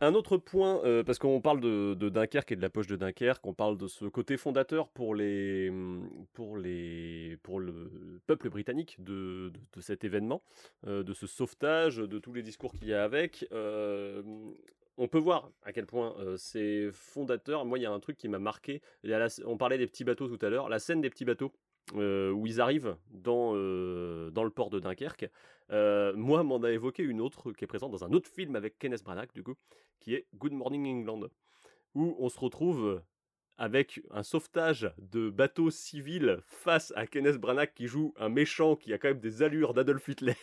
Un 0.00 0.14
autre 0.14 0.36
point, 0.36 0.80
euh, 0.84 1.02
parce 1.02 1.18
qu'on 1.18 1.40
parle 1.40 1.60
de, 1.60 1.94
Dunkerque 2.08 2.52
et 2.52 2.56
de 2.56 2.62
la 2.62 2.70
poche 2.70 2.86
de 2.86 2.94
Dunkerque, 2.94 3.44
on 3.44 3.52
parle 3.52 3.76
de 3.76 3.88
ce 3.88 4.04
côté 4.04 4.36
fondateur 4.36 4.88
pour 4.88 5.16
les, 5.16 5.68
hum, 5.70 6.08
pour 6.34 6.56
les, 6.56 7.36
pour 7.42 7.58
le 7.58 7.90
peuple 8.28 8.48
britannique 8.48 9.02
de, 9.02 9.50
de- 9.52 9.60
de 9.72 9.80
cet 9.80 10.04
événement, 10.04 10.40
euh, 10.86 11.02
de 11.02 11.12
ce 11.14 11.26
sauvetage, 11.26 11.96
de 11.96 12.18
tous 12.20 12.32
les 12.32 12.42
discours 12.44 12.72
qu'il 12.72 12.86
y 12.88 12.94
a 12.94 13.02
avec. 13.02 13.46
euh, 13.52 14.22
on 14.98 15.08
peut 15.08 15.18
voir 15.18 15.50
à 15.62 15.72
quel 15.72 15.86
point 15.86 16.14
euh, 16.18 16.36
c'est 16.36 16.90
fondateur. 16.92 17.64
Moi, 17.64 17.78
il 17.78 17.82
y 17.82 17.86
a 17.86 17.92
un 17.92 18.00
truc 18.00 18.16
qui 18.16 18.28
m'a 18.28 18.38
marqué. 18.38 18.82
On 19.46 19.56
parlait 19.56 19.78
des 19.78 19.86
petits 19.86 20.04
bateaux 20.04 20.28
tout 20.28 20.44
à 20.44 20.50
l'heure. 20.50 20.68
La 20.68 20.78
scène 20.78 21.00
des 21.00 21.08
petits 21.08 21.24
bateaux 21.24 21.52
euh, 21.94 22.30
où 22.32 22.46
ils 22.46 22.60
arrivent 22.60 22.96
dans, 23.10 23.52
euh, 23.54 24.30
dans 24.30 24.44
le 24.44 24.50
port 24.50 24.68
de 24.68 24.78
Dunkerque. 24.78 25.30
Euh, 25.70 26.12
moi, 26.14 26.42
m'en 26.42 26.62
a 26.62 26.70
évoqué 26.70 27.02
une 27.02 27.20
autre 27.20 27.52
qui 27.52 27.64
est 27.64 27.66
présente 27.66 27.92
dans 27.92 28.04
un 28.04 28.12
autre 28.12 28.28
film 28.28 28.56
avec 28.56 28.78
Kenneth 28.78 29.02
Branagh, 29.02 29.30
du 29.34 29.42
coup, 29.42 29.54
qui 30.00 30.14
est 30.14 30.26
Good 30.34 30.52
Morning 30.52 30.86
England, 30.86 31.28
où 31.94 32.14
on 32.18 32.28
se 32.28 32.38
retrouve 32.38 33.00
avec 33.58 34.00
un 34.12 34.22
sauvetage 34.22 34.90
de 35.12 35.30
bateaux 35.30 35.70
civils 35.70 36.38
face 36.46 36.92
à 36.96 37.06
Kenneth 37.06 37.36
Branagh 37.38 37.70
qui 37.74 37.86
joue 37.86 38.14
un 38.18 38.28
méchant 38.28 38.76
qui 38.76 38.92
a 38.92 38.98
quand 38.98 39.08
même 39.08 39.20
des 39.20 39.42
allures 39.42 39.74
d'Adolf 39.74 40.06
Hitler. 40.08 40.34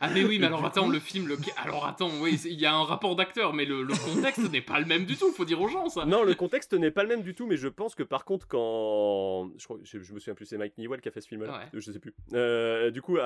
Ah 0.00 0.08
mais 0.14 0.24
oui, 0.24 0.38
mais 0.38 0.46
alors 0.50 0.64
attends, 0.64 0.88
le 0.88 0.98
film, 1.00 1.26
le... 1.28 1.36
alors 1.62 1.86
attends, 1.86 2.10
oui, 2.20 2.40
il 2.44 2.58
y 2.60 2.66
a 2.66 2.74
un 2.74 2.84
rapport 2.84 3.16
d'acteur, 3.16 3.52
mais 3.52 3.64
le, 3.64 3.82
le 3.82 3.94
contexte 3.94 4.50
n'est 4.50 4.60
pas 4.60 4.78
le 4.80 4.86
même 4.86 5.04
du 5.04 5.16
tout, 5.16 5.30
faut 5.32 5.44
dire 5.44 5.60
aux 5.60 5.68
gens 5.68 5.88
ça. 5.88 6.04
Non, 6.06 6.22
le 6.22 6.34
contexte 6.34 6.72
n'est 6.74 6.90
pas 6.90 7.02
le 7.02 7.08
même 7.08 7.22
du 7.22 7.34
tout, 7.34 7.46
mais 7.46 7.56
je 7.56 7.68
pense 7.68 7.94
que 7.94 8.02
par 8.02 8.24
contre, 8.24 8.46
quand. 8.48 9.50
Je, 9.58 9.64
crois, 9.64 9.78
je, 9.82 9.98
je 10.00 10.12
me 10.14 10.18
souviens 10.18 10.34
plus, 10.34 10.46
c'est 10.46 10.58
Mike 10.58 10.78
Newell 10.78 11.00
qui 11.00 11.08
a 11.08 11.12
fait 11.12 11.20
ce 11.20 11.28
film-là. 11.28 11.50
Ouais. 11.52 11.64
Je 11.72 11.90
sais 11.92 11.98
plus. 11.98 12.14
Euh, 12.34 12.90
du 12.90 13.02
coup, 13.02 13.16
a, 13.18 13.24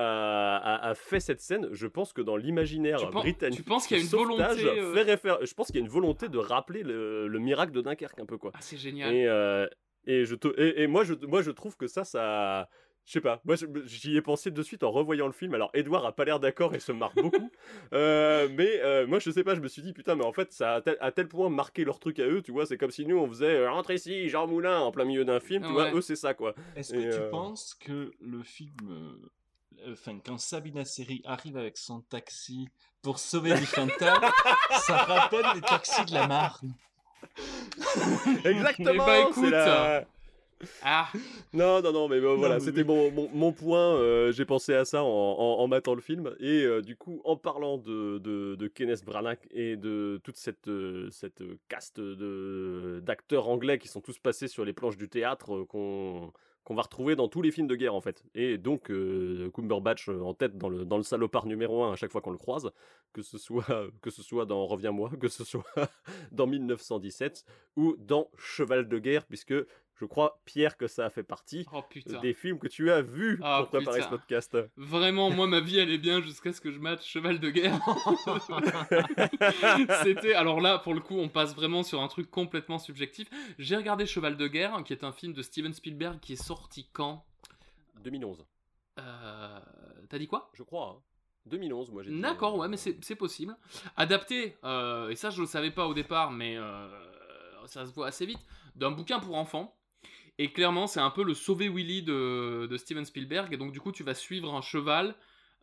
a- 0.57 0.89
a 0.89 0.95
fait 0.95 1.19
cette 1.19 1.41
scène. 1.41 1.67
Je 1.71 1.87
pense 1.87 2.13
que 2.13 2.21
dans 2.21 2.35
l'imaginaire 2.37 3.11
britannique. 3.11 3.57
tu 3.59 3.63
penses 3.63 3.87
qu'il 3.87 3.97
y 3.97 3.99
a 3.99 4.03
une 4.03 4.09
volonté, 4.09 4.43
euh, 4.65 4.93
fait 5.17 5.29
Je 5.45 5.53
pense 5.53 5.67
qu'il 5.67 5.75
y 5.75 5.79
a 5.79 5.81
une 5.85 5.91
volonté 5.91 6.29
de 6.29 6.37
rappeler 6.37 6.83
le, 6.83 7.27
le 7.27 7.39
miracle 7.39 7.71
de 7.71 7.81
Dunkerque, 7.81 8.19
un 8.19 8.25
peu, 8.25 8.37
quoi. 8.37 8.51
Ah, 8.53 8.59
c'est 8.61 8.77
génial. 8.77 9.13
Et, 9.13 9.27
euh, 9.27 9.34
et, 10.07 10.25
je 10.25 10.35
te- 10.35 10.59
et, 10.59 10.83
et 10.83 10.87
moi, 10.87 11.03
je, 11.03 11.13
moi, 11.25 11.41
je 11.41 11.51
trouve 11.51 11.75
que 11.77 11.87
ça, 11.87 12.03
ça. 12.03 12.69
Je 13.05 13.11
sais 13.11 13.21
pas, 13.21 13.39
moi 13.45 13.55
j'y 13.85 14.17
ai 14.17 14.21
pensé 14.23 14.49
de 14.49 14.63
suite 14.63 14.81
en 14.81 14.89
revoyant 14.89 15.27
le 15.27 15.31
film. 15.31 15.53
Alors 15.53 15.69
Edouard 15.75 16.07
a 16.07 16.11
pas 16.15 16.25
l'air 16.25 16.39
d'accord 16.39 16.73
et 16.73 16.79
se 16.79 16.91
marre 16.91 17.13
beaucoup. 17.13 17.51
Euh, 17.93 18.49
mais 18.51 18.81
euh, 18.81 19.05
moi 19.05 19.19
je 19.19 19.29
sais 19.29 19.43
pas, 19.43 19.53
je 19.53 19.59
me 19.59 19.67
suis 19.67 19.83
dit 19.83 19.93
putain, 19.93 20.15
mais 20.15 20.25
en 20.25 20.33
fait 20.33 20.51
ça 20.51 20.75
a 20.75 20.81
tel, 20.81 20.97
à 20.99 21.11
tel 21.11 21.27
point 21.27 21.49
marqué 21.49 21.85
leur 21.85 21.99
truc 21.99 22.17
à 22.19 22.25
eux, 22.25 22.41
tu 22.41 22.51
vois. 22.51 22.65
C'est 22.65 22.79
comme 22.79 22.89
si 22.89 23.05
nous 23.05 23.17
on 23.17 23.27
faisait 23.27 23.57
euh, 23.57 23.69
rentre 23.69 23.91
ici, 23.91 24.27
Jean 24.27 24.47
Moulin 24.47 24.79
en 24.79 24.91
plein 24.91 25.05
milieu 25.05 25.23
d'un 25.23 25.39
film, 25.39 25.63
tu 25.63 25.71
vois. 25.71 25.93
Eux 25.93 26.01
c'est 26.01 26.15
ça 26.15 26.33
quoi. 26.33 26.55
Est-ce 26.75 26.93
que 26.93 26.99
tu 26.99 27.07
euh, 27.07 27.29
penses 27.29 27.75
que 27.75 28.11
le 28.19 28.41
film, 28.41 28.73
euh, 28.89 29.91
enfin, 29.91 30.17
quand 30.25 30.39
Sabina 30.39 30.83
Seri 30.83 31.21
arrive 31.25 31.57
avec 31.57 31.77
son 31.77 32.01
taxi 32.01 32.67
pour 33.03 33.19
sauver 33.19 33.53
du 33.53 33.67
Fanta, 33.67 34.19
ça 34.71 34.97
rappelle 34.97 35.45
les 35.53 35.61
taxis 35.61 36.05
de 36.05 36.13
la 36.15 36.25
Marne 36.27 36.73
Exactement. 38.45 38.91
Eh 38.93 38.97
ben, 39.23 39.27
écoute. 39.29 39.49
la- 39.49 40.05
Ah. 40.83 41.09
Non, 41.53 41.81
non, 41.81 41.91
non, 41.91 42.07
mais 42.07 42.21
bon, 42.21 42.37
voilà, 42.37 42.55
mais 42.55 42.59
c'était 42.61 42.85
mon, 42.85 43.11
mon, 43.11 43.29
mon 43.33 43.51
point. 43.51 43.97
euh, 43.97 44.31
J'ai 44.31 44.45
pensé 44.45 44.73
à 44.73 44.85
ça 44.85 45.03
en, 45.03 45.07
en, 45.07 45.59
en 45.59 45.67
matant 45.67 45.93
le 45.95 46.01
film. 46.01 46.33
Et 46.39 46.63
euh, 46.63 46.81
du 46.81 46.95
coup, 46.95 47.21
en 47.25 47.35
parlant 47.35 47.77
de, 47.77 48.19
de, 48.19 48.55
de 48.55 48.67
Kenneth 48.67 49.03
Branagh 49.03 49.37
et 49.51 49.75
de 49.75 50.19
toute 50.23 50.37
cette, 50.37 50.67
euh, 50.69 51.09
cette 51.11 51.43
caste 51.67 51.99
d'acteurs 53.01 53.49
anglais 53.49 53.77
qui 53.79 53.87
sont 53.89 54.01
tous 54.01 54.17
passés 54.17 54.47
sur 54.47 54.63
les 54.65 54.73
planches 54.73 54.97
du 54.97 55.09
théâtre 55.09 55.63
qu'on 55.63 56.31
qu'on 56.65 56.75
va 56.75 56.81
retrouver 56.81 57.15
dans 57.15 57.29
tous 57.29 57.41
les 57.41 57.51
films 57.51 57.67
de 57.67 57.75
guerre 57.75 57.95
en 57.95 58.01
fait. 58.01 58.23
Et 58.33 58.57
donc 58.57 58.89
euh, 58.89 59.49
Cumberbatch 59.53 60.09
euh, 60.09 60.21
en 60.21 60.33
tête 60.33 60.57
dans 60.57 60.67
le, 60.67 61.03
salopard 61.03 61.45
numéro 61.45 61.83
1 61.83 61.93
à 61.93 61.95
chaque 61.95 62.11
fois 62.11 62.21
qu'on 62.21 62.31
le 62.31 62.37
croise, 62.37 62.71
que 63.13 63.21
ce 63.21 63.37
soit, 63.37 63.65
que 64.01 64.09
ce 64.09 64.23
soit 64.23 64.45
dans 64.45 64.65
Reviens-moi, 64.65 65.11
que 65.21 65.27
ce 65.27 65.43
soit 65.43 65.63
dans 66.31 66.47
1917 66.47 67.45
ou 67.77 67.95
dans 67.99 68.29
Cheval 68.37 68.89
de 68.89 68.97
guerre, 68.97 69.25
puisque 69.25 69.53
je 69.97 70.05
crois, 70.05 70.41
Pierre, 70.45 70.75
que 70.77 70.87
ça 70.87 71.05
a 71.05 71.09
fait 71.09 71.23
partie 71.23 71.65
Oh, 71.71 71.81
des 72.21 72.33
films 72.33 72.59
que 72.59 72.67
tu 72.67 72.91
as 72.91 73.01
vus 73.01 73.39
Ah, 73.43 73.59
pour 73.61 73.69
préparer 73.79 73.99
putain. 73.99 74.09
ce 74.11 74.15
podcast. 74.15 74.57
Vraiment, 74.75 75.29
moi, 75.29 75.47
ma 75.47 75.61
vie, 75.61 75.79
est 75.79 75.97
bien 75.97 76.21
jusqu'à 76.21 76.51
ce 76.51 76.59
que 76.61 76.71
je 76.71 76.79
mate 76.79 77.03
Cheval 77.03 77.39
de 77.39 77.49
guerre. 77.49 77.79
C'était. 80.03 80.33
Alors 80.33 80.61
là, 80.61 80.79
pour 80.79 80.93
le 80.93 80.99
coup, 81.01 81.17
on 81.17 81.29
passe 81.29 81.55
vraiment 81.55 81.83
sur 81.83 82.01
un 82.01 82.07
truc 82.07 82.29
complètement 82.29 82.79
subjectif. 82.79 83.29
J'ai 83.59 83.75
regardé 83.75 84.05
Cheval 84.05 84.37
de 84.37 84.47
guerre, 84.47 84.83
qui 84.83 84.93
est 84.93 85.03
un 85.03 85.11
film 85.11 85.33
de 85.33 85.41
Steven 85.41 85.73
Spielberg 85.73 86.19
qui 86.19 86.33
est 86.33 86.43
sorti 86.43 86.87
quand? 86.91 87.25
2011. 88.03 88.45
Euh, 88.99 89.59
T'as 90.09 90.17
dit 90.19 90.27
quoi? 90.27 90.49
Je 90.53 90.63
crois. 90.63 90.95
hein. 90.97 91.01
2011, 91.47 91.91
moi 91.91 92.01
j'ai 92.01 92.11
dit. 92.11 92.19
D'accord, 92.21 92.57
ouais, 92.57 92.67
mais 92.67 92.77
c'est 92.77 92.97
c'est 93.03 93.15
possible. 93.15 93.55
Adapté, 93.97 94.57
euh, 94.63 95.09
et 95.09 95.15
ça 95.15 95.29
je 95.29 95.41
le 95.41 95.45
savais 95.47 95.69
pas 95.69 95.85
au 95.85 95.93
départ, 95.93 96.31
mais 96.31 96.57
euh, 96.57 96.87
ça 97.67 97.85
se 97.85 97.93
voit 97.93 98.07
assez 98.07 98.25
vite, 98.25 98.39
d'un 98.75 98.89
bouquin 98.89 99.19
pour 99.19 99.35
enfants. 99.35 99.75
Et 100.37 100.51
clairement, 100.51 100.87
c'est 100.87 100.99
un 100.99 101.11
peu 101.11 101.23
le 101.23 101.33
Sauver 101.33 101.69
Willy 101.69 102.03
de, 102.03 102.75
Steven 102.77 103.05
Spielberg. 103.05 103.53
Et 103.53 103.57
donc, 103.57 103.71
du 103.71 103.79
coup, 103.79 103.91
tu 103.91 104.03
vas 104.03 104.13
suivre 104.13 104.53
un 104.53 104.61
cheval 104.61 105.15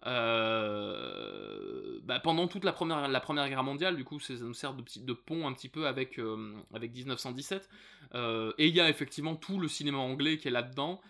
euh, 0.06 2.00
bah, 2.04 2.18
pendant 2.20 2.48
toute 2.48 2.64
la 2.64 2.72
première, 2.72 3.48
Guerre 3.48 3.62
mondiale. 3.64 3.96
Du 3.96 4.04
coup, 4.04 4.18
ça 4.18 4.32
nous 4.34 4.54
sert 4.54 4.74
de, 4.74 5.12
pont 5.12 5.46
un 5.46 5.52
petit 5.52 5.68
peu 5.68 5.86
avec, 5.86 6.18
euh, 6.18 6.54
avec 6.72 6.92
1917. 6.92 7.68
Euh, 8.14 8.52
et 8.58 8.68
il 8.68 8.74
y 8.74 8.80
a 8.80 8.88
effectivement 8.88 9.36
tout 9.36 9.58
le 9.58 9.68
cinéma 9.68 9.98
anglais 9.98 10.38
qui 10.38 10.48
est 10.48 10.52
là-dedans. 10.52 11.00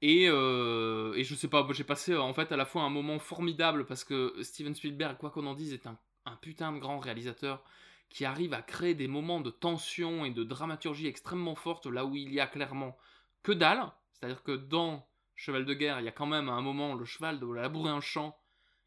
Et, 0.00 0.26
euh, 0.28 1.12
et 1.14 1.24
je 1.24 1.34
sais 1.34 1.48
pas, 1.48 1.66
j'ai 1.72 1.82
passé 1.82 2.16
en 2.16 2.32
fait 2.32 2.52
à 2.52 2.56
la 2.56 2.64
fois 2.64 2.82
un 2.82 2.90
moment 2.90 3.18
formidable 3.18 3.84
parce 3.84 4.04
que 4.04 4.32
Steven 4.42 4.76
Spielberg, 4.76 5.16
quoi 5.18 5.30
qu'on 5.30 5.46
en 5.46 5.54
dise, 5.54 5.72
est 5.72 5.88
un 5.88 6.36
putain 6.40 6.72
de 6.72 6.78
grand 6.78 7.00
réalisateur 7.00 7.64
qui 8.08 8.24
arrive 8.24 8.54
à 8.54 8.62
créer 8.62 8.94
des 8.94 9.08
moments 9.08 9.40
de 9.40 9.50
tension 9.50 10.24
et 10.24 10.30
de 10.30 10.44
dramaturgie 10.44 11.06
extrêmement 11.06 11.54
fortes 11.54 11.86
là 11.86 12.04
où 12.04 12.16
il 12.16 12.32
y 12.32 12.40
a 12.40 12.46
clairement 12.46 12.96
que 13.42 13.52
dalle. 13.52 13.90
C'est-à-dire 14.12 14.42
que 14.42 14.56
dans 14.56 15.06
Cheval 15.38 15.64
de 15.64 15.72
guerre, 15.72 16.00
il 16.00 16.04
y 16.04 16.08
a 16.08 16.12
quand 16.12 16.26
même 16.26 16.48
à 16.48 16.52
un 16.52 16.62
moment 16.62 16.96
le 16.96 17.04
cheval 17.04 17.38
doit 17.38 17.60
labourer 17.60 17.90
un 17.90 18.00
champ. 18.00 18.36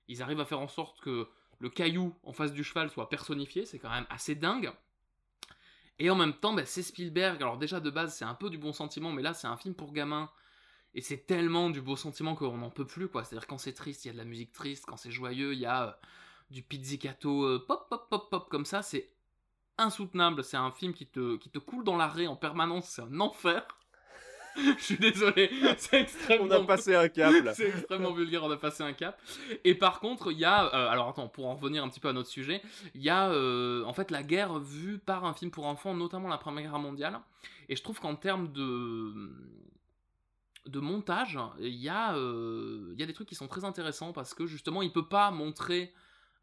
Ils 0.10 0.22
arrivent 0.22 0.41
à 0.41 0.45
faire 0.45 0.60
en 0.60 0.68
sorte 0.68 0.99
que 0.99 1.30
le 1.60 1.69
caillou 1.69 2.14
en 2.23 2.34
face 2.34 2.52
du 2.52 2.61
cheval 2.61 2.89
soit 2.89 3.07
personnifié, 3.07 3.65
c'est 3.65 3.80
quand 3.80 3.89
même 3.89 4.06
assez 4.10 4.35
dingue. 4.35 4.69
Et 5.98 6.10
en 6.10 6.15
même 6.15 6.34
temps, 6.34 6.52
bah, 6.52 6.65
c'est 6.65 6.84
Spielberg. 6.84 7.41
Alors 7.41 7.57
déjà 7.57 7.80
de 7.80 7.89
base, 7.89 8.15
c'est 8.18 8.26
un 8.26 8.34
peu 8.35 8.49
du 8.49 8.57
bon 8.57 8.73
sentiment, 8.73 9.14
mais 9.14 9.22
là, 9.22 9.34
c'est 9.34 9.48
un 9.48 9.56
film 9.56 9.73
pour 9.73 9.93
gamins. 9.93 10.30
et 10.93 11.02
c'est 11.02 11.26
tellement 11.26 11.69
du 11.69 11.81
beau 11.81 11.95
sentiment 11.95 12.35
qu'on 12.35 12.57
n'en 12.57 12.69
peut 12.69 12.85
plus, 12.85 13.07
quoi. 13.07 13.23
C'est-à-dire 13.23 13.48
quand 13.48 13.57
c'est 13.57 13.73
triste, 13.73 14.03
il 14.03 14.10
y 14.10 14.11
a 14.11 14.14
de 14.14 14.18
la 14.18 14.26
musique 14.26 14.52
triste, 14.52 14.85
quand 14.85 14.98
c'est 14.98 15.11
joyeux, 15.11 15.53
il 15.53 15.60
y 15.60 15.65
a 15.65 15.84
euh, 15.88 15.91
du 16.52 16.61
pizzicato 16.61 17.44
euh, 17.44 17.65
pop, 17.65 17.88
pop, 17.90 18.07
pop, 18.10 18.30
pop, 18.30 18.49
comme 18.49 18.65
ça, 18.65 18.82
c'est 18.82 19.10
insoutenable. 19.78 20.44
C'est 20.44 20.57
un 20.57 20.72
film 20.72 20.94
qui 20.94 21.07
te, 21.07 21.38
qui 21.38 21.49
te 21.49 21.60
coule 21.60 21.84
dans 21.84 21.98
l'arrêt 21.98 22.28
en 22.28 22.36
permanence, 22.36 22.90
c'est 22.90 23.02
un 23.02 23.19
enfer. 23.19 23.65
Je 24.56 24.84
suis 24.84 24.98
désolé, 24.98 25.49
c'est 25.78 26.02
extrêmement... 26.02 26.56
On 26.57 26.64
a 26.64 26.68
passé 26.68 26.94
un 26.94 27.07
cap, 27.07 27.34
là. 27.44 27.53
c'est 27.56 27.69
extrêmement 27.69 28.11
vulgaire, 28.11 28.44
on 28.44 28.52
a 28.52 28.57
passé 28.57 28.84
un 28.84 28.91
cap. 28.91 29.19
Et 29.64 29.76
par 29.76 30.02
contre, 30.02 30.32
il 30.32 30.40
y 30.40 30.45
a... 30.45 30.65
euh, 30.65 30.90
alors 30.90 31.07
attends, 31.07 31.30
pour 31.30 31.48
en 31.48 31.56
revenir 31.56 31.84
un 31.84 31.90
petit 31.90 32.02
peu 32.02 32.10
à 32.10 32.14
notre 32.14 32.30
sujet, 32.30 32.61
il 32.94 33.02
y 33.02 33.10
a 33.10 33.30
euh, 33.30 33.86
en 33.86 33.94
fait 33.94 34.11
la 34.11 34.23
guerre 34.23 34.60
vue 34.60 34.99
par 34.99 35.23
un 35.23 35.34
film 35.34 35.52
pour 35.52 35.65
enfants, 35.68 35.95
notamment 35.95 36.28
la 36.28 36.38
Première 36.38 36.64
Guerre 36.64 36.80
mondiale. 36.80 37.19
Et 37.69 37.78
je 37.78 37.82
trouve 37.82 37.99
qu'en 38.02 38.15
termes 38.15 38.52
de 38.52 39.32
de 40.68 40.80
montage, 40.80 41.40
il 41.60 41.73
y, 41.76 41.90
a, 41.90 42.15
euh, 42.15 42.91
il 42.94 42.99
y 42.99 43.03
a 43.03 43.07
des 43.07 43.14
trucs 43.14 43.28
qui 43.28 43.36
sont 43.36 43.48
très 43.48 43.65
intéressants 43.65 44.14
parce 44.14 44.34
que 44.34 44.45
justement, 44.45 44.82
il 44.82 44.91
peut 44.91 45.07
pas 45.07 45.32
montrer, 45.32 45.91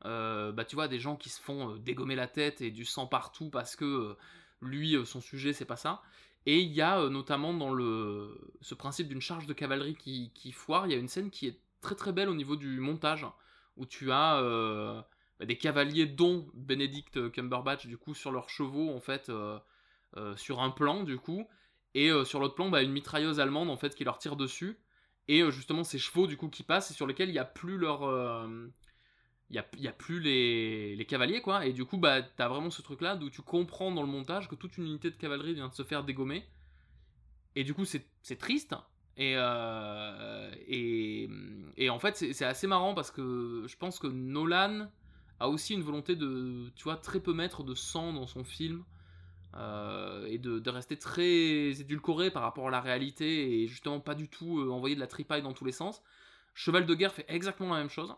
euh, 0.04 0.52
bah, 0.52 0.64
tu 0.64 0.76
vois, 0.76 0.88
des 0.88 1.00
gens 1.00 1.16
qui 1.16 1.28
se 1.28 1.40
font 1.40 1.74
euh, 1.74 1.78
dégommer 1.78 2.14
la 2.14 2.28
tête 2.28 2.60
et 2.60 2.70
du 2.70 2.84
sang 2.84 3.06
partout 3.06 3.50
parce 3.50 3.76
que 3.76 3.84
euh, 3.84 4.16
lui, 4.62 4.96
son 5.06 5.20
sujet, 5.20 5.52
c'est 5.52 5.64
pas 5.64 5.76
ça. 5.76 6.02
Et 6.46 6.60
il 6.60 6.72
y 6.72 6.80
a 6.80 7.08
notamment 7.10 7.52
dans 7.52 7.72
le, 7.72 8.40
ce 8.62 8.74
principe 8.74 9.08
d'une 9.08 9.20
charge 9.20 9.46
de 9.46 9.52
cavalerie 9.52 9.96
qui, 9.96 10.30
qui 10.34 10.52
foire, 10.52 10.86
il 10.86 10.92
y 10.92 10.94
a 10.94 10.98
une 10.98 11.08
scène 11.08 11.30
qui 11.30 11.46
est 11.46 11.60
très 11.80 11.94
très 11.94 12.12
belle 12.12 12.28
au 12.28 12.34
niveau 12.34 12.56
du 12.56 12.80
montage 12.80 13.26
où 13.76 13.86
tu 13.86 14.10
as 14.12 15.04
des 15.40 15.58
cavaliers 15.58 16.06
dont 16.06 16.48
Benedict 16.54 17.30
Cumberbatch 17.32 17.86
du 17.86 17.98
coup 17.98 18.14
sur 18.14 18.32
leurs 18.32 18.48
chevaux 18.48 18.94
en 18.94 19.00
fait 19.00 19.30
sur 20.36 20.60
un 20.60 20.70
plan 20.70 21.04
du 21.04 21.18
coup 21.18 21.46
et 21.94 22.10
sur 22.24 22.40
l'autre 22.40 22.54
plan 22.54 22.70
bah, 22.70 22.82
une 22.82 22.92
mitrailleuse 22.92 23.40
allemande 23.40 23.68
en 23.68 23.76
fait 23.76 23.94
qui 23.94 24.04
leur 24.04 24.18
tire 24.18 24.36
dessus 24.36 24.78
et 25.26 25.48
justement 25.50 25.84
ces 25.84 25.98
chevaux 25.98 26.26
du 26.26 26.38
coup 26.38 26.48
qui 26.48 26.62
passent 26.62 26.90
et 26.90 26.94
sur 26.94 27.06
lesquels 27.06 27.28
il 27.28 27.32
n'y 27.32 27.38
a 27.38 27.44
plus 27.44 27.76
leur 27.76 28.04
il 29.50 29.56
y 29.56 29.58
a, 29.58 29.66
y 29.78 29.88
a 29.88 29.92
plus 29.92 30.20
les, 30.20 31.06
cavaliers 31.08 31.40
quoi 31.40 31.64
et 31.64 31.72
du 31.72 31.84
coup 31.84 31.96
bah 31.96 32.22
t'as 32.22 32.48
vraiment 32.48 32.70
ce 32.70 32.82
truc 32.82 33.00
là 33.00 33.16
d'où 33.16 33.30
tu 33.30 33.42
comprends 33.42 33.90
dans 33.90 34.02
le 34.02 34.08
montage 34.08 34.48
que 34.48 34.54
toute 34.54 34.76
une 34.76 34.84
unité 34.84 35.10
de 35.10 35.16
cavalerie 35.16 35.54
vient 35.54 35.68
de 35.68 35.74
se 35.74 35.82
faire 35.84 36.04
dégommer 36.04 36.44
et 37.56 37.64
du 37.64 37.72
coup 37.72 37.84
c'est 37.84 38.36
triste 38.38 38.74
et, 39.16 39.34
euh, 39.36 40.50
et, 40.68 41.90
en 41.90 41.98
fait 41.98 42.16
c'est 42.16 42.32
c'est 42.32 42.44
assez 42.44 42.66
marrant 42.66 42.94
parce 42.94 43.10
que 43.10 43.64
je 43.66 43.76
pense 43.76 43.98
que 43.98 44.06
Nolan 44.06 44.88
a 45.40 45.48
aussi 45.48 45.74
une 45.74 45.82
volonté 45.82 46.14
de 46.14 46.70
tu 46.76 46.84
vois 46.84 46.96
très 46.96 47.20
peu 47.20 47.32
mettre 47.32 47.64
de 47.64 47.74
sang 47.74 48.12
dans 48.12 48.26
son 48.26 48.44
film 48.44 48.84
euh, 49.56 50.26
et 50.26 50.36
de, 50.38 50.58
de 50.58 50.70
rester 50.70 50.98
très 50.98 51.80
édulcoré 51.80 52.30
par 52.30 52.42
rapport 52.42 52.68
à 52.68 52.70
la 52.70 52.80
réalité 52.80 53.62
et 53.62 53.66
justement 53.66 53.98
pas 53.98 54.14
du 54.14 54.28
tout 54.28 54.60
euh, 54.60 54.70
envoyer 54.70 54.94
de 54.94 55.00
la 55.00 55.06
tripaille 55.06 55.42
dans 55.42 55.54
tous 55.54 55.64
les 55.64 55.72
sens. 55.72 56.02
Cheval 56.54 56.86
de 56.86 56.94
guerre 56.94 57.14
fait 57.14 57.24
exactement 57.28 57.72
la 57.72 57.80
même 57.80 57.88
chose. 57.88 58.14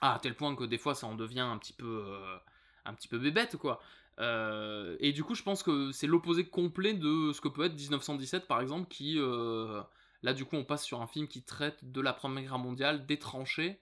Ah, 0.00 0.14
à 0.14 0.18
tel 0.18 0.34
point 0.34 0.54
que 0.56 0.64
des 0.64 0.78
fois 0.78 0.94
ça 0.94 1.06
en 1.06 1.14
devient 1.14 1.40
un 1.40 1.58
petit 1.58 1.72
peu, 1.74 2.04
euh, 2.06 2.36
un 2.84 2.94
petit 2.94 3.08
peu 3.08 3.18
bébête 3.18 3.56
quoi. 3.56 3.80
Euh, 4.18 4.96
et 5.00 5.12
du 5.12 5.24
coup, 5.24 5.34
je 5.34 5.42
pense 5.42 5.62
que 5.62 5.92
c'est 5.92 6.06
l'opposé 6.06 6.46
complet 6.46 6.94
de 6.94 7.32
ce 7.32 7.40
que 7.40 7.48
peut 7.48 7.64
être 7.64 7.74
1917 7.74 8.46
par 8.46 8.60
exemple, 8.60 8.88
qui 8.88 9.18
euh, 9.18 9.82
là 10.22 10.32
du 10.34 10.44
coup 10.44 10.56
on 10.56 10.64
passe 10.64 10.84
sur 10.84 11.00
un 11.00 11.06
film 11.06 11.28
qui 11.28 11.42
traite 11.42 11.90
de 11.90 12.00
la 12.00 12.12
Première 12.12 12.42
Guerre 12.44 12.58
mondiale, 12.58 13.06
des 13.06 13.18
tranchées, 13.18 13.80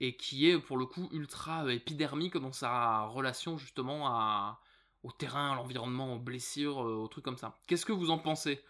et 0.00 0.16
qui 0.16 0.48
est 0.48 0.58
pour 0.58 0.76
le 0.76 0.86
coup 0.86 1.08
ultra 1.12 1.72
épidermique 1.72 2.36
dans 2.36 2.52
sa 2.52 3.02
relation 3.06 3.58
justement 3.58 4.08
à, 4.08 4.60
au 5.02 5.12
terrain, 5.12 5.52
à 5.52 5.54
l'environnement, 5.56 6.14
aux 6.14 6.18
blessures, 6.18 6.78
aux 6.78 7.08
trucs 7.08 7.24
comme 7.24 7.38
ça. 7.38 7.58
Qu'est-ce 7.66 7.86
que 7.86 7.92
vous 7.92 8.10
en 8.10 8.18
pensez 8.18 8.62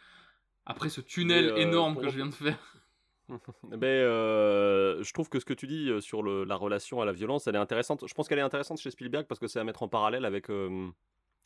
après 0.66 0.90
ce 0.90 1.00
tunnel 1.00 1.52
énorme 1.56 1.98
que 1.98 2.08
je 2.08 2.16
viens 2.16 2.26
de 2.26 2.34
faire? 2.34 2.73
Ben, 3.62 3.86
euh, 3.86 5.02
je 5.02 5.12
trouve 5.12 5.28
que 5.28 5.40
ce 5.40 5.44
que 5.44 5.54
tu 5.54 5.66
dis 5.66 5.88
euh, 5.88 6.00
sur 6.00 6.22
le- 6.22 6.44
la 6.44 6.56
relation 6.56 7.00
à 7.00 7.04
la 7.04 7.12
violence, 7.12 7.46
elle 7.46 7.54
est 7.54 7.58
intéressante. 7.58 8.06
Je 8.06 8.14
pense 8.14 8.28
qu'elle 8.28 8.38
est 8.38 8.42
intéressante 8.42 8.78
chez 8.80 8.90
Spielberg 8.90 9.26
parce 9.26 9.38
que 9.38 9.46
c'est 9.46 9.58
à 9.58 9.64
mettre 9.64 9.82
en 9.82 9.88
parallèle 9.88 10.24
avec 10.24 10.50
euh, 10.50 10.88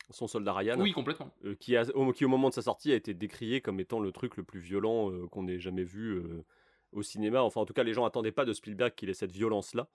son 0.09 0.27
soldat 0.27 0.53
Ryan. 0.53 0.79
Oui, 0.79 0.91
complètement. 0.91 1.31
euh, 1.45 1.55
qui, 1.55 1.77
a- 1.77 1.85
au, 1.95 2.11
qui, 2.11 2.25
au 2.25 2.29
moment 2.29 2.49
de 2.49 2.53
sa 2.53 2.61
sortie, 2.61 2.91
a 2.91 2.95
été 2.95 3.13
décrié 3.13 3.61
comme 3.61 3.79
étant 3.79 3.99
le 3.99 4.11
truc 4.11 4.35
le 4.37 4.43
plus 4.43 4.59
violent 4.59 5.09
qu'on 5.29 5.47
ait 5.47 5.59
jamais 5.59 5.83
vu 5.83 6.21
au 6.91 7.01
cinéma. 7.01 7.41
Enfin, 7.41 7.61
en 7.61 7.65
tout 7.65 7.73
cas, 7.73 7.83
les 7.83 7.93
gens 7.93 8.05
attendaient 8.05 8.31
pas 8.33 8.45
de 8.45 8.53
Spielberg 8.53 8.93
qu'il 8.95 9.09
ait 9.09 9.13
cette 9.13 9.31
violence-là. 9.31 9.87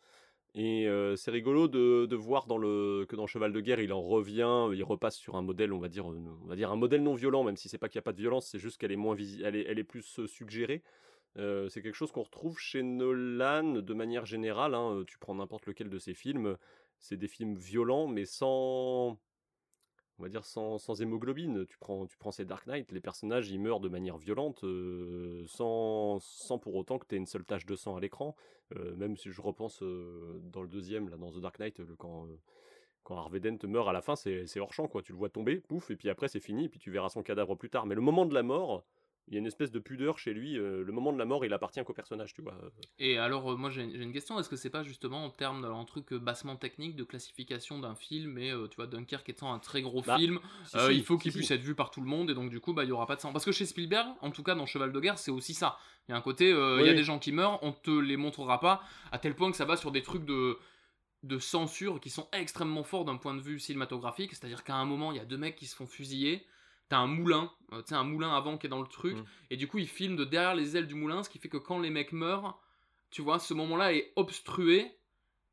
Et 0.57 0.89
c'est 1.17 1.33
rigolo 1.33 1.67
de, 1.67 2.07
de 2.07 2.17
voir 2.17 2.47
dans 2.47 2.59
le, 2.59 3.05
que 3.09 3.17
dans 3.17 3.27
Cheval 3.27 3.53
de 3.53 3.61
guerre, 3.61 3.81
il 3.81 3.93
en 3.93 4.01
revient, 4.01 4.69
il 4.73 4.85
repasse 4.85 5.17
sur 5.17 5.35
un 5.35 5.43
modèle, 5.43 5.73
on 5.73 5.81
va 5.81 5.89
dire, 5.89 6.07
on 6.07 6.47
va 6.47 6.55
dire 6.55 6.71
un 6.71 6.77
modèle 6.77 7.03
non 7.03 7.15
violent, 7.15 7.43
même 7.43 7.57
si 7.57 7.69
c'est 7.69 7.77
pas 7.79 7.89
qu'il 7.89 7.99
n'y 7.99 8.05
a 8.05 8.07
pas 8.07 8.13
de 8.13 8.21
violence, 8.21 8.47
c'est 8.47 8.61
juste 8.61 8.79
qu'elle 8.79 8.93
est 8.93 8.97
moins 8.97 9.17
elle 9.17 9.57
est, 9.57 9.65
elle 9.69 9.79
est 9.81 9.85
plus 9.85 10.21
suggérée. 10.27 10.83
Euh, 11.37 11.69
c'est 11.69 11.83
quelque 11.83 11.97
chose 11.97 12.13
qu'on 12.13 12.23
retrouve 12.23 12.59
chez 12.59 12.83
Nolan 12.83 13.81
de 13.81 13.95
manière 13.95 14.25
générale. 14.25 14.75
hein. 14.75 15.03
Tu 15.07 15.19
prends 15.19 15.35
n'importe 15.35 15.67
lequel 15.67 15.91
de 15.91 15.99
ses 15.99 16.15
films, 16.15 16.57
c'est 16.99 17.17
des 17.17 17.29
films 17.29 17.57
violents, 17.57 18.07
mais 18.07 18.25
sans, 18.25 19.19
on 20.19 20.23
va 20.23 20.29
dire 20.29 20.45
sans, 20.45 20.79
sans 20.79 21.01
hémoglobine. 21.03 21.67
Tu 21.67 21.77
prends, 21.79 22.07
tu 22.07 22.17
prends 22.17 22.31
ces 22.31 22.45
Dark 22.45 22.67
Knight, 22.67 22.93
les 22.93 23.01
personnages 23.01 23.51
ils 23.51 23.59
meurent 23.59 23.81
de 23.81 23.89
manière 23.89 24.17
violente, 24.17 24.63
euh, 24.65 25.45
sans, 25.47 26.21
sans 26.21 26.59
pour 26.59 26.77
autant 26.77 26.99
que 26.99 27.07
tu 27.07 27.17
aies 27.17 27.19
une 27.19 27.27
seule 27.27 27.45
tache 27.45 27.67
de 27.67 27.75
sang 27.77 27.97
à 27.97 28.01
l'écran. 28.01 28.37
Euh, 28.77 28.95
même 28.97 29.17
si 29.17 29.31
je 29.31 29.43
repense 29.43 29.83
dans 29.83 30.63
le 30.63 30.69
deuxième, 30.69 31.09
là, 31.09 31.17
dans 31.17 31.33
The 31.33 31.41
Dark 31.41 31.59
Knight, 31.59 31.81
le, 31.81 31.97
quand, 31.97 32.29
quand 33.03 33.17
Harvey 33.17 33.41
Dent 33.41 33.59
meurt 33.69 33.89
à 33.89 33.93
la 33.93 34.01
fin, 34.03 34.17
c'est 34.17 34.47
c'est 34.47 34.61
hors 34.61 34.73
champ, 34.73 34.89
quoi. 34.89 35.03
Tu 35.03 35.13
le 35.13 35.19
vois 35.19 35.29
tomber, 35.31 35.57
pouf, 35.61 35.91
et 35.91 35.97
puis 35.97 36.09
après 36.09 36.29
c'est 36.29 36.41
fini, 36.41 36.67
et 36.67 36.69
puis 36.69 36.79
tu 36.79 36.91
verras 36.91 37.09
son 37.11 37.23
cadavre 37.23 37.57
plus 37.57 37.71
tard. 37.71 37.87
Mais 37.87 37.95
le 37.95 38.01
moment 38.01 38.25
de 38.25 38.35
la 38.35 38.43
mort, 38.43 38.85
il 39.29 39.35
y 39.35 39.37
a 39.37 39.41
une 39.41 39.47
espèce 39.47 39.71
de 39.71 39.79
pudeur 39.79 40.19
chez 40.19 40.35
lui. 40.35 40.59
euh, 40.59 40.83
le 40.85 40.93
moment 40.93 41.13
de 41.13 41.19
la 41.19 41.25
mort, 41.25 41.45
il 41.45 41.53
appartient 41.53 41.83
qu'au 41.85 41.95
personnage, 41.95 42.35
tu 42.35 42.43
vois. 42.43 42.55
Et 42.99 43.19
alors, 43.19 43.53
euh, 43.53 43.57
moi 43.57 43.71
j'ai 43.71 43.83
une 43.83 44.13
question, 44.13 44.39
est-ce 44.39 44.49
que 44.49 44.57
c'est 44.57 44.71
pas 44.71 44.83
justement 44.83 45.25
en 45.25 45.31
termes 45.31 45.63
d'un 45.63 45.85
truc 45.85 46.13
euh, 46.13 46.19
bassement 46.19 46.57
technique 46.57 46.95
de 46.97 47.05
classification 47.05 47.79
d'un 47.79 47.95
film, 47.95 48.39
et 48.39 48.53
tu 48.71 48.77
vois, 48.77 48.87
Dunkerque 48.87 49.29
étant 49.31 49.53
un 49.53 49.59
très 49.59 49.83
gros 49.83 50.03
Bah, 50.03 50.17
film, 50.19 50.41
si, 50.67 50.77
euh, 50.77 50.91
si, 50.91 50.97
il 50.99 51.05
faut 51.05 51.17
si, 51.17 51.23
qu'il 51.23 51.33
puisse 51.33 51.51
être 51.51 51.63
vu 51.63 51.75
par 51.75 51.91
tout 51.91 52.01
le 52.01 52.07
monde, 52.07 52.31
et 52.31 52.35
donc 52.35 52.51
du 52.51 52.61
coup, 52.61 52.73
bah 52.75 52.85
il 52.85 52.89
y 52.89 52.93
aura 52.93 53.07
pas 53.07 53.17
de 53.17 53.21
sang. 53.21 53.33
Parce 53.33 53.45
que 53.45 53.53
chez 53.53 53.67
Spielberg, 53.67 54.09
en 54.21 54.31
tout 54.31 54.43
cas 54.43 54.55
dans 54.55 54.67
Cheval 54.67 54.93
de 54.93 55.01
guerre, 55.01 55.19
c'est 55.19 55.31
aussi 55.31 55.55
ça. 55.55 55.79
Il 56.09 56.13
y 56.13 56.15
a 56.15 56.19
un 56.19 56.21
côté, 56.21 56.53
euh, 56.53 56.81
il 56.81 56.83
Oui, 56.83 56.87
y 56.87 56.91
a 56.91 56.95
des 56.95 57.05
gens 57.05 57.19
qui 57.19 57.33
meurent, 57.33 57.59
on 57.63 57.73
te 57.73 57.91
les 57.91 58.17
montrera 58.19 58.61
pas, 58.61 58.83
à 59.11 59.19
tel 59.19 59.35
point 59.35 59.51
que 59.51 59.57
ça 59.57 59.65
va 59.65 59.77
sur 59.77 59.91
des 59.91 60.03
trucs 60.03 60.25
de 60.25 60.59
de 61.23 61.39
censure 61.39 62.01
qui 62.01 62.11
sont 62.11 62.29
extrêmement 62.33 62.85
forts 62.85 63.07
d'un 63.07 63.17
point 63.17 63.35
de 63.35 63.41
vue 63.41 63.59
cinématographique, 63.59 64.35
c'est-à-dire 64.35 64.63
qu'à 64.63 64.75
un 64.75 64.85
moment, 64.85 65.11
il 65.11 65.17
y 65.17 65.21
a 65.21 65.25
deux 65.25 65.39
mecs 65.39 65.57
qui 65.57 65.65
se 65.67 65.75
font 65.75 65.87
fusiller, 65.87 66.45
t'as 66.89 66.99
un 66.99 67.07
moulin, 67.07 67.51
euh, 67.73 67.81
tu 67.83 67.89
sais, 67.89 67.95
un 67.95 68.05
moulin 68.05 68.35
avant 68.35 68.59
qui 68.59 68.67
est 68.67 68.71
dans 68.71 68.81
le 68.83 68.87
truc, 68.89 69.17
Mm. 69.17 69.25
et 69.51 69.57
du 69.57 69.67
coup, 69.69 69.79
ils 69.79 69.89
filment 69.89 70.17
de 70.17 70.25
derrière 70.25 70.55
les 70.55 70.77
ailes 70.77 70.87
du 70.87 70.95
moulin, 70.95 71.23
ce 71.23 71.31
qui 71.31 71.39
fait 71.39 71.49
que 71.49 71.57
quand 71.57 71.79
les 71.81 71.91
mecs 71.91 72.13
meurent, 72.13 72.59
tu 73.11 73.23
vois, 73.23 73.39
ce 73.39 73.55
moment-là 73.55 73.93
est 73.95 74.13
obstrué, 74.17 74.91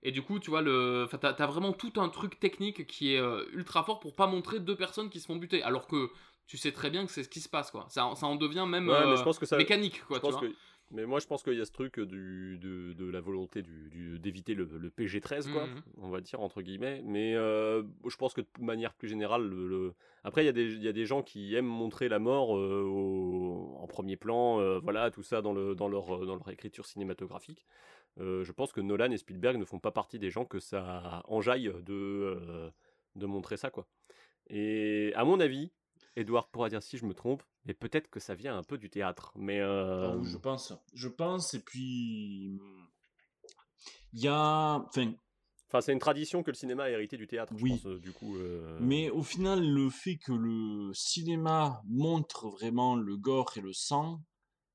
et 0.03 0.11
du 0.11 0.21
coup, 0.23 0.39
tu 0.39 0.49
vois, 0.49 0.61
le... 0.61 1.03
enfin, 1.05 1.17
t'as, 1.17 1.33
t'as 1.33 1.45
vraiment 1.45 1.73
tout 1.73 1.93
un 1.97 2.09
truc 2.09 2.39
technique 2.39 2.87
qui 2.87 3.13
est 3.13 3.19
euh, 3.19 3.45
ultra 3.53 3.83
fort 3.83 3.99
pour 3.99 4.15
pas 4.15 4.27
montrer 4.27 4.59
deux 4.59 4.75
personnes 4.75 5.09
qui 5.09 5.19
se 5.19 5.27
font 5.27 5.35
buter, 5.35 5.61
alors 5.63 5.87
que 5.87 6.09
tu 6.47 6.57
sais 6.57 6.71
très 6.71 6.89
bien 6.89 7.05
que 7.05 7.11
c'est 7.11 7.23
ce 7.23 7.29
qui 7.29 7.39
se 7.39 7.47
passe, 7.49 7.71
quoi. 7.71 7.85
Ça, 7.89 8.11
ça 8.15 8.25
en 8.25 8.35
devient 8.35 8.65
même 8.67 8.89
Ouais, 8.89 8.99
mais 9.05 9.11
euh, 9.13 9.15
je 9.15 9.23
pense 9.23 9.39
que 9.39 9.45
ça- 9.45 9.57
mécanique, 9.57 10.03
quoi, 10.07 10.17
je 10.17 10.21
tu 10.21 10.27
pense 10.31 10.39
vois. 10.41 10.49
que- 10.49 10.55
mais 10.91 11.05
moi, 11.05 11.19
je 11.19 11.27
pense 11.27 11.41
qu'il 11.43 11.53
y 11.57 11.61
a 11.61 11.65
ce 11.65 11.71
truc 11.71 11.99
du, 11.99 12.57
de, 12.59 12.93
de 12.93 13.09
la 13.09 13.21
volonté 13.21 13.61
du, 13.61 13.89
du- 13.89 14.19
d'éviter 14.19 14.53
le, 14.53 14.65
le 14.65 14.89
PG-13, 14.89 15.51
quoi, 15.51 15.67
Mhm. 15.67 15.81
on 15.97 16.09
va 16.09 16.21
dire, 16.21 16.41
entre 16.41 16.61
guillemets. 16.61 17.01
Mais 17.05 17.35
euh, 17.35 17.83
je 18.07 18.15
pense 18.17 18.33
que 18.33 18.41
de 18.41 18.47
manière 18.59 18.93
plus 18.93 19.07
générale, 19.07 19.47
le, 19.47 19.67
le- 19.67 19.93
après, 20.23 20.43
il 20.43 20.45
y, 20.45 20.49
a 20.49 20.53
des- 20.53 20.73
il 20.73 20.83
y 20.83 20.87
a 20.87 20.93
des 20.93 21.05
gens 21.05 21.23
qui 21.23 21.55
aiment 21.55 21.65
montrer 21.65 22.09
la 22.09 22.19
mort 22.19 22.57
euh, 22.57 22.83
au- 22.83 23.75
en 23.79 23.87
premier 23.87 24.17
plan, 24.17 24.59
euh, 24.59 24.79
voilà, 24.79 25.09
tout 25.11 25.23
ça 25.23 25.41
dans, 25.41 25.53
le, 25.53 25.75
dans, 25.75 25.87
leur, 25.87 26.25
dans 26.25 26.35
leur 26.35 26.49
écriture 26.49 26.85
cinématographique. 26.85 27.65
Je 28.17 28.51
pense 28.51 28.73
que 28.73 28.81
Nolan 28.81 29.09
et 29.11 29.17
Spielberg 29.17 29.57
ne 29.57 29.63
font 29.65 29.79
pas 29.79 29.91
partie 29.91 30.19
des 30.19 30.29
gens 30.29 30.43
que 30.45 30.59
ça 30.59 31.23
enjaille 31.29 31.71
de, 31.85 32.69
de 33.15 33.25
montrer 33.25 33.55
ça, 33.55 33.69
quoi. 33.69 33.87
Et 34.49 35.13
à 35.15 35.23
mon 35.23 35.39
avis, 35.39 35.71
Edouard 36.15 36.49
pourra 36.49 36.69
dire 36.69 36.83
si 36.83 36.97
je 36.97 37.05
me 37.05 37.13
trompe, 37.13 37.43
mais 37.65 37.73
peut-être 37.73 38.09
que 38.09 38.19
ça 38.19 38.35
vient 38.35 38.57
un 38.57 38.63
peu 38.63 38.77
du 38.77 38.89
théâtre. 38.89 39.31
Mais 39.35 39.59
euh, 39.59 40.15
Oh, 40.17 40.23
je 40.23 40.37
pense. 40.37 40.73
Je 40.93 41.07
pense, 41.07 41.53
et 41.53 41.59
puis. 41.61 42.59
Il 44.13 44.19
y 44.21 44.27
a. 44.27 44.75
Enfin, 44.87 45.13
Enfin, 45.73 45.79
c'est 45.79 45.93
une 45.93 45.99
tradition 45.99 46.43
que 46.43 46.51
le 46.51 46.55
cinéma 46.57 46.83
a 46.83 46.89
hérité 46.89 47.15
du 47.15 47.27
théâtre, 47.27 47.53
Oui. 47.61 47.77
je 47.77 47.83
pense, 47.83 47.85
euh, 47.93 47.99
du 48.01 48.11
coup. 48.11 48.35
euh, 48.35 48.77
Mais 48.81 49.09
au 49.09 49.23
final, 49.23 49.65
le 49.65 49.89
fait 49.89 50.17
que 50.17 50.33
le 50.33 50.91
cinéma 50.93 51.81
montre 51.87 52.49
vraiment 52.49 52.97
le 52.97 53.15
gore 53.15 53.53
et 53.55 53.61
le 53.61 53.71
sang, 53.71 54.21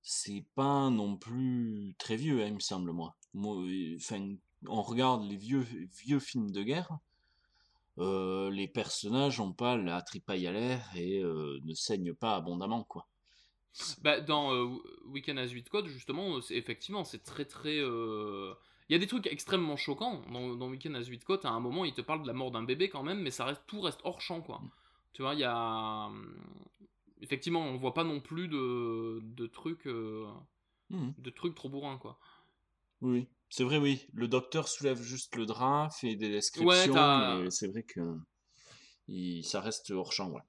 c'est 0.01 0.47
pas 0.55 0.89
non 0.89 1.19
plus 1.19 1.95
très 1.99 2.17
vieux, 2.17 2.41
hein, 2.43 2.47
il 2.47 2.55
me 2.55 2.61
semble, 2.61 2.93
moi. 2.93 3.15
Moi, 3.35 3.59
Enfin, 3.97 4.37
on 4.69 4.81
regarde 4.81 5.23
les 5.29 5.37
vieux, 5.37 5.67
vieux 6.03 6.19
films 6.19 6.51
de 6.51 6.63
guerre, 6.63 6.89
euh, 7.99 8.51
les 8.51 8.69
personnages 8.69 9.41
ont 9.41 9.53
pas 9.53 9.77
la 9.77 10.03
tripaille 10.03 10.47
à 10.47 10.53
l'air 10.53 10.85
et 10.97 11.23
euh, 11.23 11.59
ne 11.65 11.75
saignent 11.75 12.15
pas 12.15 12.37
abondamment, 12.37 12.85
quoi. 12.85 13.07
Bah, 14.03 14.21
dans 14.21 14.55
euh, 14.55 14.79
Weekend 15.07 15.39
as 15.39 15.49
8 15.51 15.69
Code, 15.69 15.87
justement, 15.87 16.41
c'est- 16.41 16.55
effectivement, 16.57 17.05
c'est 17.05 17.23
très 17.23 17.45
très. 17.45 17.77
Il 17.77 18.93
y 18.93 18.95
a 18.95 18.99
des 18.99 19.07
trucs 19.07 19.27
extrêmement 19.27 19.77
choquants. 19.77 20.23
Dans, 20.33 20.55
dans 20.55 20.69
Weekend 20.69 20.97
as 20.97 21.05
8 21.07 21.25
Code, 21.25 21.45
à 21.45 21.51
un 21.51 21.61
moment, 21.61 21.85
il 21.85 21.93
te 21.93 22.01
parle 22.01 22.23
de 22.23 22.27
la 22.27 22.33
mort 22.33 22.51
d'un 22.51 22.63
bébé 22.63 22.89
quand 22.89 23.03
même, 23.03 23.21
mais 23.21 23.31
ça 23.31 23.45
reste, 23.45 23.63
tout 23.67 23.81
reste 23.81 24.01
hors 24.05 24.21
champ, 24.21 24.41
quoi. 24.41 24.63
Tu 25.13 25.23
vois, 25.23 25.35
il 25.35 25.41
y 25.41 25.45
a. 25.45 26.11
effectivement, 27.21 27.61
on 27.61 27.77
voit 27.77 27.95
pas 27.95 28.05
non 28.05 28.21
plus 28.21 28.49
de, 28.49 29.21
de 29.23 29.47
trucs, 29.47 29.87
Mhm. 30.91 31.15
de 31.19 31.31
trucs 31.31 31.55
trop 31.55 31.69
bourrins, 31.69 31.99
quoi. 31.99 32.19
Oui, 33.01 33.29
c'est 33.49 33.65
vrai, 33.65 33.79
oui. 33.79 34.07
Le 34.13 34.29
docteur 34.29 34.69
soulève 34.69 35.01
juste 35.01 35.37
le 35.37 35.47
drap, 35.47 35.91
fait 35.91 36.17
des 36.17 36.29
descriptions, 36.31 36.67
Ouais, 36.95 37.43
mais 37.45 37.51
c'est 37.51 37.69
vrai 37.69 37.83
que 37.83 38.01
il- 39.09 39.45
ça 39.45 39.61
reste 39.61 39.91
hors 39.91 40.13
champ, 40.13 40.31
ouais. 40.31 40.43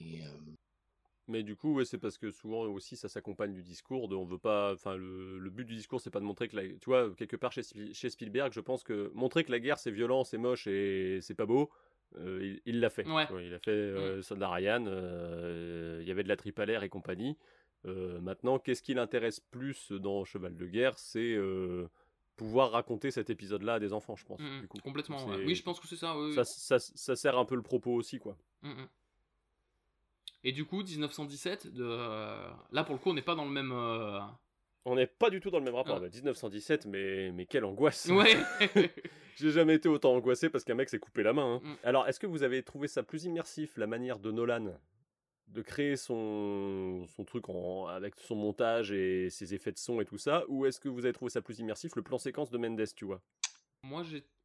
Et, 0.00 0.22
euh, 0.22 0.30
Mais 1.26 1.42
du 1.42 1.56
coup, 1.56 1.74
ouais, 1.74 1.84
c'est 1.84 1.98
parce 1.98 2.16
que 2.16 2.30
souvent 2.30 2.62
aussi 2.62 2.96
ça 2.96 3.08
s'accompagne 3.10 3.52
du 3.52 3.62
discours. 3.62 4.08
De, 4.08 4.16
on 4.16 4.24
veut 4.24 4.38
pas, 4.38 4.72
enfin, 4.72 4.96
le, 4.96 5.38
le 5.38 5.50
but 5.50 5.66
du 5.66 5.74
discours, 5.74 6.00
c'est 6.00 6.10
pas 6.10 6.20
de 6.20 6.24
montrer 6.24 6.48
que, 6.48 6.56
la, 6.56 6.62
tu 6.62 6.86
vois, 6.86 7.14
quelque 7.14 7.36
part 7.36 7.52
chez, 7.52 7.62
Spiel- 7.62 7.92
chez 7.94 8.08
Spielberg, 8.08 8.52
je 8.52 8.60
pense 8.60 8.82
que 8.82 9.10
montrer 9.14 9.44
que 9.44 9.52
la 9.52 9.60
guerre 9.60 9.78
c'est 9.78 9.90
violent, 9.90 10.24
c'est 10.24 10.38
moche 10.38 10.66
et 10.66 11.18
c'est 11.20 11.34
pas 11.34 11.44
beau, 11.44 11.70
euh, 12.16 12.56
il- 12.64 12.80
l'a 12.80 12.88
fait. 12.88 13.06
Ouais. 13.06 13.26
Il 13.44 13.52
a 13.52 13.58
fait 13.58 13.70
euh, 13.70 14.22
Soldat 14.22 14.48
Ryan, 14.48 14.84
euh, 14.86 15.98
il 16.00 16.08
y 16.08 16.10
avait 16.10 16.22
de 16.22 16.28
la 16.28 16.64
l'air 16.64 16.82
et 16.82 16.88
compagnie. 16.88 17.36
Euh, 17.86 18.20
maintenant, 18.20 18.58
qu'est-ce 18.58 18.82
qui 18.82 18.94
l'intéresse 18.94 19.40
plus 19.40 19.92
dans 19.92 20.24
Cheval 20.24 20.56
de 20.56 20.66
guerre 20.66 20.98
C'est 20.98 21.34
euh, 21.34 21.88
pouvoir 22.36 22.72
raconter 22.72 23.10
cet 23.10 23.30
épisode-là 23.30 23.74
à 23.74 23.78
des 23.80 23.92
enfants, 23.92 24.16
je 24.16 24.24
pense. 24.24 24.40
Du 24.40 24.68
coup. 24.68 24.78
complètement, 24.78 25.24
ouais. 25.26 25.44
Oui, 25.44 25.54
je 25.54 25.62
pense 25.62 25.78
que 25.80 25.86
c'est 25.86 25.96
ça, 25.96 26.16
oui, 26.18 26.28
oui. 26.28 26.34
Ça, 26.34 26.44
ça, 26.44 26.78
ça 26.78 27.16
sert 27.16 27.38
un 27.38 27.44
peu 27.44 27.54
le 27.54 27.62
propos 27.62 27.92
aussi, 27.94 28.18
quoi. 28.18 28.36
Mhm. 28.62 28.86
Et 30.44 30.52
du 30.52 30.64
coup, 30.64 30.82
1917, 30.82 31.72
de... 31.72 31.84
euh, 31.84 32.48
là 32.70 32.84
pour 32.84 32.94
le 32.94 33.00
coup, 33.00 33.10
on 33.10 33.14
n'est 33.14 33.22
pas 33.22 33.34
dans 33.34 33.44
le 33.44 33.50
même. 33.50 33.72
euh, 33.72 34.20
On 34.84 34.94
n'est 34.94 35.06
pas 35.08 35.30
du 35.30 35.40
tout 35.40 35.50
dans 35.50 35.58
le 35.58 35.64
même 35.64 35.74
rapport. 35.74 35.96
Ah. 35.96 36.00
Bah, 36.00 36.08
1917, 36.12 36.86
mais, 36.86 37.32
mais 37.32 37.44
quelle 37.46 37.64
angoisse 37.64 38.06
Ouais. 38.06 38.36
J'ai 39.36 39.50
jamais 39.50 39.74
été 39.74 39.88
autant 39.88 40.14
angoissé 40.14 40.48
parce 40.48 40.64
qu'un 40.64 40.74
mec 40.74 40.88
s'est 40.88 40.98
coupé 40.98 41.22
la 41.22 41.32
main. 41.32 41.56
hein. 41.56 41.60
Mm. 41.64 41.74
Alors, 41.84 42.08
est-ce 42.08 42.18
que 42.20 42.26
vous 42.26 42.42
avez 42.44 42.62
trouvé 42.62 42.86
ça 42.88 43.02
plus 43.02 43.24
immersif, 43.24 43.76
la 43.76 43.86
manière 43.86 44.18
de 44.20 44.30
Nolan 44.30 44.74
de 45.48 45.62
créer 45.62 45.96
son, 45.96 47.06
son 47.08 47.24
truc 47.24 47.48
en- 47.48 47.86
avec 47.86 48.14
son 48.20 48.36
montage 48.36 48.92
et 48.92 49.30
ses 49.30 49.54
effets 49.54 49.72
de 49.72 49.78
son 49.78 50.00
et 50.00 50.04
tout 50.04 50.18
ça 50.18 50.44
Ou 50.48 50.66
est-ce 50.66 50.80
que 50.80 50.88
vous 50.88 51.04
avez 51.04 51.12
trouvé 51.14 51.30
ça 51.30 51.42
plus 51.42 51.58
immersif, 51.58 51.96
le 51.96 52.02
plan 52.02 52.18
séquence 52.18 52.50
de 52.50 52.58
Mendes, 52.58 52.84
tu 52.94 53.04
vois? 53.04 53.22
Moi, 53.82 54.02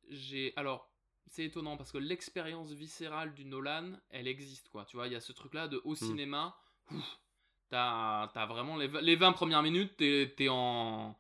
j'ai-. 0.09 0.53
Alors, 0.55 0.89
c'est 1.27 1.43
étonnant 1.45 1.77
parce 1.77 1.91
que 1.91 1.97
l'expérience 1.97 2.71
viscérale 2.71 3.33
du 3.33 3.45
Nolan, 3.45 3.93
elle 4.09 4.27
existe, 4.27 4.69
quoi. 4.69 4.85
Tu 4.85 4.95
vois, 4.97 5.07
il 5.07 5.13
y 5.13 5.15
a 5.15 5.21
ce 5.21 5.31
truc-là 5.31 5.67
de 5.67 5.77
Hmm. 5.77 5.85
au 5.85 5.95
cinéma, 5.95 6.55
ouf, 6.91 7.19
t'as 7.69 8.23
as 8.33 8.45
vraiment 8.45 8.77
les, 8.77 8.87
les 9.01 9.15
20 9.15 9.33
premières 9.33 9.63
minutes, 9.63 9.97
t'es 9.97 10.33
es 10.37 10.49
en. 10.49 11.17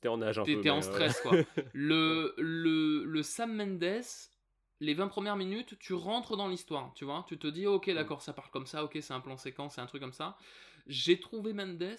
T'es 0.00 0.08
en 0.08 0.18
nage 0.18 0.38
un 0.38 0.44
T'es 0.44 0.56
peu. 0.56 0.62
t'es 0.62 0.70
en 0.70 0.82
stress, 0.82 1.20
quoi. 1.20 1.32
Le, 1.72 2.34
le, 2.38 3.04
le 3.04 3.22
Sam 3.22 3.54
Mendes, 3.54 4.02
les 4.80 4.94
20 4.94 5.08
premières 5.08 5.36
minutes, 5.36 5.78
tu 5.78 5.94
rentres 5.94 6.36
dans 6.36 6.48
l'histoire, 6.48 6.92
tu 6.94 7.04
vois. 7.04 7.24
Tu 7.28 7.38
te 7.38 7.46
dis, 7.46 7.66
ok, 7.66 7.88
Mm. 7.88 7.94
d'accord, 7.94 8.22
ça 8.22 8.32
part 8.32 8.50
comme 8.50 8.66
ça, 8.66 8.84
ok, 8.84 8.98
c'est 9.00 9.12
un 9.14 9.20
plan 9.20 9.36
séquence, 9.36 9.74
c'est 9.76 9.80
un 9.80 9.86
truc 9.86 10.02
comme 10.02 10.12
ça. 10.12 10.36
J'ai 10.86 11.18
trouvé 11.20 11.52
Mendes 11.52 11.96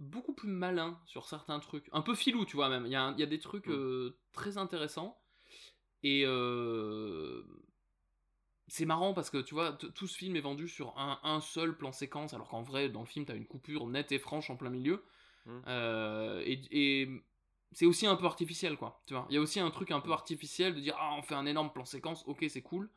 beaucoup 0.00 0.32
plus 0.34 0.48
malin 0.48 1.00
sur 1.06 1.26
certains 1.26 1.58
trucs. 1.60 1.88
Un 1.92 2.02
peu 2.02 2.14
filou, 2.14 2.44
tu 2.44 2.56
vois, 2.56 2.68
même. 2.68 2.86
Il 2.86 2.92
y 2.92 2.96
a, 2.96 3.14
y 3.18 3.26
des 3.26 3.38
trucs 3.40 3.66
Mm. 3.66 3.72
euh, 3.72 4.18
très 4.32 4.58
intéressants. 4.58 5.18
Et 6.02 6.24
euh, 6.26 7.42
c'est 8.66 8.84
marrant 8.84 9.14
parce 9.14 9.30
que, 9.30 9.38
tu 9.38 9.54
vois, 9.54 9.72
tout 9.72 10.06
ce 10.06 10.16
film 10.16 10.36
est 10.36 10.40
vendu 10.40 10.68
sur 10.68 10.96
un, 10.98 11.18
un 11.22 11.40
seul 11.40 11.76
plan 11.76 11.92
séquence, 11.92 12.34
alors 12.34 12.48
qu'en 12.48 12.62
vrai, 12.62 12.88
dans 12.88 13.00
le 13.00 13.06
film, 13.06 13.24
t'as 13.24 13.34
une 13.34 13.46
coupure 13.46 13.86
nette 13.86 14.12
et 14.12 14.18
franche 14.18 14.50
en 14.50 14.56
plein 14.56 14.70
milieu. 14.70 15.04
Mm. 15.46 15.58
Euh, 15.68 16.42
et 16.44 16.60
et 16.70 17.22
c'est 17.72 17.86
aussi 17.86 18.06
un 18.06 18.16
peu 18.16 18.24
artificiel, 18.26 18.76
quoi. 18.76 19.00
Tu 19.06 19.14
vois, 19.14 19.26
il 19.30 19.34
y 19.34 19.38
a 19.38 19.40
aussi 19.40 19.60
un 19.60 19.70
truc 19.70 19.90
un 19.90 20.00
peu 20.00 20.12
artificiel 20.12 20.74
de 20.74 20.80
dire, 20.80 20.96
ah, 20.98 21.14
on 21.18 21.22
fait 21.22 21.34
un 21.34 21.46
énorme 21.46 21.72
plan 21.72 21.84
séquence, 21.84 22.24
ok, 22.26 22.44
c'est 22.48 22.62
cool. 22.62 22.90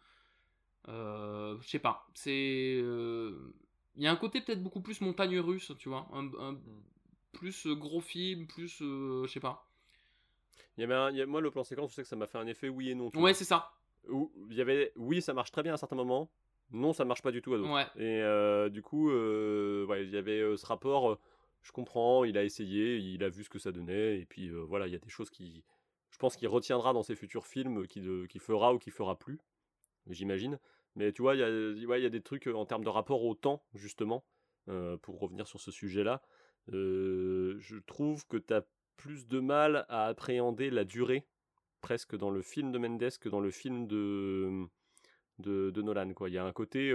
Euh, 0.88 1.58
je 1.62 1.70
sais 1.70 1.80
pas, 1.80 2.08
c'est... 2.14 2.80
euh, 2.82 3.54
Il 3.96 4.04
y 4.04 4.08
a 4.08 4.12
un 4.12 4.16
côté 4.16 4.42
peut-être 4.42 4.64
beaucoup 4.64 4.82
plus 4.82 5.02
montagne 5.02 5.40
russe, 5.40 5.72
tu 5.78 5.90
vois. 5.90 6.08
Un, 6.14 6.28
un- 6.40 6.58
plus 7.34 7.68
euh, 7.68 7.76
gros 7.76 8.02
film, 8.02 8.48
plus... 8.48 8.82
euh, 8.82 9.24
je 9.28 9.32
sais 9.32 9.40
pas. 9.40 9.68
Il 10.78 10.82
y 10.82 10.84
avait 10.84 10.96
un- 10.96 11.12
il 11.12 11.18
y 11.18 11.22
a- 11.22 11.26
moi, 11.26 11.40
le 11.42 11.52
plan 11.52 11.64
séquence, 11.64 11.92
je 11.92 11.96
sais 11.96 12.02
que 12.04 12.08
ça 12.08 12.16
m'a 12.16 12.28
fait 12.28 12.38
un 12.40 12.48
effet 12.48 12.68
oui 12.70 12.90
et 12.90 12.96
non. 12.96 13.12
Ouais, 13.16 13.34
c'est 13.34 13.46
ça. 13.46 13.72
Où 14.10 14.32
il 14.50 14.56
y 14.58 14.62
avait 14.62 14.92
oui, 14.96 15.22
ça 15.22 15.34
marche 15.34 15.52
très 15.52 15.62
bien 15.62 15.76
à 15.76 15.78
certains 15.78 15.96
moments. 15.96 16.32
Non, 16.72 16.94
ça 16.94 17.06
marche 17.06 17.22
pas 17.22 17.32
du 17.32 17.42
tout 17.42 17.54
à 17.54 17.58
d'autres. 17.58 17.72
Ouais. 17.72 17.86
Et 17.98 18.22
euh, 18.22 18.70
du 18.70 18.82
coup, 18.82 19.12
euh, 19.12 19.86
ouais, 19.86 20.04
il 20.06 20.10
y 20.10 20.18
avait 20.18 20.58
ce 20.58 20.66
rapport. 20.66 21.20
Je 21.62 21.72
comprends, 21.72 22.24
il 22.24 22.38
a 22.38 22.44
essayé, 22.44 22.98
il 22.98 23.24
a 23.24 23.30
vu 23.30 23.44
ce 23.44 23.50
que 23.50 23.60
ça 23.60 23.72
donnait, 23.72 24.20
et 24.20 24.26
puis 24.26 24.50
euh, 24.50 24.62
voilà, 24.62 24.88
il 24.88 24.94
y 24.94 24.96
a 24.96 25.00
des 25.00 25.10
choses 25.10 25.30
qui, 25.30 25.64
je 26.10 26.18
pense, 26.18 26.36
qu'il 26.36 26.48
retiendra 26.48 26.94
dans 26.94 27.04
ses 27.04 27.16
futurs 27.16 27.46
films, 27.46 27.88
qui, 27.88 28.02
de- 28.02 28.26
qui 28.26 28.40
fera 28.40 28.74
ou 28.74 28.80
qui 28.80 28.92
fera 28.92 29.18
plus, 29.18 29.40
j'imagine. 30.08 30.60
Mais 30.96 31.12
tu 31.14 31.22
vois, 31.22 31.36
il 31.36 31.40
y 31.40 31.44
a, 31.44 31.98
y 32.00 32.06
a 32.06 32.10
des 32.10 32.22
trucs 32.22 32.48
euh, 32.48 32.54
en 32.56 32.66
termes 32.66 32.84
de 32.84 32.90
rapport 32.90 33.24
au 33.24 33.36
temps, 33.36 33.64
justement, 33.74 34.26
euh, 34.70 34.98
pour 34.98 35.20
revenir 35.20 35.48
sur 35.48 35.60
ce 35.60 35.72
sujet-là. 35.72 36.22
je 36.68 37.80
trouve 37.86 38.26
que 38.28 38.38
tu 38.38 38.54
as 38.54 38.66
plus 38.98 39.28
de 39.28 39.40
mal 39.40 39.86
à 39.90 40.06
appréhender 40.08 40.70
la 40.70 40.84
durée 40.84 41.26
presque 41.82 42.16
dans 42.16 42.30
le 42.30 42.42
film 42.42 42.72
de 42.72 42.78
Mendes 42.78 43.18
que 43.20 43.30
dans 43.30 43.40
le 43.40 43.50
film 43.50 43.88
de, 43.88 44.68
de, 45.40 45.72
de 45.72 45.82
Nolan. 45.82 46.12
Il 46.28 46.34
y 46.34 46.38
a 46.38 46.46
un 46.46 46.52
côté, 46.52 46.92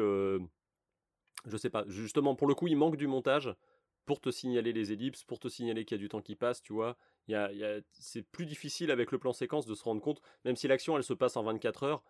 je 1.47 1.57
sais 1.57 1.71
pas, 1.71 1.85
justement, 1.89 2.35
pour 2.35 2.47
le 2.47 2.55
coup, 2.55 2.67
il 2.67 2.77
manque 2.77 2.97
du 2.97 3.07
montage 3.07 3.55
pour 4.07 4.21
te 4.21 4.31
signaler 4.31 4.73
les 4.73 4.93
ellipses, 4.93 5.25
pour 5.25 5.39
te 5.39 5.49
signaler 5.49 5.85
qu'il 5.85 5.97
y 5.97 6.01
a 6.01 6.03
du 6.03 6.09
temps 6.09 6.23
qui 6.23 6.37
passe, 6.37 6.63
tu 6.63 6.73
vois. 6.73 6.97
Y 7.29 7.35
a, 7.35 7.53
y 7.53 7.65
a- 7.65 7.81
c'est 7.93 8.23
plus 8.23 8.47
difficile 8.47 8.91
avec 8.91 9.11
le 9.13 9.19
plan 9.19 9.33
séquence 9.33 9.67
de 9.67 9.75
se 9.75 9.83
rendre 9.85 10.01
compte, 10.01 10.23
même 10.45 10.57
si 10.57 10.69
l'action 10.69 10.97
elle 10.97 11.03
se 11.05 11.13
passe 11.13 11.37
en 11.37 11.43
24 11.43 11.83
heures. 11.83 12.03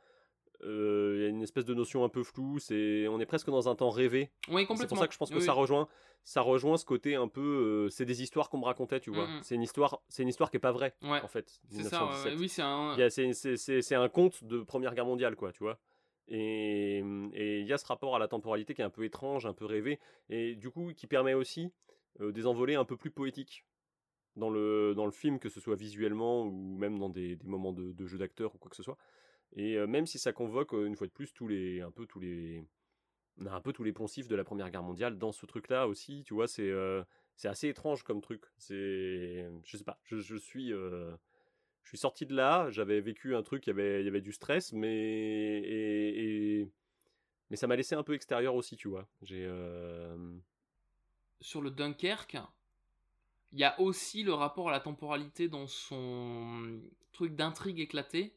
euh, 0.64 1.14
Il 1.18 1.22
y 1.22 1.26
a 1.26 1.28
une 1.28 1.42
espèce 1.42 1.64
de 1.66 1.74
notion 1.74 2.02
un 2.04 2.08
peu 2.08 2.22
floue, 2.22 2.58
c'est, 2.58 3.06
on 3.08 3.20
est 3.20 3.26
presque 3.26 3.48
dans 3.50 3.68
un 3.68 3.74
temps 3.74 3.90
rêvé. 3.90 4.30
Oui, 4.48 4.62
C'est 4.62 4.66
pour 4.66 4.76
complètement. 4.76 4.96
ça 5.00 5.06
que 5.08 5.12
je 5.12 5.18
pense 5.18 5.30
que 5.30 5.34
Oui, 5.36 5.42
ça 5.42 5.52
rejoint, 5.52 5.86
ça 6.24 6.40
rejoint 6.40 6.76
ce 6.78 6.84
côté 6.86 7.14
un 7.14 7.28
peu, 7.28 7.40
euh, 7.86 7.88
c'est 7.90 8.06
des 8.06 8.22
histoires 8.22 8.48
qu'on 8.48 8.58
me 8.58 8.64
racontait, 8.64 9.00
tu 9.00 9.10
vois. 9.10 9.26
Mhm. 9.26 9.40
C'est 9.42 9.54
une 9.54 9.62
histoire, 9.62 10.00
c'est 10.08 10.22
une 10.22 10.28
histoire 10.28 10.50
qui 10.50 10.56
est 10.56 10.60
pas 10.60 10.72
vraie, 10.72 10.94
Ouais. 11.02 11.20
en 11.22 11.28
fait. 11.28 11.60
C'est 11.70 11.82
ça, 11.82 12.04
ouais, 12.06 12.10
1917. 12.10 12.32
ouais. 12.32 12.40
Oui, 12.40 13.10
c'est 13.10 13.26
un- 13.76 13.82
c'est 13.82 13.94
un 13.94 14.08
conte 14.08 14.44
de 14.44 14.60
Première 14.62 14.94
Guerre 14.94 15.04
mondiale, 15.06 15.36
quoi, 15.36 15.52
tu 15.52 15.62
vois. 15.62 15.78
Et 16.28 16.98
et 17.34 17.60
il 17.60 17.66
y 17.66 17.72
a 17.72 17.78
ce 17.78 17.86
rapport 17.86 18.16
à 18.16 18.18
la 18.18 18.28
temporalité 18.28 18.74
qui 18.74 18.82
est 18.82 18.84
un 18.84 18.90
peu 18.90 19.04
étrange, 19.04 19.46
un 19.46 19.52
peu 19.52 19.64
rêvé, 19.64 20.00
et 20.28 20.54
du 20.56 20.70
coup 20.70 20.92
qui 20.94 21.06
permet 21.06 21.34
aussi 21.34 21.72
euh, 22.20 22.32
des 22.32 22.46
envolées 22.46 22.74
un 22.74 22.84
peu 22.84 22.96
plus 22.96 23.10
poétiques 23.10 23.64
dans 24.36 24.50
le, 24.50 24.94
dans 24.94 25.06
le 25.06 25.12
film, 25.12 25.38
que 25.38 25.48
ce 25.48 25.60
soit 25.60 25.76
visuellement 25.76 26.44
ou 26.44 26.76
même 26.76 26.98
dans 26.98 27.08
des, 27.08 27.36
des 27.36 27.46
moments 27.46 27.72
de, 27.72 28.06
jeu 28.06 28.18
d'acteur 28.18 28.54
ou 28.54 28.58
quoi 28.58 28.70
que 28.70 28.76
ce 28.76 28.82
soit. 28.82 28.98
Et 29.54 29.78
même 29.86 30.06
si 30.06 30.18
ça 30.18 30.32
convoque 30.32 30.72
une 30.72 30.96
fois 30.96 31.06
de 31.06 31.12
plus 31.12 31.32
tous 31.32 31.48
les, 31.48 31.80
un 31.80 31.90
peu 31.90 32.06
tous 32.06 32.20
les, 32.20 32.62
on 33.38 33.46
a 33.46 33.52
un 33.52 33.60
peu 33.60 33.72
tous 33.72 33.84
les 33.84 33.92
poncifs 33.92 34.28
de 34.28 34.36
la 34.36 34.44
Première 34.44 34.70
Guerre 34.70 34.82
mondiale 34.82 35.18
dans 35.18 35.32
ce 35.32 35.46
truc-là 35.46 35.88
aussi, 35.88 36.24
tu 36.24 36.34
vois, 36.34 36.48
c'est 36.48 36.70
assez 37.44 37.68
étrange 37.68 38.02
comme 38.02 38.20
truc. 38.20 38.44
C'est, 38.58 39.46
je 39.64 39.76
sais 39.76 39.84
pas, 39.84 39.98
je, 40.04 40.18
je 40.18 40.36
suis, 40.36 40.72
je 41.86 41.90
suis 41.90 41.98
sorti 41.98 42.26
de 42.26 42.34
là, 42.34 42.68
j'avais 42.72 43.00
vécu 43.00 43.36
un 43.36 43.44
truc, 43.44 43.64
il 43.68 43.70
y 43.70 43.72
avait, 43.72 44.02
y 44.02 44.08
avait 44.08 44.20
du 44.20 44.32
stress, 44.32 44.72
mais 44.72 45.62
et, 45.64 46.68
mais 47.48 47.54
ça 47.54 47.68
m'a 47.68 47.76
laissé 47.76 47.94
un 47.94 48.02
peu 48.02 48.14
extérieur 48.14 48.56
aussi, 48.56 48.76
tu 48.76 48.88
vois. 48.88 49.06
Euh, 49.30 50.36
sur 51.40 51.62
le 51.62 51.70
Dunkerque, 51.70 52.38
il 53.52 53.60
y 53.60 53.62
a 53.62 53.80
aussi 53.80 54.24
le 54.24 54.34
rapport 54.34 54.68
à 54.68 54.72
la 54.72 54.80
temporalité 54.80 55.48
dans 55.48 55.68
son 55.68 56.80
truc 57.12 57.36
d'intrigue 57.36 57.78
éclaté, 57.78 58.34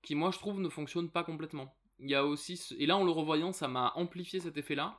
qui 0.00 0.14
moi 0.14 0.30
je 0.30 0.38
trouve 0.38 0.58
ne 0.58 0.70
fonctionne 0.70 1.10
pas 1.10 1.22
complètement. 1.22 1.76
Il 1.98 2.08
y 2.08 2.14
a 2.14 2.24
aussi, 2.24 2.58
et 2.78 2.86
là 2.86 2.96
en 2.96 3.04
le 3.04 3.10
revoyant, 3.10 3.52
ça 3.52 3.68
m'a 3.68 3.92
amplifié 3.94 4.40
cet 4.40 4.56
effet-là, 4.56 4.98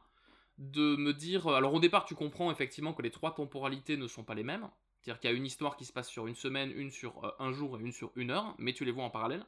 de 0.59 0.95
me 0.97 1.13
dire, 1.13 1.47
alors 1.47 1.73
au 1.73 1.79
départ 1.79 2.05
tu 2.05 2.13
comprends 2.13 2.51
effectivement 2.51 2.93
que 2.93 3.01
les 3.01 3.09
trois 3.09 3.33
temporalités 3.33 3.97
ne 3.97 4.05
sont 4.05 4.23
pas 4.23 4.35
les 4.35 4.43
mêmes, 4.43 4.69
c'est-à-dire 5.05 5.19
qu'il 5.21 5.29
y 5.29 5.33
a 5.33 5.37
une 5.37 5.45
histoire 5.45 5.77
qui 5.77 5.85
se 5.85 5.93
passe 5.93 6.09
sur 6.09 6.25
une 6.25 6.33
semaine, 6.35 6.71
une 6.75 6.89
sur 6.89 7.23
euh, 7.23 7.29
un 7.37 7.51
jour 7.51 7.77
et 7.77 7.81
une 7.83 7.91
sur 7.91 8.11
une 8.15 8.31
heure, 8.31 8.55
mais 8.57 8.73
tu 8.73 8.85
les 8.85 8.91
vois 8.91 9.03
en 9.03 9.11
parallèle. 9.11 9.45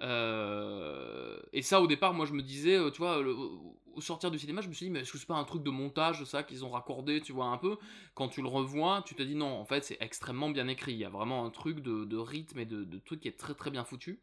Euh, 0.00 1.38
et 1.52 1.60
ça, 1.60 1.82
au 1.82 1.86
départ, 1.86 2.14
moi, 2.14 2.24
je 2.24 2.32
me 2.32 2.40
disais, 2.40 2.76
euh, 2.76 2.90
tu 2.90 2.98
vois, 2.98 3.20
le- 3.20 3.34
au 3.34 4.00
sortir 4.00 4.30
du 4.30 4.38
cinéma, 4.38 4.62
je 4.62 4.68
me 4.68 4.72
suis 4.72 4.86
dit, 4.86 4.90
mais 4.90 5.00
est-ce 5.00 5.12
que 5.12 5.18
c'est 5.18 5.26
pas 5.26 5.34
un 5.34 5.44
truc 5.44 5.62
de 5.62 5.68
montage, 5.68 6.24
ça, 6.24 6.42
qu'ils 6.42 6.64
ont 6.64 6.70
raccordé, 6.70 7.20
tu 7.20 7.32
vois, 7.32 7.46
un 7.46 7.58
peu? 7.58 7.76
Quand 8.14 8.28
tu 8.28 8.40
le 8.40 8.48
revois, 8.48 9.02
tu 9.06 9.14
te 9.14 9.22
dis, 9.22 9.34
non, 9.34 9.58
en 9.58 9.66
fait, 9.66 9.84
c'est 9.84 9.98
extrêmement 10.00 10.48
bien 10.48 10.66
écrit. 10.66 10.92
Il 10.92 10.98
y 10.98 11.04
a 11.04 11.10
vraiment 11.10 11.44
un 11.44 11.50
truc 11.50 11.80
de, 11.80 12.04
de 12.06 12.16
rythme 12.16 12.58
et 12.58 12.64
de, 12.64 12.84
de 12.84 12.98
truc 12.98 13.20
qui 13.20 13.28
est 13.28 13.38
très 13.38 13.54
très 13.54 13.70
bien 13.70 13.84
foutu. 13.84 14.20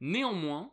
Néanmoins, 0.00 0.70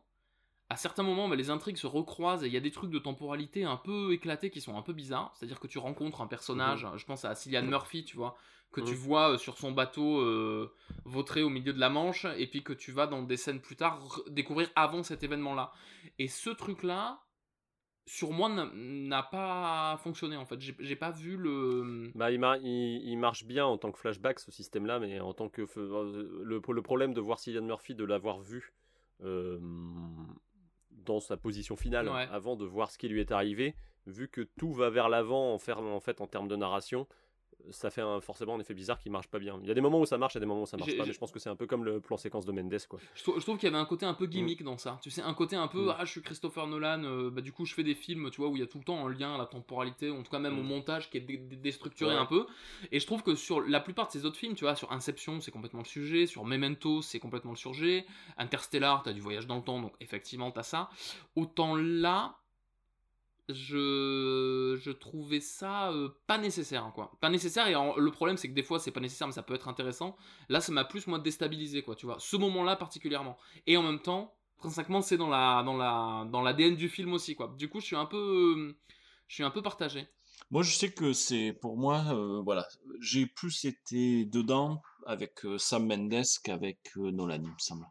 à 0.70 0.76
certains 0.76 1.04
moments, 1.04 1.30
bah, 1.30 1.38
les 1.38 1.50
intrigues 1.50 1.78
se 1.78 1.88
recroisent 1.88 2.44
et 2.44 2.48
il 2.48 2.54
y 2.54 2.58
a 2.58 2.62
des 2.62 2.72
trucs 2.72 2.92
de 2.92 3.00
temporalité 3.00 3.64
un 3.64 3.78
peu 3.78 4.12
éclatés 4.12 4.50
qui 4.50 4.60
sont 4.60 4.78
un 4.78 4.82
peu 4.82 4.94
bizarres. 4.94 5.34
C'est-à-dire 5.36 5.60
que 5.62 5.68
tu 5.68 5.78
rencontres 5.78 6.22
un 6.22 6.28
personnage, 6.28 6.86
je 6.98 7.06
pense 7.06 7.24
à 7.24 7.36
Cillian 7.36 7.64
Murphy, 7.64 8.04
tu 8.04 8.18
vois, 8.18 8.38
que 8.72 8.82
tu 8.82 8.92
Mhm. 8.92 8.98
vois 8.98 9.34
euh, 9.34 9.38
sur 9.38 9.58
son 9.58 9.72
bateau 9.72 10.20
euh, 10.20 10.72
vautrer 11.06 11.42
au 11.44 11.50
milieu 11.50 11.74
de 11.74 11.80
la 11.80 11.90
Manche, 11.90 12.26
et 12.38 12.48
puis 12.48 12.64
que 12.64 12.74
tu 12.74 12.92
vas 12.92 13.08
dans 13.08 13.24
des 13.24 13.38
scènes 13.38 13.62
plus 13.62 13.76
tard 13.76 14.22
découvrir 14.30 14.70
avant 14.76 15.04
cet 15.04 15.24
événement-là. 15.24 15.72
Et 16.20 16.28
ce 16.28 16.50
truc-là, 16.50 17.22
sur 18.06 18.32
moi, 18.32 18.48
n'a- 18.50 19.24
pas 19.24 19.98
fonctionné 20.04 20.38
en 20.38 20.46
fait. 20.46 20.60
J'ai 20.62 20.96
pas 20.96 21.12
vu 21.12 21.36
le. 21.38 22.12
Bah, 22.16 22.32
il, 22.32 22.40
mar- 22.40 22.56
il- 22.58 23.02
il 23.04 23.18
marche 23.18 23.44
bien 23.46 23.66
en 23.66 23.78
tant 23.78 23.92
que 23.92 24.00
flashback 24.00 24.40
ce 24.40 24.52
système-là, 24.52 25.00
mais 25.00 25.20
en 25.20 25.34
tant 25.34 25.50
que 25.50 25.64
euh, 25.78 26.42
le, 26.44 26.62
le 26.66 26.82
problème 26.82 27.14
de 27.14 27.20
voir 27.22 27.40
Cillian 27.40 27.64
Murphy, 27.64 27.96
de 27.96 28.06
l'avoir 28.06 28.40
vu 28.40 28.74
euh, 29.24 29.60
dans 30.92 31.20
sa 31.20 31.38
position 31.38 31.76
finale 31.76 32.08
Ouais. 32.10 32.28
avant 32.32 32.56
de 32.56 32.66
voir 32.66 32.92
ce 32.92 32.98
qui 32.98 33.08
lui 33.08 33.20
est 33.22 33.32
arrivé, 33.32 33.76
vu 34.06 34.28
que 34.30 34.42
tout 34.58 34.72
va 34.74 34.90
vers 34.90 35.10
l'avant 35.10 35.54
en 35.54 35.60
fait 36.00 36.22
en 36.22 36.28
termes 36.28 36.48
de 36.48 36.56
narration. 36.56 37.08
Ça 37.72 37.90
fait 37.90 38.02
un- 38.02 38.22
forcément 38.22 38.56
un 38.56 38.60
effet 38.60 38.74
bizarre 38.74 38.98
qui 39.00 39.10
marche 39.10 39.28
pas 39.28 39.40
bien. 39.40 39.60
Il 39.62 39.68
y 39.68 39.72
a 39.72 39.74
des 39.74 39.82
moments 39.82 40.00
où 40.00 40.06
ça 40.06 40.18
marche, 40.18 40.36
il 40.36 40.38
y 40.38 40.40
a 40.40 40.42
des 40.42 40.46
moments 40.46 40.62
où 40.62 40.66
ça 40.68 40.78
marche 40.78 40.96
pas, 40.96 41.06
mais 41.06 41.12
je 41.12 41.18
pense 41.20 41.32
que 41.32 41.40
c'est 41.40 41.50
un 41.50 41.56
peu 41.56 41.66
comme 41.68 41.84
le 41.84 42.00
plan 42.00 42.16
séquence 42.16 42.46
de 42.46 42.52
Mendes 42.54 42.78
quoi. 42.88 43.00
Je, 43.16 43.24
trou- 43.24 43.34
je 43.38 43.42
trouve 43.42 43.58
qu'il 43.58 43.68
y 43.68 43.72
avait 43.74 43.82
un 43.82 43.86
côté 43.86 44.06
un 44.06 44.14
peu 44.14 44.26
gimmick 44.26 44.64
dans 44.64 44.78
ça. 44.78 45.00
Tu 45.02 45.10
sais, 45.10 45.22
un 45.22 45.34
côté 45.34 45.56
un 45.58 45.68
peu, 45.68 45.88
Mm. 45.88 45.96
ah, 45.98 46.06
je 46.06 46.12
suis 46.12 46.22
Christopher 46.22 46.68
Nolan, 46.68 47.04
euh, 47.04 47.30
bah, 47.30 47.42
du 47.42 47.52
coup, 47.52 47.66
je 47.66 47.74
fais 47.74 47.84
des 47.84 47.96
films, 47.96 48.30
tu 48.32 48.40
vois, 48.42 48.50
où 48.50 48.56
il 48.56 48.60
y 48.60 48.64
a 48.64 48.68
tout 48.68 48.78
le 48.78 48.84
temps 48.86 49.06
un 49.06 49.12
lien 49.12 49.36
à 49.36 49.38
la 49.38 49.46
temporalité, 49.48 50.10
en 50.10 50.24
tout 50.24 50.32
cas, 50.32 50.40
même 50.40 50.58
au 50.58 50.64
montage 50.64 51.10
qui 51.10 51.18
est 51.18 51.22
dé- 51.22 51.38
dé- 51.38 51.56
déstructuré 51.58 52.14
Ouais. 52.14 52.20
un 52.22 52.26
peu. 52.26 52.46
Et 52.92 53.00
je 53.02 53.06
trouve 53.06 53.22
que 53.24 53.36
sur 53.36 53.60
la 53.62 53.80
plupart 53.82 54.08
de 54.08 54.12
ces 54.14 54.24
autres 54.26 54.38
films, 54.38 54.54
tu 54.56 54.64
vois, 54.64 54.76
sur 54.76 54.92
Inception, 54.94 55.42
c'est 55.42 55.52
complètement 55.52 55.82
le 55.82 55.86
sujet, 55.88 56.26
sur 56.26 56.46
Memento, 56.46 57.02
c'est 57.02 57.20
complètement 57.20 57.52
le 57.52 57.58
sujet, 57.58 58.06
Interstellar, 58.38 59.02
t'as 59.04 59.14
du 59.14 59.20
voyage 59.22 59.48
dans 59.48 59.58
le 59.58 59.64
temps, 59.64 59.82
donc 59.82 59.94
effectivement, 60.00 60.52
t'as 60.52 60.64
ça. 60.64 60.90
Autant 61.36 61.76
là, 61.76 62.36
je, 63.50 64.78
je 64.82 64.92
trouvais 64.92 65.40
ça 65.40 65.92
euh, 65.92 66.10
pas 66.28 66.38
nécessaire 66.38 66.84
hein, 66.84 66.92
quoi. 66.94 67.12
Pas 67.22 67.30
nécessaire 67.30 67.68
et 67.68 67.74
le 67.74 68.12
problème 68.12 68.38
c'est 68.38 68.50
que 68.50 68.54
des 68.54 68.64
fois 68.64 68.80
c'est 68.80 68.92
pas 68.92 69.00
nécessaire 69.00 69.28
mais 69.28 69.34
ça 69.34 69.44
peut 69.44 69.56
être 69.56 69.68
intéressant. 69.68 70.18
Là 70.50 70.60
ça 70.60 70.72
m'a 70.72 70.84
plus 70.84 71.08
moi 71.08 71.20
déstabilisé 71.20 71.82
quoi 71.82 71.96
tu 71.96 72.06
vois. 72.06 72.18
Ce 72.20 72.36
moment 72.36 72.64
là 72.64 72.76
particulièrement. 72.76 73.38
Et 73.66 73.78
en 73.78 73.84
même 73.84 74.00
temps 74.00 74.34
intrinsèquement 74.58 75.02
c'est 75.02 75.18
dans 75.18 75.30
la 75.30 75.64
dans 75.64 75.78
la 75.78 76.28
dans 76.32 76.42
l'ADN 76.42 76.76
du 76.76 76.90
film 76.90 77.14
aussi 77.14 77.36
quoi. 77.36 77.54
Du 77.58 77.70
coup 77.70 77.80
je 77.80 77.86
suis 77.86 77.96
un 77.96 78.06
peu 78.06 78.76
je 79.28 79.34
suis 79.34 79.44
un 79.44 79.52
peu 79.52 79.62
partagé. 79.62 80.08
Moi, 80.50 80.64
je 80.64 80.72
sais 80.72 80.94
que 80.94 81.12
c'est 81.12 81.52
pour 81.52 81.78
moi, 81.78 82.06
euh, 82.14 82.42
voilà, 82.42 82.66
j'ai 83.02 83.26
plus 83.26 83.66
été 83.66 84.24
dedans 84.24 84.82
avec 85.06 85.44
euh, 85.46 85.58
Sam 85.58 85.86
Mendes 85.86 86.24
qu'avec 86.42 86.80
Nolan, 86.96 87.42
il 87.44 87.50
me 87.50 87.58
semble. 87.58 87.86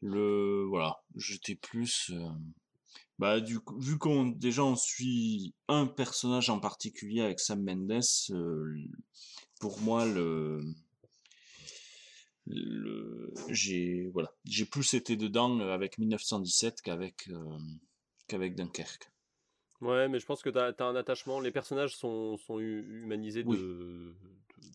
Le, 0.00 0.64
voilà, 0.68 1.00
j'étais 1.16 1.56
plus, 1.56 2.12
bah, 3.18 3.40
du 3.40 3.60
coup, 3.60 3.78
vu 3.80 3.98
qu'on 3.98 4.26
déjà 4.26 4.64
on 4.64 4.76
suit 4.76 5.54
un 5.68 5.86
personnage 5.86 6.50
en 6.50 6.60
particulier 6.60 7.20
avec 7.22 7.40
Sam 7.40 7.62
Mendes, 7.62 8.00
euh, 8.30 8.76
pour 9.60 9.80
moi 9.80 10.06
le, 10.06 10.60
le, 12.46 13.32
j'ai, 13.50 14.08
voilà, 14.12 14.32
j'ai 14.44 14.64
plus 14.64 14.94
été 14.94 15.16
dedans 15.16 15.58
euh, 15.60 15.72
avec 15.72 15.98
1917 15.98 16.80
qu'avec 16.82 17.28
euh, 17.28 17.58
qu'avec 18.26 18.54
Dunkerque. 18.54 19.10
Ouais, 19.80 20.08
mais 20.08 20.18
je 20.18 20.26
pense 20.26 20.42
que 20.42 20.50
t'as 20.50 20.72
as 20.72 20.84
un 20.84 20.96
attachement. 20.96 21.40
Les 21.40 21.52
personnages 21.52 21.96
sont, 21.96 22.36
sont 22.36 22.58
hu- 22.58 23.02
humanisés 23.02 23.44
Oui. 23.46 23.56
de, 23.56 24.16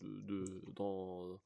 de, 0.02 0.20
de- 0.20 0.62
dans. 0.74 1.38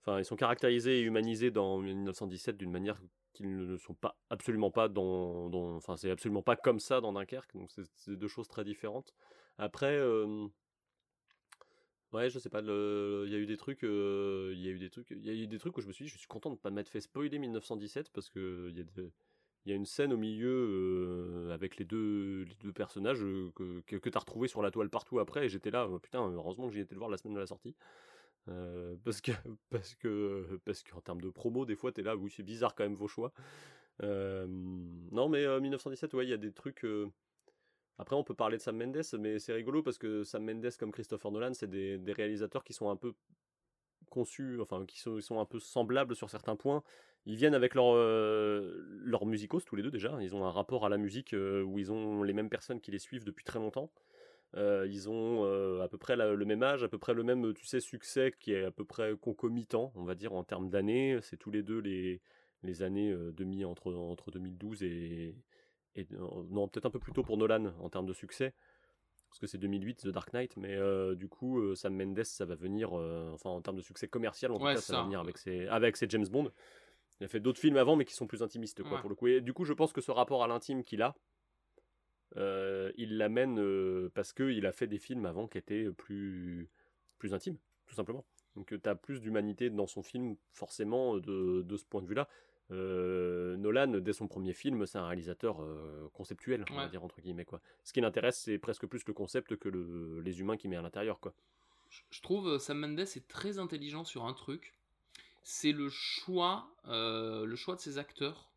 Enfin, 0.00 0.18
ils 0.18 0.24
sont 0.24 0.36
caractérisés 0.36 0.98
et 0.98 1.02
humanisés 1.02 1.50
dans 1.50 1.78
1917 1.80 2.56
d'une 2.56 2.70
manière 2.70 3.00
qu'ils 3.34 3.54
ne 3.54 3.76
sont 3.76 3.94
pas 3.94 4.16
absolument 4.30 4.70
pas 4.70 4.88
dans. 4.88 5.50
Enfin, 5.76 5.96
c'est 5.96 6.10
absolument 6.10 6.42
pas 6.42 6.56
comme 6.56 6.80
ça 6.80 7.00
dans 7.00 7.12
Dunkerque. 7.12 7.54
Donc, 7.54 7.70
c'est 7.70 8.16
deux 8.16 8.28
choses 8.28 8.48
très 8.48 8.64
différentes. 8.64 9.14
Après. 9.58 10.00
Ouais, 12.12 12.30
je 12.30 12.38
sais 12.38 12.48
pas, 12.48 12.60
il 12.60 12.66
y 13.28 13.34
a 13.34 13.38
eu 13.38 13.46
des 13.46 13.56
trucs, 13.56 13.82
il 13.82 14.60
y 14.60 14.68
a 14.68 14.70
eu 14.70 14.78
des 14.78 14.88
trucs, 14.88 15.10
il 15.10 15.24
y 15.24 15.30
a 15.30 15.32
eu 15.32 15.48
des 15.48 15.58
trucs 15.58 15.76
où 15.76 15.80
je 15.80 15.88
me 15.88 15.92
suis 15.92 16.04
dit, 16.04 16.10
je 16.10 16.16
suis 16.16 16.28
content 16.28 16.50
de 16.50 16.54
pas 16.54 16.70
m'être 16.70 16.88
fait 16.88 17.00
spoiler 17.00 17.40
1917 17.40 18.10
parce 18.12 18.30
que 18.30 18.72
il 19.66 19.70
y 19.70 19.72
a 19.72 19.74
une 19.74 19.84
scène 19.84 20.12
au 20.12 20.16
milieu 20.16 21.50
avec 21.52 21.76
les 21.76 21.84
deux, 21.84 22.46
personnages 22.74 23.18
que, 23.56 23.80
que, 23.80 24.08
tu 24.08 24.16
as 24.16 24.20
retrouvé 24.20 24.46
sur 24.46 24.62
la 24.62 24.70
toile 24.70 24.90
partout 24.90 25.18
après 25.18 25.46
et 25.46 25.48
j'étais 25.48 25.72
là, 25.72 25.88
putain, 26.02 26.30
heureusement 26.30 26.68
que 26.68 26.74
j'y 26.74 26.80
étais 26.80 26.94
le 26.94 27.00
voir 27.00 27.10
la 27.10 27.16
semaine 27.16 27.34
de 27.34 27.40
la 27.40 27.46
sortie. 27.46 27.74
Parce 29.04 29.20
que 29.20 29.32
parce 29.70 29.94
que 29.94 30.60
parce 30.64 30.82
qu'en 30.82 31.00
termes 31.00 31.20
de 31.20 31.30
promo 31.30 31.64
des 31.64 31.76
fois 31.76 31.92
t'es 31.92 32.02
là 32.02 32.14
oui 32.14 32.30
c'est 32.30 32.42
bizarre 32.42 32.74
quand 32.74 32.84
même 32.84 32.94
vos 32.94 33.08
choix 33.08 33.32
non 34.02 35.28
mais 35.28 35.44
euh, 35.44 35.60
1917 35.60 36.14
ouais 36.14 36.26
il 36.26 36.30
y 36.30 36.34
a 36.34 36.36
des 36.36 36.52
trucs 36.52 36.84
après, 37.98 38.16
on 38.16 38.24
peut 38.24 38.34
parler 38.34 38.56
de 38.56 38.62
Sam 38.62 38.76
Mendes, 38.76 39.02
mais 39.20 39.38
c'est 39.38 39.52
rigolo 39.52 39.82
parce 39.82 39.98
que 39.98 40.24
Sam 40.24 40.44
Mendes 40.44 40.70
comme 40.78 40.90
Christopher 40.90 41.30
Nolan, 41.30 41.54
c'est 41.54 41.70
des, 41.70 41.96
des 41.98 42.12
réalisateurs 42.12 42.64
qui 42.64 42.72
sont 42.72 42.90
un 42.90 42.96
peu 42.96 43.14
conçus, 44.10 44.60
enfin 44.60 44.84
qui 44.84 44.98
sont, 44.98 45.20
sont 45.20 45.40
un 45.40 45.44
peu 45.44 45.60
semblables 45.60 46.16
sur 46.16 46.28
certains 46.28 46.56
points. 46.56 46.82
Ils 47.26 47.36
viennent 47.36 47.54
avec 47.54 47.74
leur, 47.74 47.94
leur 47.94 49.26
musicos 49.26 49.64
tous 49.64 49.76
les 49.76 49.82
deux 49.82 49.90
déjà. 49.90 50.18
Ils 50.20 50.34
ont 50.34 50.44
un 50.44 50.50
rapport 50.50 50.84
à 50.84 50.88
la 50.88 50.98
musique 50.98 51.34
où 51.34 51.78
ils 51.78 51.90
ont 51.90 52.22
les 52.22 52.32
mêmes 52.32 52.50
personnes 52.50 52.80
qui 52.80 52.90
les 52.90 52.98
suivent 52.98 53.24
depuis 53.24 53.44
très 53.44 53.58
longtemps. 53.58 53.90
Euh, 54.56 54.86
ils 54.88 55.08
ont 55.08 55.44
euh, 55.44 55.80
à 55.82 55.88
peu 55.88 55.98
près 55.98 56.14
la- 56.16 56.32
le 56.34 56.44
même 56.44 56.62
âge, 56.62 56.84
à 56.84 56.88
peu 56.88 56.98
près 56.98 57.12
le 57.14 57.22
même, 57.24 57.52
tu 57.54 57.66
sais, 57.66 57.80
succès 57.80 58.32
qui 58.38 58.52
est 58.52 58.64
à 58.64 58.70
peu 58.70 58.84
près 58.84 59.16
concomitant, 59.20 59.92
on 59.96 60.04
va 60.04 60.14
dire, 60.14 60.32
en 60.32 60.44
termes 60.44 60.70
d'années. 60.70 61.18
C'est 61.22 61.36
tous 61.36 61.50
les 61.50 61.62
deux 61.64 61.78
les, 61.80 62.20
les 62.62 62.82
années 62.82 63.10
euh, 63.10 63.32
demi 63.32 63.64
entre, 63.64 63.92
entre 63.92 64.30
2012 64.30 64.82
et, 64.84 65.34
et 65.96 66.06
non 66.50 66.68
peut-être 66.68 66.86
un 66.86 66.90
peu 66.90 66.98
plus 67.00 67.12
tôt 67.12 67.22
pour 67.24 67.36
Nolan 67.36 67.72
en 67.80 67.88
termes 67.90 68.06
de 68.06 68.12
succès 68.12 68.54
parce 69.28 69.38
que 69.40 69.46
c'est 69.48 69.58
2008 69.58 70.02
The 70.04 70.08
Dark 70.08 70.32
Knight 70.32 70.56
mais 70.56 70.74
euh, 70.76 71.14
du 71.16 71.28
coup 71.28 71.58
euh, 71.60 71.74
Sam 71.74 71.94
Mendes 71.96 72.22
ça 72.24 72.44
va 72.44 72.54
venir 72.54 72.90
euh, 72.98 73.30
enfin 73.32 73.50
en 73.50 73.60
termes 73.60 73.76
de 73.76 73.82
succès 73.82 74.06
commercial 74.08 74.52
en 74.52 74.58
tout 74.58 74.64
Ouais, 74.64 74.74
cas 74.74 74.80
ça, 74.80 74.92
ça. 74.92 74.96
va 74.98 75.02
venir 75.04 75.18
avec 75.20 75.38
ses 75.38 75.66
avec 75.66 75.96
ses 75.96 76.08
James 76.08 76.26
Bond 76.28 76.50
il 77.20 77.24
a 77.24 77.28
fait 77.28 77.40
d'autres 77.40 77.58
films 77.60 77.76
avant 77.76 77.96
mais 77.96 78.04
qui 78.04 78.14
sont 78.14 78.26
plus 78.28 78.42
intimistes 78.42 78.82
quoi 78.82 78.92
Ouais. 78.94 79.00
pour 79.00 79.08
le 79.10 79.16
coup 79.16 79.26
et 79.28 79.40
du 79.40 79.52
coup 79.52 79.64
je 79.64 79.72
pense 79.72 79.92
que 79.92 80.00
ce 80.00 80.10
rapport 80.12 80.42
à 80.44 80.46
l'intime 80.48 80.82
qu'il 80.84 81.02
a 81.02 81.14
euh, 82.36 82.92
il 82.96 83.16
l'amène 83.18 83.58
euh, 83.60 84.10
parce 84.14 84.32
que 84.32 84.50
il 84.50 84.66
a 84.66 84.72
fait 84.72 84.86
des 84.86 84.98
films 84.98 85.26
avant 85.26 85.46
qui 85.48 85.58
étaient 85.58 85.90
plus 85.90 86.68
plus 87.18 87.32
intimes 87.34 87.56
tout 87.86 87.94
simplement. 87.94 88.24
Donc 88.56 88.74
tu 88.82 88.88
as 88.88 88.94
plus 88.94 89.20
d'humanité 89.20 89.70
dans 89.70 89.86
son 89.86 90.02
film 90.02 90.36
forcément 90.52 91.16
de, 91.18 91.62
de 91.62 91.76
ce 91.76 91.84
point 91.84 92.02
de 92.02 92.06
vue 92.06 92.14
là 92.14 92.28
euh, 92.70 93.56
Nolan, 93.58 93.88
dès 94.00 94.14
son 94.14 94.26
premier 94.26 94.54
film, 94.54 94.86
c'est 94.86 94.96
un 94.96 95.06
réalisateur 95.06 95.62
euh, 95.62 96.08
conceptuel, 96.14 96.64
on 96.70 96.74
va 96.76 96.88
dire 96.88 97.04
entre 97.04 97.20
guillemets 97.20 97.44
quoi. 97.44 97.60
Ce 97.84 97.92
qui 97.92 98.00
l'intéresse, 98.00 98.38
c'est 98.38 98.58
presque 98.58 98.86
plus 98.86 99.04
le 99.06 99.12
concept 99.12 99.56
que 99.56 99.68
le- 99.68 100.20
les 100.22 100.40
humains 100.40 100.56
qu'il 100.56 100.70
met 100.70 100.76
à 100.76 100.82
l'intérieur 100.82 101.20
quoi. 101.20 101.34
je 102.10 102.20
trouve 102.22 102.48
euh, 102.48 102.58
Sam 102.58 102.78
Mendes 102.80 103.00
est 103.00 103.28
très 103.28 103.58
intelligent 103.58 104.04
sur 104.04 104.24
un 104.24 104.32
truc. 104.32 104.72
C'est 105.42 105.72
le 105.72 105.90
choix 105.90 106.66
euh, 106.88 107.44
le 107.44 107.54
choix 107.54 107.76
de 107.76 107.80
ses 107.80 107.98
acteurs 107.98 108.48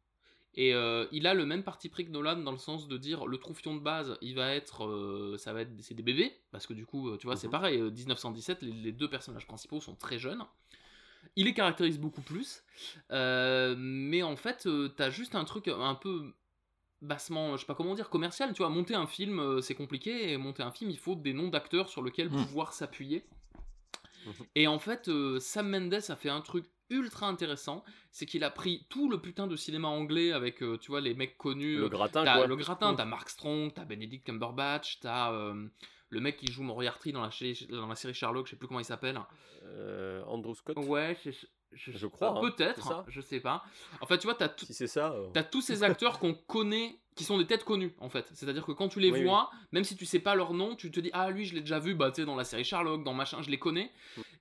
et 0.59 0.73
euh, 0.73 1.05
il 1.11 1.27
a 1.27 1.33
le 1.33 1.45
même 1.45 1.63
parti 1.63 1.87
pris 1.87 2.05
que 2.05 2.11
Nolan 2.11 2.37
dans 2.37 2.51
le 2.51 2.57
sens 2.57 2.87
de 2.87 2.97
dire 2.97 3.25
le 3.27 3.37
troufion 3.37 3.75
de 3.75 3.79
base 3.79 4.17
il 4.21 4.35
va 4.35 4.53
être 4.53 4.85
euh, 4.85 5.37
ça 5.37 5.53
va 5.53 5.61
être 5.61 5.71
c'est 5.81 5.93
des 5.93 6.03
bébés 6.03 6.33
parce 6.51 6.65
que 6.67 6.73
du 6.73 6.85
coup 6.85 7.09
euh, 7.09 7.17
tu 7.17 7.27
vois 7.27 7.35
c'est 7.35 7.47
Mhm. 7.47 7.51
pareil 7.51 7.79
euh, 7.79 7.91
1917 7.91 8.63
les, 8.63 8.71
les 8.73 8.91
deux 8.91 9.09
personnages 9.09 9.45
principaux 9.47 9.79
sont 9.79 9.95
très 9.95 10.17
jeunes 10.19 10.43
il 11.35 11.45
les 11.45 11.53
caractérise 11.53 11.99
beaucoup 11.99 12.21
plus 12.21 12.63
euh, 13.11 13.75
mais 13.77 14.23
en 14.23 14.35
fait 14.35 14.67
t'as 14.97 15.09
juste 15.11 15.35
un 15.35 15.45
truc 15.45 15.67
un 15.69 15.95
peu 15.95 16.33
bassement, 17.03 17.55
je 17.55 17.61
sais 17.61 17.67
pas 17.67 17.75
comment 17.75 17.93
dire, 17.93 18.09
commercial, 18.09 18.51
tu 18.53 18.63
vois, 18.63 18.69
monter 18.71 18.95
un 18.95 19.05
film 19.05 19.61
c'est 19.61 19.75
compliqué, 19.75 20.31
et 20.31 20.37
monter 20.37 20.63
un 20.63 20.71
film 20.71 20.89
il 20.89 20.97
faut 20.97 21.13
des 21.13 21.31
noms 21.31 21.49
d'acteurs 21.49 21.89
sur 21.89 22.01
lesquels 22.01 22.29
Mm. 22.29 22.43
pouvoir 22.45 22.73
s'appuyer. 22.73 23.23
Et 24.55 24.65
en 24.65 24.79
fait, 24.79 25.07
Sam 25.39 25.69
Mendes 25.69 25.93
a 26.09 26.15
fait 26.15 26.29
un 26.29 26.41
truc 26.41 26.65
ultra 26.89 27.27
intéressant, 27.27 27.83
c'est 28.11 28.25
qu'il 28.25 28.43
a 28.43 28.49
pris 28.49 28.85
tout 28.89 29.09
le 29.09 29.19
putain 29.21 29.47
de 29.47 29.55
cinéma 29.55 29.87
anglais 29.87 30.31
avec, 30.31 30.61
euh, 30.63 30.77
tu 30.77 30.89
vois, 30.91 31.01
les 31.01 31.13
mecs 31.13 31.37
connus. 31.37 31.77
Le 31.77 31.85
euh, 31.85 31.89
gratin, 31.89 32.23
quoi. 32.23 32.47
Le 32.47 32.55
gratin, 32.55 32.93
Mm. 32.93 32.95
t'as 32.97 33.05
Mark 33.05 33.29
Strong, 33.29 33.73
t'as 33.73 33.85
Benedict 33.85 34.25
Cumberbatch, 34.25 34.99
t'as 34.99 35.31
euh, 35.33 35.67
le 36.09 36.19
mec 36.21 36.37
qui 36.37 36.51
joue 36.51 36.63
Moriarty 36.63 37.11
dans 37.11 37.21
la, 37.21 37.31
série- 37.31 37.67
dans 37.69 37.87
la 37.87 37.95
série 37.95 38.13
Sherlock, 38.13 38.45
je 38.47 38.51
sais 38.51 38.55
plus 38.57 38.67
comment 38.67 38.79
il 38.79 38.85
s'appelle. 38.85 39.19
Euh, 39.63 40.23
Andrew 40.25 40.53
Scott 40.53 40.77
Ouais, 40.77 41.17
je, 41.25 41.31
je, 41.73 41.91
Je 41.91 42.07
crois, 42.07 42.29
hein, 42.37 42.41
Peut-être, 42.41 43.03
je 43.09 43.19
sais 43.21 43.39
pas. 43.41 43.63
En 44.01 44.05
fait, 44.05 44.17
tu 44.17 44.27
vois, 44.27 44.35
t'as. 44.35 44.49
Si 44.57 44.85
tous 45.51 45.61
ces 45.61 45.83
acteurs 45.83 46.19
qu'on 46.19 46.33
connaît, 46.33 46.99
qui 47.15 47.23
sont 47.23 47.37
des 47.39 47.47
têtes 47.47 47.63
connues 47.63 47.95
en 47.99 48.09
fait. 48.09 48.29
C'est-à-dire 48.35 48.63
que 48.63 48.71
quand 48.71 48.87
tu 48.89 48.99
les 48.99 49.11
Oui, 49.11 49.23
vois, 49.23 49.49
même 49.71 49.83
si 49.83 49.95
tu 49.97 50.05
sais 50.05 50.19
pas 50.19 50.35
leur 50.35 50.53
nom, 50.53 50.75
tu 50.75 50.91
te 50.91 50.99
dis 50.99 51.09
ah 51.13 51.31
lui 51.31 51.45
je 51.45 51.55
l'ai 51.55 51.61
déjà 51.61 51.79
vu, 51.79 51.95
bah 51.95 52.11
tu 52.11 52.21
sais 52.21 52.25
dans 52.25 52.35
la 52.35 52.43
série 52.43 52.63
Sherlock, 52.63 53.03
dans 53.03 53.15
machin, 53.15 53.41
je 53.41 53.49
les 53.49 53.57
connais. 53.57 53.91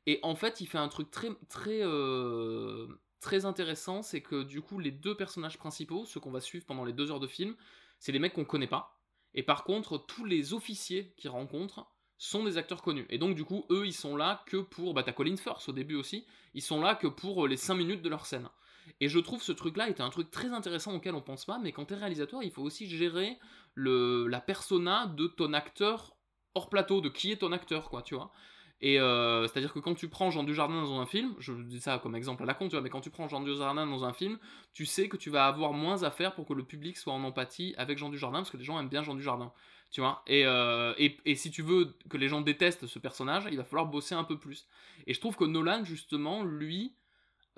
Et 0.07 0.21
en 0.23 0.37
fait, 0.37 0.61
il 0.61 0.67
fait 0.67 0.79
un 0.79 0.89
truc 0.89 1.11
très 1.11 1.31
très 1.49 1.81
euh, 1.83 2.87
très 3.21 3.45
intéressant, 3.45 4.03
c'est 4.03 4.23
que 4.23 4.43
du 4.43 4.63
coup 4.63 4.79
les 4.79 4.93
deux 4.93 5.17
personnages 5.17 5.59
principaux, 5.59 6.07
ceux 6.07 6.21
qu'on 6.21 6.31
va 6.31 6.41
suivre 6.41 6.65
pendant 6.65 6.85
les 6.85 6.93
deux 6.93 7.11
heures 7.11 7.21
de 7.21 7.27
film, 7.27 7.57
c'est 7.99 8.13
des 8.13 8.19
mecs 8.19 8.33
qu'on 8.35 8.45
connaît 8.45 8.67
pas. 8.67 9.01
Et 9.35 9.43
par 9.43 9.65
contre, 9.65 9.99
tous 9.99 10.25
les 10.25 10.55
officiers 10.55 11.13
qu'il 11.17 11.31
rencontre 11.31 11.87
sont 12.19 12.45
des 12.45 12.57
acteurs 12.57 12.83
connus. 12.83 13.07
Et 13.11 13.19
donc 13.19 13.35
du 13.35 13.45
coup, 13.45 13.67
eux, 13.71 13.87
ils 13.87 13.93
sont 13.93 14.17
là 14.17 14.43
que 14.47 14.59
pour... 14.59 14.95
Bah 14.95 15.03
t'as 15.03 15.13
Colin 15.13 15.37
Firth 15.37 15.69
au 15.69 15.73
début 15.73 15.97
aussi, 15.97 16.27
ils 16.55 16.63
sont 16.63 16.81
là 16.81 16.95
que 16.95 17.07
pour 17.07 17.45
euh, 17.45 17.49
les 17.49 17.57
5 17.57 17.75
minutes 17.75 18.03
de 18.03 18.09
leur 18.09 18.27
scène. 18.27 18.49
Et 19.01 19.09
je 19.09 19.19
trouve 19.19 19.43
ce 19.43 19.53
truc-là 19.53 19.89
était 19.89 20.03
un 20.03 20.11
truc 20.11 20.31
très 20.31 20.53
intéressant 20.53 20.95
auquel 20.95 21.15
on 21.15 21.21
pense 21.21 21.45
pas, 21.45 21.59
mais 21.59 21.73
quand 21.73 21.87
t'es 21.87 21.97
réalisateur, 21.97 22.43
il 22.43 22.51
faut 22.51 22.63
aussi 22.63 22.87
gérer 22.89 23.39
le, 23.75 24.29
la 24.29 24.41
persona 24.41 25.07
de 25.07 25.27
ton 25.27 25.53
acteur 25.53 26.17
hors 26.55 26.71
plateau, 26.71 27.01
de 27.01 27.09
qui 27.09 27.33
est 27.33 27.39
ton 27.39 27.53
acteur, 27.53 27.91
quoi, 27.91 28.03
tu 28.03 28.15
vois. 28.15 28.33
Et 28.83 29.01
euh, 29.01 29.47
c'est-à-dire 29.47 29.73
que 29.73 29.79
quand 29.79 29.95
tu 29.95 30.09
prends 30.09 30.31
Jean 30.31 30.45
Dujardin 30.45 30.83
dans 30.83 31.01
un 31.01 31.07
film, 31.07 31.35
je 31.39 31.53
dis 31.55 31.81
ça 31.81 31.99
comme 31.99 32.15
exemple 32.15 32.43
à 32.43 32.47
la 32.47 32.53
con, 32.55 32.67
tu 32.69 32.73
vois, 32.73 32.83
mais 32.83 32.91
quand 32.91 33.01
tu 33.01 33.09
prends 33.09 33.27
Jean 33.27 33.41
Dujardin 33.41 33.87
dans 33.87 34.05
un 34.05 34.13
film, 34.13 34.39
tu 34.75 34.85
sais 34.85 35.09
que 35.09 35.17
tu 35.17 35.31
vas 35.31 35.47
avoir 35.47 35.73
moins 35.73 36.03
à 36.03 36.11
faire 36.11 36.35
pour 36.35 36.47
que 36.47 36.53
le 36.53 36.63
public 36.63 36.99
soit 36.99 37.15
en 37.15 37.25
empathie 37.25 37.75
avec 37.79 37.97
Jean 37.97 38.11
Dujardin, 38.11 38.39
parce 38.41 38.51
que 38.51 38.59
les 38.59 38.65
gens 38.65 38.79
aiment 38.79 38.91
bien 38.91 39.03
Jean 39.03 39.15
Dujardin, 39.15 39.51
tu 39.91 40.03
vois. 40.03 40.23
Et, 40.27 40.45
euh, 40.45 40.93
et, 40.99 41.17
et 41.25 41.37
si 41.37 41.51
tu 41.51 41.63
veux 41.63 41.95
que 42.11 42.19
les 42.19 42.29
gens 42.29 42.43
détestent 42.43 42.87
ce 42.87 42.99
personnage, 42.99 43.49
il 43.51 43.57
va 43.57 43.65
falloir 43.65 43.87
bosser 43.87 44.15
un 44.15 44.25
peu 44.25 44.39
plus. 44.39 44.67
Et 45.07 45.15
je 45.15 45.21
trouve 45.21 45.37
que 45.37 45.45
Nolan, 45.45 45.83
justement, 45.85 46.45
lui, 46.45 46.95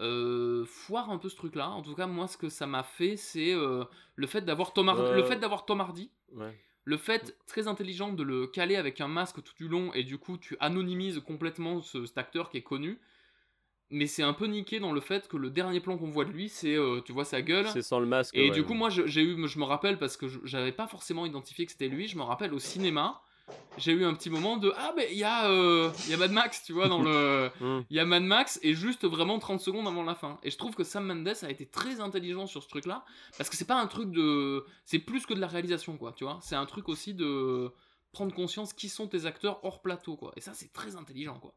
euh, 0.01 0.65
foire 0.67 1.11
un 1.11 1.19
peu 1.19 1.29
ce 1.29 1.35
truc-là. 1.35 1.71
En 1.71 1.83
tout 1.83 1.97
cas, 1.97 2.07
moi, 2.07 2.29
ce 2.29 2.37
que 2.37 2.49
ça 2.49 2.69
m'a 2.69 2.85
fait, 2.85 3.17
c'est 3.17 3.55
le 3.55 4.27
fait 4.29 4.43
d'avoir 4.43 4.73
Tom, 4.73 4.89
Hardy- 4.89 5.03
le 5.17 5.23
fait 5.25 5.37
d'avoir 5.41 5.65
Tom 5.65 5.81
Hardy. 5.81 6.13
Ouais. 6.33 6.57
Le 6.89 6.97
fait 6.97 7.37
très 7.47 7.69
intelligent 7.69 8.15
de 8.15 8.23
le 8.23 8.47
caler 8.47 8.77
avec 8.77 9.03
un 9.03 9.09
masque 9.09 9.43
tout 9.43 9.53
du 9.59 9.69
long 9.69 9.93
et 9.93 10.05
du 10.05 10.17
coup 10.17 10.39
tu 10.39 10.57
anonymises 10.59 11.21
complètement 11.21 11.83
ce, 11.83 12.07
cet 12.07 12.17
acteur 12.17 12.49
qui 12.49 12.57
est 12.57 12.63
connu. 12.63 12.99
Mais 13.91 14.07
c'est 14.07 14.23
un 14.23 14.33
peu 14.33 14.47
niqué 14.47 14.81
dans 14.81 14.93
le 14.93 15.01
fait 15.03 15.29
que 15.29 15.37
le 15.37 15.51
dernier 15.51 15.81
plan 15.81 15.99
qu'on 15.99 16.11
voit 16.11 16.25
de 16.25 16.31
lui, 16.31 16.49
c'est 16.49 16.77
euh, 16.77 17.03
tu 17.03 17.13
vois 17.13 17.27
sa 17.27 17.43
gueule. 17.43 17.69
C'est 17.69 17.83
sans 17.83 18.01
le 18.01 18.07
masque. 18.07 18.35
Et 18.35 18.49
ouais. 18.49 18.55
du 18.55 18.63
coup, 18.63 18.73
moi, 18.73 18.89
je- 18.89 19.07
j'ai 19.07 19.23
eu, 19.23 19.47
je 19.47 19.59
me 19.59 19.65
rappelle 19.65 19.99
parce 19.99 20.17
que 20.17 20.27
j'avais 20.45 20.73
pas 20.73 20.87
forcément 20.87 21.27
identifié 21.27 21.67
que 21.67 21.73
c'était 21.73 21.89
lui. 21.89 22.09
Je 22.09 22.17
me 22.17 22.23
rappelle 22.23 22.55
au 22.55 22.59
cinéma, 22.59 23.21
j'ai 23.77 23.93
eu 23.93 24.05
un 24.05 24.15
petit 24.15 24.31
moment 24.31 24.57
de 24.57 24.73
ah 24.77 24.93
mais 24.97 25.09
il 25.13 25.19
y 25.19 25.25
a, 25.25 25.49
euh, 25.51 25.91
y 26.09 26.15
a 26.15 26.17
Mad 26.17 26.33
Max, 26.33 26.63
tu 26.65 26.73
vois 26.73 26.89
dans 26.89 27.01
le, 27.03 27.51
Mm. 27.61 27.81
il 27.91 27.97
y 27.97 28.01
a 28.01 28.05
Mad 28.05 28.23
Max 28.23 28.59
et 28.63 28.75
juste 28.75 29.05
vraiment 29.07 29.39
30 29.39 29.61
secondes 29.61 29.87
avant 29.87 30.03
la 30.03 30.15
fin. 30.15 30.39
Et 30.43 30.51
je 30.51 30.57
trouve 30.59 30.75
que 30.75 30.85
Sam 30.85 31.07
Mendes 31.07 31.35
a 31.43 31.51
été 31.51 31.67
très 31.67 32.01
intelligent 32.01 32.47
sur 32.47 32.63
ce 32.63 32.69
truc-là 32.69 33.05
parce 33.37 33.49
que 33.51 33.57
c'est 33.57 33.65
pas 33.67 33.81
un 33.81 33.87
truc 33.87 34.11
de, 34.11 34.65
c'est 34.85 34.99
plus 34.99 35.27
que 35.27 35.35
de 35.35 35.41
la 35.41 35.47
réalisation 35.47 35.97
quoi, 35.97 36.13
tu 36.13 36.25
vois. 36.25 36.39
C'est 36.43 36.57
un 36.57 36.67
truc 36.67 36.89
aussi 36.89 37.15
de 37.15 37.73
prendre 38.13 38.35
conscience 38.35 38.73
qui 38.73 38.89
sont 38.89 39.07
tes 39.07 39.27
acteurs 39.27 39.61
hors 39.65 39.81
plateau 39.81 40.17
quoi. 40.17 40.33
Et 40.37 40.41
ça 40.41 40.53
c'est 40.55 40.73
très 40.73 40.97
intelligent 40.97 41.39
quoi. 41.39 41.55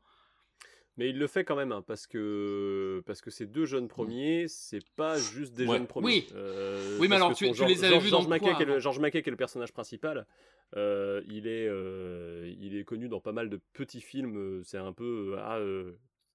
Mais 0.98 1.10
il 1.10 1.18
le 1.18 1.28
fait 1.28 1.46
quand 1.46 1.56
même, 1.56 1.72
hein, 1.72 1.82
parce 1.88 2.06
que 2.06 3.02
parce 3.06 3.22
que 3.22 3.32
ces 3.32 3.46
deux 3.46 3.66
jeunes 3.66 3.88
premiers, 3.88 4.48
c'est 4.50 4.84
pas 4.98 5.18
juste 5.18 5.54
des 5.54 5.66
Ouais. 5.66 5.78
jeunes 5.78 5.88
premiers. 5.88 6.06
Oui. 6.08 6.28
Euh, 6.36 6.98
Oui, 7.00 7.08
mais 7.08 7.16
alors, 7.16 7.34
tu- 7.34 7.46
son 7.46 7.52
tu 7.54 7.58
George- 7.60 7.72
les 7.72 7.84
avais 7.86 7.98
vus 8.00 8.12
dans 8.12 8.26
quoi 8.26 8.60
est 8.62 8.66
le, 8.66 8.80
George 8.80 9.00
Mackay, 9.00 9.22
qui 9.24 9.30
est 9.30 9.32
le 9.32 9.38
personnage 9.38 9.72
principal, 9.72 10.28
euh, 10.76 11.22
il 11.28 11.48
est 11.48 11.68
euh, 11.68 12.54
il 12.60 12.76
est 12.76 12.84
connu 12.84 13.08
dans 13.08 13.22
pas 13.22 13.32
mal 13.32 13.50
de 13.50 13.60
petits 13.74 14.02
films. 14.02 14.62
C'est 14.66 14.78
un 14.78 14.92
peu 14.92 15.36
ah, 15.40 15.60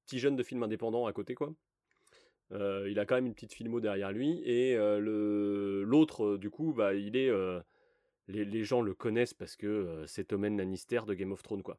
petit 0.06 0.18
jeune 0.18 0.36
de 0.36 0.42
film 0.42 0.62
indépendant 0.62 1.06
à 1.06 1.12
côté 1.12 1.34
quoi. 1.34 1.52
Il 2.52 2.98
a 2.98 3.04
quand 3.06 3.16
même 3.16 3.26
une 3.26 3.34
petite 3.34 3.52
filmo 3.52 3.80
derrière 3.80 4.12
lui 4.12 4.40
et 4.44 4.74
le 4.76 5.82
l'autre 5.84 6.36
du 6.38 6.48
coup 6.48 6.72
bah 6.72 6.94
il 6.94 7.16
est 7.16 7.30
les, 8.28 8.44
les 8.44 8.64
gens 8.64 8.80
le 8.82 8.94
connaissent 8.94 9.34
parce 9.34 9.56
que 9.56 10.04
c'est 10.06 10.24
Tommen 10.28 10.56
Lannister 10.56 11.00
de 11.06 11.14
Game 11.14 11.32
of 11.32 11.42
Thrones 11.42 11.62
quoi. 11.62 11.78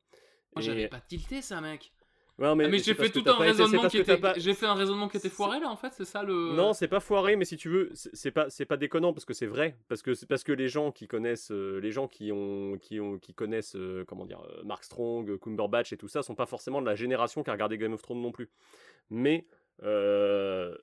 Moi 0.56 0.62
j'avais 0.62 0.88
pas 0.90 1.00
tilté 1.02 1.42
ça 1.42 1.60
mec. 1.62 1.92
Ouais, 2.40 2.54
mais 2.56 2.66
Ah, 2.66 2.68
mais 2.70 2.78
j'ai 2.78 2.94
fait 2.94 3.10
tout 3.10 3.24
un 3.26 3.34
raisonnement 3.36 3.88
qui 3.88 3.98
était, 3.98 4.18
pas- 4.18 4.36
j'ai 4.38 4.54
fait 4.54 4.68
un 4.68 4.76
raisonnement 4.76 5.08
qui 5.08 5.18
était 5.18 5.28
foiré 5.30 5.60
là 5.60 5.70
en 5.72 5.76
fait, 5.76 5.92
c'est 5.94 6.06
ça 6.06 6.22
le. 6.22 6.54
Non, 6.56 6.74
c'est 6.74 6.88
pas 6.88 7.00
foiré, 7.00 7.36
mais 7.36 7.46
si 7.46 7.58
tu 7.58 7.68
veux, 7.68 7.90
c'est 7.94 8.30
pas 8.30 8.50
c'est 8.52 8.66
pas 8.66 8.78
déconnant 8.78 9.12
parce 9.12 9.26
que 9.26 9.34
c'est 9.34 9.48
vrai, 9.48 9.76
parce 9.88 10.04
que 10.04 10.12
parce 10.28 10.44
que 10.44 10.52
les 10.52 10.68
gens 10.68 10.92
qui 10.92 11.08
connaissent 11.08 11.50
euh, 11.52 11.80
les 11.80 11.92
gens 11.92 12.08
qui 12.08 12.32
ont 12.32 12.78
qui 12.80 13.00
ont 13.00 13.18
qui 13.18 13.34
connaissent 13.34 13.76
euh, 13.76 14.06
comment 14.08 14.26
dire 14.28 14.42
euh, 14.42 14.62
Mark 14.66 14.84
Strong, 14.84 15.40
Cumberbatch 15.40 15.94
et 15.94 15.98
tout 15.98 16.08
ça 16.08 16.22
sont 16.22 16.36
pas 16.36 16.46
forcément 16.46 16.80
de 16.80 16.86
la 16.86 16.94
génération 16.96 17.42
qui 17.44 17.50
a 17.50 17.54
regardé 17.54 17.78
Game 17.80 17.94
of 17.94 18.04
Thrones 18.04 18.22
non 18.22 18.32
plus. 18.32 18.50
Mais 19.10 19.48
euh, 19.84 20.76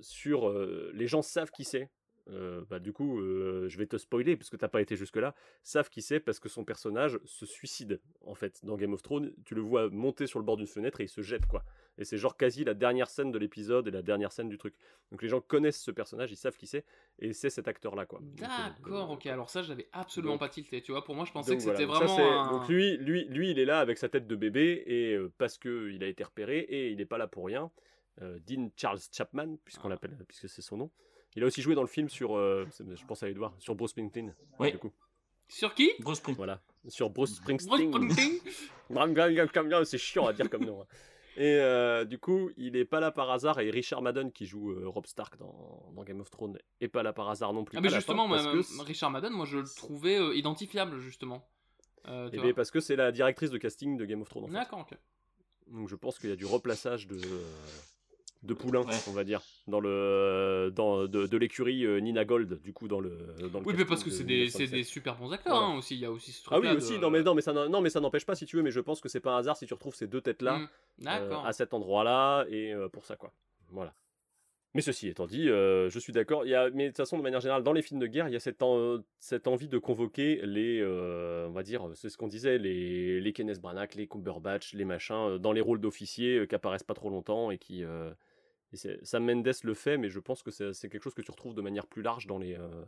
sur 0.00 0.52
les 0.92 1.06
gens 1.08 1.22
savent 1.22 1.50
qui 1.50 1.64
c'est. 1.64 1.88
Euh, 2.30 2.64
bah, 2.70 2.78
du 2.78 2.92
coup, 2.92 3.20
euh, 3.20 3.68
je 3.68 3.76
vais 3.76 3.86
te 3.86 3.96
spoiler 3.96 4.36
parce 4.36 4.50
que 4.50 4.56
t'as 4.56 4.68
pas 4.68 4.80
été 4.80 4.94
jusque-là. 4.94 5.34
Savent 5.62 5.88
qui 5.90 6.00
c'est 6.00 6.20
parce 6.20 6.38
que 6.38 6.48
son 6.48 6.64
personnage 6.64 7.18
se 7.24 7.44
suicide 7.44 8.00
en 8.24 8.34
fait 8.34 8.64
dans 8.64 8.76
Game 8.76 8.92
of 8.92 9.02
Thrones. 9.02 9.32
Tu 9.44 9.54
le 9.56 9.60
vois 9.62 9.90
monter 9.90 10.26
sur 10.28 10.38
le 10.38 10.44
bord 10.44 10.56
d'une 10.56 10.66
fenêtre 10.68 11.00
et 11.00 11.04
il 11.04 11.08
se 11.08 11.22
jette 11.22 11.46
quoi. 11.46 11.64
Et 11.98 12.04
c'est 12.04 12.18
genre 12.18 12.36
quasi 12.36 12.62
la 12.64 12.74
dernière 12.74 13.10
scène 13.10 13.32
de 13.32 13.38
l'épisode 13.38 13.88
et 13.88 13.90
la 13.90 14.02
dernière 14.02 14.30
scène 14.32 14.48
du 14.48 14.58
truc. 14.58 14.74
Donc 15.10 15.22
les 15.22 15.28
gens 15.28 15.40
connaissent 15.40 15.80
ce 15.82 15.90
personnage, 15.90 16.30
ils 16.30 16.36
savent 16.36 16.56
qui 16.56 16.66
c'est 16.68 16.84
et 17.18 17.32
c'est 17.32 17.50
cet 17.50 17.66
acteur 17.68 17.96
là 17.96 18.06
quoi. 18.06 18.20
Euh, 18.22 18.36
D'accord, 18.40 19.10
ok. 19.10 19.26
Alors 19.26 19.50
ça, 19.50 19.62
j'avais 19.62 19.88
absolument 19.92 20.34
donc- 20.34 20.40
pas 20.40 20.48
tilté. 20.48 20.82
Tu 20.82 20.92
vois, 20.92 21.04
pour 21.04 21.14
moi, 21.16 21.24
je 21.24 21.32
pensais 21.32 21.56
que 21.56 21.62
c'était 21.62 21.84
vraiment. 21.84 22.16
un- 22.18 22.50
Donc 22.52 22.68
lui, 22.68 22.96
lui, 22.98 23.24
lui, 23.26 23.50
il 23.50 23.58
est 23.58 23.64
là 23.64 23.80
avec 23.80 23.98
sa 23.98 24.08
tête 24.08 24.26
de 24.28 24.36
bébé 24.36 24.82
et 24.86 25.18
parce 25.36 25.58
que 25.58 25.90
il 25.90 26.04
a 26.04 26.06
été 26.06 26.22
repéré 26.22 26.60
et 26.60 26.90
il 26.90 26.98
n'est 26.98 27.06
pas 27.06 27.18
là 27.18 27.26
pour 27.26 27.44
rien. 27.46 27.70
Dean 28.46 28.70
Charles 28.76 29.00
Chapman, 29.10 29.56
puisqu'on 29.64 29.86
Ah. 29.86 29.90
l'appelle, 29.90 30.16
puisque 30.28 30.48
c'est 30.48 30.60
son 30.62 30.76
nom. 30.76 30.90
Il 31.36 31.42
a 31.42 31.46
aussi 31.46 31.62
joué 31.62 31.74
dans 31.74 31.82
le 31.82 31.88
film 31.88 32.08
sur, 32.08 32.36
euh, 32.36 32.66
je 32.78 33.04
pense 33.06 33.22
à 33.22 33.28
Edouard, 33.28 33.54
sur 33.58 33.74
Bruce 33.74 33.90
Springsteen. 33.92 34.34
Oui. 34.58 34.72
Du 34.72 34.78
coup. 34.78 34.92
Sur 35.48 35.74
qui? 35.74 35.90
Bruce 36.00 36.18
Springsteen. 36.18 36.36
Voilà, 36.36 36.60
sur 36.88 37.10
Bruce 37.10 37.40
Bruce 37.40 37.62
Springsteen. 37.62 37.90
Springsteen 37.92 38.40
Gal- 39.14 39.68
Gal- 39.68 39.86
c'est 39.86 39.98
chiant 39.98 40.26
à 40.26 40.32
dire 40.32 40.48
comme 40.50 40.64
nom. 40.64 40.82
hein. 40.82 40.86
Et 41.36 41.54
euh, 41.54 42.04
du 42.04 42.18
coup, 42.18 42.50
il 42.56 42.74
est 42.76 42.84
pas 42.84 42.98
là 43.00 43.12
par 43.12 43.30
hasard 43.30 43.60
et 43.60 43.70
Richard 43.70 44.02
Madden 44.02 44.32
qui 44.32 44.46
joue 44.46 44.72
euh, 44.72 44.88
Rob 44.88 45.06
Stark 45.06 45.38
dans, 45.38 45.90
dans 45.94 46.02
Game 46.02 46.20
of 46.20 46.28
Thrones 46.30 46.58
est 46.80 46.88
pas 46.88 47.02
là 47.04 47.12
par 47.12 47.30
hasard 47.30 47.52
non 47.52 47.64
plus. 47.64 47.78
Ah, 47.78 47.80
mais 47.80 47.88
justement, 47.88 48.24
fin, 48.28 48.30
parce 48.34 48.42
moi, 48.44 48.52
que 48.52 48.58
euh, 48.58 48.82
Richard 48.82 49.10
Madden, 49.12 49.32
moi, 49.32 49.46
je 49.46 49.58
le 49.58 49.64
trouvais 49.76 50.18
euh, 50.18 50.34
identifiable, 50.34 50.98
justement. 50.98 51.48
Euh, 52.08 52.28
tu 52.30 52.36
Eh 52.36 52.42
bien, 52.42 52.52
parce 52.52 52.70
que 52.72 52.80
c'est 52.80 52.96
la 52.96 53.12
directrice 53.12 53.50
de 53.50 53.58
casting 53.58 53.96
de 53.96 54.04
Game 54.04 54.20
of 54.22 54.28
Thrones. 54.28 54.44
en 54.44 54.48
fait. 54.48 54.54
D'accord, 54.54 54.80
ok. 54.90 54.98
Donc 55.68 55.88
je 55.88 55.94
pense 55.94 56.18
qu'il 56.18 56.30
y 56.30 56.32
a 56.32 56.36
du 56.36 56.46
replaçage 56.46 57.06
de, 57.06 57.16
de 58.42 58.54
poulain, 58.54 58.80
on 59.08 59.12
va 59.12 59.22
dire, 59.24 59.42
dans 59.66 59.80
le 59.80 60.72
dans 60.74 61.06
de, 61.06 61.26
de 61.26 61.36
l'écurie 61.36 61.84
euh, 61.84 61.98
Nina 62.00 62.24
Gold, 62.24 62.60
du 62.62 62.72
coup 62.72 62.88
dans 62.88 62.98
le 63.00 63.10
dans 63.52 63.60
le 63.60 63.66
Oui, 63.66 63.74
mais 63.76 63.84
parce 63.84 64.02
que 64.02 64.10
c'est 64.10 64.22
de 64.22 64.28
des, 64.28 64.48
c'est 64.48 64.60
1907. 64.64 64.70
des 64.70 64.84
super 64.84 65.16
bons 65.16 65.30
acteurs 65.32 65.54
Voilà. 65.54 65.68
hein, 65.74 65.76
aussi. 65.78 65.94
Il 65.94 66.00
y 66.00 66.06
a 66.06 66.10
aussi 66.10 66.32
ce 66.32 66.48
Ah 66.50 66.58
oui 66.58 66.68
aussi, 66.70 66.94
de- 66.94 66.98
non 67.02 67.10
mais 67.10 67.22
non 67.22 67.34
mais 67.34 67.42
ça 67.42 67.52
non 67.52 67.80
mais 67.82 67.90
ça 67.90 68.00
n'empêche 68.00 68.24
pas 68.24 68.34
si 68.34 68.46
tu 68.46 68.56
veux, 68.56 68.62
mais 68.62 68.70
je 68.70 68.80
pense 68.80 69.00
que 69.02 69.08
c'est 69.10 69.20
pas 69.20 69.32
un 69.34 69.38
hasard 69.38 69.56
si 69.58 69.66
tu 69.66 69.74
retrouves 69.74 69.94
ces 69.94 70.06
deux 70.06 70.20
têtes 70.22 70.40
là 70.42 70.58
Mm, 70.58 70.68
d'accord. 71.04 71.46
à 71.46 71.52
cet 71.52 71.74
endroit-là 71.74 72.46
et 72.48 72.72
euh, 72.72 72.88
pour 72.88 73.04
ça 73.04 73.16
quoi. 73.16 73.32
Voilà. 73.68 73.92
Mais 74.72 74.82
ceci 74.82 75.08
étant 75.08 75.26
dit, 75.26 75.48
euh, 75.48 75.90
je 75.90 75.98
suis 75.98 76.12
d'accord. 76.12 76.46
Il 76.46 76.50
y 76.50 76.54
a, 76.54 76.70
mais 76.70 76.84
de 76.84 76.88
toute 76.90 76.98
façon, 76.98 77.18
de 77.18 77.22
manière 77.24 77.40
générale, 77.40 77.64
dans 77.64 77.72
les 77.72 77.82
films 77.82 77.98
de 77.98 78.06
guerre, 78.06 78.28
il 78.28 78.32
y 78.32 78.36
a 78.36 78.40
cette, 78.40 78.62
en- 78.62 79.00
cette 79.18 79.48
envie 79.48 79.66
de 79.66 79.78
convoquer 79.78 80.40
les, 80.44 80.78
euh, 80.80 81.48
on 81.48 81.50
va 81.50 81.64
dire, 81.64 81.90
c'est 81.94 82.08
ce 82.08 82.16
qu'on 82.16 82.28
disait, 82.28 82.56
les, 82.56 83.20
les 83.20 83.32
Kenneth 83.32 83.60
Branagh, 83.60 83.92
les 83.96 84.06
Cumberbatch, 84.06 84.74
les 84.74 84.84
machins, 84.84 85.16
euh, 85.16 85.38
dans 85.38 85.50
les 85.50 85.60
rôles 85.60 85.80
d'officiers 85.80 86.38
euh, 86.38 86.46
qui 86.46 86.54
apparaissent 86.54 86.84
pas 86.84 86.94
trop 86.94 87.10
longtemps 87.10 87.50
et 87.50 87.58
qui. 87.58 87.82
Et 88.72 88.76
Sam 89.04 89.24
Mendes 89.24 89.52
le 89.62 89.74
fait, 89.74 89.98
mais 89.98 90.10
je 90.10 90.20
pense 90.20 90.42
que 90.42 90.50
c'est 90.50 90.88
quelque 90.88 91.02
chose 91.02 91.14
que 91.14 91.22
tu 91.22 91.30
retrouves 91.30 91.54
de 91.54 91.62
manière 91.62 91.86
plus 91.86 92.02
large 92.02 92.26
dans 92.26 92.38
les, 92.38 92.54
euh, 92.54 92.84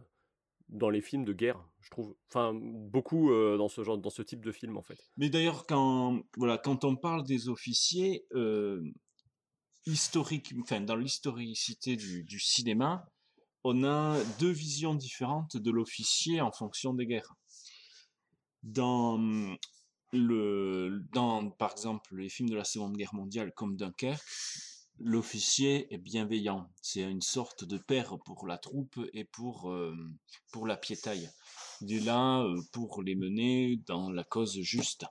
dans 0.69 0.91
les 0.91 1.01
films 1.01 1.25
de 1.25 1.33
guerre, 1.33 1.63
je 1.81 1.91
trouve. 1.91 2.15
Enfin, 2.29 2.55
beaucoup 2.55 3.33
euh, 3.33 3.57
dans 3.57 3.69
ce 3.69 3.83
genre, 3.85 3.99
dans 3.99 4.11
ce 4.11 4.23
type 4.23 4.45
de 4.45 4.53
film 4.53 4.77
en 4.77 4.83
fait. 4.83 4.99
Mais 5.17 5.29
d'ailleurs, 5.29 5.67
quand, 5.67 6.23
voilà, 6.37 6.59
quand 6.59 6.85
on 6.85 6.97
parle 6.97 7.25
des 7.25 7.49
officiers, 7.49 8.27
euh, 8.35 8.83
enfin, 9.87 10.81
dans 10.81 10.97
l'historicité 10.97 11.97
du, 11.97 12.25
du 12.25 12.39
cinéma, 12.39 13.07
on 13.65 13.85
a 13.85 14.19
deux 14.41 14.51
visions 14.51 14.95
différentes 14.95 15.57
de 15.57 15.71
l'officier 15.71 16.41
en 16.41 16.53
fonction 16.53 16.95
des 16.95 17.07
guerres. 17.07 17.35
Dans, 18.63 19.19
le, 20.13 21.05
dans, 21.13 21.51
par 21.51 21.73
exemple, 21.73 22.17
les 22.17 22.29
films 22.29 22.49
de 22.49 22.57
la 22.57 22.65
Seconde 22.65 22.97
Guerre 22.97 23.15
mondiale 23.15 23.53
comme 23.55 23.77
Dunkerque, 23.77 24.23
l'officier 24.99 25.93
est 25.93 25.99
bienveillant. 25.99 26.71
C'est 26.81 27.03
une 27.03 27.21
sorte 27.21 27.65
de 27.65 27.79
père 27.79 28.19
pour 28.25 28.47
la 28.47 28.59
troupe 28.59 28.99
et 29.13 29.25
pour, 29.25 29.71
euh, 29.71 29.97
pour 30.53 30.67
la 30.67 30.77
piétaille. 30.77 31.31
Il 31.81 31.93
est 31.93 32.01
là 32.01 32.43
euh, 32.43 32.61
pour 32.73 33.03
les 33.03 33.15
mener 33.15 33.81
dans 33.87 34.11
la 34.11 34.25
cause 34.25 34.61
juste. 34.61 35.05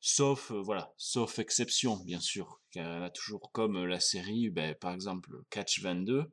Sauf, 0.00 0.50
euh, 0.50 0.60
voilà, 0.60 0.92
sauf 0.96 1.38
exception, 1.38 1.96
bien 2.04 2.20
sûr. 2.20 2.60
Car 2.70 3.00
y 3.00 3.04
a 3.04 3.10
toujours 3.10 3.50
comme 3.52 3.84
la 3.84 4.00
série, 4.00 4.50
ben, 4.50 4.74
par 4.74 4.92
exemple, 4.92 5.30
Catch 5.50 5.80
22, 5.82 6.30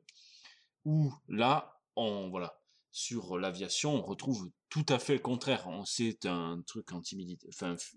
où 0.84 1.12
là, 1.28 1.80
on, 1.96 2.28
voilà, 2.30 2.60
sur 2.90 3.38
l'aviation, 3.38 3.94
on 3.94 4.02
retrouve 4.02 4.50
tout 4.68 4.86
à 4.88 4.98
fait 4.98 5.14
le 5.14 5.20
contraire. 5.20 5.66
On 5.66 5.84
C'est 5.84 6.26
un 6.26 6.62
truc 6.66 6.92
anti 6.92 7.16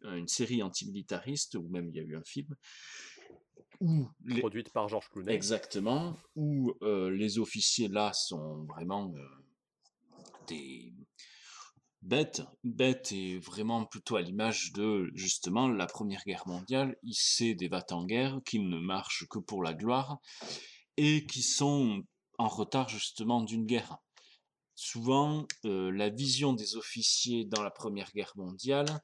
une 0.03 0.27
série 0.27 0.63
antimilitariste, 0.63 1.55
ou 1.55 1.67
même 1.69 1.89
il 1.89 1.95
y 1.95 1.99
a 1.99 2.03
eu 2.03 2.15
un 2.15 2.23
film, 2.23 2.55
où 3.79 4.07
les- 4.25 4.39
Produite 4.39 4.71
par 4.71 4.87
Georges 4.87 5.09
Clooney. 5.09 5.33
Exactement, 5.33 6.15
où 6.35 6.73
euh, 6.81 7.09
les 7.09 7.39
officiers 7.39 7.87
là 7.87 8.13
sont 8.13 8.63
vraiment 8.65 9.13
euh, 9.15 9.27
des 10.47 10.93
bêtes, 12.01 12.41
bêtes 12.63 13.11
et 13.11 13.39
vraiment 13.39 13.85
plutôt 13.85 14.15
à 14.15 14.21
l'image 14.21 14.71
de 14.73 15.11
justement 15.13 15.67
la 15.67 15.87
Première 15.87 16.23
Guerre 16.25 16.47
mondiale. 16.47 16.95
Ils 17.03 17.13
c'est 17.15 17.53
des 17.53 17.67
vats 17.67 17.85
en 17.91 18.05
guerre 18.05 18.39
qui 18.45 18.59
ne 18.59 18.79
marchent 18.79 19.25
que 19.29 19.39
pour 19.39 19.63
la 19.63 19.73
gloire 19.73 20.19
et 20.95 21.25
qui 21.25 21.43
sont 21.43 22.03
en 22.37 22.47
retard 22.47 22.89
justement 22.89 23.41
d'une 23.41 23.65
guerre. 23.65 23.97
Souvent, 24.75 25.47
euh, 25.65 25.91
la 25.91 26.09
vision 26.09 26.53
des 26.53 26.75
officiers 26.75 27.45
dans 27.45 27.63
la 27.63 27.71
Première 27.71 28.11
Guerre 28.13 28.33
mondiale, 28.35 29.01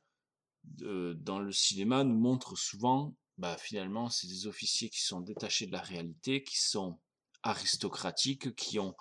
euh, 0.83 1.15
dans 1.15 1.39
le 1.39 1.51
cinéma, 1.51 2.03
nous 2.03 2.17
montre 2.17 2.55
souvent, 2.55 3.15
bah, 3.37 3.57
finalement, 3.57 4.09
c'est 4.09 4.27
des 4.27 4.47
officiers 4.47 4.89
qui 4.89 5.01
sont 5.01 5.21
détachés 5.21 5.65
de 5.65 5.71
la 5.71 5.81
réalité, 5.81 6.43
qui 6.43 6.59
sont 6.59 6.99
aristocratiques, 7.41 8.55
qui 8.55 8.79
ont 8.79 8.95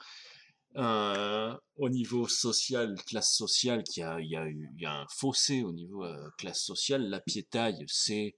euh, 0.77 1.55
au 1.77 1.89
niveau 1.91 2.27
social, 2.27 2.95
classe 3.07 3.35
sociale, 3.35 3.83
qu'il 3.85 4.03
a, 4.05 4.21
il 4.21 4.29
y 4.29 4.37
a, 4.37 4.47
y 4.49 4.87
a 4.87 5.01
un 5.01 5.07
fossé 5.09 5.63
au 5.63 5.73
niveau 5.73 6.05
euh, 6.05 6.31
classe 6.39 6.63
sociale. 6.63 7.09
La 7.09 7.21
piétaille, 7.21 7.85
c'est 7.89 8.37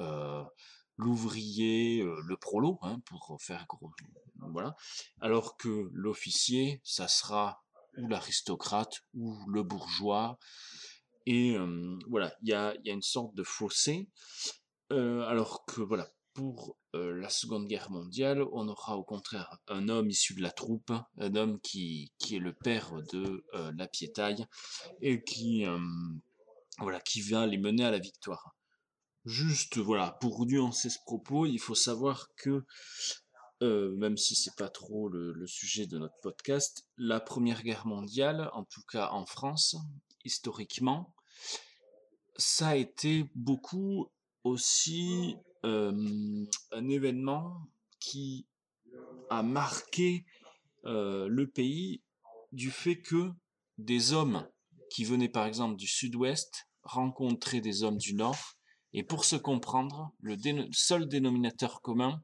euh, 0.00 0.44
l'ouvrier, 0.98 2.02
euh, 2.02 2.20
le 2.26 2.36
prolo, 2.36 2.78
hein, 2.82 3.00
pour 3.06 3.38
faire 3.40 3.64
gros. 3.66 3.90
Voilà. 4.52 4.76
Alors 5.20 5.56
que 5.56 5.88
l'officier, 5.92 6.80
ça 6.84 7.08
sera 7.08 7.62
ou 7.96 8.08
l'aristocrate 8.08 9.00
ou 9.14 9.38
le 9.48 9.62
bourgeois. 9.62 10.38
Et 11.26 11.56
voilà, 12.08 12.34
il 12.42 12.48
y 12.48 12.52
a, 12.54 12.74
il 12.76 12.86
y 12.86 12.90
a 12.90 12.94
une 12.94 13.02
sorte 13.02 13.34
de 13.34 13.42
fossé. 13.42 14.08
Euh, 14.92 15.22
alors 15.22 15.64
que 15.66 15.80
voilà, 15.80 16.10
pour 16.34 16.76
euh, 16.94 17.12
la 17.14 17.28
Seconde 17.28 17.66
Guerre 17.68 17.90
mondiale, 17.90 18.42
on 18.52 18.68
aura 18.68 18.96
au 18.96 19.04
contraire 19.04 19.58
un 19.68 19.88
homme 19.88 20.10
issu 20.10 20.34
de 20.34 20.42
la 20.42 20.50
troupe, 20.50 20.92
un 21.18 21.36
homme 21.36 21.60
qui, 21.60 22.12
qui 22.18 22.36
est 22.36 22.40
le 22.40 22.52
père 22.52 22.92
de 23.12 23.44
euh, 23.54 23.72
la 23.76 23.86
piétaille 23.86 24.44
et 25.00 25.22
qui, 25.22 25.64
voilà, 26.78 27.00
qui 27.00 27.20
va 27.20 27.46
les 27.46 27.58
mener 27.58 27.84
à 27.84 27.90
la 27.90 27.98
victoire. 27.98 28.56
Juste, 29.24 29.78
voilà, 29.78 30.16
pour 30.20 30.44
nuancer 30.46 30.90
ce 30.90 30.98
propos, 31.04 31.46
il 31.46 31.58
faut 31.58 31.74
savoir 31.74 32.28
que, 32.36 32.64
même 33.60 34.16
si 34.16 34.34
c'est 34.34 34.56
pas 34.56 34.70
trop 34.70 35.08
le 35.08 35.46
sujet 35.46 35.86
de 35.86 35.98
notre 35.98 36.18
podcast, 36.22 36.86
la 36.96 37.20
Première 37.20 37.62
Guerre 37.62 37.86
mondiale, 37.86 38.50
en 38.54 38.64
tout 38.64 38.82
cas 38.90 39.10
en 39.10 39.26
France, 39.26 39.76
historiquement, 40.24 41.14
ça 42.36 42.68
a 42.68 42.76
été 42.76 43.30
beaucoup 43.34 44.10
aussi 44.44 45.36
un 45.62 46.88
événement 46.88 47.68
qui 47.98 48.46
a 49.28 49.42
marqué 49.42 50.24
le 50.84 51.44
pays 51.44 52.02
du 52.52 52.70
fait 52.70 53.00
que 53.00 53.30
des 53.78 54.12
hommes 54.12 54.48
qui 54.90 55.04
venaient 55.04 55.28
par 55.28 55.46
exemple 55.46 55.76
du 55.76 55.86
sud-ouest 55.86 56.66
rencontraient 56.82 57.60
des 57.60 57.82
hommes 57.82 57.98
du 57.98 58.14
nord 58.14 58.56
et 58.92 59.04
pour 59.04 59.24
se 59.24 59.36
comprendre, 59.36 60.12
le 60.20 60.36
seul 60.72 61.06
dénominateur 61.06 61.80
commun, 61.80 62.22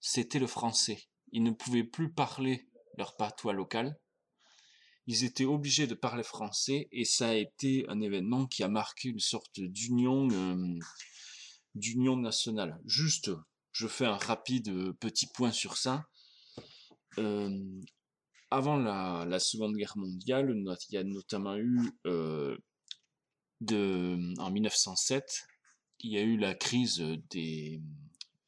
c'était 0.00 0.38
le 0.38 0.46
français. 0.46 1.08
Ils 1.32 1.42
ne 1.42 1.50
pouvaient 1.50 1.84
plus 1.84 2.12
parler 2.12 2.66
leur 2.96 3.16
patois 3.16 3.52
local. 3.52 3.98
Ils 5.06 5.24
étaient 5.24 5.44
obligés 5.44 5.86
de 5.86 5.94
parler 5.94 6.22
français 6.22 6.88
et 6.92 7.04
ça 7.04 7.28
a 7.28 7.34
été 7.34 7.84
un 7.88 8.00
événement 8.00 8.46
qui 8.46 8.62
a 8.62 8.68
marqué 8.68 9.08
une 9.08 9.20
sorte 9.20 9.60
d'union 9.60 10.28
d'union 11.78 12.16
nationale. 12.16 12.80
Juste, 12.84 13.30
je 13.72 13.86
fais 13.86 14.06
un 14.06 14.16
rapide 14.16 14.68
euh, 14.68 14.92
petit 14.92 15.26
point 15.26 15.52
sur 15.52 15.76
ça. 15.76 16.04
Euh, 17.18 17.80
avant 18.50 18.76
la, 18.76 19.38
Seconde 19.40 19.76
Guerre 19.76 19.96
mondiale, 19.96 20.54
il 20.54 20.94
y 20.94 20.96
a 20.96 21.04
notamment 21.04 21.56
eu 21.56 21.90
euh, 22.06 22.56
en 23.70 24.50
1907, 24.50 25.46
il 26.00 26.12
y 26.12 26.18
a 26.18 26.22
eu 26.22 26.36
la 26.36 26.54
crise 26.54 27.04
des, 27.30 27.82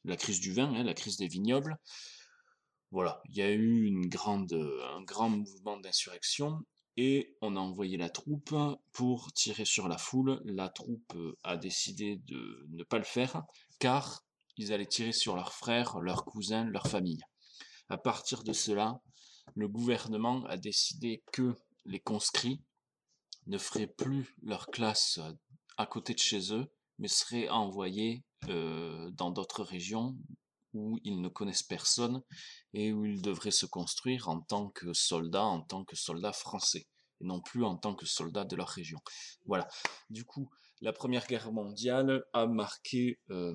la 0.05 0.17
crise 0.17 0.39
du 0.39 0.53
vin, 0.53 0.73
hein, 0.73 0.83
la 0.83 0.93
crise 0.93 1.17
des 1.17 1.27
vignobles. 1.27 1.77
Voilà, 2.91 3.21
il 3.29 3.37
y 3.37 3.41
a 3.41 3.51
eu 3.51 3.89
un 3.95 4.07
grand 4.07 5.29
mouvement 5.29 5.77
d'insurrection 5.77 6.61
et 6.97 7.35
on 7.41 7.55
a 7.55 7.59
envoyé 7.59 7.97
la 7.97 8.09
troupe 8.09 8.53
pour 8.91 9.31
tirer 9.33 9.65
sur 9.65 9.87
la 9.87 9.97
foule. 9.97 10.41
La 10.45 10.69
troupe 10.69 11.13
euh, 11.15 11.37
a 11.43 11.57
décidé 11.57 12.17
de 12.27 12.67
ne 12.69 12.83
pas 12.83 12.97
le 12.97 13.03
faire 13.03 13.43
car 13.79 14.23
ils 14.57 14.73
allaient 14.73 14.85
tirer 14.85 15.13
sur 15.13 15.35
leurs 15.35 15.53
frères, 15.53 15.99
leurs 15.99 16.25
cousins, 16.25 16.65
leur 16.65 16.87
famille. 16.87 17.21
À 17.89 17.97
partir 17.97 18.43
de 18.43 18.53
cela, 18.53 19.01
le 19.55 19.67
gouvernement 19.67 20.45
a 20.45 20.57
décidé 20.57 21.23
que 21.31 21.55
les 21.85 21.99
conscrits 21.99 22.61
ne 23.47 23.57
feraient 23.57 23.87
plus 23.87 24.35
leur 24.43 24.67
classe 24.67 25.19
euh, 25.19 25.31
à 25.77 25.85
côté 25.85 26.13
de 26.13 26.19
chez 26.19 26.53
eux, 26.53 26.71
mais 26.99 27.07
seraient 27.07 27.49
envoyés 27.49 28.23
euh, 28.49 29.09
dans 29.11 29.31
d'autres 29.31 29.63
régions 29.63 30.15
où 30.73 30.99
ils 31.03 31.21
ne 31.21 31.29
connaissent 31.29 31.63
personne 31.63 32.23
et 32.73 32.93
où 32.93 33.05
ils 33.05 33.21
devraient 33.21 33.51
se 33.51 33.65
construire 33.65 34.29
en 34.29 34.41
tant 34.41 34.69
que 34.69 34.93
soldats, 34.93 35.43
en 35.43 35.61
tant 35.61 35.83
que 35.83 35.95
soldats 35.95 36.33
français, 36.33 36.87
et 37.19 37.25
non 37.25 37.41
plus 37.41 37.63
en 37.63 37.77
tant 37.77 37.95
que 37.95 38.05
soldats 38.05 38.45
de 38.45 38.55
leur 38.55 38.69
région. 38.69 38.99
Voilà. 39.45 39.67
Du 40.09 40.25
coup, 40.25 40.49
la 40.81 40.93
Première 40.93 41.27
Guerre 41.27 41.51
mondiale 41.51 42.23
a 42.33 42.47
marqué, 42.47 43.19
euh, 43.29 43.53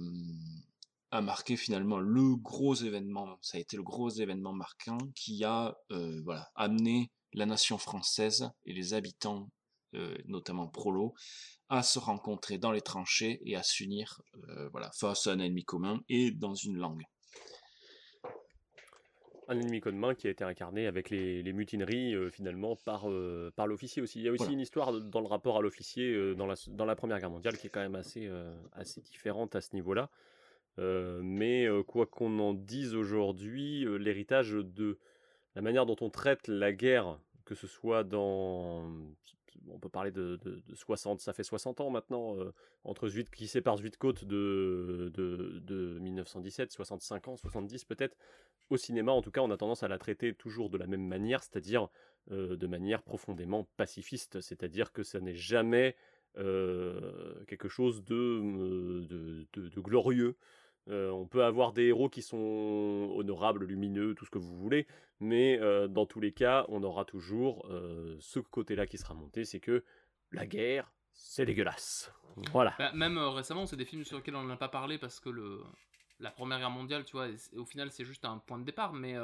a 1.10 1.20
marqué 1.20 1.56
finalement 1.56 1.98
le 1.98 2.36
gros 2.36 2.74
événement, 2.74 3.36
ça 3.40 3.59
a 3.59 3.60
été 3.60 3.76
le 3.76 3.82
gros 3.82 4.10
événement 4.10 4.52
marquant 4.52 4.98
qui 5.14 5.44
a 5.44 5.76
euh, 5.90 6.20
voilà, 6.24 6.51
amené 6.55 7.10
la 7.32 7.47
nation 7.47 7.78
française 7.78 8.51
et 8.64 8.72
les 8.72 8.94
habitants, 8.94 9.51
euh, 9.94 10.16
notamment 10.26 10.66
prolos, 10.68 11.14
à 11.68 11.82
se 11.82 11.98
rencontrer 11.98 12.58
dans 12.58 12.72
les 12.72 12.80
tranchées 12.80 13.40
et 13.44 13.56
à 13.56 13.62
s'unir 13.62 14.20
euh, 14.48 14.68
voilà, 14.70 14.90
face 14.98 15.26
à 15.26 15.32
un 15.32 15.38
ennemi 15.38 15.64
commun 15.64 16.00
et 16.08 16.30
dans 16.30 16.54
une 16.54 16.76
langue. 16.76 17.04
Un 19.48 19.60
ennemi 19.60 19.80
commun 19.80 20.14
qui 20.14 20.26
a 20.26 20.30
été 20.30 20.42
incarné 20.42 20.88
avec 20.88 21.08
les, 21.10 21.42
les 21.42 21.52
mutineries 21.52 22.14
euh, 22.14 22.30
finalement 22.30 22.74
par, 22.74 23.06
par 23.54 23.66
l'officier 23.68 24.02
aussi. 24.02 24.18
Il 24.18 24.24
y 24.24 24.28
a 24.28 24.32
aussi 24.32 24.38
Voilà. 24.38 24.52
une 24.54 24.60
histoire 24.60 24.92
de- 24.92 25.00
dans 25.00 25.20
le 25.20 25.28
rapport 25.28 25.56
à 25.56 25.62
l'officier 25.62 26.34
dans, 26.34 26.46
la, 26.46 26.56
dans 26.68 26.84
la 26.84 26.96
Première 26.96 27.20
Guerre 27.20 27.30
mondiale 27.30 27.56
qui 27.56 27.68
est 27.68 27.70
quand 27.70 27.80
même 27.80 27.94
assez, 27.94 28.28
assez 28.72 29.00
différente 29.00 29.54
à 29.54 29.60
ce 29.60 29.74
niveau-là. 29.74 30.10
Mais 30.78 31.66
quoi 31.86 32.06
qu'on 32.06 32.38
en 32.40 32.52
dise 32.54 32.94
aujourd'hui, 32.94 33.86
l'héritage 33.98 34.50
de 34.50 34.98
la 35.54 35.62
manière 35.62 35.86
dont 35.86 35.96
on 36.00 36.10
traite 36.10 36.48
la 36.48 36.72
guerre, 36.72 37.18
que 37.46 37.54
ce 37.54 37.66
soit 37.66 38.04
dans... 38.04 38.84
On 39.69 39.78
peut 39.78 39.89
parler 39.89 40.11
de, 40.11 40.37
de, 40.43 40.62
de 40.66 40.74
60, 40.74 41.20
ça 41.20 41.33
fait 41.33 41.43
60 41.43 41.81
ans 41.81 41.91
maintenant, 41.91 42.37
euh, 42.37 42.53
entre 42.85 43.09
qui 43.31 43.49
sépare 43.49 43.77
de, 43.77 45.11
de, 45.15 45.61
de 45.61 45.99
1917, 46.01 46.73
65 46.73 47.28
ans, 47.28 47.37
70 47.37 47.85
peut-être. 47.85 48.16
Au 48.70 48.77
cinéma, 48.77 49.12
en 49.12 49.23
tout 49.23 49.31
cas, 49.31 49.41
on 49.41 49.51
a 49.51 49.57
tendance 49.57 49.83
à 49.83 49.89
la 49.89 49.99
traiter 49.99 50.35
toujours 50.35 50.70
de 50.70 50.78
la 50.78 50.87
même 50.87 51.07
manière, 51.07 51.43
c'est-à-dire 51.43 51.89
euh, 52.33 52.57
de 52.57 52.66
manière 52.66 53.03
profondément 53.03 53.69
pacifiste, 53.77 54.41
c'est-à-dire 54.41 54.93
que 54.93 55.03
ça 55.03 55.20
n'est 55.20 55.35
jamais 55.35 55.97
euh, 56.39 57.45
quelque 57.47 57.69
chose 57.69 58.05
de 58.05 59.47
glorieux. 59.81 60.37
Euh, 60.88 61.10
on 61.10 61.26
peut 61.26 61.44
avoir 61.44 61.72
des 61.72 61.86
héros 61.86 62.08
qui 62.08 62.22
sont 62.22 63.12
honorables, 63.16 63.64
lumineux, 63.64 64.14
tout 64.14 64.24
ce 64.24 64.30
que 64.30 64.38
vous 64.38 64.56
voulez, 64.56 64.86
mais 65.20 65.58
euh, 65.60 65.88
dans 65.88 66.06
tous 66.06 66.20
les 66.20 66.32
cas, 66.32 66.64
on 66.68 66.82
aura 66.82 67.04
toujours 67.04 67.66
euh, 67.70 68.16
ce 68.20 68.38
côté-là 68.38 68.86
qui 68.86 68.98
sera 68.98 69.14
monté, 69.14 69.44
c'est 69.44 69.60
que 69.60 69.84
la 70.32 70.46
guerre, 70.46 70.92
c'est 71.12 71.44
dégueulasse. 71.44 72.12
Voilà. 72.52 72.74
Bah, 72.78 72.92
même 72.92 73.18
récemment, 73.18 73.66
c'est 73.66 73.76
des 73.76 73.84
films 73.84 74.04
sur 74.04 74.18
lesquels 74.18 74.36
on 74.36 74.44
n'a 74.44 74.56
pas 74.56 74.68
parlé 74.68 74.98
parce 74.98 75.18
que 75.18 75.28
le, 75.28 75.60
la 76.20 76.30
Première 76.30 76.58
Guerre 76.58 76.70
mondiale, 76.70 77.04
tu 77.04 77.12
vois, 77.12 77.28
au 77.56 77.64
final, 77.64 77.90
c'est 77.90 78.04
juste 78.04 78.24
un 78.24 78.38
point 78.38 78.58
de 78.58 78.64
départ. 78.64 78.92
Mais 78.92 79.14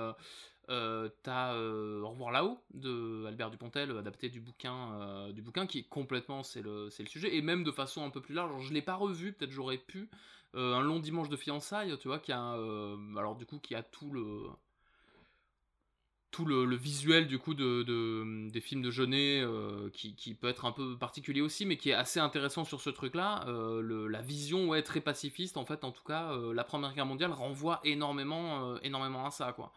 euh, 0.73 1.05
euh, 1.07 1.09
t'as 1.23 1.55
euh, 1.55 2.03
Au 2.03 2.11
revoir 2.11 2.33
là-haut 2.33 2.59
de 2.75 3.25
Albert 3.27 3.51
Dupontel, 3.51 3.97
adapté 3.97 4.29
du 4.29 4.41
bouquin, 4.41 5.01
euh, 5.01 5.33
du 5.33 5.43
bouquin 5.43 5.67
qui 5.67 5.81
est 5.81 5.89
complètement, 5.89 6.43
c'est 6.43 6.63
le, 6.63 6.91
c'est 6.91 7.03
le 7.03 7.09
sujet, 7.09 7.37
et 7.37 7.43
même 7.43 7.65
de 7.65 7.71
façon 7.73 8.05
un 8.05 8.11
peu 8.11 8.21
plus 8.21 8.35
large. 8.35 8.51
Alors, 8.51 8.63
je 8.63 8.73
l'ai 8.73 8.83
pas 8.83 8.95
revu, 8.97 9.33
peut-être 9.33 9.51
j'aurais 9.53 9.79
pu. 9.79 10.11
Euh, 10.55 10.75
un 10.75 10.83
long 10.83 11.01
dimanche 11.01 11.29
de 11.31 11.37
fiançailles, 11.37 11.97
tu 11.99 12.09
vois, 12.09 12.19
qui 12.19 12.33
a, 12.33 12.55
euh, 12.57 12.97
alors 13.17 13.37
du 13.37 13.47
coup, 13.47 13.59
qui 13.59 13.75
a 13.75 13.83
tout 13.83 14.11
le 14.11 14.49
tout 16.31 16.47
le, 16.47 16.75
visuel 16.77 17.27
du 17.27 17.39
coup 17.39 17.53
de, 17.53 17.83
de- 17.83 18.49
des 18.51 18.61
films 18.63 18.81
de 18.81 18.91
Jeunet 18.91 19.43
euh, 19.43 19.91
qui, 19.93 20.15
qui 20.17 20.35
peut 20.35 20.49
être 20.49 20.65
un 20.65 20.73
peu 20.73 20.97
particulier 20.97 21.43
aussi 21.43 21.67
mais 21.67 21.77
qui 21.77 21.91
est 21.91 21.95
assez 21.95 22.21
intéressant 22.21 22.65
sur 22.65 22.81
ce 22.81 22.89
truc 22.89 23.15
là 23.15 23.45
la 23.47 24.23
vision 24.23 24.69
ouais 24.69 24.83
très 24.83 25.03
pacifiste 25.03 25.59
en 25.59 25.67
fait 25.67 25.85
en 25.85 25.93
tout 25.93 26.05
cas 26.05 26.33
euh, 26.33 26.55
la 26.55 26.65
première 26.65 26.95
guerre 26.95 27.05
mondiale 27.07 27.33
renvoie 27.33 27.81
énormément 27.85 28.71
euh, 28.71 28.79
énormément 28.83 29.27
à 29.27 29.31
ça 29.31 29.53
quoi 29.53 29.73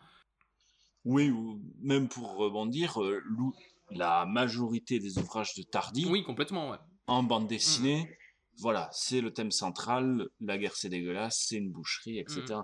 Oui, 1.06 1.30
ou 1.30 1.62
même 1.82 2.08
pour 2.08 2.36
rebondir, 2.36 3.02
euh, 3.02 3.22
la 3.92 4.26
majorité 4.26 5.00
des 5.00 5.18
ouvrages 5.18 5.54
de 5.56 5.64
Tardy, 5.64 6.06
oui 6.10 6.24
complètement 6.24 6.72
ouais. 6.72 6.78
en 7.08 7.24
bande 7.24 7.48
dessinée, 7.48 8.18
voilà, 8.58 8.90
c'est 8.92 9.22
le 9.22 9.32
thème 9.32 9.52
central, 9.52 10.28
la 10.40 10.58
guerre 10.58 10.76
c'est 10.76 10.90
dégueulasse, 10.90 11.46
c'est 11.48 11.58
une 11.58 11.72
boucherie, 11.72 12.20
etc. 12.20 12.62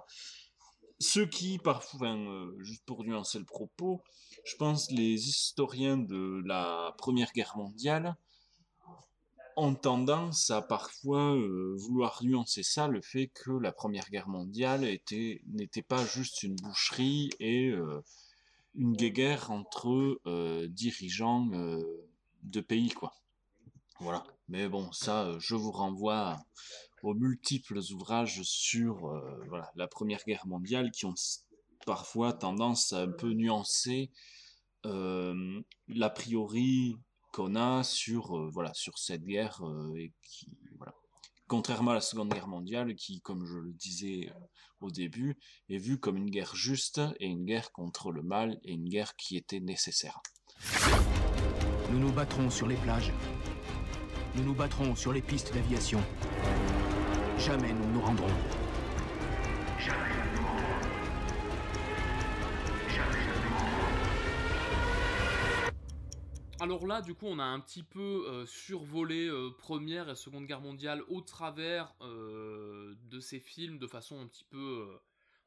Ceux 1.00 1.26
qui, 1.26 1.58
parfois, 1.58 2.10
enfin, 2.10 2.18
euh, 2.18 2.56
juste 2.60 2.86
pour 2.86 3.04
nuancer 3.04 3.40
le 3.40 3.46
propos, 3.46 4.04
je 4.46 4.56
pense 4.56 4.90
les 4.92 5.28
historiens 5.28 5.98
de 5.98 6.42
la 6.46 6.94
Première 6.98 7.32
Guerre 7.34 7.54
mondiale 7.58 8.16
ont 9.58 9.76
tendance 9.76 10.50
à 10.50 10.62
parfois 10.62 11.36
euh, 11.36 11.76
vouloir 11.78 12.24
nuancer 12.24 12.64
ça, 12.64 12.88
le 12.88 13.02
fait 13.02 13.28
que 13.28 13.52
la 13.52 13.72
Première 13.72 14.10
Guerre 14.10 14.30
mondiale 14.30 14.86
était 14.86 15.42
n'était 15.48 15.82
pas 15.82 16.06
juste 16.06 16.44
une 16.44 16.56
boucherie 16.56 17.30
et 17.40 17.70
euh, 17.70 18.02
une 18.76 18.94
guéguerre 18.94 19.52
entre 19.52 20.20
euh, 20.26 20.68
dirigeants 20.68 21.50
euh, 21.54 22.10
de 22.44 22.62
pays, 22.62 22.90
quoi. 22.90 23.14
Voilà. 24.00 24.24
Mais 24.48 24.68
bon, 24.68 24.92
ça, 24.92 25.38
je 25.40 25.56
vous 25.56 25.72
renvoie 25.72 26.40
aux 27.04 27.14
multiples 27.14 27.80
ouvrages 27.92 28.42
sur 28.44 29.08
euh, 29.08 29.44
voilà, 29.48 29.72
la 29.76 29.88
Première 29.88 30.24
Guerre 30.26 30.48
mondiale 30.48 30.92
qui 30.92 31.06
ont 31.06 31.16
parfois 31.86 32.34
tendance 32.34 32.94
à 32.94 33.02
un 33.02 33.12
peu 33.12 33.34
nuancer 33.34 34.12
l'a 34.84 36.10
priori 36.10 36.96
qu'on 37.34 37.56
a 37.56 37.84
sur, 37.84 38.50
voilà, 38.52 38.74
sur 38.74 38.98
cette 38.98 39.24
guerre 39.24 39.62
et 39.96 40.12
qui, 40.24 40.50
voilà. 40.78 40.96
Contrairement 41.52 41.92
à 41.92 41.96
la 41.96 42.00
Seconde 42.00 42.30
Guerre 42.30 42.48
mondiale, 42.48 42.96
qui, 42.96 43.20
comme 43.20 43.46
je 43.46 43.58
le 43.58 43.74
disais 43.74 44.30
euh, 44.30 44.40
au 44.80 44.90
début, 44.90 45.38
est 45.68 45.80
vue 45.80 46.00
comme 46.00 46.16
une 46.16 46.30
guerre 46.30 46.56
juste 46.56 47.02
et 47.20 47.26
une 47.26 47.44
guerre 47.44 47.74
contre 47.74 48.14
le 48.14 48.24
mal 48.24 48.58
et 48.64 48.72
une 48.72 48.88
guerre 48.88 49.18
qui 49.18 49.36
était 49.36 49.60
nécessaire. 49.60 50.22
Nous 51.92 52.00
nous 52.00 52.14
battrons 52.14 52.50
sur 52.50 52.68
les 52.68 52.78
plages. 52.78 53.12
Nous 54.36 54.46
nous 54.46 54.56
battrons 54.56 54.96
sur 54.96 55.12
les 55.12 55.22
pistes 55.22 55.54
d'aviation. 55.54 56.00
Jamais 57.38 57.74
nous 57.74 57.86
ne 57.86 57.94
nous 57.96 58.02
rendrons. 58.02 58.61
Alors 66.62 66.86
là, 66.86 67.02
du 67.02 67.16
coup, 67.16 67.26
on 67.26 67.40
a 67.40 67.44
un 67.44 67.60
petit 67.60 67.82
peu 67.82 68.28
euh, 68.28 68.46
survolé 68.46 69.28
euh, 69.28 69.50
Première 69.50 70.12
et 70.12 70.16
Seconde 70.16 70.46
Guerre 70.46 70.62
mondiale 70.62 71.02
au 71.08 71.22
travers 71.22 71.92
euh, 72.02 72.94
de 73.10 73.20
ces 73.20 73.40
films 73.40 73.80
de 73.80 73.88
façon 73.88 74.22
un 74.22 74.28
petit 74.28 74.44
peu... 74.44 74.88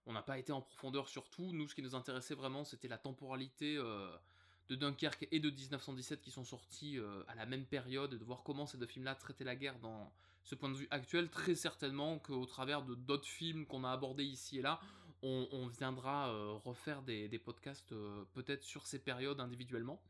on 0.07 0.13
n'a 0.13 0.23
pas 0.23 0.39
été 0.39 0.51
en 0.51 0.61
profondeur 0.61 1.09
sur 1.09 1.31
tout. 1.31 1.53
Nous, 1.53 1.69
ce 1.69 1.77
qui 1.77 1.83
nous 1.83 1.95
intéressait 1.95 2.35
vraiment, 2.35 2.65
c'était 2.65 2.89
la 2.89 2.99
temporalité 2.99 3.77
de 3.77 4.75
Dunkerque 4.75 5.29
et 5.31 5.39
de 5.39 5.51
1917 5.51 6.21
qui 6.21 6.33
sont 6.33 6.43
sortis 6.43 6.99
à 7.29 7.37
la 7.37 7.47
même 7.47 7.65
période 7.65 8.13
et 8.13 8.19
de 8.19 8.25
voir 8.25 8.43
comment 8.43 8.67
ces 8.67 8.77
deux 8.77 8.87
films-là 8.87 9.15
traitaient 9.15 9.45
la 9.45 9.55
guerre 9.55 9.79
dans 9.79 10.13
ce 10.43 10.57
point 10.57 10.69
de 10.69 10.75
vue 10.75 10.89
actuel. 10.91 11.31
Très 11.31 11.55
certainement 11.55 12.19
qu'au 12.19 12.45
travers 12.45 12.83
de 12.83 12.97
d'autres 12.97 13.29
films 13.29 13.67
qu'on 13.67 13.85
a 13.85 13.93
abordés 13.93 14.25
ici 14.25 14.59
et 14.59 14.63
là, 14.63 14.81
on, 15.23 15.69
viendra 15.69 16.33
refaire 16.65 17.03
des, 17.03 17.39
podcasts 17.39 17.95
peut-être 18.33 18.65
sur 18.65 18.87
ces 18.89 18.99
périodes 18.99 19.41
individuellement. 19.41 20.03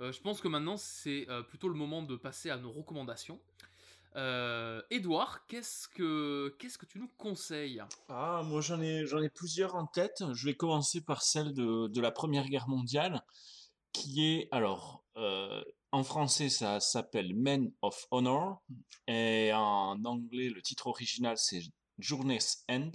Euh, 0.00 0.12
je 0.12 0.20
pense 0.20 0.40
que 0.40 0.48
maintenant, 0.48 0.76
c'est 0.76 1.28
euh, 1.28 1.42
plutôt 1.42 1.68
le 1.68 1.74
moment 1.74 2.02
de 2.02 2.16
passer 2.16 2.50
à 2.50 2.56
nos 2.56 2.70
recommandations. 2.70 3.40
Euh, 4.16 4.80
Edouard, 4.90 5.46
qu'est-ce 5.46 5.86
que 5.88 6.56
qu'est-ce 6.58 6.78
que 6.78 6.86
tu 6.86 6.98
nous 6.98 7.08
conseilles? 7.18 7.82
Ah, 8.08 8.42
moi 8.44 8.60
j'en 8.60 8.80
ai, 8.80 9.06
j'en 9.06 9.20
ai 9.20 9.28
plusieurs 9.28 9.74
en 9.74 9.86
tête. 9.86 10.24
Je 10.32 10.46
vais 10.46 10.54
commencer 10.54 11.02
par 11.02 11.22
celle 11.22 11.52
de, 11.52 11.88
de 11.88 12.00
la 12.00 12.10
Première 12.10 12.48
Guerre 12.48 12.68
mondiale, 12.68 13.22
qui 13.92 14.24
est, 14.24 14.48
alors, 14.50 15.04
euh, 15.16 15.62
en 15.92 16.04
français 16.04 16.48
ça 16.48 16.80
s'appelle 16.80 17.34
Men 17.34 17.70
of 17.82 18.06
Honor, 18.10 18.62
et 19.06 19.52
en 19.52 20.02
anglais 20.04 20.48
le 20.48 20.62
titre 20.62 20.86
original 20.86 21.36
c'est 21.36 21.62
Journey's 21.98 22.64
End. 22.68 22.92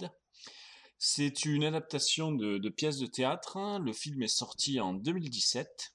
C'est 0.98 1.44
une 1.44 1.64
adaptation 1.64 2.32
de, 2.32 2.58
de 2.58 2.68
pièces 2.70 2.98
de 2.98 3.06
théâtre. 3.06 3.78
Le 3.80 3.92
film 3.92 4.22
est 4.22 4.28
sorti 4.28 4.80
en 4.80 4.94
2017. 4.94 5.93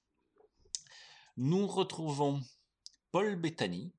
Nous 1.42 1.68
retrouvons 1.68 2.42
Paul 3.14 3.38
Bettany, 3.38 3.94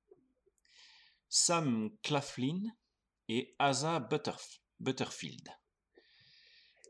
Sam 1.31 1.91
Claflin 2.03 2.61
et 3.29 3.55
Asa 3.59 3.99
Butterf- 3.99 4.61
Butterfield, 4.79 5.49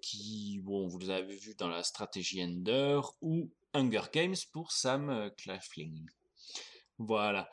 qui, 0.03 0.59
bon, 0.65 0.89
vous 0.89 0.99
les 0.99 1.11
avez 1.11 1.37
vus 1.37 1.55
dans 1.55 1.69
la 1.69 1.85
stratégie 1.85 2.43
Ender 2.43 3.01
ou 3.21 3.49
Hunger 3.75 4.03
Games 4.13 4.35
pour 4.53 4.73
Sam 4.73 5.31
Claflin. 5.37 6.05
Voilà. 6.99 7.49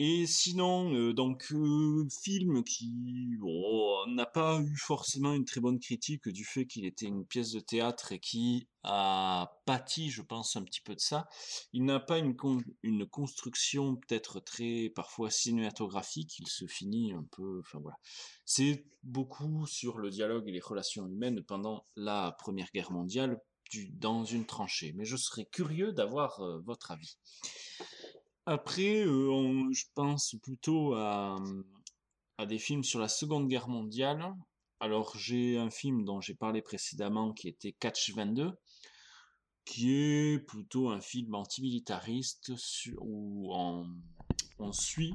Et 0.00 0.26
sinon, 0.26 0.92
euh, 0.92 1.12
donc, 1.12 1.52
euh, 1.52 2.08
film 2.22 2.64
qui 2.64 3.36
bon, 3.38 4.06
n'a 4.08 4.26
pas 4.26 4.60
eu 4.60 4.76
forcément 4.76 5.32
une 5.34 5.44
très 5.44 5.60
bonne 5.60 5.78
critique 5.78 6.28
du 6.28 6.44
fait 6.44 6.66
qu'il 6.66 6.84
était 6.84 7.06
une 7.06 7.24
pièce 7.24 7.52
de 7.52 7.60
théâtre 7.60 8.10
et 8.10 8.18
qui 8.18 8.66
a 8.82 9.60
pâti, 9.66 10.10
je 10.10 10.22
pense, 10.22 10.56
un 10.56 10.64
petit 10.64 10.80
peu 10.80 10.94
de 10.94 11.00
ça. 11.00 11.28
Il 11.72 11.84
n'a 11.84 12.00
pas 12.00 12.18
une, 12.18 12.36
une 12.82 13.06
construction 13.06 13.94
peut-être 13.96 14.40
très, 14.40 14.90
parfois, 14.94 15.30
cinématographique. 15.30 16.38
Il 16.40 16.48
se 16.48 16.66
finit 16.66 17.12
un 17.12 17.24
peu, 17.30 17.60
enfin 17.60 17.78
voilà. 17.80 17.96
C'est 18.44 18.86
beaucoup 19.04 19.64
sur 19.66 19.98
le 19.98 20.10
dialogue 20.10 20.48
et 20.48 20.52
les 20.52 20.60
relations 20.60 21.06
humaines 21.06 21.42
pendant 21.42 21.86
la 21.94 22.36
Première 22.38 22.70
Guerre 22.74 22.90
mondiale 22.90 23.40
dans 23.92 24.24
une 24.24 24.46
tranchée. 24.46 24.92
Mais 24.96 25.04
je 25.04 25.16
serais 25.16 25.46
curieux 25.46 25.92
d'avoir 25.92 26.40
euh, 26.40 26.60
votre 26.64 26.90
avis. 26.90 27.16
Après, 28.46 29.06
euh, 29.06 29.72
je 29.72 29.84
pense 29.94 30.36
plutôt 30.42 30.94
à, 30.94 31.38
des 32.46 32.58
films 32.58 32.84
sur 32.84 33.00
la 33.00 33.08
Seconde 33.08 33.48
Guerre 33.48 33.68
mondiale. 33.68 34.34
Alors, 34.80 35.16
j'ai 35.16 35.56
un 35.56 35.70
film 35.70 36.04
dont 36.04 36.20
j'ai 36.20 36.34
parlé 36.34 36.60
précédemment 36.60 37.32
qui 37.32 37.48
était 37.48 37.72
Catch 37.72 38.12
22, 38.12 38.52
qui 39.64 39.92
est 39.94 40.38
plutôt 40.40 40.90
un 40.90 41.00
film 41.00 41.34
antimilitariste 41.34 42.52
où 42.98 43.54
on, 43.54 44.72
suit 44.72 45.14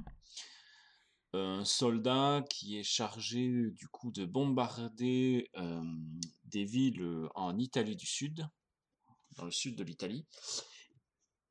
un 1.34 1.66
soldat 1.66 2.44
qui 2.50 2.80
est 2.80 2.84
chargé 2.84 3.70
du 3.72 3.88
coup 3.90 4.12
de 4.12 4.26
bombarder 4.26 5.50
euh, 5.56 5.82
des 6.46 6.64
villes 6.64 7.28
en 7.36 7.60
Italie 7.60 7.96
du 7.96 8.08
Sud, 8.08 8.48
dans 9.36 9.46
le 9.46 9.52
sud 9.52 9.76
de 9.76 9.84
l'Italie. 9.84 10.26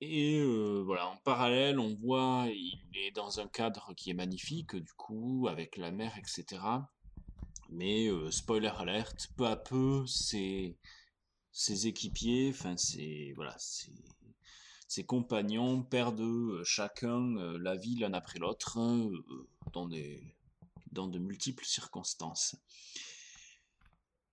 Et 0.00 0.38
euh, 0.38 0.82
voilà, 0.84 1.08
en 1.08 1.16
parallèle, 1.16 1.80
on 1.80 1.94
voit, 1.96 2.46
il 2.48 2.80
est 2.94 3.10
dans 3.10 3.40
un 3.40 3.48
cadre 3.48 3.94
qui 3.96 4.10
est 4.10 4.14
magnifique, 4.14 4.76
du 4.76 4.92
coup, 4.92 5.48
avec 5.48 5.76
la 5.76 5.90
mer, 5.90 6.16
etc. 6.18 6.62
Mais, 7.70 8.06
euh, 8.06 8.30
spoiler 8.30 8.70
alert, 8.78 9.28
peu 9.36 9.46
à 9.46 9.56
peu, 9.56 10.06
ses, 10.06 10.78
ses 11.50 11.88
équipiers, 11.88 12.50
enfin, 12.50 12.76
ses, 12.76 13.32
voilà, 13.34 13.56
ses, 13.58 13.92
ses 14.86 15.04
compagnons 15.04 15.82
perdent 15.82 16.20
euh, 16.20 16.62
chacun 16.64 17.34
la 17.58 17.76
vie 17.76 17.96
l'un 17.96 18.14
après 18.14 18.38
l'autre, 18.38 18.78
dans 19.72 19.88
dans 20.92 21.08
de 21.08 21.18
multiples 21.18 21.64
circonstances. 21.64 22.56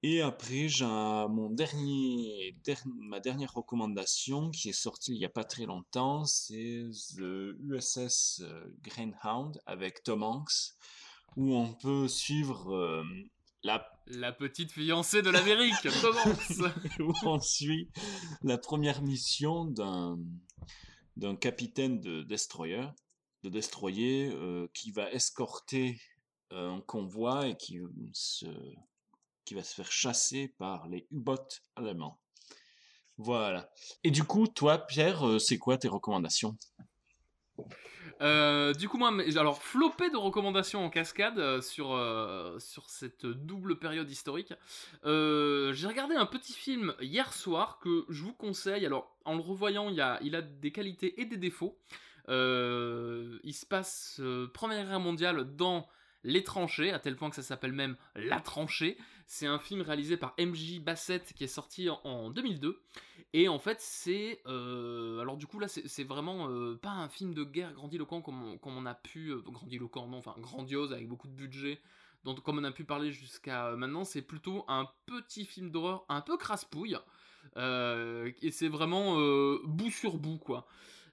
Et 0.08 0.22
après, 0.22 0.70
j'ai 0.70 0.86
mon 0.86 1.50
dernier, 1.50 2.56
der- 2.64 2.84
ma 2.86 3.20
dernière 3.20 3.52
recommandation 3.56 4.52
qui 4.52 4.70
est 4.70 4.72
sortie 4.88 5.14
il 5.14 5.18
n'y 5.18 5.26
a 5.26 5.30
pas 5.30 5.44
très 5.44 5.66
longtemps, 5.66 6.26
c'est 6.26 6.86
The 7.16 7.56
USS 7.60 8.42
euh, 8.42 8.66
Greyhound 8.84 9.60
avec 9.66 10.04
Tom 10.04 10.22
Hanks, 10.22 10.76
où 11.38 11.56
on 11.56 11.74
peut 11.74 12.08
suivre 12.08 12.72
euh, 12.76 13.04
la 13.64 13.84
La 14.06 14.32
petite 14.32 14.72
fiancée 14.72 15.24
de 15.24 15.32
l'Amérique, 15.32 15.74
Tom 16.02 16.16
Hanks. 16.24 17.00
où 17.00 17.12
on 17.24 17.40
suit 17.40 17.90
la 18.44 18.60
première 18.60 19.02
mission 19.02 19.66
d'un 19.66 20.20
d'un 21.18 21.36
capitaine 21.36 22.00
de 22.00 22.22
destroyer, 22.22 22.86
de 23.44 23.50
destroyer 23.50 24.30
euh, 24.34 24.68
qui 24.76 24.92
va 24.92 25.10
escorter 25.12 26.00
un 26.52 26.80
convoi 26.82 27.48
et 27.48 27.56
qui 27.58 27.80
se 28.14 28.46
qui 29.46 29.54
va 29.54 29.64
se 29.64 29.74
faire 29.76 29.92
chasser 29.92 30.54
par 30.58 30.88
les 30.88 31.08
U-boats 31.12 31.62
allemands. 31.76 32.20
Voilà. 33.18 33.72
Et 34.04 34.12
du 34.12 34.24
coup, 34.24 34.48
toi, 34.48 34.78
Pierre, 34.78 35.26
euh, 35.26 35.40
c'est 35.40 35.58
quoi 35.58 35.78
tes 35.78 35.88
recommandations? 35.88 36.58
Euh, 38.22 38.74
du 38.74 38.90
coup, 38.90 38.98
moi, 38.98 39.14
alors, 39.38 39.62
flopé 39.62 40.10
de 40.10 40.18
recommandations 40.18 40.84
en 40.84 40.90
cascade 40.90 41.40
euh, 41.40 41.62
sur, 41.62 41.88
sur 42.60 42.90
cette 42.90 43.26
double 43.26 43.80
période 43.80 44.10
historique. 44.10 44.54
J'ai 45.04 45.88
regardé 45.88 46.16
un 46.16 46.26
petit 46.26 46.54
film 46.54 46.94
hier 47.00 47.32
soir 47.34 47.80
que 47.80 48.06
je 48.10 48.24
vous 48.24 48.34
conseille. 48.34 48.86
Alors, 48.86 49.16
en 49.24 49.36
le 49.36 49.42
revoyant, 49.42 49.90
il, 49.90 50.02
a, 50.02 50.20
il 50.22 50.36
a 50.36 50.42
des 50.42 50.72
qualités 50.72 51.22
et 51.22 51.26
des 51.26 51.38
défauts. 51.38 51.78
Il 52.28 53.54
se 53.54 53.66
passe 53.66 54.20
Première 54.54 54.88
Guerre 54.88 55.00
mondiale 55.00 55.56
dans 55.56 55.88
les 56.26 56.44
tranchées, 56.44 56.92
à 56.92 57.00
tel 57.00 57.16
point 57.16 57.30
que 57.30 57.36
ça 57.36 57.44
s'appelle 57.44 57.72
même 57.72 57.96
La 58.16 58.40
tranchée. 58.40 58.98
C'est 59.28 59.48
un 59.48 59.60
film 59.60 59.82
réalisé 59.82 60.18
par 60.18 60.34
MJ 60.40 60.80
Bassett 60.80 61.34
qui 61.34 61.44
est 61.44 61.48
sorti 61.48 61.90
en, 61.90 62.00
en 62.04 62.30
2002. 62.32 62.82
Et 63.34 63.48
en 63.48 63.60
fait, 63.60 63.80
c'est. 63.80 64.42
euh, 64.48 65.20
alors, 65.20 65.38
du 65.38 65.46
coup, 65.48 65.60
là, 65.60 65.68
c'est 65.68 66.04
vraiment 66.04 66.50
euh, 66.50 66.76
pas 66.76 66.90
un 66.92 67.10
film 67.10 67.34
de 67.34 67.44
guerre 67.44 67.74
grandiloquent 67.74 68.22
comme 68.22 68.44
on, 68.44 68.58
comme 68.58 68.76
on 68.78 68.86
a 68.86 68.96
pu. 68.96 69.30
euh, 69.30 69.42
grandiloquent, 69.42 70.08
non, 70.08 70.18
enfin, 70.18 70.36
grandiose, 70.40 70.94
avec 70.94 71.08
beaucoup 71.08 71.28
de 71.28 71.34
budget, 71.34 71.80
dont, 72.24 72.36
comme 72.36 72.58
on 72.60 72.64
a 72.64 72.72
pu 72.72 72.86
parler 72.86 73.12
jusqu'à 73.12 73.76
maintenant. 73.76 74.04
C'est 74.04 74.22
plutôt 74.24 74.66
un 74.68 74.88
petit 75.06 75.46
film 75.46 75.70
d'horreur 75.70 76.06
un 76.10 76.22
peu 76.22 76.38
crasse-pouille. 76.38 76.98
et 77.58 78.52
c'est 78.52 78.68
vraiment 78.70 79.16
bout 79.64 79.92
sur 79.92 80.18
bout, 80.18 80.38
quoi. 80.38 80.68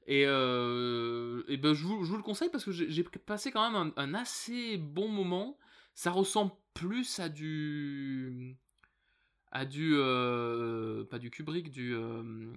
Et, 0.06 0.24
euh, 0.26 1.42
et 1.48 1.56
ben, 1.56 1.74
je, 1.74 1.84
vous, 1.84 2.16
le 2.16 2.22
conseille 2.22 2.50
parce 2.50 2.64
que 2.64 2.72
j'ai 2.72 3.02
passé 3.04 3.50
quand 3.50 3.70
même 3.70 3.92
un, 3.96 4.14
assez 4.14 4.76
bon 4.76 5.08
moment. 5.08 5.58
Ça 5.94 6.10
ressemble 6.10 6.52
plus 6.74 7.20
à 7.20 7.28
du. 7.28 8.56
à 9.52 9.64
du. 9.64 9.92
euh, 9.94 11.04
pas 11.04 11.18
du 11.18 11.30
Kubrick, 11.30 11.70
du. 11.70 11.94
euh, 11.94 12.52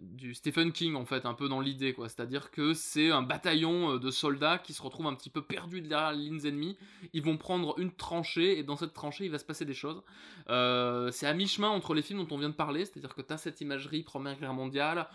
du 0.00 0.34
Stephen 0.34 0.72
King 0.72 0.94
en 0.96 1.04
fait, 1.04 1.26
un 1.26 1.34
peu 1.34 1.48
dans 1.48 1.60
l'idée 1.60 1.92
quoi. 1.92 2.08
C'est-à-dire 2.08 2.50
que 2.50 2.72
c'est 2.74 3.10
un 3.10 3.22
bataillon 3.22 3.96
de 3.96 4.10
soldats 4.10 4.58
qui 4.58 4.72
se 4.72 4.82
retrouvent 4.82 5.06
un 5.06 5.14
petit 5.14 5.30
peu 5.30 5.42
perdus 5.42 5.80
derrière 5.82 6.12
les 6.12 6.24
lignes 6.24 6.46
ennemies. 6.46 6.76
Ils 7.12 7.22
vont 7.22 7.36
prendre 7.36 7.78
une 7.78 7.92
tranchée 7.92 8.58
et 8.58 8.62
dans 8.62 8.76
cette 8.76 8.92
tranchée 8.92 9.24
il 9.24 9.30
va 9.30 9.38
se 9.38 9.44
passer 9.44 9.64
des 9.64 9.74
choses. 9.74 10.02
C'est 10.46 11.26
à 11.26 11.34
mi-chemin 11.34 11.68
entre 11.68 11.94
les 11.94 12.02
films 12.02 12.24
dont 12.24 12.34
on 12.34 12.38
vient 12.38 12.50
de 12.50 12.54
parler, 12.54 12.84
c'est-à-dire 12.84 13.14
que 13.14 13.22
t'as 13.22 13.36
cette 13.38 13.60
imagerie 13.60 14.02
Première 14.02 14.38
Guerre 14.38 14.54
mondiale, 14.54 15.08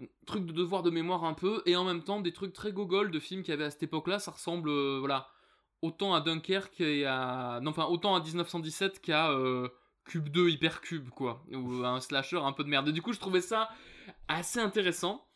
un 0.00 0.26
truc 0.26 0.46
de 0.46 0.52
devoir 0.52 0.82
de 0.82 0.90
mémoire 0.90 1.24
un 1.24 1.34
peu, 1.34 1.62
et 1.66 1.76
en 1.76 1.84
même 1.84 2.02
temps 2.02 2.20
des 2.20 2.32
trucs 2.32 2.52
très 2.52 2.72
gogol 2.72 3.10
de 3.10 3.18
films 3.18 3.42
qu'il 3.42 3.52
y 3.52 3.54
avait 3.54 3.64
à 3.64 3.70
cette 3.70 3.82
époque-là, 3.82 4.18
ça 4.18 4.30
ressemble, 4.30 4.68
euh, 4.70 4.98
voilà, 4.98 5.28
autant 5.82 6.14
à 6.14 6.20
Dunkerque 6.20 6.80
et 6.80 7.06
à... 7.06 7.60
Non, 7.62 7.70
enfin, 7.70 7.86
autant 7.86 8.14
à 8.14 8.20
1917 8.20 9.00
qu'à 9.00 9.30
euh, 9.32 9.68
Cube 10.04 10.28
2 10.28 10.50
Hypercube, 10.50 11.10
quoi, 11.10 11.44
ou 11.52 11.84
un 11.84 12.00
slasher 12.00 12.38
un 12.38 12.52
peu 12.52 12.64
de 12.64 12.68
merde. 12.68 12.88
Et 12.88 12.92
du 12.92 13.02
coup, 13.02 13.12
je 13.12 13.20
trouvais 13.20 13.40
ça 13.40 13.68
assez 14.28 14.60
intéressant. 14.60 15.26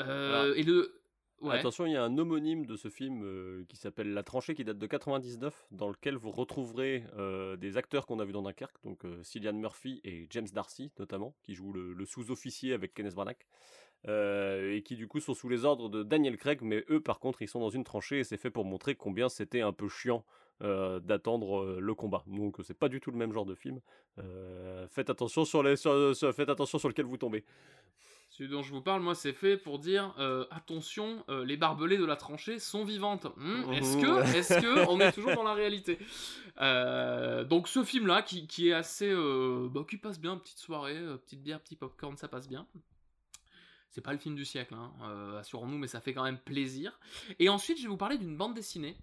Euh, 0.00 0.54
et 0.54 0.62
le... 0.62 0.96
Ouais. 1.40 1.58
Attention, 1.58 1.86
il 1.86 1.92
y 1.92 1.96
a 1.96 2.04
un 2.04 2.18
homonyme 2.18 2.66
de 2.66 2.76
ce 2.76 2.90
film 2.90 3.64
qui 3.66 3.78
s'appelle 3.78 4.12
La 4.12 4.22
tranchée 4.22 4.54
qui 4.54 4.62
date 4.62 4.76
de 4.76 4.86
99, 4.86 5.68
dans 5.70 5.88
lequel 5.88 6.16
vous 6.16 6.30
retrouverez 6.30 7.02
des 7.56 7.78
acteurs 7.78 8.04
qu'on 8.04 8.18
a 8.18 8.26
vus 8.26 8.34
dans 8.34 8.42
Dunkerque, 8.42 8.76
donc 8.84 9.06
Cillian 9.22 9.54
Murphy 9.54 10.02
et 10.04 10.26
James 10.28 10.48
Darcy 10.52 10.92
notamment, 10.98 11.34
qui 11.42 11.54
jouent 11.54 11.72
le, 11.72 11.94
le 11.94 12.04
sous-officier 12.04 12.74
avec 12.74 12.92
Kenneth 12.92 13.14
Branagh. 13.14 13.38
Euh, 14.08 14.74
et 14.74 14.82
qui 14.82 14.96
du 14.96 15.08
coup 15.08 15.20
sont 15.20 15.34
sous 15.34 15.48
les 15.48 15.64
ordres 15.64 15.88
de 15.88 16.02
Daniel 16.02 16.36
Craig, 16.36 16.60
mais 16.62 16.84
eux 16.88 17.00
par 17.00 17.18
contre 17.18 17.42
ils 17.42 17.48
sont 17.48 17.60
dans 17.60 17.70
une 17.70 17.84
tranchée 17.84 18.20
et 18.20 18.24
c'est 18.24 18.38
fait 18.38 18.50
pour 18.50 18.64
montrer 18.64 18.94
combien 18.94 19.28
c'était 19.28 19.60
un 19.60 19.72
peu 19.72 19.88
chiant 19.88 20.24
euh, 20.62 21.00
d'attendre 21.00 21.60
euh, 21.60 21.80
le 21.80 21.94
combat. 21.94 22.22
Donc 22.26 22.56
c'est 22.62 22.78
pas 22.78 22.88
du 22.88 23.00
tout 23.00 23.10
le 23.10 23.16
même 23.16 23.32
genre 23.32 23.46
de 23.46 23.54
film. 23.54 23.80
Faites 24.90 25.08
attention 25.08 25.44
sur 25.44 25.62
les, 25.62 25.76
sur- 25.76 26.14
sur- 26.14 26.34
faites 26.34 26.48
attention 26.48 26.78
sur 26.78 26.88
lequel 26.88 27.06
vous 27.06 27.16
tombez. 27.16 27.44
Celui 28.28 28.48
dont 28.50 28.62
je 28.62 28.72
vous 28.72 28.80
parle, 28.80 29.02
moi, 29.02 29.14
c'est 29.14 29.32
fait 29.32 29.56
pour 29.56 29.78
dire 29.80 30.14
attention, 30.50 31.24
les 31.28 31.56
barbelés 31.56 31.96
de 31.96 32.04
la 32.04 32.16
tranchée 32.16 32.58
sont 32.58 32.84
vivantes. 32.84 33.26
Hmm, 33.36 33.72
est-ce 33.72 33.96
que, 33.96 34.36
est-ce 34.36 34.60
que, 34.60 34.88
on 34.88 35.00
est 35.00 35.12
toujours 35.12 35.34
dans 35.34 35.42
la 35.42 35.54
réalité? 35.54 35.98
Donc 37.48 37.66
ce 37.66 37.82
film-là, 37.82 38.22
qui, 38.22 38.46
qui 38.46 38.68
est 38.68 38.72
assez, 38.72 39.10
bah, 39.70 39.84
qui 39.88 39.96
passe 39.96 40.20
bien, 40.20 40.36
petite 40.36 40.58
soirée, 40.58 41.00
petite 41.24 41.42
bière, 41.42 41.60
petit 41.60 41.76
popcorn, 41.76 42.16
ça 42.16 42.28
passe 42.28 42.48
bien. 42.48 42.66
C'est 43.90 44.00
pas 44.00 44.12
le 44.12 44.18
film 44.18 44.36
du 44.36 44.44
siècle, 44.44 44.74
hein, 44.74 44.92
euh, 45.02 45.40
assurons-nous, 45.40 45.76
mais 45.78 45.88
ça 45.88 46.00
fait 46.00 46.14
quand 46.14 46.22
même 46.22 46.38
plaisir. 46.38 46.98
Et 47.40 47.48
ensuite, 47.48 47.76
je 47.78 47.82
vais 47.82 47.88
vous 47.88 47.96
parler 47.96 48.18
d'une 48.18 48.36
bande 48.36 48.54
dessinée. 48.54 48.96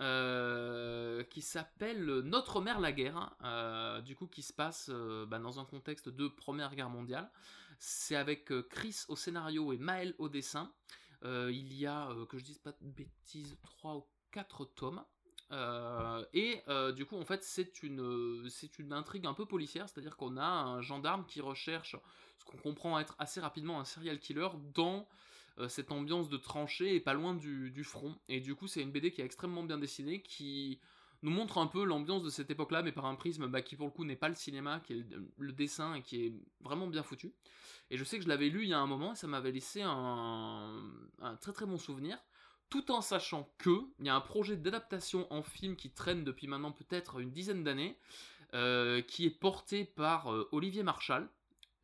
euh, 0.00 1.22
qui 1.24 1.42
s'appelle 1.42 2.06
Notre 2.20 2.62
mère 2.62 2.80
la 2.80 2.90
guerre, 2.90 3.36
euh, 3.44 4.00
du 4.00 4.16
coup 4.16 4.26
qui 4.26 4.40
se 4.40 4.52
passe 4.54 4.88
bah, 5.28 5.38
dans 5.38 5.60
un 5.60 5.66
contexte 5.66 6.08
de 6.08 6.26
Première 6.26 6.74
Guerre 6.74 6.88
mondiale. 6.88 7.30
C'est 7.78 8.16
avec 8.16 8.50
Chris 8.70 9.04
au 9.08 9.16
scénario 9.16 9.74
et 9.74 9.78
Maël 9.78 10.14
au 10.16 10.30
dessin. 10.30 10.72
Il 11.22 11.74
y 11.74 11.86
a, 11.86 12.08
que 12.30 12.38
je 12.38 12.44
dise 12.44 12.58
pas 12.58 12.72
de 12.72 12.76
bêtises, 12.80 13.58
3 13.62 13.96
ou 13.96 14.06
4 14.30 14.64
tomes. 14.64 15.04
Euh, 15.52 16.24
et 16.32 16.62
euh, 16.68 16.92
du 16.92 17.04
coup, 17.06 17.16
en 17.16 17.24
fait, 17.24 17.42
c'est 17.42 17.82
une, 17.82 18.48
c'est 18.48 18.78
une 18.78 18.92
intrigue 18.92 19.26
un 19.26 19.34
peu 19.34 19.46
policière, 19.46 19.88
c'est-à-dire 19.88 20.16
qu'on 20.16 20.36
a 20.36 20.44
un 20.44 20.80
gendarme 20.80 21.24
qui 21.26 21.40
recherche 21.40 21.96
ce 22.38 22.44
qu'on 22.44 22.58
comprend 22.58 22.98
être 22.98 23.14
assez 23.18 23.40
rapidement 23.40 23.80
un 23.80 23.84
serial 23.84 24.18
killer 24.18 24.48
dans 24.74 25.08
euh, 25.58 25.68
cette 25.68 25.92
ambiance 25.92 26.28
de 26.28 26.36
tranchée 26.36 26.94
et 26.94 27.00
pas 27.00 27.14
loin 27.14 27.34
du, 27.34 27.70
du 27.70 27.84
front. 27.84 28.16
Et 28.28 28.40
du 28.40 28.54
coup, 28.54 28.68
c'est 28.68 28.82
une 28.82 28.92
BD 28.92 29.10
qui 29.12 29.20
est 29.20 29.24
extrêmement 29.24 29.64
bien 29.64 29.78
dessinée, 29.78 30.22
qui 30.22 30.80
nous 31.22 31.30
montre 31.30 31.58
un 31.58 31.66
peu 31.66 31.84
l'ambiance 31.84 32.22
de 32.22 32.30
cette 32.30 32.50
époque-là, 32.50 32.82
mais 32.82 32.92
par 32.92 33.04
un 33.04 33.14
prisme 33.14 33.46
bah, 33.48 33.60
qui 33.60 33.76
pour 33.76 33.86
le 33.86 33.92
coup 33.92 34.04
n'est 34.04 34.16
pas 34.16 34.28
le 34.28 34.34
cinéma, 34.34 34.80
qui 34.80 34.94
est 34.94 35.10
le, 35.10 35.28
le 35.38 35.52
dessin 35.52 35.94
et 35.94 36.02
qui 36.02 36.26
est 36.26 36.32
vraiment 36.60 36.86
bien 36.86 37.02
foutu. 37.02 37.34
Et 37.90 37.96
je 37.96 38.04
sais 38.04 38.18
que 38.18 38.24
je 38.24 38.28
l'avais 38.28 38.48
lu 38.48 38.62
il 38.62 38.68
y 38.68 38.72
a 38.72 38.78
un 38.78 38.86
moment 38.86 39.12
et 39.12 39.16
ça 39.16 39.26
m'avait 39.26 39.50
laissé 39.52 39.82
un, 39.82 40.80
un 41.20 41.36
très 41.36 41.52
très 41.52 41.66
bon 41.66 41.76
souvenir, 41.76 42.18
tout 42.70 42.90
en 42.92 43.02
sachant 43.02 43.48
que 43.58 43.82
il 43.98 44.06
y 44.06 44.08
a 44.08 44.14
un 44.14 44.20
projet 44.20 44.56
d'adaptation 44.56 45.26
en 45.32 45.42
film 45.42 45.76
qui 45.76 45.90
traîne 45.90 46.24
depuis 46.24 46.46
maintenant 46.46 46.72
peut-être 46.72 47.18
une 47.18 47.30
dizaine 47.30 47.64
d'années, 47.64 47.96
euh, 48.54 49.02
qui 49.02 49.26
est 49.26 49.30
porté 49.30 49.84
par 49.84 50.32
euh, 50.32 50.48
Olivier 50.52 50.82
Marchal. 50.82 51.28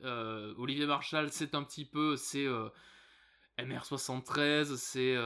Euh, 0.05 0.55
Olivier 0.57 0.87
Marchal, 0.87 1.31
c'est 1.33 1.55
un 1.55 1.65
petit 1.65 1.85
peu, 1.85 2.17
c'est 2.17 2.47
euh, 2.47 2.69
MR73, 3.59 4.77
c'est 4.77 5.17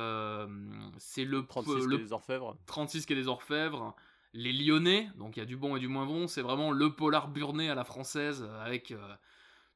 c'est 0.99 1.25
le 1.25 1.47
36 1.47 1.87
le 1.87 1.99
des 1.99 2.13
Orfèvres. 2.13 2.57
36 2.67 3.07
qui 3.07 3.13
est 3.13 3.17
des 3.17 3.29
Orfèvres, 3.29 3.95
les 4.33 4.53
Lyonnais, 4.53 5.11
donc 5.19 5.37
il 5.37 5.41
y 5.41 5.43
a 5.43 5.47
du 5.47 5.57
bon 5.57 5.77
et 5.77 5.81
du 5.81 5.89
moins 5.89 6.07
bon, 6.07 6.27
c'est 6.27 6.43
vraiment 6.43 6.71
le 6.71 6.95
polar 6.95 7.29
burné 7.29 7.69
à 7.69 7.75
la 7.75 7.85
française 7.85 8.49
avec 8.63 8.95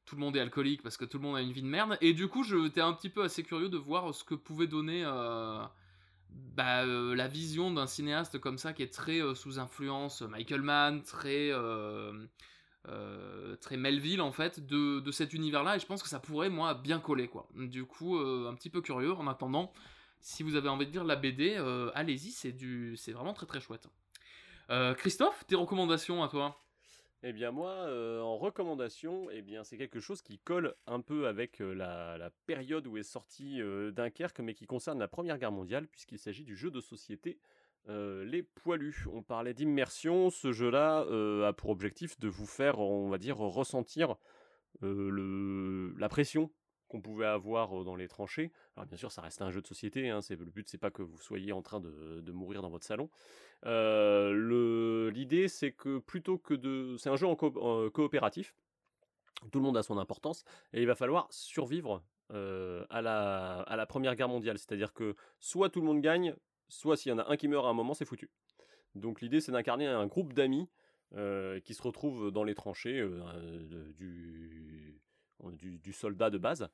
tout 0.05 0.15
le 0.15 0.21
monde 0.21 0.37
est 0.37 0.39
alcoolique 0.39 0.83
parce 0.83 0.97
que 0.97 1.05
tout 1.05 1.17
le 1.17 1.23
monde 1.23 1.35
a 1.35 1.41
une 1.41 1.51
vie 1.51 1.61
de 1.61 1.67
merde. 1.67 1.97
Et 2.01 2.13
du 2.13 2.27
coup, 2.27 2.43
j'étais 2.43 2.81
un 2.81 2.93
petit 2.93 3.09
peu 3.09 3.23
assez 3.23 3.43
curieux 3.43 3.69
de 3.69 3.77
voir 3.77 4.13
ce 4.13 4.23
que 4.23 4.35
pouvait 4.35 4.67
donner 4.67 5.03
euh, 5.05 5.63
bah, 6.29 6.83
euh, 6.83 7.15
la 7.15 7.27
vision 7.27 7.71
d'un 7.71 7.87
cinéaste 7.87 8.39
comme 8.39 8.57
ça 8.57 8.73
qui 8.73 8.83
est 8.83 8.93
très 8.93 9.19
euh, 9.21 9.33
sous 9.33 9.59
influence 9.59 10.21
Michael 10.21 10.61
Mann, 10.61 11.01
très 11.03 11.51
très 13.61 13.77
Melville 13.77 14.21
en 14.21 14.31
fait 14.31 14.65
de, 14.65 15.11
cet 15.11 15.33
univers-là. 15.33 15.77
Et 15.77 15.79
je 15.79 15.87
pense 15.87 16.03
que 16.03 16.09
ça 16.09 16.19
pourrait 16.19 16.49
moi 16.49 16.75
bien 16.75 16.99
coller 16.99 17.27
quoi. 17.27 17.47
Du 17.55 17.85
coup, 17.85 18.17
un 18.19 18.53
petit 18.53 18.69
peu 18.69 18.81
curieux. 18.81 19.13
En 19.13 19.27
attendant, 19.27 19.73
si 20.21 20.43
vous 20.43 20.55
avez 20.55 20.69
envie 20.69 20.85
de 20.85 20.91
lire 20.91 21.03
la 21.03 21.15
BD, 21.15 21.55
allez-y, 21.95 22.31
c'est 22.31 22.51
du, 22.51 22.95
vraiment 23.07 23.33
très 23.33 23.47
très 23.47 23.59
chouette. 23.59 23.87
Christophe, 24.97 25.45
tes 25.47 25.55
recommandations 25.55 26.23
à 26.23 26.27
toi? 26.27 26.64
Eh 27.27 27.33
bien 27.33 27.49
moi, 27.49 27.71
euh, 27.71 28.21
en 28.21 28.37
recommandation, 28.37 29.31
eh 29.31 29.41
bien 29.41 29.63
c'est 29.63 29.77
quelque 29.77 29.99
chose 29.99 30.21
qui 30.21 30.37
colle 30.37 30.75
un 30.85 31.01
peu 31.01 31.25
avec 31.25 31.59
euh, 31.59 31.73
la, 31.73 32.29
période 32.45 32.85
où 32.85 32.97
est 32.97 33.03
sorti 33.03 33.59
euh, 33.59 33.89
Dunkerque, 33.89 34.41
mais 34.41 34.53
qui 34.53 34.67
concerne 34.67 34.99
la 34.99 35.07
Première 35.07 35.39
Guerre 35.39 35.51
mondiale, 35.51 35.87
puisqu'il 35.87 36.19
s'agit 36.19 36.43
du 36.43 36.55
jeu 36.55 36.69
de 36.69 36.79
société 36.81 37.39
Les 37.87 38.43
Poilus. 38.43 39.07
On 39.11 39.23
parlait 39.23 39.55
d'immersion, 39.55 40.29
ce 40.29 40.51
jeu-là 40.51 40.99
a 41.47 41.53
pour 41.53 41.71
objectif 41.71 42.19
de 42.19 42.27
vous 42.27 42.45
faire, 42.45 42.77
on 42.77 43.09
va 43.09 43.17
dire, 43.17 43.37
ressentir 43.37 44.17
la 44.81 46.09
pression 46.09 46.51
qu'on 46.87 47.01
pouvait 47.01 47.25
avoir 47.25 47.83
dans 47.83 47.95
les 47.95 48.07
tranchées. 48.07 48.51
Alors 48.75 48.87
bien 48.87 48.97
sûr, 48.97 49.11
ça 49.11 49.21
reste 49.21 49.41
un 49.41 49.51
jeu 49.51 49.61
de 49.61 49.67
société. 49.67 50.09
Hein, 50.09 50.19
le 50.29 50.45
but, 50.45 50.67
c'est 50.69 50.77
pas 50.77 50.91
que 50.91 51.01
vous 51.01 51.17
soyez 51.17 51.51
en 51.51 51.61
train 51.61 51.79
de, 51.79 52.31
mourir 52.31 52.61
dans 52.61 52.69
votre 52.69 52.85
salon. 52.85 53.09
L'idée, 53.63 55.47
c'est 55.47 55.71
que 55.71 55.99
plutôt 55.99 56.37
que 56.37 56.53
de, 56.53 56.95
c'est 56.97 57.09
un 57.09 57.15
jeu 57.15 57.27
en, 57.27 57.35
coop- 57.35 57.57
en 57.57 57.89
coopératif. 57.89 58.55
Tout 59.51 59.59
le 59.59 59.65
monde 59.65 59.77
a 59.77 59.83
son 59.83 59.97
importance 59.97 60.43
et 60.73 60.81
il 60.81 60.87
va 60.87 60.95
falloir 60.95 61.27
survivre 61.31 62.03
à, 62.29 63.01
la, 63.01 63.59
à 63.61 63.75
la 63.75 63.85
Première 63.85 64.15
Guerre 64.15 64.29
mondiale. 64.29 64.57
C'est-à-dire 64.57 64.93
que 64.93 65.15
soit 65.39 65.69
tout 65.69 65.81
le 65.81 65.87
monde 65.87 66.01
gagne, 66.01 66.35
soit 66.69 66.97
s'il 66.97 67.11
y 67.11 67.13
en 67.13 67.19
a 67.19 67.29
un 67.29 67.37
qui 67.37 67.47
meurt 67.47 67.65
à 67.65 67.69
un 67.69 67.73
moment, 67.73 67.93
c'est 67.93 68.05
foutu. 68.05 68.29
Donc 68.95 69.21
l'idée, 69.21 69.41
c'est 69.41 69.51
d'incarner 69.51 69.87
un 69.87 70.07
groupe 70.07 70.33
d'amis 70.33 70.69
qui 71.63 71.73
se 71.73 71.81
retrouvent 71.81 72.31
dans 72.31 72.43
les 72.43 72.55
tranchées 72.55 73.05
du, 73.97 74.99
du, 75.53 75.77
du 75.79 75.93
soldat 75.93 76.29
de 76.29 76.37
base. 76.37 76.67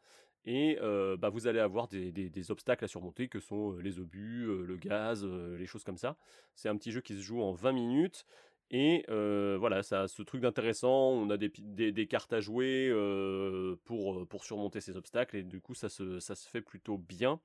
Et 0.45 0.79
euh, 0.81 1.17
bah, 1.17 1.29
vous 1.29 1.47
allez 1.47 1.59
avoir 1.59 1.87
des, 1.87 2.11
des- 2.11 2.51
obstacles 2.51 2.83
à 2.85 2.87
surmonter 2.87 3.27
que 3.27 3.39
sont 3.39 3.73
euh, 3.73 3.81
les 3.81 3.99
obus, 3.99 4.45
euh, 4.47 4.63
le 4.63 4.75
gaz, 4.75 5.23
euh, 5.23 5.55
les 5.57 5.67
choses 5.67 5.83
comme 5.83 5.97
ça. 5.97 6.17
C'est 6.55 6.67
un 6.69 6.75
petit 6.75 6.91
jeu 6.91 7.01
qui 7.01 7.13
se 7.15 7.21
joue 7.21 7.41
en 7.41 7.53
20 7.53 7.73
minutes. 7.73 8.25
Et 8.71 9.05
euh, 9.09 9.57
voilà, 9.59 9.83
ça 9.83 10.03
a 10.03 10.07
ce 10.07 10.23
truc 10.23 10.41
d'intéressant. 10.41 11.11
On 11.11 11.29
a 11.29 11.37
des, 11.37 11.51
des, 11.91 12.07
cartes 12.07 12.33
à 12.33 12.39
jouer 12.39 12.89
euh, 12.89 13.75
pour, 13.83 14.25
pour 14.27 14.45
surmonter 14.45 14.81
ces 14.81 14.95
obstacles. 14.97 15.35
Et 15.37 15.43
du 15.43 15.59
coup, 15.61 15.75
ça 15.75 15.89
se, 15.89 16.19
ça 16.19 16.35
se 16.35 16.49
fait 16.49 16.61
plutôt 16.61 16.97
bien. 16.97 17.39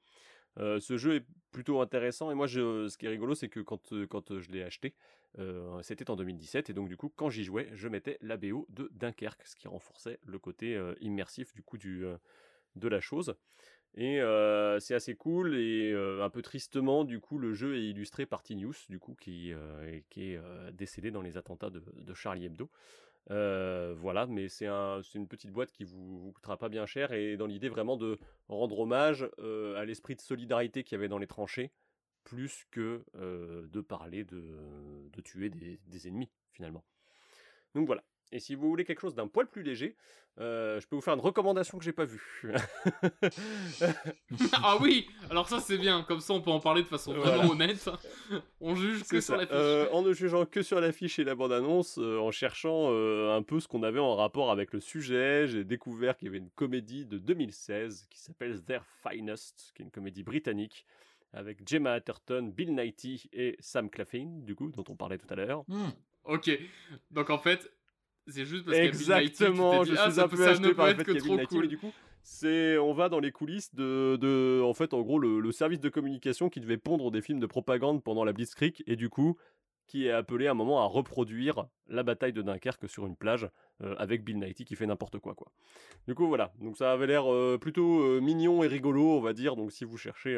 Euh, 0.58 0.80
ce 0.80 0.96
jeu 0.96 1.16
est 1.16 1.24
plutôt 1.52 1.80
intéressant. 1.80 2.30
Et 2.30 2.34
moi, 2.34 2.46
je, 2.46 2.88
ce 2.88 2.96
qui 2.96 3.06
est 3.06 3.10
rigolo, 3.10 3.34
c'est 3.34 3.48
que 3.48 3.60
quand, 3.60 3.92
euh, 3.92 4.06
euh, 4.30 4.40
je 4.40 4.50
l'ai 4.50 4.62
acheté, 4.62 4.94
c'était 5.82 6.10
en 6.10 6.16
2017. 6.16 6.70
Et 6.70 6.72
donc, 6.72 6.88
du 6.88 6.96
coup, 6.96 7.12
quand 7.14 7.28
j'y 7.30 7.44
jouais, 7.44 7.68
je 7.74 7.88
mettais 7.88 8.18
la 8.22 8.36
BO 8.36 8.66
de 8.70 8.88
Dunkerque, 8.92 9.46
ce 9.46 9.54
qui 9.56 9.68
renforçait 9.68 10.18
le 10.24 10.38
côté 10.38 10.80
immersif 11.00 11.52
du 11.52 11.62
coup 11.62 11.76
de 11.76 12.18
la 12.88 13.00
chose. 13.00 13.34
Et 13.96 14.18
c'est 14.80 14.94
assez 14.94 15.14
cool 15.14 15.54
et 15.56 15.92
un 15.94 16.30
peu 16.30 16.40
tristement, 16.40 17.04
du 17.04 17.20
coup, 17.20 17.38
le 17.38 17.52
jeu 17.52 17.76
est 17.76 17.84
illustré 17.84 18.24
par 18.24 18.42
Tinius, 18.42 18.88
du 18.88 18.98
coup, 18.98 19.14
qui, 19.20 19.50
est- 19.52 20.40
décédé 20.72 21.10
dans 21.10 21.22
les 21.22 21.36
attentats 21.36 21.68
de 21.70 22.14
Charlie 22.14 22.46
Hebdo. 22.46 22.70
Euh, 23.30 23.94
voilà, 23.98 24.26
mais 24.26 24.48
c'est 24.48 24.66
un, 24.66 25.00
c'est 25.02 25.18
une 25.18 25.26
petite 25.26 25.50
boîte 25.50 25.72
qui 25.72 25.84
vous, 25.84 26.20
vous 26.20 26.32
coûtera 26.32 26.56
pas 26.56 26.68
bien 26.68 26.86
cher 26.86 27.12
et 27.12 27.36
dans 27.36 27.46
l'idée 27.46 27.68
vraiment 27.68 27.96
de 27.96 28.18
rendre 28.48 28.78
hommage 28.78 29.28
euh, 29.40 29.76
à 29.76 29.84
l'esprit 29.84 30.14
de 30.14 30.20
solidarité 30.20 30.84
qu'il 30.84 30.96
y 30.96 30.98
avait 30.98 31.08
dans 31.08 31.18
les 31.18 31.26
tranchées, 31.26 31.72
plus 32.24 32.66
que 32.70 33.04
euh, 33.16 33.66
de 33.68 33.80
parler 33.80 34.24
de, 34.24 35.10
de 35.12 35.20
tuer 35.22 35.50
des, 35.50 35.80
des 35.86 36.08
ennemis 36.08 36.30
finalement. 36.52 36.84
Donc 37.74 37.86
voilà. 37.86 38.04
Et 38.32 38.40
si 38.40 38.54
vous 38.54 38.68
voulez 38.68 38.84
quelque 38.84 39.00
chose 39.00 39.14
d'un 39.14 39.28
poil 39.28 39.46
plus 39.46 39.62
léger, 39.62 39.96
euh, 40.38 40.80
je 40.80 40.86
peux 40.86 40.96
vous 40.96 41.02
faire 41.02 41.14
une 41.14 41.20
recommandation 41.20 41.78
que 41.78 41.84
j'ai 41.84 41.92
pas 41.92 42.04
vue. 42.04 42.42
ah 44.62 44.76
oui 44.80 45.08
Alors 45.30 45.48
ça 45.48 45.60
c'est 45.60 45.78
bien, 45.78 46.02
comme 46.02 46.20
ça 46.20 46.34
on 46.34 46.40
peut 46.40 46.50
en 46.50 46.60
parler 46.60 46.82
de 46.82 46.88
façon 46.88 47.14
Voilà. 47.14 47.36
vraiment 47.36 47.52
honnête. 47.52 47.88
On 48.60 48.74
juge 48.74 49.04
que 49.04 49.20
sur 49.20 49.34
ça. 49.34 49.36
la 49.36 49.46
fiche. 49.46 49.54
Euh, 49.54 49.88
en 49.92 50.02
ne 50.02 50.12
jugeant 50.12 50.44
que 50.44 50.62
sur 50.62 50.80
l'affiche 50.80 51.18
et 51.18 51.24
la 51.24 51.34
bande-annonce, 51.34 51.98
euh, 51.98 52.18
en 52.18 52.30
cherchant 52.30 52.88
euh, 52.90 53.36
un 53.36 53.42
peu 53.42 53.60
ce 53.60 53.68
qu'on 53.68 53.82
avait 53.82 54.00
en 54.00 54.16
rapport 54.16 54.50
avec 54.50 54.72
le 54.72 54.80
sujet, 54.80 55.46
j'ai 55.46 55.64
découvert 55.64 56.16
qu'il 56.16 56.26
y 56.26 56.28
avait 56.28 56.38
une 56.38 56.50
comédie 56.50 57.06
de 57.06 57.18
2016 57.18 58.06
qui 58.10 58.18
s'appelle 58.18 58.62
Their 58.62 58.84
Finest, 59.02 59.72
qui 59.74 59.82
est 59.82 59.84
une 59.84 59.90
comédie 59.90 60.22
britannique 60.22 60.84
avec 61.32 61.68
Gemma 61.68 61.92
Atherton, 61.92 62.50
Bill 62.54 62.74
Nighy 62.74 63.28
et 63.32 63.56
Sam 63.60 63.90
Claflin, 63.90 64.40
du 64.42 64.54
coup, 64.54 64.70
dont 64.70 64.84
on 64.88 64.96
parlait 64.96 65.18
tout 65.18 65.26
à 65.28 65.34
l'heure. 65.34 65.64
Ok, 66.24 66.50
donc 67.10 67.28
en 67.30 67.38
fait, 67.38 67.70
c'est 68.26 68.44
juste 68.44 68.64
parce 68.64 68.76
Exactement, 68.76 69.82
dit, 69.82 69.90
je 69.90 69.96
ah, 69.98 70.10
suis 70.10 70.20
un 70.20 70.28
peu 70.28 70.36
ça 70.36 70.50
acheté 70.50 70.74
par 70.74 70.88
le 70.88 70.94
fait 70.94 71.04
que 71.04 71.12
trop 71.12 71.38
cool. 71.38 71.60
mais 71.62 71.68
du 71.68 71.78
coup, 71.78 71.92
c'est, 72.22 72.78
on 72.78 72.92
va 72.92 73.08
dans 73.08 73.20
les 73.20 73.32
coulisses 73.32 73.74
de, 73.74 74.16
de 74.20 74.60
en 74.62 74.74
fait, 74.74 74.94
en 74.94 75.02
gros, 75.02 75.18
le, 75.18 75.40
le 75.40 75.52
service 75.52 75.80
de 75.80 75.88
communication 75.88 76.48
qui 76.48 76.60
devait 76.60 76.76
pondre 76.76 77.10
des 77.10 77.22
films 77.22 77.40
de 77.40 77.46
propagande 77.46 78.02
pendant 78.02 78.24
la 78.24 78.32
Blitzkrieg, 78.32 78.82
et 78.86 78.96
du 78.96 79.08
coup, 79.08 79.36
qui 79.86 80.06
est 80.06 80.10
appelé 80.10 80.48
à 80.48 80.50
un 80.50 80.54
moment 80.54 80.82
à 80.82 80.86
reproduire 80.86 81.66
la 81.88 82.02
bataille 82.02 82.32
de 82.32 82.42
Dunkerque 82.42 82.88
sur 82.88 83.06
une 83.06 83.16
plage, 83.16 83.48
euh, 83.82 83.94
avec 83.98 84.24
Bill 84.24 84.38
Nighy 84.38 84.64
qui 84.64 84.74
fait 84.74 84.86
n'importe 84.86 85.18
quoi, 85.18 85.34
quoi. 85.34 85.52
Du 86.08 86.14
coup, 86.14 86.26
voilà, 86.26 86.52
donc 86.60 86.76
ça 86.76 86.92
avait 86.92 87.06
l'air 87.06 87.32
euh, 87.32 87.58
plutôt 87.60 88.02
euh, 88.02 88.20
mignon 88.20 88.64
et 88.64 88.66
rigolo, 88.66 89.16
on 89.16 89.20
va 89.20 89.32
dire, 89.32 89.54
donc 89.54 89.70
si 89.70 89.84
vous 89.84 89.96
cherchez 89.96 90.36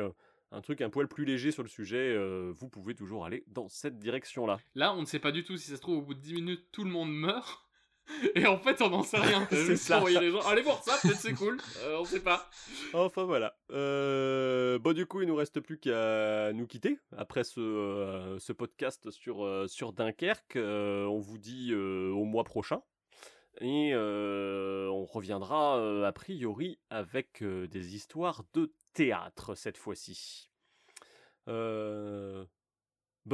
un 0.51 0.61
truc 0.61 0.81
un 0.81 0.91
poil 0.91 1.09
plus 1.09 1.25
léger 1.25 1.51
sur 1.51 1.63
le 1.63 1.69
sujet, 1.69 2.15
euh, 2.15 2.53
vous 2.55 2.69
pouvez 2.69 2.95
toujours 2.95 3.25
aller 3.25 3.45
dans 3.49 3.69
cette 3.69 3.99
direction-là. 3.99 4.59
Là, 4.75 4.95
on 4.95 5.01
ne 5.01 5.07
sait 5.07 5.19
pas 5.19 5.33
du 5.33 5.45
tout 5.45 5.57
si 5.57 5.71
ça 5.71 5.77
se 5.77 5.81
trouve 5.81 5.99
au 5.99 6.03
bout 6.03 6.15
de 6.15 6.21
10 6.21 6.35
minutes 6.35 6.67
tout 6.73 6.85
le 6.85 6.91
monde 6.91 7.13
meurt. 7.13 7.68
Et 8.35 8.47
en 8.47 8.59
fait, 8.59 8.81
on 8.83 8.91
n'en 8.91 9.03
sait 9.03 9.19
rien. 9.19 9.47
C'est 9.51 9.77
ça. 9.77 9.99
envoyé 9.99 10.19
les 10.21 10.31
gens. 10.31 10.41
Allez 10.41 10.63
voir 10.63 10.83
ça, 10.83 10.97
peut-être 11.03 11.21
c'est 11.21 11.35
cool. 11.35 11.59
Euh, 11.83 11.99
on 12.01 12.05
sait 12.05 12.21
pas. 12.21 12.49
Enfin 12.93 13.25
voilà. 13.25 13.57
Euh, 13.71 14.79
bon 14.79 14.95
du 14.95 15.07
coup, 15.07 15.21
il 15.23 15.29
nous 15.29 15.37
reste 15.37 15.61
plus 15.61 15.79
qu'à 15.79 16.53
nous 16.53 16.67
quitter 16.67 16.99
après 17.17 17.45
ce, 17.45 17.61
euh, 17.61 18.39
ce 18.39 18.53
podcast 18.53 19.11
sur, 19.11 19.45
euh, 19.45 19.67
sur 19.67 19.93
Dunkerque. 19.93 20.57
On 20.57 21.19
vous 21.19 21.39
dit 21.39 21.75
au 21.75 22.25
mois 22.25 22.45
prochain. 22.45 22.83
Et 23.61 23.93
on 23.95 25.05
reviendra 25.05 26.07
a 26.07 26.13
priori 26.13 26.79
avec 26.91 27.43
des 27.43 27.95
histoires 27.97 28.45
de 28.55 28.73
théâtre 28.95 29.55
cette 29.55 29.77
fois-ci. 29.77 30.51
Bonne 31.47 32.47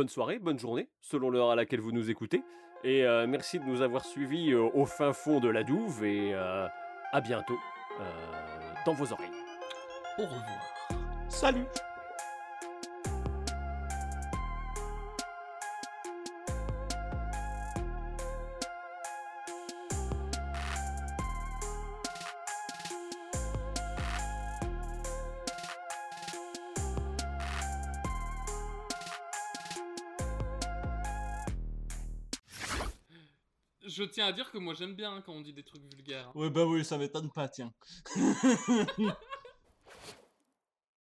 soirée, 0.09 0.39
bonne 0.39 0.59
journée, 0.59 0.89
selon 1.01 1.31
l'heure 1.31 1.51
à 1.51 1.57
laquelle 1.57 1.81
vous 1.81 1.93
nous 1.93 2.11
écoutez. 2.11 2.43
Et 2.85 3.07
euh, 3.07 3.27
merci 3.27 3.59
de 3.59 3.65
nous 3.65 3.81
avoir 3.81 4.05
suivis 4.05 4.53
euh, 4.53 4.69
au 4.75 4.85
fin 4.85 5.15
fond 5.15 5.41
de 5.41 5.49
la 5.49 5.65
douve. 5.65 6.05
Et 6.05 6.35
euh, 6.35 6.69
à 7.13 7.21
bientôt 7.21 7.59
dans 8.85 8.93
vos 8.93 9.13
oreilles. 9.13 9.31
Au 10.19 10.25
revoir. 10.25 10.75
Salut 11.29 11.65
tiens 34.25 34.33
à 34.33 34.33
dire 34.33 34.51
que 34.51 34.59
moi 34.59 34.75
j'aime 34.75 34.95
bien 34.95 35.23
quand 35.25 35.33
on 35.33 35.41
dit 35.41 35.53
des 35.53 35.63
trucs 35.63 35.83
vulgaires. 35.83 36.31
Ouais, 36.35 36.51
bah 36.51 36.65
oui, 36.65 36.85
ça 36.85 36.99
m'étonne 36.99 37.31
pas, 37.31 37.49
tiens. 37.49 37.73